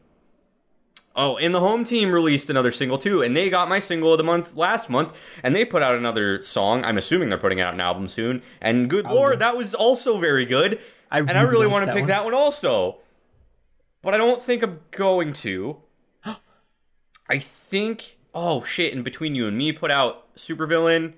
Oh, 1.14 1.37
and 1.37 1.55
the 1.55 1.61
home 1.61 1.85
team 1.85 2.11
released 2.11 2.49
another 2.49 2.70
single 2.70 2.97
too, 2.97 3.23
and 3.23 3.37
they 3.37 3.51
got 3.51 3.68
my 3.68 3.79
single 3.79 4.12
of 4.12 4.18
the 4.18 4.25
month 4.25 4.57
last 4.57 4.89
month, 4.89 5.14
and 5.43 5.55
they 5.55 5.64
put 5.64 5.83
out 5.83 5.95
another 5.95 6.41
song. 6.43 6.85
I'm 6.85 6.97
assuming 6.97 7.29
they're 7.29 7.39
putting 7.39 7.61
out 7.61 7.75
an 7.75 7.81
album 7.81 8.09
soon. 8.09 8.43
And 8.61 8.89
good 8.89 9.07
lord, 9.07 9.39
that 9.41 9.57
was 9.57 9.75
also 9.75 10.18
very 10.18 10.47
good. 10.47 10.81
I 11.11 11.18
and 11.18 11.33
I 11.33 11.43
really 11.43 11.66
want 11.66 11.87
to 11.87 11.93
pick 11.93 12.03
one. 12.03 12.09
that 12.09 12.25
one 12.25 12.35
also. 12.35 12.99
But 14.01 14.14
I 14.14 14.16
don't 14.16 14.43
think 14.43 14.62
I'm 14.62 14.81
going 14.91 15.33
to. 15.35 15.77
I 17.29 17.39
think 17.39 18.16
oh 18.35 18.64
shit, 18.64 18.95
and 18.95 19.05
between 19.05 19.35
you 19.35 19.47
and 19.47 19.57
me 19.57 19.73
put 19.73 19.91
out 19.91 20.35
Supervillain 20.35 21.12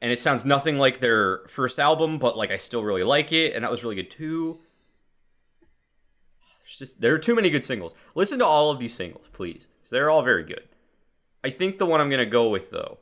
and 0.00 0.12
it 0.12 0.20
sounds 0.20 0.44
nothing 0.44 0.76
like 0.76 1.00
their 1.00 1.40
first 1.48 1.78
album, 1.78 2.18
but 2.18 2.36
like 2.36 2.50
I 2.50 2.58
still 2.58 2.84
really 2.84 3.02
like 3.02 3.32
it, 3.32 3.54
and 3.54 3.64
that 3.64 3.70
was 3.70 3.82
really 3.82 3.96
good 3.96 4.10
too. 4.10 4.60
Just 6.66 7.00
there 7.00 7.14
are 7.14 7.18
too 7.18 7.34
many 7.34 7.50
good 7.50 7.64
singles. 7.64 7.94
Listen 8.14 8.38
to 8.40 8.44
all 8.44 8.70
of 8.70 8.78
these 8.78 8.94
singles, 8.94 9.26
please. 9.32 9.68
They're 9.90 10.10
all 10.10 10.22
very 10.22 10.42
good. 10.42 10.68
I 11.44 11.50
think 11.50 11.78
the 11.78 11.86
one 11.86 12.00
I'm 12.00 12.10
gonna 12.10 12.26
go 12.26 12.48
with 12.48 12.70
though, 12.70 12.98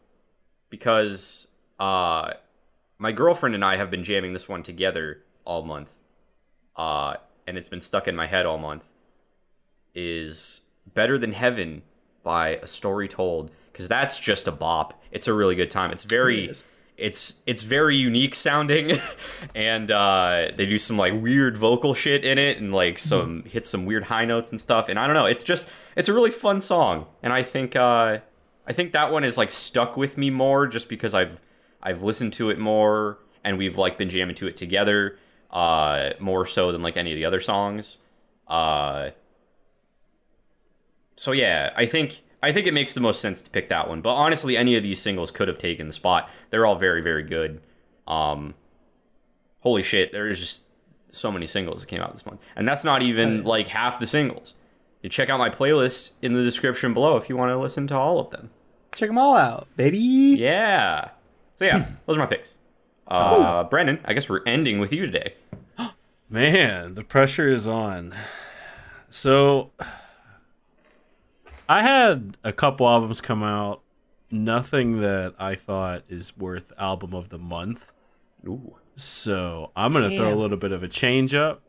because 0.70 1.48
uh 1.80 2.34
my 2.98 3.10
girlfriend 3.10 3.54
and 3.54 3.64
I 3.64 3.76
have 3.76 3.90
been 3.90 4.04
jamming 4.04 4.32
this 4.32 4.48
one 4.48 4.62
together 4.62 5.22
all 5.44 5.62
month. 5.62 5.94
Uh 6.76 7.14
and 7.46 7.56
it's 7.56 7.68
been 7.68 7.80
stuck 7.80 8.06
in 8.06 8.14
my 8.14 8.26
head 8.26 8.46
all 8.46 8.58
month. 8.58 8.88
Is 9.94 10.62
Better 10.92 11.16
Than 11.18 11.32
Heaven 11.32 11.82
by 12.22 12.56
A 12.56 12.66
Story 12.66 13.08
Told. 13.08 13.50
Because 13.72 13.88
that's 13.88 14.20
just 14.20 14.46
a 14.46 14.52
bop. 14.52 15.02
It's 15.10 15.26
a 15.26 15.32
really 15.32 15.54
good 15.54 15.70
time. 15.70 15.90
It's 15.90 16.04
very 16.04 16.46
It. 16.46 16.64
It's 16.96 17.34
it's 17.46 17.62
very 17.62 17.96
unique 17.96 18.34
sounding 18.34 18.98
and 19.54 19.90
uh 19.90 20.48
they 20.56 20.64
do 20.64 20.78
some 20.78 20.96
like 20.96 21.12
weird 21.12 21.56
vocal 21.56 21.92
shit 21.92 22.24
in 22.24 22.38
it 22.38 22.58
and 22.58 22.72
like 22.72 22.98
some 22.98 23.42
hits 23.44 23.68
some 23.68 23.84
weird 23.84 24.04
high 24.04 24.24
notes 24.24 24.50
and 24.50 24.60
stuff 24.60 24.88
and 24.88 24.98
i 24.98 25.06
don't 25.06 25.14
know 25.14 25.26
it's 25.26 25.42
just 25.42 25.68
it's 25.96 26.08
a 26.08 26.12
really 26.12 26.30
fun 26.30 26.60
song 26.60 27.06
and 27.22 27.32
i 27.32 27.42
think 27.42 27.74
uh 27.74 28.18
i 28.66 28.72
think 28.72 28.92
that 28.92 29.10
one 29.10 29.24
is 29.24 29.36
like 29.36 29.50
stuck 29.50 29.96
with 29.96 30.16
me 30.16 30.30
more 30.30 30.68
just 30.68 30.88
because 30.88 31.14
i've 31.14 31.40
i've 31.82 32.02
listened 32.02 32.32
to 32.32 32.48
it 32.48 32.58
more 32.58 33.18
and 33.42 33.58
we've 33.58 33.76
like 33.76 33.98
been 33.98 34.08
jamming 34.08 34.36
to 34.36 34.46
it 34.46 34.54
together 34.54 35.18
uh 35.50 36.10
more 36.20 36.46
so 36.46 36.70
than 36.70 36.80
like 36.80 36.96
any 36.96 37.10
of 37.10 37.16
the 37.16 37.24
other 37.24 37.40
songs 37.40 37.98
uh 38.46 39.10
so 41.16 41.32
yeah, 41.32 41.72
I 41.76 41.86
think 41.86 42.22
I 42.44 42.52
think 42.52 42.66
it 42.66 42.74
makes 42.74 42.92
the 42.92 43.00
most 43.00 43.20
sense 43.20 43.42
to 43.42 43.50
pick 43.50 43.68
that 43.70 43.88
one. 43.88 44.00
But 44.00 44.14
honestly, 44.14 44.56
any 44.56 44.76
of 44.76 44.82
these 44.82 45.00
singles 45.00 45.30
could 45.30 45.48
have 45.48 45.58
taken 45.58 45.86
the 45.86 45.92
spot. 45.92 46.28
They're 46.50 46.66
all 46.66 46.76
very 46.76 47.00
very 47.00 47.22
good. 47.22 47.60
Um, 48.06 48.54
holy 49.60 49.82
shit, 49.82 50.12
there's 50.12 50.38
just 50.40 50.66
so 51.10 51.30
many 51.32 51.46
singles 51.46 51.80
that 51.82 51.86
came 51.88 52.00
out 52.00 52.12
this 52.12 52.26
month, 52.26 52.40
and 52.56 52.66
that's 52.68 52.84
not 52.84 53.02
even 53.02 53.40
Oh, 53.44 53.48
like 53.48 53.68
half 53.68 53.98
the 53.98 54.06
singles. 54.06 54.54
You 55.02 55.10
check 55.10 55.28
out 55.28 55.38
my 55.38 55.50
playlist 55.50 56.12
in 56.22 56.32
the 56.32 56.42
description 56.42 56.94
below 56.94 57.16
if 57.16 57.28
you 57.28 57.36
want 57.36 57.50
to 57.50 57.58
listen 57.58 57.86
to 57.88 57.94
all 57.96 58.18
of 58.18 58.30
them. 58.30 58.50
Check 58.94 59.08
them 59.10 59.18
all 59.18 59.36
out, 59.36 59.68
baby. 59.76 59.98
Yeah. 59.98 61.10
So 61.56 61.64
yeah, 61.66 61.86
those 62.06 62.16
are 62.16 62.20
my 62.20 62.26
picks. 62.26 62.54
Uh, 63.06 63.62
Oh. 63.64 63.68
Brendan, 63.68 64.00
I 64.04 64.12
guess 64.14 64.28
we're 64.28 64.42
ending 64.46 64.78
with 64.78 64.92
you 64.92 65.04
today. 65.06 65.34
Man, 66.30 66.94
the 66.94 67.04
pressure 67.04 67.48
is 67.52 67.68
on. 67.68 68.14
So 69.10 69.70
I 71.68 71.82
had 71.82 72.36
a 72.44 72.52
couple 72.52 72.86
albums 72.88 73.20
come 73.20 73.42
out, 73.42 73.80
nothing 74.30 75.00
that 75.00 75.34
I 75.38 75.54
thought 75.54 76.02
is 76.08 76.36
worth 76.36 76.72
album 76.78 77.14
of 77.14 77.28
the 77.30 77.38
month. 77.38 77.90
Ooh. 78.46 78.76
So 78.96 79.70
I'm 79.74 79.92
gonna 79.92 80.10
throw 80.10 80.32
a 80.32 80.36
little 80.36 80.56
bit 80.58 80.72
of 80.72 80.82
a 80.82 80.88
change 80.88 81.34
up. 81.34 81.62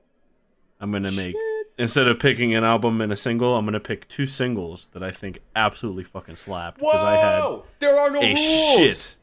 I'm 0.79 0.91
gonna 0.91 1.11
make 1.11 1.35
instead 1.77 2.07
of 2.07 2.19
picking 2.19 2.53
an 2.53 2.63
album 2.63 3.01
and 3.01 3.11
a 3.11 3.17
single, 3.17 3.55
I'm 3.55 3.65
gonna 3.65 3.79
pick 3.79 4.07
two 4.07 4.27
singles 4.27 4.89
that 4.93 5.01
I 5.01 5.11
think 5.11 5.39
absolutely 5.55 6.03
fucking 6.03 6.35
slap 6.35 6.75
because 6.77 7.01
I 7.03 7.15
had 7.15 7.61
there 7.79 7.97
are 7.97 8.11
no 8.11 8.21
a 8.21 8.35
shit. 8.35 9.15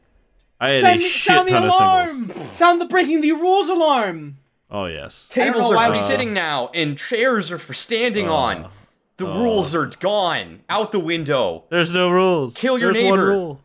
I 0.59 0.71
had 0.71 0.81
Sound, 0.81 0.99
a 0.99 1.03
shit 1.03 1.21
sound 1.33 1.47
the 1.47 1.51
ton 1.51 1.63
of 1.67 1.73
singles. 1.73 2.37
alarm! 2.39 2.53
Sound 2.53 2.81
the 2.81 2.85
breaking 2.85 3.21
the 3.21 3.31
rules 3.33 3.69
alarm! 3.69 4.37
Oh 4.71 4.85
yes. 4.85 5.27
I 5.31 5.35
don't 5.35 5.45
Tables 5.53 5.63
know 5.69 5.73
are 5.73 5.75
why 5.75 5.85
for 5.87 5.91
we- 5.91 5.97
sitting 5.97 6.33
now, 6.33 6.69
and 6.73 6.97
chairs 6.97 7.51
are 7.51 7.57
for 7.59 7.73
standing 7.73 8.27
Uh, 8.27 8.33
on. 8.33 8.71
The 9.17 9.25
rules 9.25 9.75
are 9.75 9.85
gone, 9.85 10.61
out 10.69 10.91
the 10.91 10.99
window. 10.99 11.65
There's 11.69 11.91
no 11.91 12.09
rules. 12.09 12.55
Kill 12.55 12.79
your 12.79 12.93
There's 12.93 13.05
one 13.05 13.19
neighbor. 13.19 13.31
rule. 13.31 13.61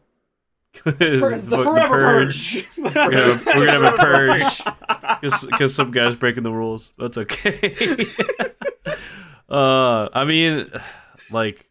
Per- 0.75 0.91
the 1.39 1.63
forever 1.63 1.99
purge. 1.99 2.67
We're 2.77 2.91
gonna, 2.93 3.41
we're 3.47 3.67
gonna 3.67 3.73
have 3.73 3.95
a 3.95 3.97
purge 3.97 4.63
because 5.51 5.75
some 5.75 5.91
guy's 5.91 6.15
breaking 6.15 6.43
the 6.45 6.53
rules. 6.53 6.93
That's 6.99 7.19
okay. 7.19 7.75
uh, 9.49 10.09
I 10.13 10.25
mean, 10.25 10.71
like, 11.33 11.69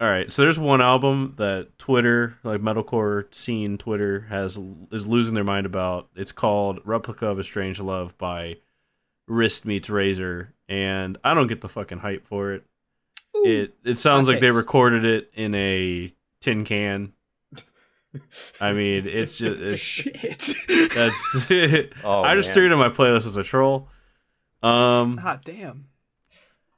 all 0.00 0.08
right. 0.08 0.30
So 0.32 0.42
there's 0.42 0.58
one 0.58 0.80
album 0.80 1.34
that 1.36 1.76
Twitter, 1.78 2.38
like 2.44 2.60
metalcore 2.60 3.32
scene, 3.34 3.76
Twitter 3.76 4.26
has 4.30 4.58
is 4.92 5.06
losing 5.06 5.34
their 5.34 5.44
mind 5.44 5.66
about. 5.66 6.08
It's 6.14 6.32
called 6.32 6.80
"Replica 6.84 7.26
of 7.26 7.38
a 7.38 7.44
Strange 7.44 7.80
Love" 7.80 8.16
by 8.16 8.58
Wrist 9.26 9.66
Meets 9.66 9.90
Razor, 9.90 10.53
and 10.68 11.18
I 11.24 11.34
don't 11.34 11.46
get 11.46 11.60
the 11.60 11.68
fucking 11.68 11.98
hype 11.98 12.26
for 12.26 12.52
it. 12.52 12.64
It 13.34 13.74
it 13.84 13.98
sounds 13.98 14.28
Hot 14.28 14.34
like 14.34 14.40
they 14.40 14.50
recorded 14.50 15.04
it 15.04 15.30
in 15.34 15.54
a 15.54 16.14
tin 16.40 16.64
can. 16.64 17.12
I 18.60 18.72
mean, 18.72 19.06
it's 19.06 19.38
just 19.38 19.60
it's, 19.60 19.80
Shit. 19.82 20.92
that's 20.94 21.50
Oh, 22.04 22.22
I 22.22 22.34
just 22.36 22.48
man. 22.50 22.54
threw 22.54 22.66
it 22.66 22.72
in 22.72 22.78
my 22.78 22.88
playlist 22.90 23.26
as 23.26 23.36
a 23.36 23.42
troll. 23.42 23.88
Um, 24.62 25.16
Hot 25.18 25.44
damn. 25.44 25.88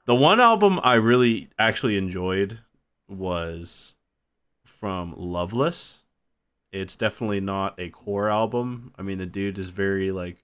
the 0.06 0.14
one 0.14 0.40
album 0.40 0.80
I 0.82 0.94
really 0.94 1.50
actually 1.58 1.96
enjoyed 1.98 2.60
was 3.08 3.94
from 4.64 5.14
Loveless. 5.16 5.98
It's 6.72 6.96
definitely 6.96 7.40
not 7.40 7.78
a 7.78 7.90
core 7.90 8.28
album. 8.28 8.92
I 8.98 9.02
mean, 9.02 9.18
the 9.18 9.26
dude 9.26 9.58
is 9.58 9.70
very 9.70 10.10
like 10.10 10.38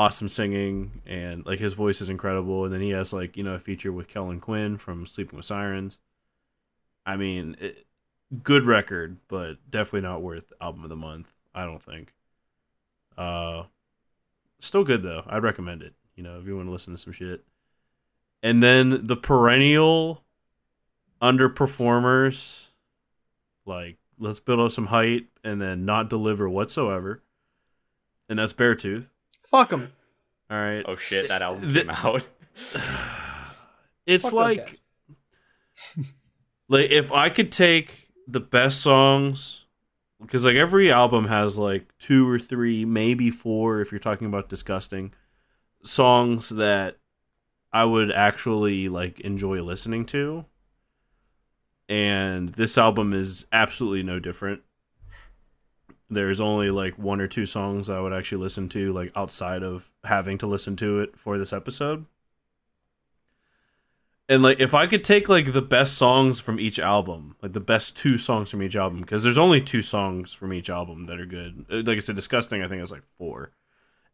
awesome 0.00 0.28
singing 0.28 1.02
and 1.04 1.44
like 1.44 1.58
his 1.58 1.74
voice 1.74 2.00
is 2.00 2.08
incredible. 2.08 2.64
And 2.64 2.72
then 2.72 2.80
he 2.80 2.88
has 2.90 3.12
like 3.12 3.36
you 3.36 3.44
know 3.44 3.52
a 3.52 3.58
feature 3.58 3.92
with 3.92 4.08
Kellin 4.08 4.40
Quinn 4.40 4.78
from 4.78 5.04
Sleeping 5.04 5.36
with 5.36 5.44
Sirens. 5.44 5.98
I 7.04 7.16
mean, 7.16 7.54
it, 7.60 7.86
good 8.42 8.64
record, 8.64 9.18
but 9.28 9.58
definitely 9.70 10.08
not 10.08 10.22
worth 10.22 10.54
album 10.58 10.84
of 10.84 10.88
the 10.88 10.96
month. 10.96 11.30
I 11.54 11.66
don't 11.66 11.82
think. 11.82 12.14
Uh, 13.18 13.64
still 14.58 14.84
good 14.84 15.02
though. 15.02 15.22
I'd 15.26 15.42
recommend 15.42 15.82
it. 15.82 15.92
You 16.16 16.22
know, 16.22 16.38
if 16.38 16.46
you 16.46 16.56
want 16.56 16.68
to 16.68 16.72
listen 16.72 16.94
to 16.94 16.98
some 16.98 17.12
shit. 17.12 17.44
And 18.42 18.62
then 18.62 19.04
the 19.04 19.16
perennial 19.16 20.24
underperformers, 21.20 22.68
like 23.66 23.98
let's 24.18 24.40
build 24.40 24.60
up 24.60 24.72
some 24.72 24.86
height 24.86 25.26
and 25.44 25.60
then 25.60 25.84
not 25.84 26.08
deliver 26.08 26.48
whatsoever. 26.48 27.22
And 28.30 28.38
that's 28.38 28.54
Beartooth. 28.54 29.08
Fuck 29.50 29.70
them. 29.70 29.92
All 30.50 30.56
right. 30.58 30.84
Oh 30.86 30.96
shit, 30.96 31.28
that 31.28 31.42
album 31.42 31.72
The- 31.72 31.80
came 31.80 31.90
out. 31.90 32.22
It's 34.06 34.24
Fuck 34.24 34.32
like 34.32 34.80
like 36.68 36.90
if 36.90 37.12
I 37.12 37.28
could 37.28 37.52
take 37.52 38.08
the 38.26 38.40
best 38.40 38.80
songs 38.80 39.66
because 40.20 40.44
like 40.44 40.56
every 40.56 40.90
album 40.90 41.26
has 41.26 41.58
like 41.58 41.92
two 41.98 42.28
or 42.28 42.38
three, 42.38 42.84
maybe 42.84 43.30
four 43.30 43.80
if 43.80 43.92
you're 43.92 43.98
talking 44.00 44.26
about 44.26 44.48
disgusting 44.48 45.12
songs 45.84 46.48
that 46.50 46.96
I 47.72 47.84
would 47.84 48.10
actually 48.10 48.88
like 48.88 49.20
enjoy 49.20 49.62
listening 49.62 50.06
to. 50.06 50.44
And 51.88 52.50
this 52.50 52.76
album 52.78 53.12
is 53.12 53.46
absolutely 53.52 54.02
no 54.02 54.18
different. 54.18 54.62
There's 56.10 56.40
only 56.40 56.70
like 56.70 56.98
one 56.98 57.20
or 57.20 57.28
two 57.28 57.46
songs 57.46 57.88
I 57.88 58.00
would 58.00 58.12
actually 58.12 58.42
listen 58.42 58.68
to 58.70 58.92
like 58.92 59.12
outside 59.14 59.62
of 59.62 59.90
having 60.04 60.38
to 60.38 60.46
listen 60.46 60.74
to 60.76 61.00
it 61.00 61.16
for 61.18 61.38
this 61.38 61.52
episode. 61.52 62.06
and 64.28 64.42
like 64.42 64.60
if 64.60 64.74
I 64.74 64.86
could 64.86 65.02
take 65.04 65.28
like 65.28 65.52
the 65.52 65.62
best 65.62 65.94
songs 65.94 66.38
from 66.40 66.60
each 66.60 66.78
album, 66.78 67.36
like 67.42 67.52
the 67.52 67.60
best 67.60 67.96
two 67.96 68.16
songs 68.18 68.50
from 68.50 68.62
each 68.62 68.76
album, 68.76 69.00
because 69.00 69.22
there's 69.22 69.38
only 69.38 69.60
two 69.60 69.82
songs 69.82 70.32
from 70.32 70.52
each 70.52 70.70
album 70.70 71.06
that 71.06 71.18
are 71.20 71.26
good. 71.26 71.64
Uh, 71.70 71.76
Like 71.84 71.96
I 71.96 72.00
said, 72.00 72.16
disgusting. 72.16 72.62
I 72.62 72.68
think 72.68 72.82
is 72.82 72.92
like 72.92 73.02
four, 73.18 73.52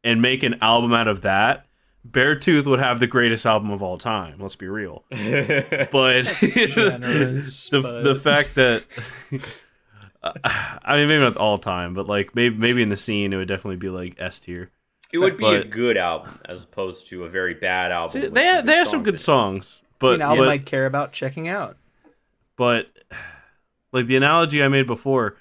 and 0.04 0.22
make 0.22 0.42
an 0.42 0.56
album 0.62 0.92
out 0.94 1.08
of 1.08 1.22
that. 1.22 1.66
Beartooth 2.08 2.66
would 2.66 2.78
have 2.78 3.00
the 3.00 3.08
greatest 3.08 3.44
album 3.44 3.70
of 3.72 3.82
all 3.82 3.98
time. 3.98 4.38
Let's 4.38 4.54
be 4.56 4.68
real. 4.68 5.04
But 5.10 6.22
generous, 6.40 7.68
the 7.68 7.80
but- 7.82 8.02
the 8.02 8.14
fact 8.14 8.54
that 8.54 8.84
I 10.22 10.96
mean 10.96 11.08
maybe 11.08 11.20
not 11.20 11.36
all 11.36 11.58
time, 11.58 11.94
but 11.94 12.06
like 12.06 12.34
maybe 12.34 12.56
maybe 12.56 12.82
in 12.82 12.88
the 12.88 12.96
scene 12.96 13.32
it 13.32 13.36
would 13.36 13.48
definitely 13.48 13.76
be 13.76 13.88
like 13.88 14.16
S 14.18 14.38
tier. 14.38 14.70
It 15.12 15.18
would 15.18 15.38
be 15.38 15.46
a 15.46 15.64
good 15.64 15.96
album 15.96 16.40
as 16.44 16.64
opposed 16.64 17.06
to 17.08 17.24
a 17.24 17.28
very 17.28 17.54
bad 17.54 17.92
album. 17.92 18.22
See, 18.22 18.28
they 18.28 18.44
have, 18.44 18.66
they 18.66 18.74
have 18.74 18.88
some 18.88 19.02
good 19.04 19.20
songs, 19.20 19.80
but 19.98 20.16
an 20.16 20.22
album 20.22 20.46
but, 20.46 20.48
I'd 20.48 20.66
care 20.66 20.84
about 20.86 21.12
checking 21.12 21.46
out. 21.48 21.76
but 22.56 22.88
like 23.92 24.06
the 24.06 24.16
analogy 24.16 24.62
I 24.62 24.68
made 24.68 24.86
before, 24.86 25.36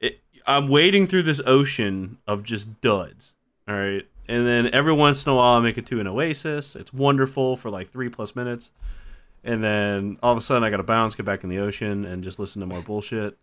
it, 0.00 0.20
I'm 0.46 0.68
wading 0.68 1.06
through 1.06 1.24
this 1.24 1.40
ocean 1.46 2.16
of 2.26 2.42
just 2.42 2.80
duds. 2.80 3.34
All 3.68 3.74
right, 3.74 4.06
and 4.26 4.46
then 4.46 4.68
every 4.72 4.92
once 4.94 5.26
in 5.26 5.32
a 5.32 5.34
while 5.36 5.58
I 5.58 5.60
make 5.60 5.76
it 5.76 5.86
to 5.86 6.00
an 6.00 6.06
oasis. 6.06 6.74
It's 6.74 6.92
wonderful 6.92 7.56
for 7.56 7.70
like 7.70 7.90
three 7.90 8.08
plus 8.08 8.34
minutes, 8.34 8.70
and 9.44 9.62
then 9.62 10.18
all 10.22 10.32
of 10.32 10.38
a 10.38 10.40
sudden 10.40 10.64
I 10.64 10.70
got 10.70 10.78
to 10.78 10.82
bounce, 10.82 11.14
get 11.14 11.26
back 11.26 11.44
in 11.44 11.50
the 11.50 11.58
ocean, 11.58 12.04
and 12.06 12.24
just 12.24 12.38
listen 12.38 12.60
to 12.60 12.66
more 12.66 12.80
bullshit. 12.80 13.36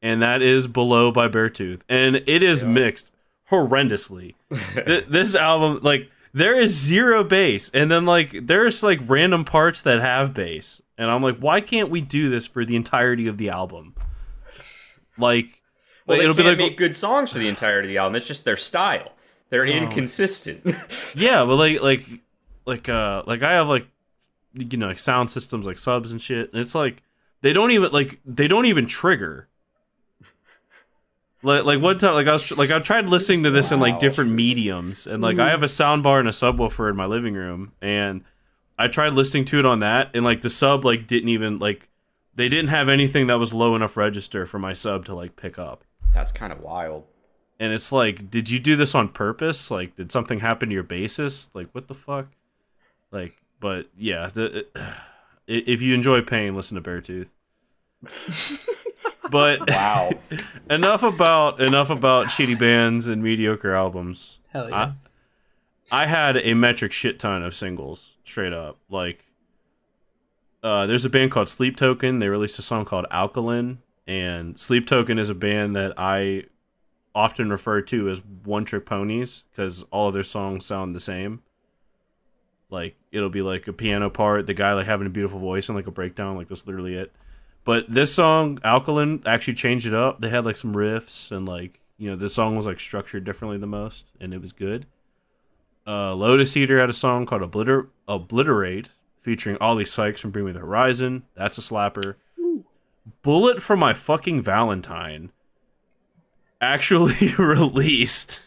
And 0.00 0.22
that 0.22 0.42
is 0.42 0.68
Below 0.68 1.10
by 1.10 1.28
Beartooth, 1.28 1.80
and 1.88 2.16
it 2.26 2.42
is 2.42 2.62
mixed 2.62 3.10
horrendously. 3.50 4.34
Th- 4.86 5.06
this 5.06 5.34
album, 5.34 5.80
like, 5.82 6.08
there 6.32 6.58
is 6.58 6.72
zero 6.72 7.24
bass, 7.24 7.70
and 7.74 7.90
then 7.90 8.06
like 8.06 8.46
there's 8.46 8.82
like 8.82 9.00
random 9.06 9.44
parts 9.44 9.82
that 9.82 10.00
have 10.00 10.34
bass, 10.34 10.80
and 10.96 11.10
I'm 11.10 11.22
like, 11.22 11.38
why 11.38 11.60
can't 11.60 11.90
we 11.90 12.00
do 12.00 12.30
this 12.30 12.46
for 12.46 12.64
the 12.64 12.76
entirety 12.76 13.26
of 13.26 13.38
the 13.38 13.48
album? 13.48 13.94
Like, 15.16 15.62
Well, 16.06 16.18
they 16.18 16.24
it'll 16.24 16.36
be 16.36 16.44
like 16.44 16.58
make 16.58 16.76
good 16.76 16.94
songs 16.94 17.32
for 17.32 17.38
the 17.38 17.48
entirety 17.48 17.88
of 17.88 17.90
the 17.90 17.98
album. 17.98 18.14
It's 18.14 18.26
just 18.28 18.44
their 18.44 18.56
style. 18.56 19.12
They're 19.50 19.66
inconsistent. 19.66 20.64
yeah, 21.14 21.44
but 21.44 21.56
like 21.56 21.80
like 21.80 22.06
like 22.66 22.88
uh 22.88 23.22
like 23.26 23.42
I 23.42 23.52
have 23.52 23.68
like 23.68 23.88
you 24.52 24.76
know 24.76 24.88
like 24.88 24.98
sound 24.98 25.30
systems 25.30 25.66
like 25.66 25.78
subs 25.78 26.12
and 26.12 26.20
shit, 26.20 26.52
and 26.52 26.60
it's 26.60 26.74
like 26.74 27.02
they 27.40 27.52
don't 27.52 27.70
even 27.70 27.90
like 27.90 28.20
they 28.24 28.46
don't 28.46 28.66
even 28.66 28.86
trigger. 28.86 29.47
Like 31.42 31.64
like 31.64 31.80
one 31.80 31.98
time 31.98 32.14
like 32.14 32.26
I 32.26 32.32
was 32.32 32.50
like 32.52 32.70
I 32.70 32.80
tried 32.80 33.06
listening 33.06 33.44
to 33.44 33.50
this 33.50 33.70
in 33.70 33.78
like 33.78 33.98
different 33.98 34.32
mediums, 34.32 35.06
and 35.06 35.22
like 35.22 35.38
I 35.38 35.44
hmm. 35.44 35.50
have 35.50 35.62
a 35.62 35.68
sound 35.68 36.02
bar 36.02 36.18
and 36.18 36.28
a 36.28 36.32
subwoofer 36.32 36.90
in 36.90 36.96
my 36.96 37.06
living 37.06 37.34
room, 37.34 37.72
and 37.80 38.24
I 38.78 38.88
tried 38.88 39.12
listening 39.12 39.44
to 39.46 39.58
it 39.58 39.66
on 39.66 39.78
that, 39.80 40.10
and 40.14 40.24
like 40.24 40.42
the 40.42 40.50
sub 40.50 40.84
like 40.84 41.06
didn't 41.06 41.28
even 41.28 41.58
like 41.58 41.88
they 42.34 42.48
didn't 42.48 42.68
have 42.68 42.88
anything 42.88 43.26
that 43.26 43.38
was 43.38 43.52
low 43.52 43.74
enough 43.76 43.96
register 43.96 44.46
for 44.46 44.58
my 44.58 44.72
sub 44.72 45.04
to 45.06 45.14
like 45.14 45.36
pick 45.36 45.58
up. 45.58 45.84
That's 46.12 46.32
kind 46.32 46.52
of 46.52 46.60
wild. 46.60 47.04
And 47.60 47.72
it's 47.72 47.90
like, 47.90 48.30
did 48.30 48.48
you 48.48 48.60
do 48.60 48.76
this 48.76 48.94
on 48.94 49.08
purpose? 49.08 49.70
Like, 49.70 49.96
did 49.96 50.12
something 50.12 50.38
happen 50.38 50.68
to 50.68 50.74
your 50.74 50.84
bassist? 50.84 51.50
Like, 51.54 51.68
what 51.72 51.88
the 51.88 51.94
fuck? 51.94 52.28
Like, 53.10 53.32
but 53.58 53.86
yeah, 53.96 54.30
the, 54.32 54.66
i- 54.76 54.92
if 55.48 55.82
you 55.82 55.94
enjoy 55.94 56.22
pain, 56.22 56.54
listen 56.54 56.80
to 56.80 56.90
Beartooth. 56.90 57.30
but 59.30 59.60
Wow. 59.68 60.10
enough 60.70 61.02
about 61.02 61.60
enough 61.60 61.90
about 61.90 62.26
shitty 62.26 62.58
bands 62.58 63.06
and 63.06 63.22
mediocre 63.22 63.74
albums. 63.74 64.38
Hell 64.48 64.68
yeah. 64.68 64.92
I, 65.90 66.02
I 66.02 66.06
had 66.06 66.36
a 66.36 66.54
metric 66.54 66.92
shit 66.92 67.18
ton 67.18 67.42
of 67.42 67.54
singles, 67.54 68.12
straight 68.24 68.52
up. 68.52 68.78
Like, 68.90 69.24
uh, 70.62 70.86
there's 70.86 71.04
a 71.04 71.10
band 71.10 71.30
called 71.30 71.48
Sleep 71.48 71.76
Token. 71.76 72.18
They 72.18 72.28
released 72.28 72.58
a 72.58 72.62
song 72.62 72.84
called 72.84 73.06
Alkaline, 73.10 73.78
and 74.06 74.58
Sleep 74.58 74.86
Token 74.86 75.18
is 75.18 75.30
a 75.30 75.34
band 75.34 75.76
that 75.76 75.94
I 75.96 76.44
often 77.14 77.50
refer 77.50 77.80
to 77.80 78.08
as 78.10 78.20
one 78.44 78.64
trick 78.64 78.86
ponies 78.86 79.44
because 79.50 79.82
all 79.90 80.08
of 80.08 80.14
their 80.14 80.22
songs 80.22 80.64
sound 80.64 80.94
the 80.94 81.00
same. 81.00 81.42
Like 82.70 82.96
it'll 83.10 83.30
be 83.30 83.42
like 83.42 83.66
a 83.66 83.72
piano 83.72 84.10
part, 84.10 84.46
the 84.46 84.54
guy 84.54 84.74
like 84.74 84.86
having 84.86 85.06
a 85.06 85.10
beautiful 85.10 85.38
voice 85.38 85.68
and 85.68 85.76
like 85.76 85.86
a 85.86 85.90
breakdown, 85.90 86.36
like 86.36 86.48
that's 86.48 86.66
literally 86.66 86.94
it. 86.94 87.12
But 87.68 87.84
this 87.86 88.14
song, 88.14 88.60
Alkaline, 88.64 89.22
actually 89.26 89.52
changed 89.52 89.86
it 89.86 89.92
up. 89.92 90.20
They 90.20 90.30
had 90.30 90.46
like 90.46 90.56
some 90.56 90.74
riffs 90.74 91.30
and 91.30 91.46
like 91.46 91.80
you 91.98 92.08
know 92.08 92.16
the 92.16 92.30
song 92.30 92.56
was 92.56 92.64
like 92.64 92.80
structured 92.80 93.24
differently 93.24 93.58
than 93.58 93.68
most, 93.68 94.06
and 94.18 94.32
it 94.32 94.40
was 94.40 94.52
good. 94.52 94.86
Uh, 95.86 96.14
Lotus 96.14 96.56
Eater 96.56 96.80
had 96.80 96.88
a 96.88 96.94
song 96.94 97.26
called 97.26 97.42
Obliter- 97.42 97.88
Obliterate, 98.08 98.88
featuring 99.20 99.58
Oli 99.60 99.84
Sykes 99.84 100.22
from 100.22 100.30
Bring 100.30 100.46
Me 100.46 100.52
the 100.52 100.60
Horizon. 100.60 101.24
That's 101.34 101.58
a 101.58 101.60
slapper. 101.60 102.14
Bullet 103.20 103.60
for 103.60 103.76
My 103.76 103.92
Fucking 103.92 104.40
Valentine 104.40 105.30
actually 106.60 107.34
released 107.38 108.40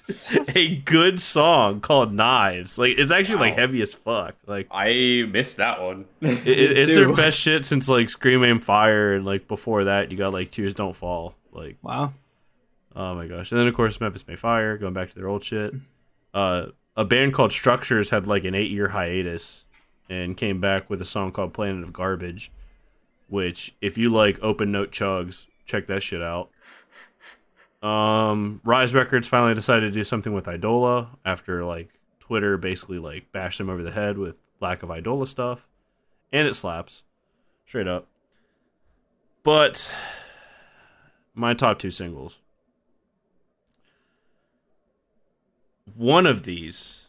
a 0.56 0.76
good 0.78 1.20
song 1.20 1.80
called 1.82 2.14
Knives. 2.14 2.78
Like 2.78 2.98
it's 2.98 3.12
actually 3.12 3.40
like 3.40 3.56
heavy 3.56 3.82
as 3.82 3.94
fuck. 3.94 4.36
Like 4.46 4.68
I 4.72 5.26
missed 5.30 5.58
that 5.58 5.82
one. 5.82 6.06
it, 6.22 6.48
it- 6.48 6.72
it's 6.78 6.96
their 6.96 7.14
best 7.14 7.40
shit 7.40 7.66
since 7.66 7.88
like 7.90 8.10
Scream 8.10 8.44
Aim 8.44 8.60
Fire 8.60 9.14
and 9.14 9.26
like 9.26 9.48
before 9.48 9.86
that 9.86 10.12
you 10.12 10.18
got 10.18 10.34
like 10.34 10.52
Tears 10.52 10.74
Don't 10.74 10.96
Fall. 10.96 11.36
Like 11.52 11.78
Wow. 11.82 12.14
Oh 12.96 13.16
my 13.16 13.28
gosh. 13.28 13.52
And 13.52 13.60
then 13.60 13.68
of 13.68 13.74
course 13.74 14.00
Memphis 14.02 14.28
May 14.28 14.36
Fire, 14.36 14.78
going 14.78 14.94
back 14.94 15.10
to 15.10 15.16
their 15.16 15.28
old 15.30 15.44
shit. 15.44 15.74
Uh 16.34 16.68
a 16.98 17.06
band 17.06 17.34
called 17.34 17.54
Structures 17.54 18.10
had 18.10 18.28
like 18.28 18.44
an 18.44 18.54
eight 18.54 18.70
year 18.70 18.90
hiatus 18.90 19.64
and 20.10 20.36
came 20.36 20.60
back 20.60 20.90
with 20.90 21.02
a 21.02 21.06
song 21.06 21.32
called 21.32 21.54
Planet 21.54 21.84
of 21.84 21.94
Garbage. 21.94 22.52
Which 23.30 23.74
if 23.80 23.98
you 23.98 24.10
like 24.10 24.38
open 24.44 24.74
note 24.74 24.92
chugs, 24.92 25.46
check 25.66 25.88
that 25.88 26.04
shit 26.04 26.22
out. 26.22 26.50
Um 27.82 28.62
Rise 28.64 28.94
Records 28.94 29.28
finally 29.28 29.56
decided 29.56 29.88
to 29.88 30.00
do 30.00 30.04
something 30.04 30.34
with 30.34 30.48
Idola 30.48 31.18
after 31.26 31.66
like 31.66 31.90
Twitter 32.20 32.58
basically 32.58 33.00
like 33.00 33.32
bashed 33.32 33.58
them 33.58 33.70
over 33.70 33.84
the 33.84 33.92
head 33.92 34.18
with 34.18 34.36
lack 34.60 34.84
of 34.84 34.92
Idola 34.92 35.28
stuff. 35.28 35.68
And 36.32 36.48
it 36.48 36.54
slaps. 36.54 37.04
Straight 37.66 37.88
up. 37.88 38.08
But 39.44 39.92
my 41.34 41.54
top 41.54 41.80
two 41.80 41.92
singles. 41.92 42.40
One 45.96 46.26
of 46.26 46.44
these 46.44 47.08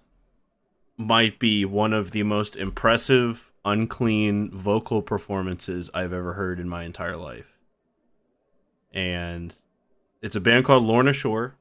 might 0.96 1.38
be 1.38 1.64
one 1.64 1.92
of 1.92 2.10
the 2.10 2.22
most 2.22 2.56
impressive, 2.56 3.52
unclean 3.64 4.50
vocal 4.50 5.02
performances 5.02 5.90
I've 5.94 6.12
ever 6.12 6.34
heard 6.34 6.58
in 6.58 6.68
my 6.68 6.84
entire 6.84 7.16
life. 7.16 7.56
And 8.92 9.54
it's 10.22 10.36
a 10.36 10.40
band 10.40 10.64
called 10.64 10.84
Lorna 10.84 11.12
Shore. 11.12 11.54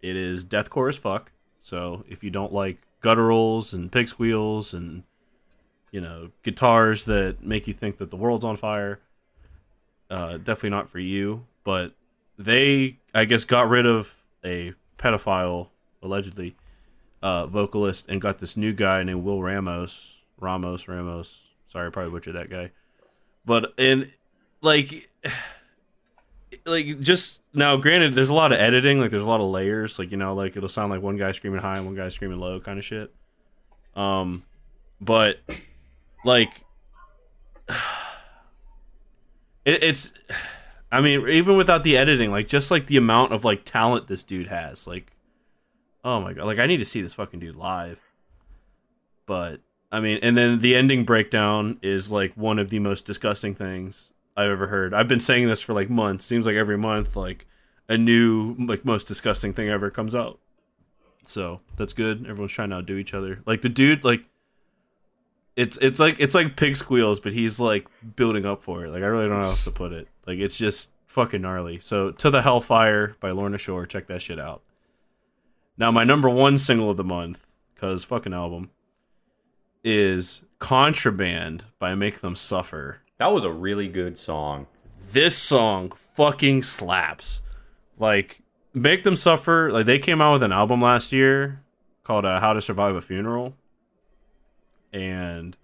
It 0.00 0.16
is 0.16 0.44
deathcore 0.44 0.88
as 0.88 0.96
fuck. 0.96 1.30
So 1.62 2.04
if 2.08 2.24
you 2.24 2.30
don't 2.30 2.52
like 2.52 2.78
gutturals 3.02 3.72
and 3.72 3.92
pig 3.92 4.08
squeals 4.08 4.74
and 4.74 5.04
you 5.90 6.00
know 6.00 6.30
guitars 6.42 7.04
that 7.04 7.42
make 7.42 7.66
you 7.68 7.74
think 7.74 7.98
that 7.98 8.10
the 8.10 8.16
world's 8.16 8.44
on 8.44 8.56
fire, 8.56 9.00
uh, 10.10 10.38
definitely 10.38 10.70
not 10.70 10.88
for 10.88 10.98
you. 10.98 11.44
But 11.62 11.92
they, 12.38 12.96
I 13.14 13.26
guess, 13.26 13.44
got 13.44 13.68
rid 13.68 13.84
of 13.86 14.14
a 14.42 14.72
pedophile 14.98 15.68
allegedly 16.02 16.56
uh, 17.22 17.46
vocalist 17.46 18.06
and 18.08 18.20
got 18.20 18.38
this 18.38 18.56
new 18.56 18.72
guy 18.72 19.02
named 19.02 19.22
Will 19.22 19.42
Ramos. 19.42 20.16
Ramos, 20.38 20.88
Ramos. 20.88 21.42
Sorry, 21.68 21.86
I 21.86 21.90
probably 21.90 22.12
butchered 22.12 22.34
that 22.34 22.48
guy. 22.48 22.70
But 23.44 23.74
and 23.78 24.10
like, 24.62 25.10
like 26.64 27.00
just 27.00 27.39
now, 27.52 27.76
granted, 27.76 28.14
there's 28.14 28.30
a 28.30 28.34
lot 28.34 28.52
of 28.52 28.60
editing. 28.60 29.00
Like, 29.00 29.10
there's 29.10 29.22
a 29.22 29.28
lot 29.28 29.40
of 29.40 29.48
layers. 29.48 29.98
Like, 29.98 30.10
you 30.10 30.16
know, 30.16 30.34
like 30.34 30.56
it'll 30.56 30.68
sound 30.68 30.90
like 30.90 31.02
one 31.02 31.16
guy 31.16 31.32
screaming 31.32 31.60
high 31.60 31.76
and 31.76 31.86
one 31.86 31.96
guy 31.96 32.08
screaming 32.08 32.38
low, 32.38 32.60
kind 32.60 32.78
of 32.78 32.84
shit. 32.84 33.12
Um, 33.96 34.44
but 35.00 35.38
like, 36.24 36.50
it, 39.64 39.82
it's. 39.82 40.12
I 40.92 41.00
mean, 41.00 41.28
even 41.28 41.56
without 41.56 41.84
the 41.84 41.96
editing, 41.96 42.30
like 42.32 42.48
just 42.48 42.70
like 42.70 42.88
the 42.88 42.96
amount 42.96 43.32
of 43.32 43.44
like 43.44 43.64
talent 43.64 44.08
this 44.08 44.24
dude 44.24 44.48
has, 44.48 44.86
like, 44.88 45.12
oh 46.04 46.20
my 46.20 46.32
god, 46.32 46.46
like 46.46 46.58
I 46.58 46.66
need 46.66 46.78
to 46.78 46.84
see 46.84 47.00
this 47.00 47.14
fucking 47.14 47.38
dude 47.40 47.54
live. 47.54 48.00
But 49.26 49.60
I 49.92 50.00
mean, 50.00 50.18
and 50.22 50.36
then 50.36 50.60
the 50.60 50.74
ending 50.74 51.04
breakdown 51.04 51.78
is 51.82 52.10
like 52.10 52.32
one 52.34 52.58
of 52.58 52.70
the 52.70 52.80
most 52.80 53.04
disgusting 53.04 53.54
things 53.54 54.12
I've 54.36 54.50
ever 54.50 54.66
heard. 54.68 54.94
I've 54.94 55.08
been 55.08 55.20
saying 55.20 55.48
this 55.48 55.60
for 55.60 55.72
like 55.72 55.90
months. 55.90 56.24
Seems 56.24 56.46
like 56.46 56.56
every 56.56 56.78
month, 56.78 57.16
like 57.16 57.46
a 57.88 57.98
new 57.98 58.54
like 58.58 58.84
most 58.84 59.06
disgusting 59.08 59.52
thing 59.52 59.68
ever 59.68 59.90
comes 59.90 60.14
out. 60.14 60.38
So 61.24 61.60
that's 61.76 61.92
good. 61.92 62.26
Everyone's 62.26 62.52
trying 62.52 62.70
to 62.70 62.76
outdo 62.76 62.96
each 62.96 63.14
other. 63.14 63.42
Like 63.46 63.62
the 63.62 63.68
dude, 63.68 64.04
like 64.04 64.24
it's 65.56 65.76
it's 65.78 66.00
like 66.00 66.16
it's 66.18 66.34
like 66.34 66.56
pig 66.56 66.76
squeals, 66.76 67.20
but 67.20 67.32
he's 67.32 67.60
like 67.60 67.86
building 68.16 68.46
up 68.46 68.62
for 68.62 68.84
it. 68.84 68.90
Like 68.90 69.02
I 69.02 69.06
really 69.06 69.28
don't 69.28 69.38
know 69.38 69.44
how 69.44 69.50
else 69.50 69.64
to 69.64 69.70
put 69.70 69.92
it. 69.92 70.08
Like 70.26 70.38
it's 70.38 70.56
just 70.56 70.90
fucking 71.06 71.42
gnarly. 71.42 71.80
So 71.80 72.12
to 72.12 72.30
the 72.30 72.42
Hellfire 72.42 73.16
by 73.20 73.32
Lorna 73.32 73.58
Shore, 73.58 73.84
check 73.86 74.06
that 74.06 74.22
shit 74.22 74.38
out. 74.38 74.62
Now 75.76 75.90
my 75.90 76.04
number 76.04 76.28
one 76.28 76.58
single 76.58 76.90
of 76.90 76.96
the 76.96 77.04
month, 77.04 77.46
cause 77.74 78.04
fucking 78.04 78.32
album, 78.32 78.70
is 79.82 80.42
Contraband 80.58 81.64
by 81.78 81.94
Make 81.94 82.20
Them 82.20 82.36
Suffer. 82.36 82.98
That 83.20 83.34
was 83.34 83.44
a 83.44 83.52
really 83.52 83.86
good 83.86 84.16
song. 84.16 84.66
This 85.12 85.36
song 85.36 85.92
fucking 86.14 86.62
slaps. 86.62 87.42
Like 87.98 88.40
Make 88.72 89.02
Them 89.02 89.14
Suffer, 89.14 89.70
like 89.70 89.84
they 89.84 89.98
came 89.98 90.22
out 90.22 90.32
with 90.32 90.42
an 90.42 90.52
album 90.52 90.80
last 90.80 91.12
year 91.12 91.60
called 92.02 92.24
uh, 92.24 92.40
How 92.40 92.54
to 92.54 92.62
Survive 92.62 92.96
a 92.96 93.02
Funeral. 93.02 93.52
And 94.90 95.54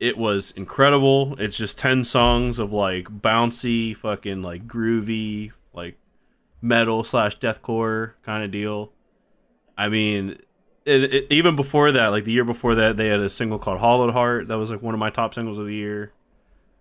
it 0.00 0.18
was 0.18 0.50
incredible. 0.50 1.36
It's 1.38 1.56
just 1.56 1.78
10 1.78 2.02
songs 2.02 2.58
of 2.58 2.72
like 2.72 3.04
bouncy, 3.04 3.96
fucking 3.96 4.42
like 4.42 4.66
groovy, 4.66 5.52
like 5.72 5.96
metal 6.60 7.04
slash 7.04 7.38
deathcore 7.38 8.14
kind 8.24 8.42
of 8.42 8.50
deal. 8.50 8.90
I 9.76 9.88
mean, 9.88 10.40
it, 10.84 11.04
it, 11.04 11.26
even 11.30 11.54
before 11.54 11.92
that, 11.92 12.08
like 12.08 12.24
the 12.24 12.32
year 12.32 12.44
before 12.44 12.74
that, 12.74 12.96
they 12.96 13.06
had 13.06 13.20
a 13.20 13.28
single 13.28 13.60
called 13.60 13.78
Hollowed 13.78 14.12
Heart. 14.12 14.48
That 14.48 14.58
was 14.58 14.72
like 14.72 14.82
one 14.82 14.94
of 14.94 14.98
my 14.98 15.10
top 15.10 15.34
singles 15.34 15.58
of 15.58 15.66
the 15.66 15.74
year. 15.74 16.12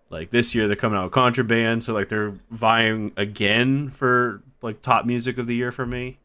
Like 0.10 0.32
this 0.32 0.56
year, 0.56 0.68
they're 0.68 0.76
coming 0.76 0.98
out 0.98 1.06
with 1.06 1.14
Contraband, 1.14 1.84
so 1.84 1.94
like 1.94 2.10
they're 2.10 2.34
vying 2.50 3.12
again 3.18 3.90
for 3.90 4.42
like 4.62 4.82
top 4.82 5.06
music 5.06 5.38
of 5.38 5.48
the 5.48 5.56
year 5.56 5.72
for 5.72 5.86
me. 5.86 6.20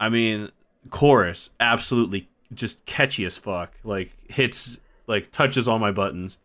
I 0.00 0.08
mean, 0.08 0.50
chorus 0.90 1.50
absolutely 1.60 2.28
just 2.52 2.84
catchy 2.86 3.24
as 3.24 3.36
fuck. 3.36 3.72
Like 3.84 4.12
hits, 4.28 4.78
like 5.06 5.30
touches 5.32 5.68
all 5.68 5.78
my 5.78 5.90
buttons, 5.90 6.38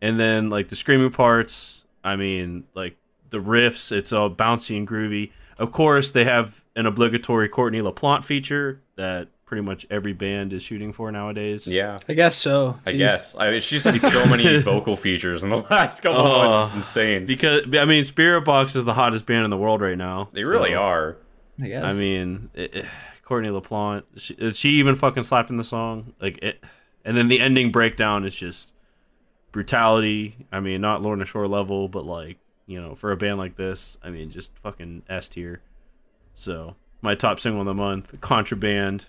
and 0.00 0.18
then 0.18 0.48
like 0.48 0.68
the 0.68 0.76
screaming 0.76 1.10
parts. 1.10 1.84
I 2.04 2.16
mean, 2.16 2.64
like 2.74 2.96
the 3.30 3.38
riffs, 3.38 3.90
it's 3.90 4.12
all 4.12 4.30
bouncy 4.30 4.76
and 4.76 4.86
groovy. 4.86 5.32
Of 5.58 5.72
course, 5.72 6.10
they 6.10 6.24
have 6.24 6.62
an 6.74 6.86
obligatory 6.86 7.48
Courtney 7.48 7.80
LaPlante 7.80 8.24
feature 8.24 8.80
that 8.96 9.28
pretty 9.52 9.60
much 9.62 9.86
every 9.90 10.14
band 10.14 10.50
is 10.54 10.62
shooting 10.62 10.94
for 10.94 11.12
nowadays. 11.12 11.66
Yeah. 11.66 11.98
I 12.08 12.14
guess 12.14 12.36
so. 12.36 12.78
I 12.86 12.92
guess. 12.92 13.36
I 13.38 13.50
mean, 13.50 13.60
she's 13.60 13.84
had 13.84 14.00
so 14.00 14.24
many 14.24 14.58
vocal 14.62 14.96
features 14.96 15.44
in 15.44 15.50
the 15.50 15.56
last 15.70 16.00
couple 16.00 16.24
of 16.26 16.48
months. 16.48 16.72
It's 16.72 16.76
insane. 16.86 17.26
Because 17.26 17.64
I 17.74 17.84
mean, 17.84 18.02
Spiritbox 18.02 18.74
is 18.74 18.86
the 18.86 18.94
hottest 18.94 19.26
band 19.26 19.44
in 19.44 19.50
the 19.50 19.58
world 19.58 19.82
right 19.82 19.98
now. 19.98 20.30
They 20.32 20.42
really 20.44 20.72
are. 20.74 21.18
I 21.60 21.68
guess. 21.68 21.84
I 21.84 21.92
mean, 21.92 22.48
it, 22.54 22.74
it- 22.76 22.84
Courtney 23.24 23.50
LaPlante, 23.50 24.04
she, 24.16 24.36
uh, 24.40 24.52
she 24.54 24.70
even 24.70 24.96
fucking 24.96 25.22
slapped 25.24 25.50
in 25.50 25.58
the 25.58 25.64
song. 25.64 26.14
Like 26.18 26.38
it, 26.42 26.64
and 27.04 27.14
then 27.14 27.28
the 27.28 27.38
ending 27.40 27.70
breakdown 27.70 28.24
is 28.24 28.34
just 28.34 28.72
brutality. 29.52 30.46
I 30.50 30.60
mean, 30.60 30.80
not 30.80 31.02
Lorna 31.02 31.26
Shore 31.26 31.46
level, 31.46 31.88
but 31.88 32.06
like 32.06 32.38
you 32.66 32.80
know, 32.80 32.94
for 32.94 33.12
a 33.12 33.18
band 33.18 33.36
like 33.36 33.56
this, 33.56 33.98
I 34.02 34.08
mean, 34.08 34.30
just 34.30 34.56
fucking 34.60 35.02
S 35.10 35.28
tier. 35.28 35.60
So 36.34 36.74
my 37.02 37.14
top 37.14 37.38
single 37.38 37.60
of 37.60 37.66
the 37.66 37.74
month, 37.74 38.18
Contraband, 38.22 39.04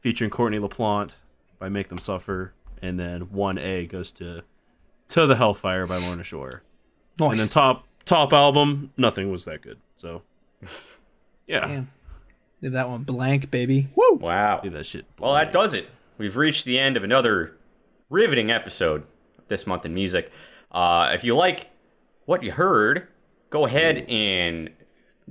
featuring 0.00 0.30
Courtney 0.30 0.58
LaPlante 0.58 1.12
by 1.58 1.68
Make 1.68 1.88
Them 1.88 1.98
Suffer, 1.98 2.52
and 2.82 2.98
then 2.98 3.22
one 3.32 3.58
A 3.58 3.86
goes 3.86 4.10
to 4.12 4.42
To 5.08 5.26
the 5.26 5.36
Hellfire 5.36 5.86
by 5.86 5.98
Lorna 5.98 6.24
Shore. 6.24 6.62
nice. 7.18 7.30
And 7.32 7.38
then 7.40 7.48
top 7.48 7.86
top 8.04 8.32
album, 8.32 8.92
nothing 8.96 9.30
was 9.30 9.44
that 9.44 9.62
good. 9.62 9.78
So 9.96 10.22
yeah, 11.46 11.66
Damn. 11.66 11.90
Did 12.62 12.72
that 12.74 12.88
one 12.88 13.04
blank, 13.04 13.50
baby. 13.50 13.88
Woo! 13.94 14.16
Wow. 14.16 14.60
do 14.62 14.68
that 14.70 14.84
shit. 14.84 15.06
Well, 15.18 15.34
that 15.34 15.50
does 15.50 15.72
it. 15.72 15.88
We've 16.18 16.36
reached 16.36 16.66
the 16.66 16.78
end 16.78 16.96
of 16.98 17.04
another 17.04 17.56
riveting 18.10 18.50
episode 18.50 19.04
this 19.48 19.66
month 19.66 19.86
in 19.86 19.94
music. 19.94 20.30
Uh, 20.70 21.10
if 21.14 21.24
you 21.24 21.34
like 21.34 21.68
what 22.26 22.42
you 22.42 22.52
heard, 22.52 23.08
go 23.48 23.64
ahead 23.64 23.98
and 24.08 24.68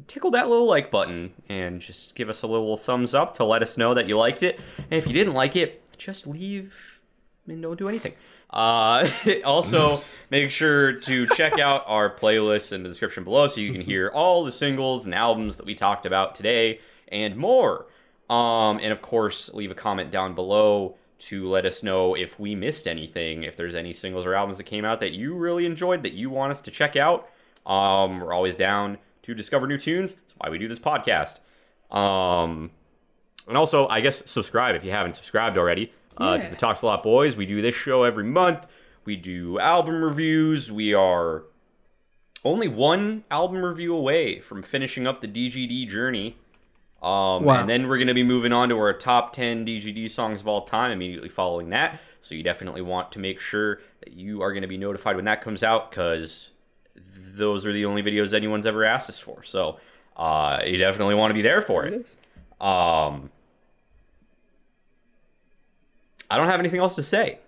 tickle 0.08 0.32
that 0.32 0.48
little 0.48 0.68
like 0.68 0.92
button 0.92 1.34
and 1.48 1.82
just 1.82 2.16
give 2.16 2.30
us 2.30 2.42
a 2.42 2.48
little 2.48 2.78
thumbs 2.78 3.14
up 3.14 3.34
to 3.34 3.44
let 3.44 3.62
us 3.62 3.78
know 3.78 3.94
that 3.94 4.08
you 4.08 4.18
liked 4.18 4.44
it. 4.44 4.60
And 4.78 4.94
if 4.94 5.08
you 5.08 5.14
didn't 5.14 5.34
like 5.34 5.56
it, 5.56 5.84
just 5.98 6.28
leave 6.28 7.00
and 7.48 7.62
don't 7.62 7.78
do 7.78 7.90
anything. 7.90 8.14
Uh, 8.50 9.08
also, 9.46 10.02
make 10.30 10.52
sure 10.52 10.94
to 10.94 11.28
check 11.28 11.60
out 11.60 11.84
our 11.88 12.14
playlist 12.16 12.72
in 12.72 12.84
the 12.84 12.90
description 12.90 13.24
below 13.24 13.48
so 13.48 13.62
you 13.62 13.72
can 13.72 13.82
hear 13.82 14.10
all 14.14 14.44
the 14.44 14.52
singles 14.52 15.06
and 15.06 15.14
albums 15.14 15.58
that 15.58 15.66
we 15.66 15.76
talked 15.76 16.06
about 16.06 16.36
today 16.36 16.80
and 17.10 17.36
more. 17.36 17.88
Um, 18.30 18.80
and 18.80 18.92
of 18.92 19.02
course, 19.02 19.54
leave 19.54 19.72
a 19.72 19.76
comment 19.76 20.12
down 20.12 20.36
below 20.36 20.96
to 21.20 21.50
let 21.50 21.66
us 21.66 21.84
know 21.84 22.16
if 22.16 22.40
we 22.40 22.56
missed 22.56 22.88
anything, 22.88 23.44
if 23.44 23.58
there's 23.58 23.76
any 23.76 23.92
singles 23.92 24.26
or 24.26 24.36
albums 24.36 24.58
that 24.58 24.64
came 24.64 24.86
out 24.86 25.00
that 25.02 25.12
you 25.12 25.36
really 25.36 25.66
enjoyed 25.66 26.04
that 26.04 26.14
you 26.14 26.30
want 26.30 26.52
us 26.52 26.62
to 26.62 26.72
check 26.72 26.96
out. 26.96 27.30
Um, 27.66 28.22
we're 28.22 28.34
always 28.34 28.56
down 28.56 28.98
to 29.34 29.38
discover 29.38 29.68
new 29.68 29.78
tunes. 29.78 30.16
That's 30.16 30.34
why 30.38 30.50
we 30.50 30.58
do 30.58 30.68
this 30.68 30.80
podcast. 30.80 31.40
Um, 31.96 32.72
and 33.48 33.58
also, 33.58 33.88
I 33.88 34.02
guess 34.02 34.22
subscribe 34.30 34.76
if 34.76 34.84
you 34.84 34.92
haven't 34.92 35.14
subscribed 35.14 35.58
already 35.58 35.92
uh, 36.18 36.38
to 36.38 36.48
the 36.48 36.56
Talks 36.56 36.82
a 36.82 36.86
Lot 36.86 37.04
Boys. 37.04 37.36
We 37.36 37.46
do 37.46 37.62
this 37.62 37.76
show 37.76 38.04
every 38.04 38.24
month. 38.26 38.68
We 39.06 39.16
do 39.16 39.60
album 39.60 40.04
reviews. 40.04 40.72
We 40.72 40.94
are 40.94 41.44
only 42.44 42.68
one 42.68 43.24
album 43.32 43.64
review 43.64 43.96
away 43.96 44.40
from 44.40 44.62
finishing 44.62 45.08
up 45.08 45.22
the 45.22 45.28
DGD 45.28 45.88
journey. 45.88 46.38
Um, 47.02 47.44
Wow. 47.44 47.62
And 47.62 47.70
then 47.70 47.88
we're 47.88 47.98
going 47.98 48.08
to 48.08 48.14
be 48.14 48.24
moving 48.24 48.52
on 48.54 48.70
to 48.70 48.78
our 48.78 48.94
top 48.94 49.34
10 49.34 49.66
DGD 49.66 50.10
songs 50.12 50.42
of 50.42 50.48
all 50.48 50.62
time 50.62 50.92
immediately 50.92 51.30
following 51.30 51.70
that. 51.70 52.00
So 52.22 52.36
you 52.36 52.44
definitely 52.44 52.82
want 52.82 53.12
to 53.14 53.20
make 53.20 53.40
sure 53.40 53.80
that 54.02 54.14
you 54.14 54.42
are 54.42 54.52
going 54.52 54.64
to 54.64 54.68
be 54.68 54.78
notified 54.78 55.16
when 55.16 55.26
that 55.26 55.42
comes 55.42 55.64
out 55.64 55.90
because 55.90 56.52
those 57.40 57.66
are 57.66 57.74
the 57.74 57.86
only 57.86 58.04
videos 58.04 58.34
anyone's 58.36 58.68
ever 58.68 58.84
asked 58.86 59.10
us 59.10 59.20
for. 59.20 59.42
So 59.44 59.80
uh, 60.16 60.60
you 60.66 60.78
definitely 60.78 61.16
want 61.16 61.32
to 61.32 61.34
be 61.34 61.42
there 61.42 61.62
for 61.64 61.86
it. 61.86 62.14
Um, 62.62 63.32
I 66.30 66.38
don't 66.38 66.48
have 66.48 66.60
anything 66.60 66.80
else 66.80 66.96
to 66.96 67.04
say. 67.04 67.40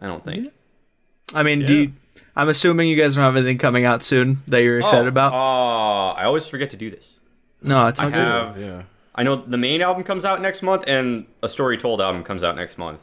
I 0.00 0.06
don't 0.06 0.24
think. 0.24 0.52
I 1.34 1.42
mean, 1.42 1.66
do 1.66 1.74
you, 1.74 1.92
I'm 2.34 2.48
assuming 2.48 2.88
you 2.88 2.96
guys 2.96 3.14
don't 3.16 3.24
have 3.24 3.36
anything 3.36 3.58
coming 3.58 3.84
out 3.84 4.02
soon 4.02 4.42
that 4.46 4.60
you're 4.62 4.78
excited 4.80 5.04
Oh, 5.04 5.08
about. 5.08 5.32
Uh, 5.34 6.12
I 6.14 6.24
always 6.24 6.46
forget 6.46 6.70
to 6.70 6.76
do 6.76 6.90
this. 6.90 7.14
no, 7.62 7.86
it's 7.88 8.00
I 8.00 8.04
not 8.04 8.12
good. 8.12 8.18
have. 8.20 8.60
Yeah. 8.60 8.82
I 9.14 9.22
know 9.24 9.36
the 9.36 9.58
Maine 9.58 9.82
album 9.82 10.04
comes 10.04 10.24
out 10.24 10.40
next 10.40 10.62
month, 10.62 10.84
and 10.86 11.26
a 11.42 11.48
Story 11.48 11.76
Told 11.76 12.00
album 12.00 12.24
comes 12.24 12.42
out 12.42 12.56
next 12.56 12.78
month. 12.78 13.00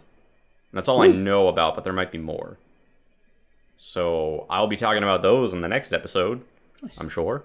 And 0.71 0.77
that's 0.77 0.87
all 0.87 1.01
I 1.01 1.07
know 1.07 1.47
about, 1.47 1.75
but 1.75 1.83
there 1.83 1.93
might 1.93 2.11
be 2.11 2.17
more. 2.17 2.57
So 3.77 4.45
I'll 4.49 4.67
be 4.67 4.75
talking 4.75 5.03
about 5.03 5.21
those 5.21 5.53
in 5.53 5.61
the 5.61 5.67
next 5.67 5.93
episode. 5.93 6.43
I'm 6.97 7.09
sure. 7.09 7.43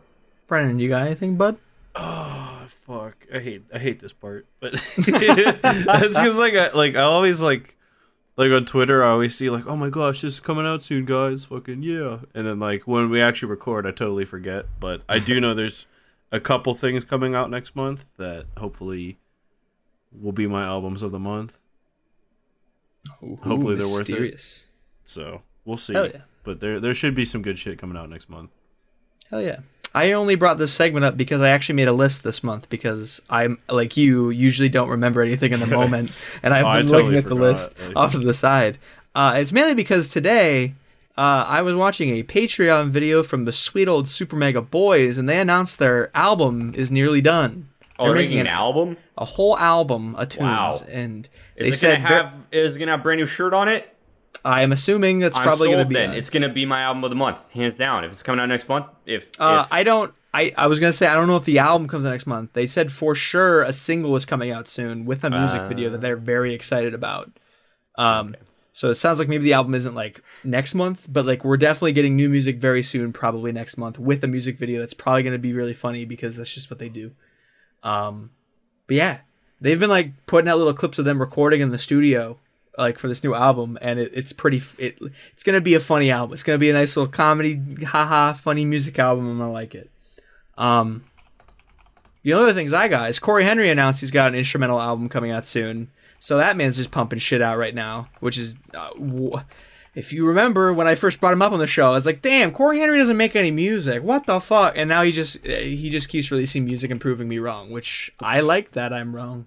Brennan, 0.48 0.78
you 0.78 0.88
got 0.88 1.06
anything, 1.06 1.36
bud? 1.36 1.58
Oh 1.94 2.66
fuck! 2.68 3.26
I 3.32 3.38
hate 3.38 3.64
I 3.72 3.78
hate 3.78 4.00
this 4.00 4.12
part, 4.14 4.46
but 4.60 4.72
it's 4.96 6.18
just 6.18 6.38
like 6.38 6.54
I, 6.54 6.70
like 6.72 6.96
I 6.96 7.02
always 7.02 7.42
like 7.42 7.76
like 8.38 8.50
on 8.50 8.64
Twitter 8.64 9.04
I 9.04 9.10
always 9.10 9.36
see 9.36 9.50
like 9.50 9.66
oh 9.66 9.76
my 9.76 9.90
gosh 9.90 10.22
this 10.22 10.34
is 10.34 10.40
coming 10.40 10.64
out 10.66 10.82
soon 10.82 11.04
guys 11.04 11.44
fucking 11.44 11.82
yeah 11.82 12.20
and 12.34 12.46
then 12.46 12.58
like 12.58 12.86
when 12.86 13.10
we 13.10 13.20
actually 13.20 13.50
record 13.50 13.86
I 13.86 13.90
totally 13.90 14.24
forget 14.24 14.64
but 14.80 15.02
I 15.06 15.18
do 15.18 15.38
know 15.38 15.52
there's 15.52 15.86
a 16.30 16.40
couple 16.40 16.72
things 16.72 17.04
coming 17.04 17.34
out 17.34 17.50
next 17.50 17.76
month 17.76 18.06
that 18.16 18.46
hopefully 18.56 19.18
will 20.10 20.32
be 20.32 20.46
my 20.46 20.64
albums 20.64 21.02
of 21.02 21.10
the 21.12 21.18
month 21.18 21.60
Hopefully 23.20 23.76
they're 23.76 23.86
worth 23.86 24.08
it. 24.08 24.12
mysterious. 24.12 24.66
so 25.04 25.42
we'll 25.64 25.76
see 25.76 25.92
Hell 25.92 26.08
yeah. 26.08 26.20
but 26.44 26.60
there 26.60 26.80
there 26.80 26.94
should 26.94 27.14
be 27.14 27.24
some 27.24 27.42
good 27.42 27.58
shit 27.58 27.78
coming 27.78 27.96
out 27.96 28.08
next 28.10 28.28
month 28.28 28.50
Hell 29.30 29.42
yeah. 29.42 29.60
I 29.94 30.12
only 30.12 30.36
brought 30.36 30.56
this 30.58 30.72
segment 30.72 31.04
up 31.04 31.16
because 31.18 31.42
I 31.42 31.50
actually 31.50 31.74
made 31.74 31.88
a 31.88 31.92
list 31.92 32.24
this 32.24 32.42
month 32.42 32.68
because 32.70 33.20
I'm 33.28 33.58
like 33.68 33.96
you 33.96 34.30
usually 34.30 34.68
don't 34.70 34.88
remember 34.88 35.20
anything 35.22 35.52
in 35.52 35.60
the 35.60 35.66
moment 35.78 36.12
and 36.42 36.54
I've 36.54 36.64
Oh, 36.66 36.72
been 36.78 36.86
totally 36.86 37.02
looking 37.14 37.18
at 37.18 37.24
the 37.26 37.34
list 37.34 37.78
like- 37.80 37.96
off 37.96 38.12
to 38.12 38.18
the 38.18 38.32
side. 38.34 38.78
Uh, 39.14 39.34
it's 39.36 39.52
mainly 39.52 39.74
because 39.74 40.08
today 40.08 40.74
uh, 41.18 41.44
I 41.46 41.60
was 41.60 41.74
watching 41.74 42.08
a 42.16 42.22
Patreon 42.22 42.88
video 42.88 43.22
from 43.22 43.44
the 43.44 43.52
sweet 43.52 43.86
old 43.86 44.08
Super 44.08 44.34
Mega 44.36 44.62
Boys 44.62 45.18
and 45.18 45.28
they 45.28 45.38
announced 45.38 45.78
their 45.78 46.10
album 46.16 46.72
is 46.74 46.90
nearly 46.90 47.20
done. 47.20 47.68
Oh, 47.98 48.06
they're 48.06 48.14
They're 48.14 48.22
making 48.22 48.40
an 48.40 48.46
album. 48.46 48.96
a 49.18 49.26
whole 49.26 49.58
album 49.58 50.14
of 50.16 50.30
tunes 50.30 50.42
Wow. 50.42 50.72
and 50.88 51.28
Is 51.56 51.66
they 51.66 51.72
it 51.72 51.76
said 51.76 51.96
gonna 52.02 52.08
have? 52.08 52.34
Is 52.50 52.76
it 52.76 52.78
gonna 52.78 52.92
have 52.92 53.00
a 53.00 53.02
brand 53.02 53.20
new 53.20 53.26
shirt 53.26 53.52
on 53.52 53.68
it? 53.68 53.91
I'm 54.44 54.72
assuming 54.72 55.20
that's 55.20 55.36
I'm 55.38 55.44
probably 55.44 55.68
going 55.68 55.78
to 55.84 55.88
be 55.88 55.94
then 55.94 56.10
on. 56.10 56.16
it's 56.16 56.30
gonna 56.30 56.48
be 56.48 56.66
my 56.66 56.82
album 56.82 57.04
of 57.04 57.10
the 57.10 57.16
month, 57.16 57.48
hands 57.50 57.76
down. 57.76 58.04
If 58.04 58.10
it's 58.10 58.22
coming 58.22 58.40
out 58.40 58.48
next 58.48 58.68
month, 58.68 58.86
if, 59.06 59.30
Uh, 59.38 59.62
if 59.66 59.72
I 59.72 59.82
don't. 59.84 60.12
I, 60.34 60.52
I 60.56 60.66
was 60.66 60.80
gonna 60.80 60.92
say 60.94 61.06
I 61.06 61.14
don't 61.14 61.26
know 61.28 61.36
if 61.36 61.44
the 61.44 61.58
album 61.58 61.86
comes 61.88 62.06
out 62.06 62.10
next 62.10 62.26
month. 62.26 62.54
They 62.54 62.66
said 62.66 62.90
for 62.90 63.14
sure 63.14 63.62
a 63.62 63.72
single 63.72 64.16
is 64.16 64.24
coming 64.24 64.50
out 64.50 64.66
soon 64.66 65.04
with 65.04 65.24
a 65.24 65.30
music 65.30 65.60
Uh. 65.60 65.68
video 65.68 65.90
that 65.90 66.00
they're 66.00 66.16
very 66.16 66.54
excited 66.54 66.94
about. 66.94 67.30
Um, 67.98 68.34
so 68.72 68.88
it 68.90 68.94
sounds 68.94 69.18
like 69.18 69.28
maybe 69.28 69.44
the 69.44 69.52
album 69.52 69.74
isn't 69.74 69.94
like 69.94 70.22
next 70.42 70.74
month, 70.74 71.06
but 71.08 71.26
like 71.26 71.44
we're 71.44 71.58
definitely 71.58 71.92
getting 71.92 72.16
new 72.16 72.30
music 72.30 72.56
very 72.58 72.82
soon, 72.82 73.12
probably 73.12 73.52
next 73.52 73.76
month 73.76 73.98
with 73.98 74.24
a 74.24 74.26
music 74.26 74.56
video 74.58 74.80
that's 74.80 74.94
probably 74.94 75.22
gonna 75.22 75.36
be 75.38 75.52
really 75.52 75.74
funny 75.74 76.06
because 76.06 76.38
that's 76.38 76.52
just 76.52 76.70
what 76.70 76.78
they 76.78 76.88
do. 76.88 77.12
Um, 77.82 78.30
but 78.86 78.96
yeah, 78.96 79.18
they've 79.60 79.78
been 79.78 79.90
like 79.90 80.12
putting 80.26 80.48
out 80.48 80.56
little 80.58 80.72
clips 80.74 80.98
of 80.98 81.04
them 81.04 81.20
recording 81.20 81.60
in 81.60 81.70
the 81.70 81.78
studio 81.78 82.38
like 82.78 82.98
for 82.98 83.08
this 83.08 83.22
new 83.22 83.34
album 83.34 83.78
and 83.82 83.98
it, 83.98 84.10
it's 84.14 84.32
pretty 84.32 84.62
it, 84.78 84.98
it's 85.32 85.42
gonna 85.42 85.60
be 85.60 85.74
a 85.74 85.80
funny 85.80 86.10
album 86.10 86.32
it's 86.32 86.42
gonna 86.42 86.58
be 86.58 86.70
a 86.70 86.72
nice 86.72 86.96
little 86.96 87.10
comedy 87.12 87.60
haha 87.84 88.32
funny 88.32 88.64
music 88.64 88.98
album 88.98 89.28
i'm 89.28 89.38
gonna 89.38 89.52
like 89.52 89.74
it 89.74 89.90
um 90.56 91.04
the 92.22 92.32
other 92.32 92.52
things 92.54 92.72
i 92.72 92.88
got 92.88 93.10
is 93.10 93.18
cory 93.18 93.44
henry 93.44 93.68
announced 93.70 94.00
he's 94.00 94.10
got 94.10 94.28
an 94.28 94.34
instrumental 94.34 94.80
album 94.80 95.08
coming 95.08 95.30
out 95.30 95.46
soon 95.46 95.90
So 96.18 96.36
that 96.36 96.56
man's 96.56 96.76
just 96.76 96.92
pumping 96.92 97.18
shit 97.18 97.42
out 97.42 97.58
right 97.58 97.74
now, 97.74 98.08
which 98.20 98.38
is. 98.38 98.54
Uh, 98.72 98.90
w- 98.94 99.40
if 99.96 100.12
you 100.12 100.24
remember 100.24 100.72
when 100.72 100.86
I 100.86 100.94
first 100.94 101.18
brought 101.20 101.32
him 101.32 101.42
up 101.42 101.50
on 101.52 101.58
the 101.58 101.66
show, 101.66 101.88
I 101.88 101.90
was 101.90 102.06
like, 102.06 102.22
"Damn, 102.22 102.52
Cory 102.52 102.78
Henry 102.78 102.96
doesn't 102.96 103.16
make 103.16 103.34
any 103.34 103.50
music. 103.50 104.04
What 104.04 104.26
the 104.26 104.38
fuck?" 104.38 104.74
And 104.76 104.88
now 104.88 105.02
he 105.02 105.10
just 105.10 105.44
uh, 105.44 105.50
he 105.50 105.90
just 105.90 106.08
keeps 106.08 106.30
releasing 106.30 106.64
music 106.64 106.92
and 106.92 107.00
proving 107.00 107.28
me 107.28 107.38
wrong, 107.40 107.72
which 107.72 108.12
I 108.20 108.40
like 108.40 108.70
that 108.70 108.92
I'm 108.92 109.14
wrong. 109.16 109.46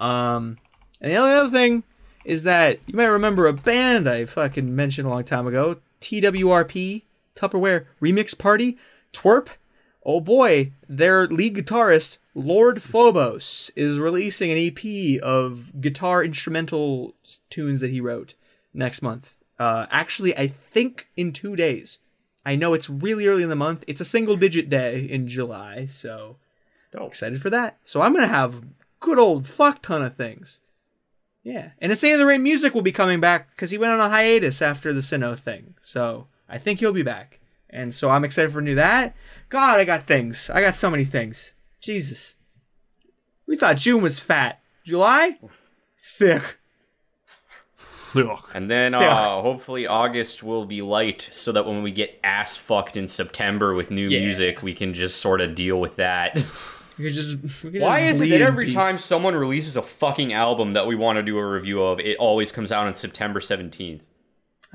Um, 0.00 0.58
and 1.00 1.12
the 1.12 1.16
only 1.16 1.32
other 1.32 1.48
thing 1.48 1.84
is 2.24 2.42
that 2.44 2.80
you 2.86 2.94
might 2.94 3.06
remember 3.06 3.46
a 3.46 3.52
band 3.52 4.08
I 4.08 4.24
fucking 4.24 4.74
mentioned 4.74 5.06
a 5.06 5.10
long 5.10 5.24
time 5.24 5.46
ago, 5.46 5.78
TWRP, 6.00 7.02
Tupperware 7.34 7.86
Remix 8.00 8.36
Party, 8.36 8.78
Twerp. 9.12 9.48
Oh 10.04 10.20
boy, 10.20 10.72
their 10.88 11.26
lead 11.26 11.56
guitarist, 11.56 12.18
Lord 12.34 12.82
Phobos, 12.82 13.70
is 13.76 13.98
releasing 13.98 14.50
an 14.50 14.58
EP 14.58 15.20
of 15.22 15.78
guitar 15.80 16.24
instrumental 16.24 17.14
tunes 17.50 17.80
that 17.80 17.90
he 17.90 18.00
wrote 18.00 18.34
next 18.72 19.02
month. 19.02 19.36
Uh, 19.58 19.86
actually, 19.90 20.36
I 20.38 20.48
think 20.48 21.08
in 21.16 21.32
two 21.32 21.54
days. 21.54 21.98
I 22.46 22.56
know 22.56 22.72
it's 22.72 22.88
really 22.88 23.26
early 23.26 23.42
in 23.42 23.50
the 23.50 23.54
month. 23.54 23.84
It's 23.86 24.00
a 24.00 24.06
single 24.06 24.36
digit 24.36 24.70
day 24.70 25.00
in 25.00 25.28
July, 25.28 25.84
so 25.84 26.36
Dope. 26.90 27.08
excited 27.08 27.42
for 27.42 27.50
that. 27.50 27.76
So 27.84 28.00
I'm 28.00 28.14
gonna 28.14 28.26
have 28.26 28.64
good 29.00 29.18
old 29.18 29.46
fuck 29.46 29.82
ton 29.82 30.02
of 30.02 30.16
things. 30.16 30.60
Yeah, 31.42 31.70
and 31.80 31.90
Insane 31.90 32.12
in 32.12 32.18
the 32.18 32.26
Rain 32.26 32.42
music 32.42 32.74
will 32.74 32.82
be 32.82 32.92
coming 32.92 33.18
back 33.20 33.50
because 33.50 33.70
he 33.70 33.78
went 33.78 33.92
on 33.92 34.00
a 34.00 34.08
hiatus 34.10 34.60
after 34.60 34.92
the 34.92 35.00
Sinnoh 35.00 35.38
thing. 35.38 35.74
So 35.80 36.26
I 36.48 36.58
think 36.58 36.80
he'll 36.80 36.92
be 36.92 37.02
back, 37.02 37.40
and 37.70 37.94
so 37.94 38.10
I'm 38.10 38.24
excited 38.24 38.52
for 38.52 38.60
new 38.60 38.74
that. 38.74 39.14
God, 39.48 39.80
I 39.80 39.84
got 39.84 40.06
things. 40.06 40.50
I 40.50 40.60
got 40.60 40.74
so 40.74 40.90
many 40.90 41.04
things. 41.04 41.54
Jesus, 41.80 42.36
we 43.46 43.56
thought 43.56 43.76
June 43.78 44.02
was 44.02 44.18
fat. 44.20 44.60
July, 44.84 45.38
thick. 45.98 46.58
And 48.54 48.68
then 48.68 48.92
uh, 48.92 49.40
hopefully 49.40 49.86
August 49.86 50.42
will 50.42 50.66
be 50.66 50.82
light 50.82 51.28
so 51.30 51.52
that 51.52 51.64
when 51.64 51.82
we 51.84 51.92
get 51.92 52.18
ass 52.24 52.56
fucked 52.56 52.96
in 52.96 53.06
September 53.06 53.72
with 53.72 53.90
new 53.92 54.08
Yeah. 54.08 54.20
music, 54.20 54.62
we 54.64 54.74
can 54.74 54.94
just 54.94 55.20
sort 55.20 55.40
of 55.40 55.54
deal 55.54 55.80
with 55.80 55.94
that. 55.96 56.44
We 57.00 57.06
could 57.08 57.14
just. 57.14 57.38
We 57.64 57.70
could 57.72 57.80
Why 57.82 58.06
just 58.08 58.20
is 58.22 58.30
it 58.30 58.38
that 58.38 58.42
every 58.42 58.66
peace. 58.66 58.74
time 58.74 58.98
someone 58.98 59.34
releases 59.34 59.76
a 59.76 59.82
fucking 59.82 60.32
album 60.32 60.74
that 60.74 60.86
we 60.86 60.94
want 60.96 61.16
to 61.16 61.22
do 61.22 61.38
a 61.38 61.46
review 61.50 61.82
of, 61.82 61.98
it 62.00 62.16
always 62.18 62.52
comes 62.52 62.70
out 62.70 62.86
on 62.86 62.94
September 62.94 63.40
17th? 63.40 64.02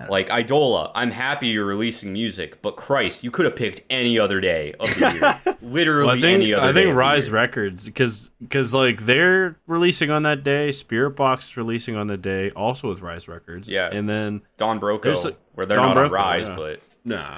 Like 0.10 0.30
Idola, 0.30 0.92
I'm 0.94 1.12
happy 1.12 1.48
you're 1.48 1.64
releasing 1.64 2.12
music, 2.12 2.62
but 2.62 2.76
Christ, 2.76 3.24
you 3.24 3.32
could 3.32 3.46
have 3.46 3.56
picked 3.56 3.82
any 3.90 4.20
other 4.20 4.42
day 4.42 4.74
of 4.78 4.90
the 4.90 5.40
year. 5.46 5.58
Literally 5.62 6.08
Well, 6.08 6.18
I 6.18 6.20
think 6.22 6.36
any 6.44 6.54
other 6.54 6.64
I 6.64 6.68
day. 6.68 6.74
think 6.74 6.88
of 6.90 6.96
the 6.96 7.00
Rise 7.00 7.28
year. 7.28 7.36
Records 7.36 7.86
because 7.86 8.30
because 8.42 8.74
like 8.74 9.06
they're 9.06 9.58
releasing 9.68 10.12
on 10.12 10.24
that 10.24 10.44
day, 10.44 10.68
Spiritbox 10.72 11.40
is 11.44 11.56
releasing 11.56 11.96
on 11.96 12.08
the 12.08 12.18
day, 12.18 12.52
also 12.52 12.90
with 12.90 13.00
Rise 13.00 13.30
Records. 13.30 13.70
Yeah. 13.70 13.88
and 13.90 14.10
then 14.10 14.42
Don 14.58 14.82
Broco, 14.82 15.04
There's 15.04 15.24
a- 15.24 15.38
where 15.54 15.66
they're 15.66 15.78
Don 15.78 15.96
not 15.96 16.06
on 16.08 16.12
Rise, 16.12 16.48
yeah. 16.50 16.56
but 16.58 16.82
nah, 17.06 17.38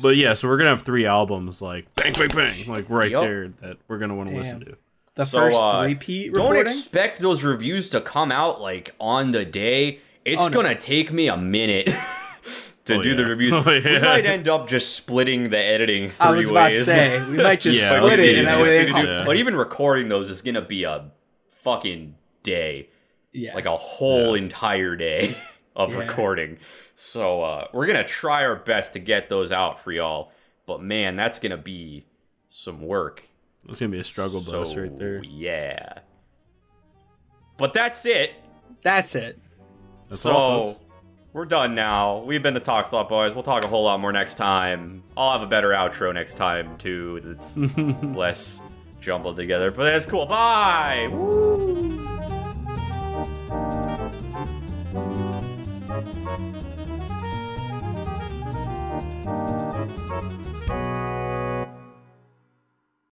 but 0.00 0.16
yeah, 0.16 0.34
so 0.34 0.48
we're 0.48 0.56
gonna 0.58 0.70
have 0.70 0.82
three 0.82 1.06
albums 1.06 1.60
like 1.62 1.92
bang 1.94 2.12
bang 2.12 2.28
bang 2.28 2.66
like 2.68 2.88
right 2.88 3.10
Yup. 3.10 3.22
there 3.22 3.48
that 3.62 3.76
we're 3.88 3.98
gonna 3.98 4.14
want 4.14 4.30
to 4.30 4.36
listen 4.36 4.60
to. 4.60 4.76
The 5.14 5.24
So, 5.24 5.38
first 5.38 5.58
uh, 5.62 5.82
repeat 5.84 6.32
don't 6.32 6.50
recording. 6.50 6.72
expect 6.72 7.20
those 7.20 7.42
reviews 7.44 7.90
to 7.90 8.00
come 8.00 8.30
out 8.30 8.60
like 8.60 8.94
on 9.00 9.32
the 9.32 9.44
day. 9.44 10.00
It's 10.24 10.46
Oh, 10.46 10.50
gonna 10.50 10.74
take 10.74 11.12
me 11.12 11.28
a 11.28 11.36
minute 11.36 11.86
to 12.84 12.94
Oh, 12.96 13.02
do 13.02 13.14
the 13.14 13.22
yeah. 13.22 13.28
reviews. 13.28 13.52
Oh, 13.66 13.70
We 13.70 13.98
might 14.00 14.26
end 14.26 14.46
up 14.48 14.68
just 14.68 14.94
splitting 14.94 15.50
the 15.50 15.58
editing 15.58 16.08
three 16.08 16.26
I 16.26 16.30
was 16.30 16.50
about 16.50 16.68
to 16.70 16.84
say 16.84 17.24
we 17.28 17.36
might 17.38 17.60
just 17.60 17.80
Yeah, 17.82 17.88
split 17.88 18.02
let's 18.04 18.18
it, 18.18 18.32
do 18.32 18.38
and 18.38 18.46
that 18.46 18.60
way 18.62 18.84
they 18.84 18.92
Dude, 18.92 19.06
Yeah. 19.08 19.24
But 19.26 19.36
even 19.36 19.56
recording 19.56 20.08
those 20.08 20.30
is 20.30 20.40
gonna 20.42 20.62
be 20.62 20.84
a 20.84 21.10
fucking 21.48 22.14
day, 22.42 22.88
Yeah. 23.32 23.54
like 23.54 23.66
a 23.66 23.76
whole 23.76 24.34
entire 24.34 24.94
day 24.96 25.36
of 25.74 25.92
Yeah. 25.92 25.98
recording. 25.98 26.58
So 27.00 27.42
uh, 27.42 27.68
we're 27.72 27.86
gonna 27.86 28.02
try 28.02 28.44
our 28.44 28.56
best 28.56 28.94
to 28.94 28.98
get 28.98 29.28
those 29.28 29.52
out 29.52 29.78
for 29.78 29.92
y'all. 29.92 30.32
But 30.66 30.82
man, 30.82 31.14
that's 31.14 31.38
gonna 31.38 31.56
be 31.56 32.06
some 32.48 32.82
work. 32.82 33.22
It's 33.68 33.78
gonna 33.78 33.92
be 33.92 34.00
a 34.00 34.04
struggle 34.04 34.40
bus 34.40 34.74
right 34.74 34.98
there. 34.98 35.22
Yeah. 35.22 36.00
But 37.56 37.72
that's 37.72 38.04
it. 38.04 38.32
That's 38.82 39.14
it. 39.14 39.38
That's 40.08 40.22
so 40.22 40.32
all, 40.32 40.80
we're 41.32 41.44
done 41.44 41.76
now. 41.76 42.24
We've 42.24 42.42
been 42.42 42.54
the 42.54 42.58
Talk 42.58 42.88
Slot 42.88 43.08
Boys. 43.08 43.32
We'll 43.32 43.44
talk 43.44 43.64
a 43.64 43.68
whole 43.68 43.84
lot 43.84 44.00
more 44.00 44.10
next 44.10 44.34
time. 44.34 45.04
I'll 45.16 45.38
have 45.38 45.42
a 45.42 45.46
better 45.46 45.68
outro 45.68 46.12
next 46.12 46.34
time 46.34 46.76
too. 46.78 47.20
That's 47.22 47.56
less 48.02 48.60
jumbled 49.00 49.36
together. 49.36 49.70
But 49.70 49.84
that's 49.84 50.04
cool. 50.04 50.26
Bye. 50.26 51.08
Woo. 51.12 51.78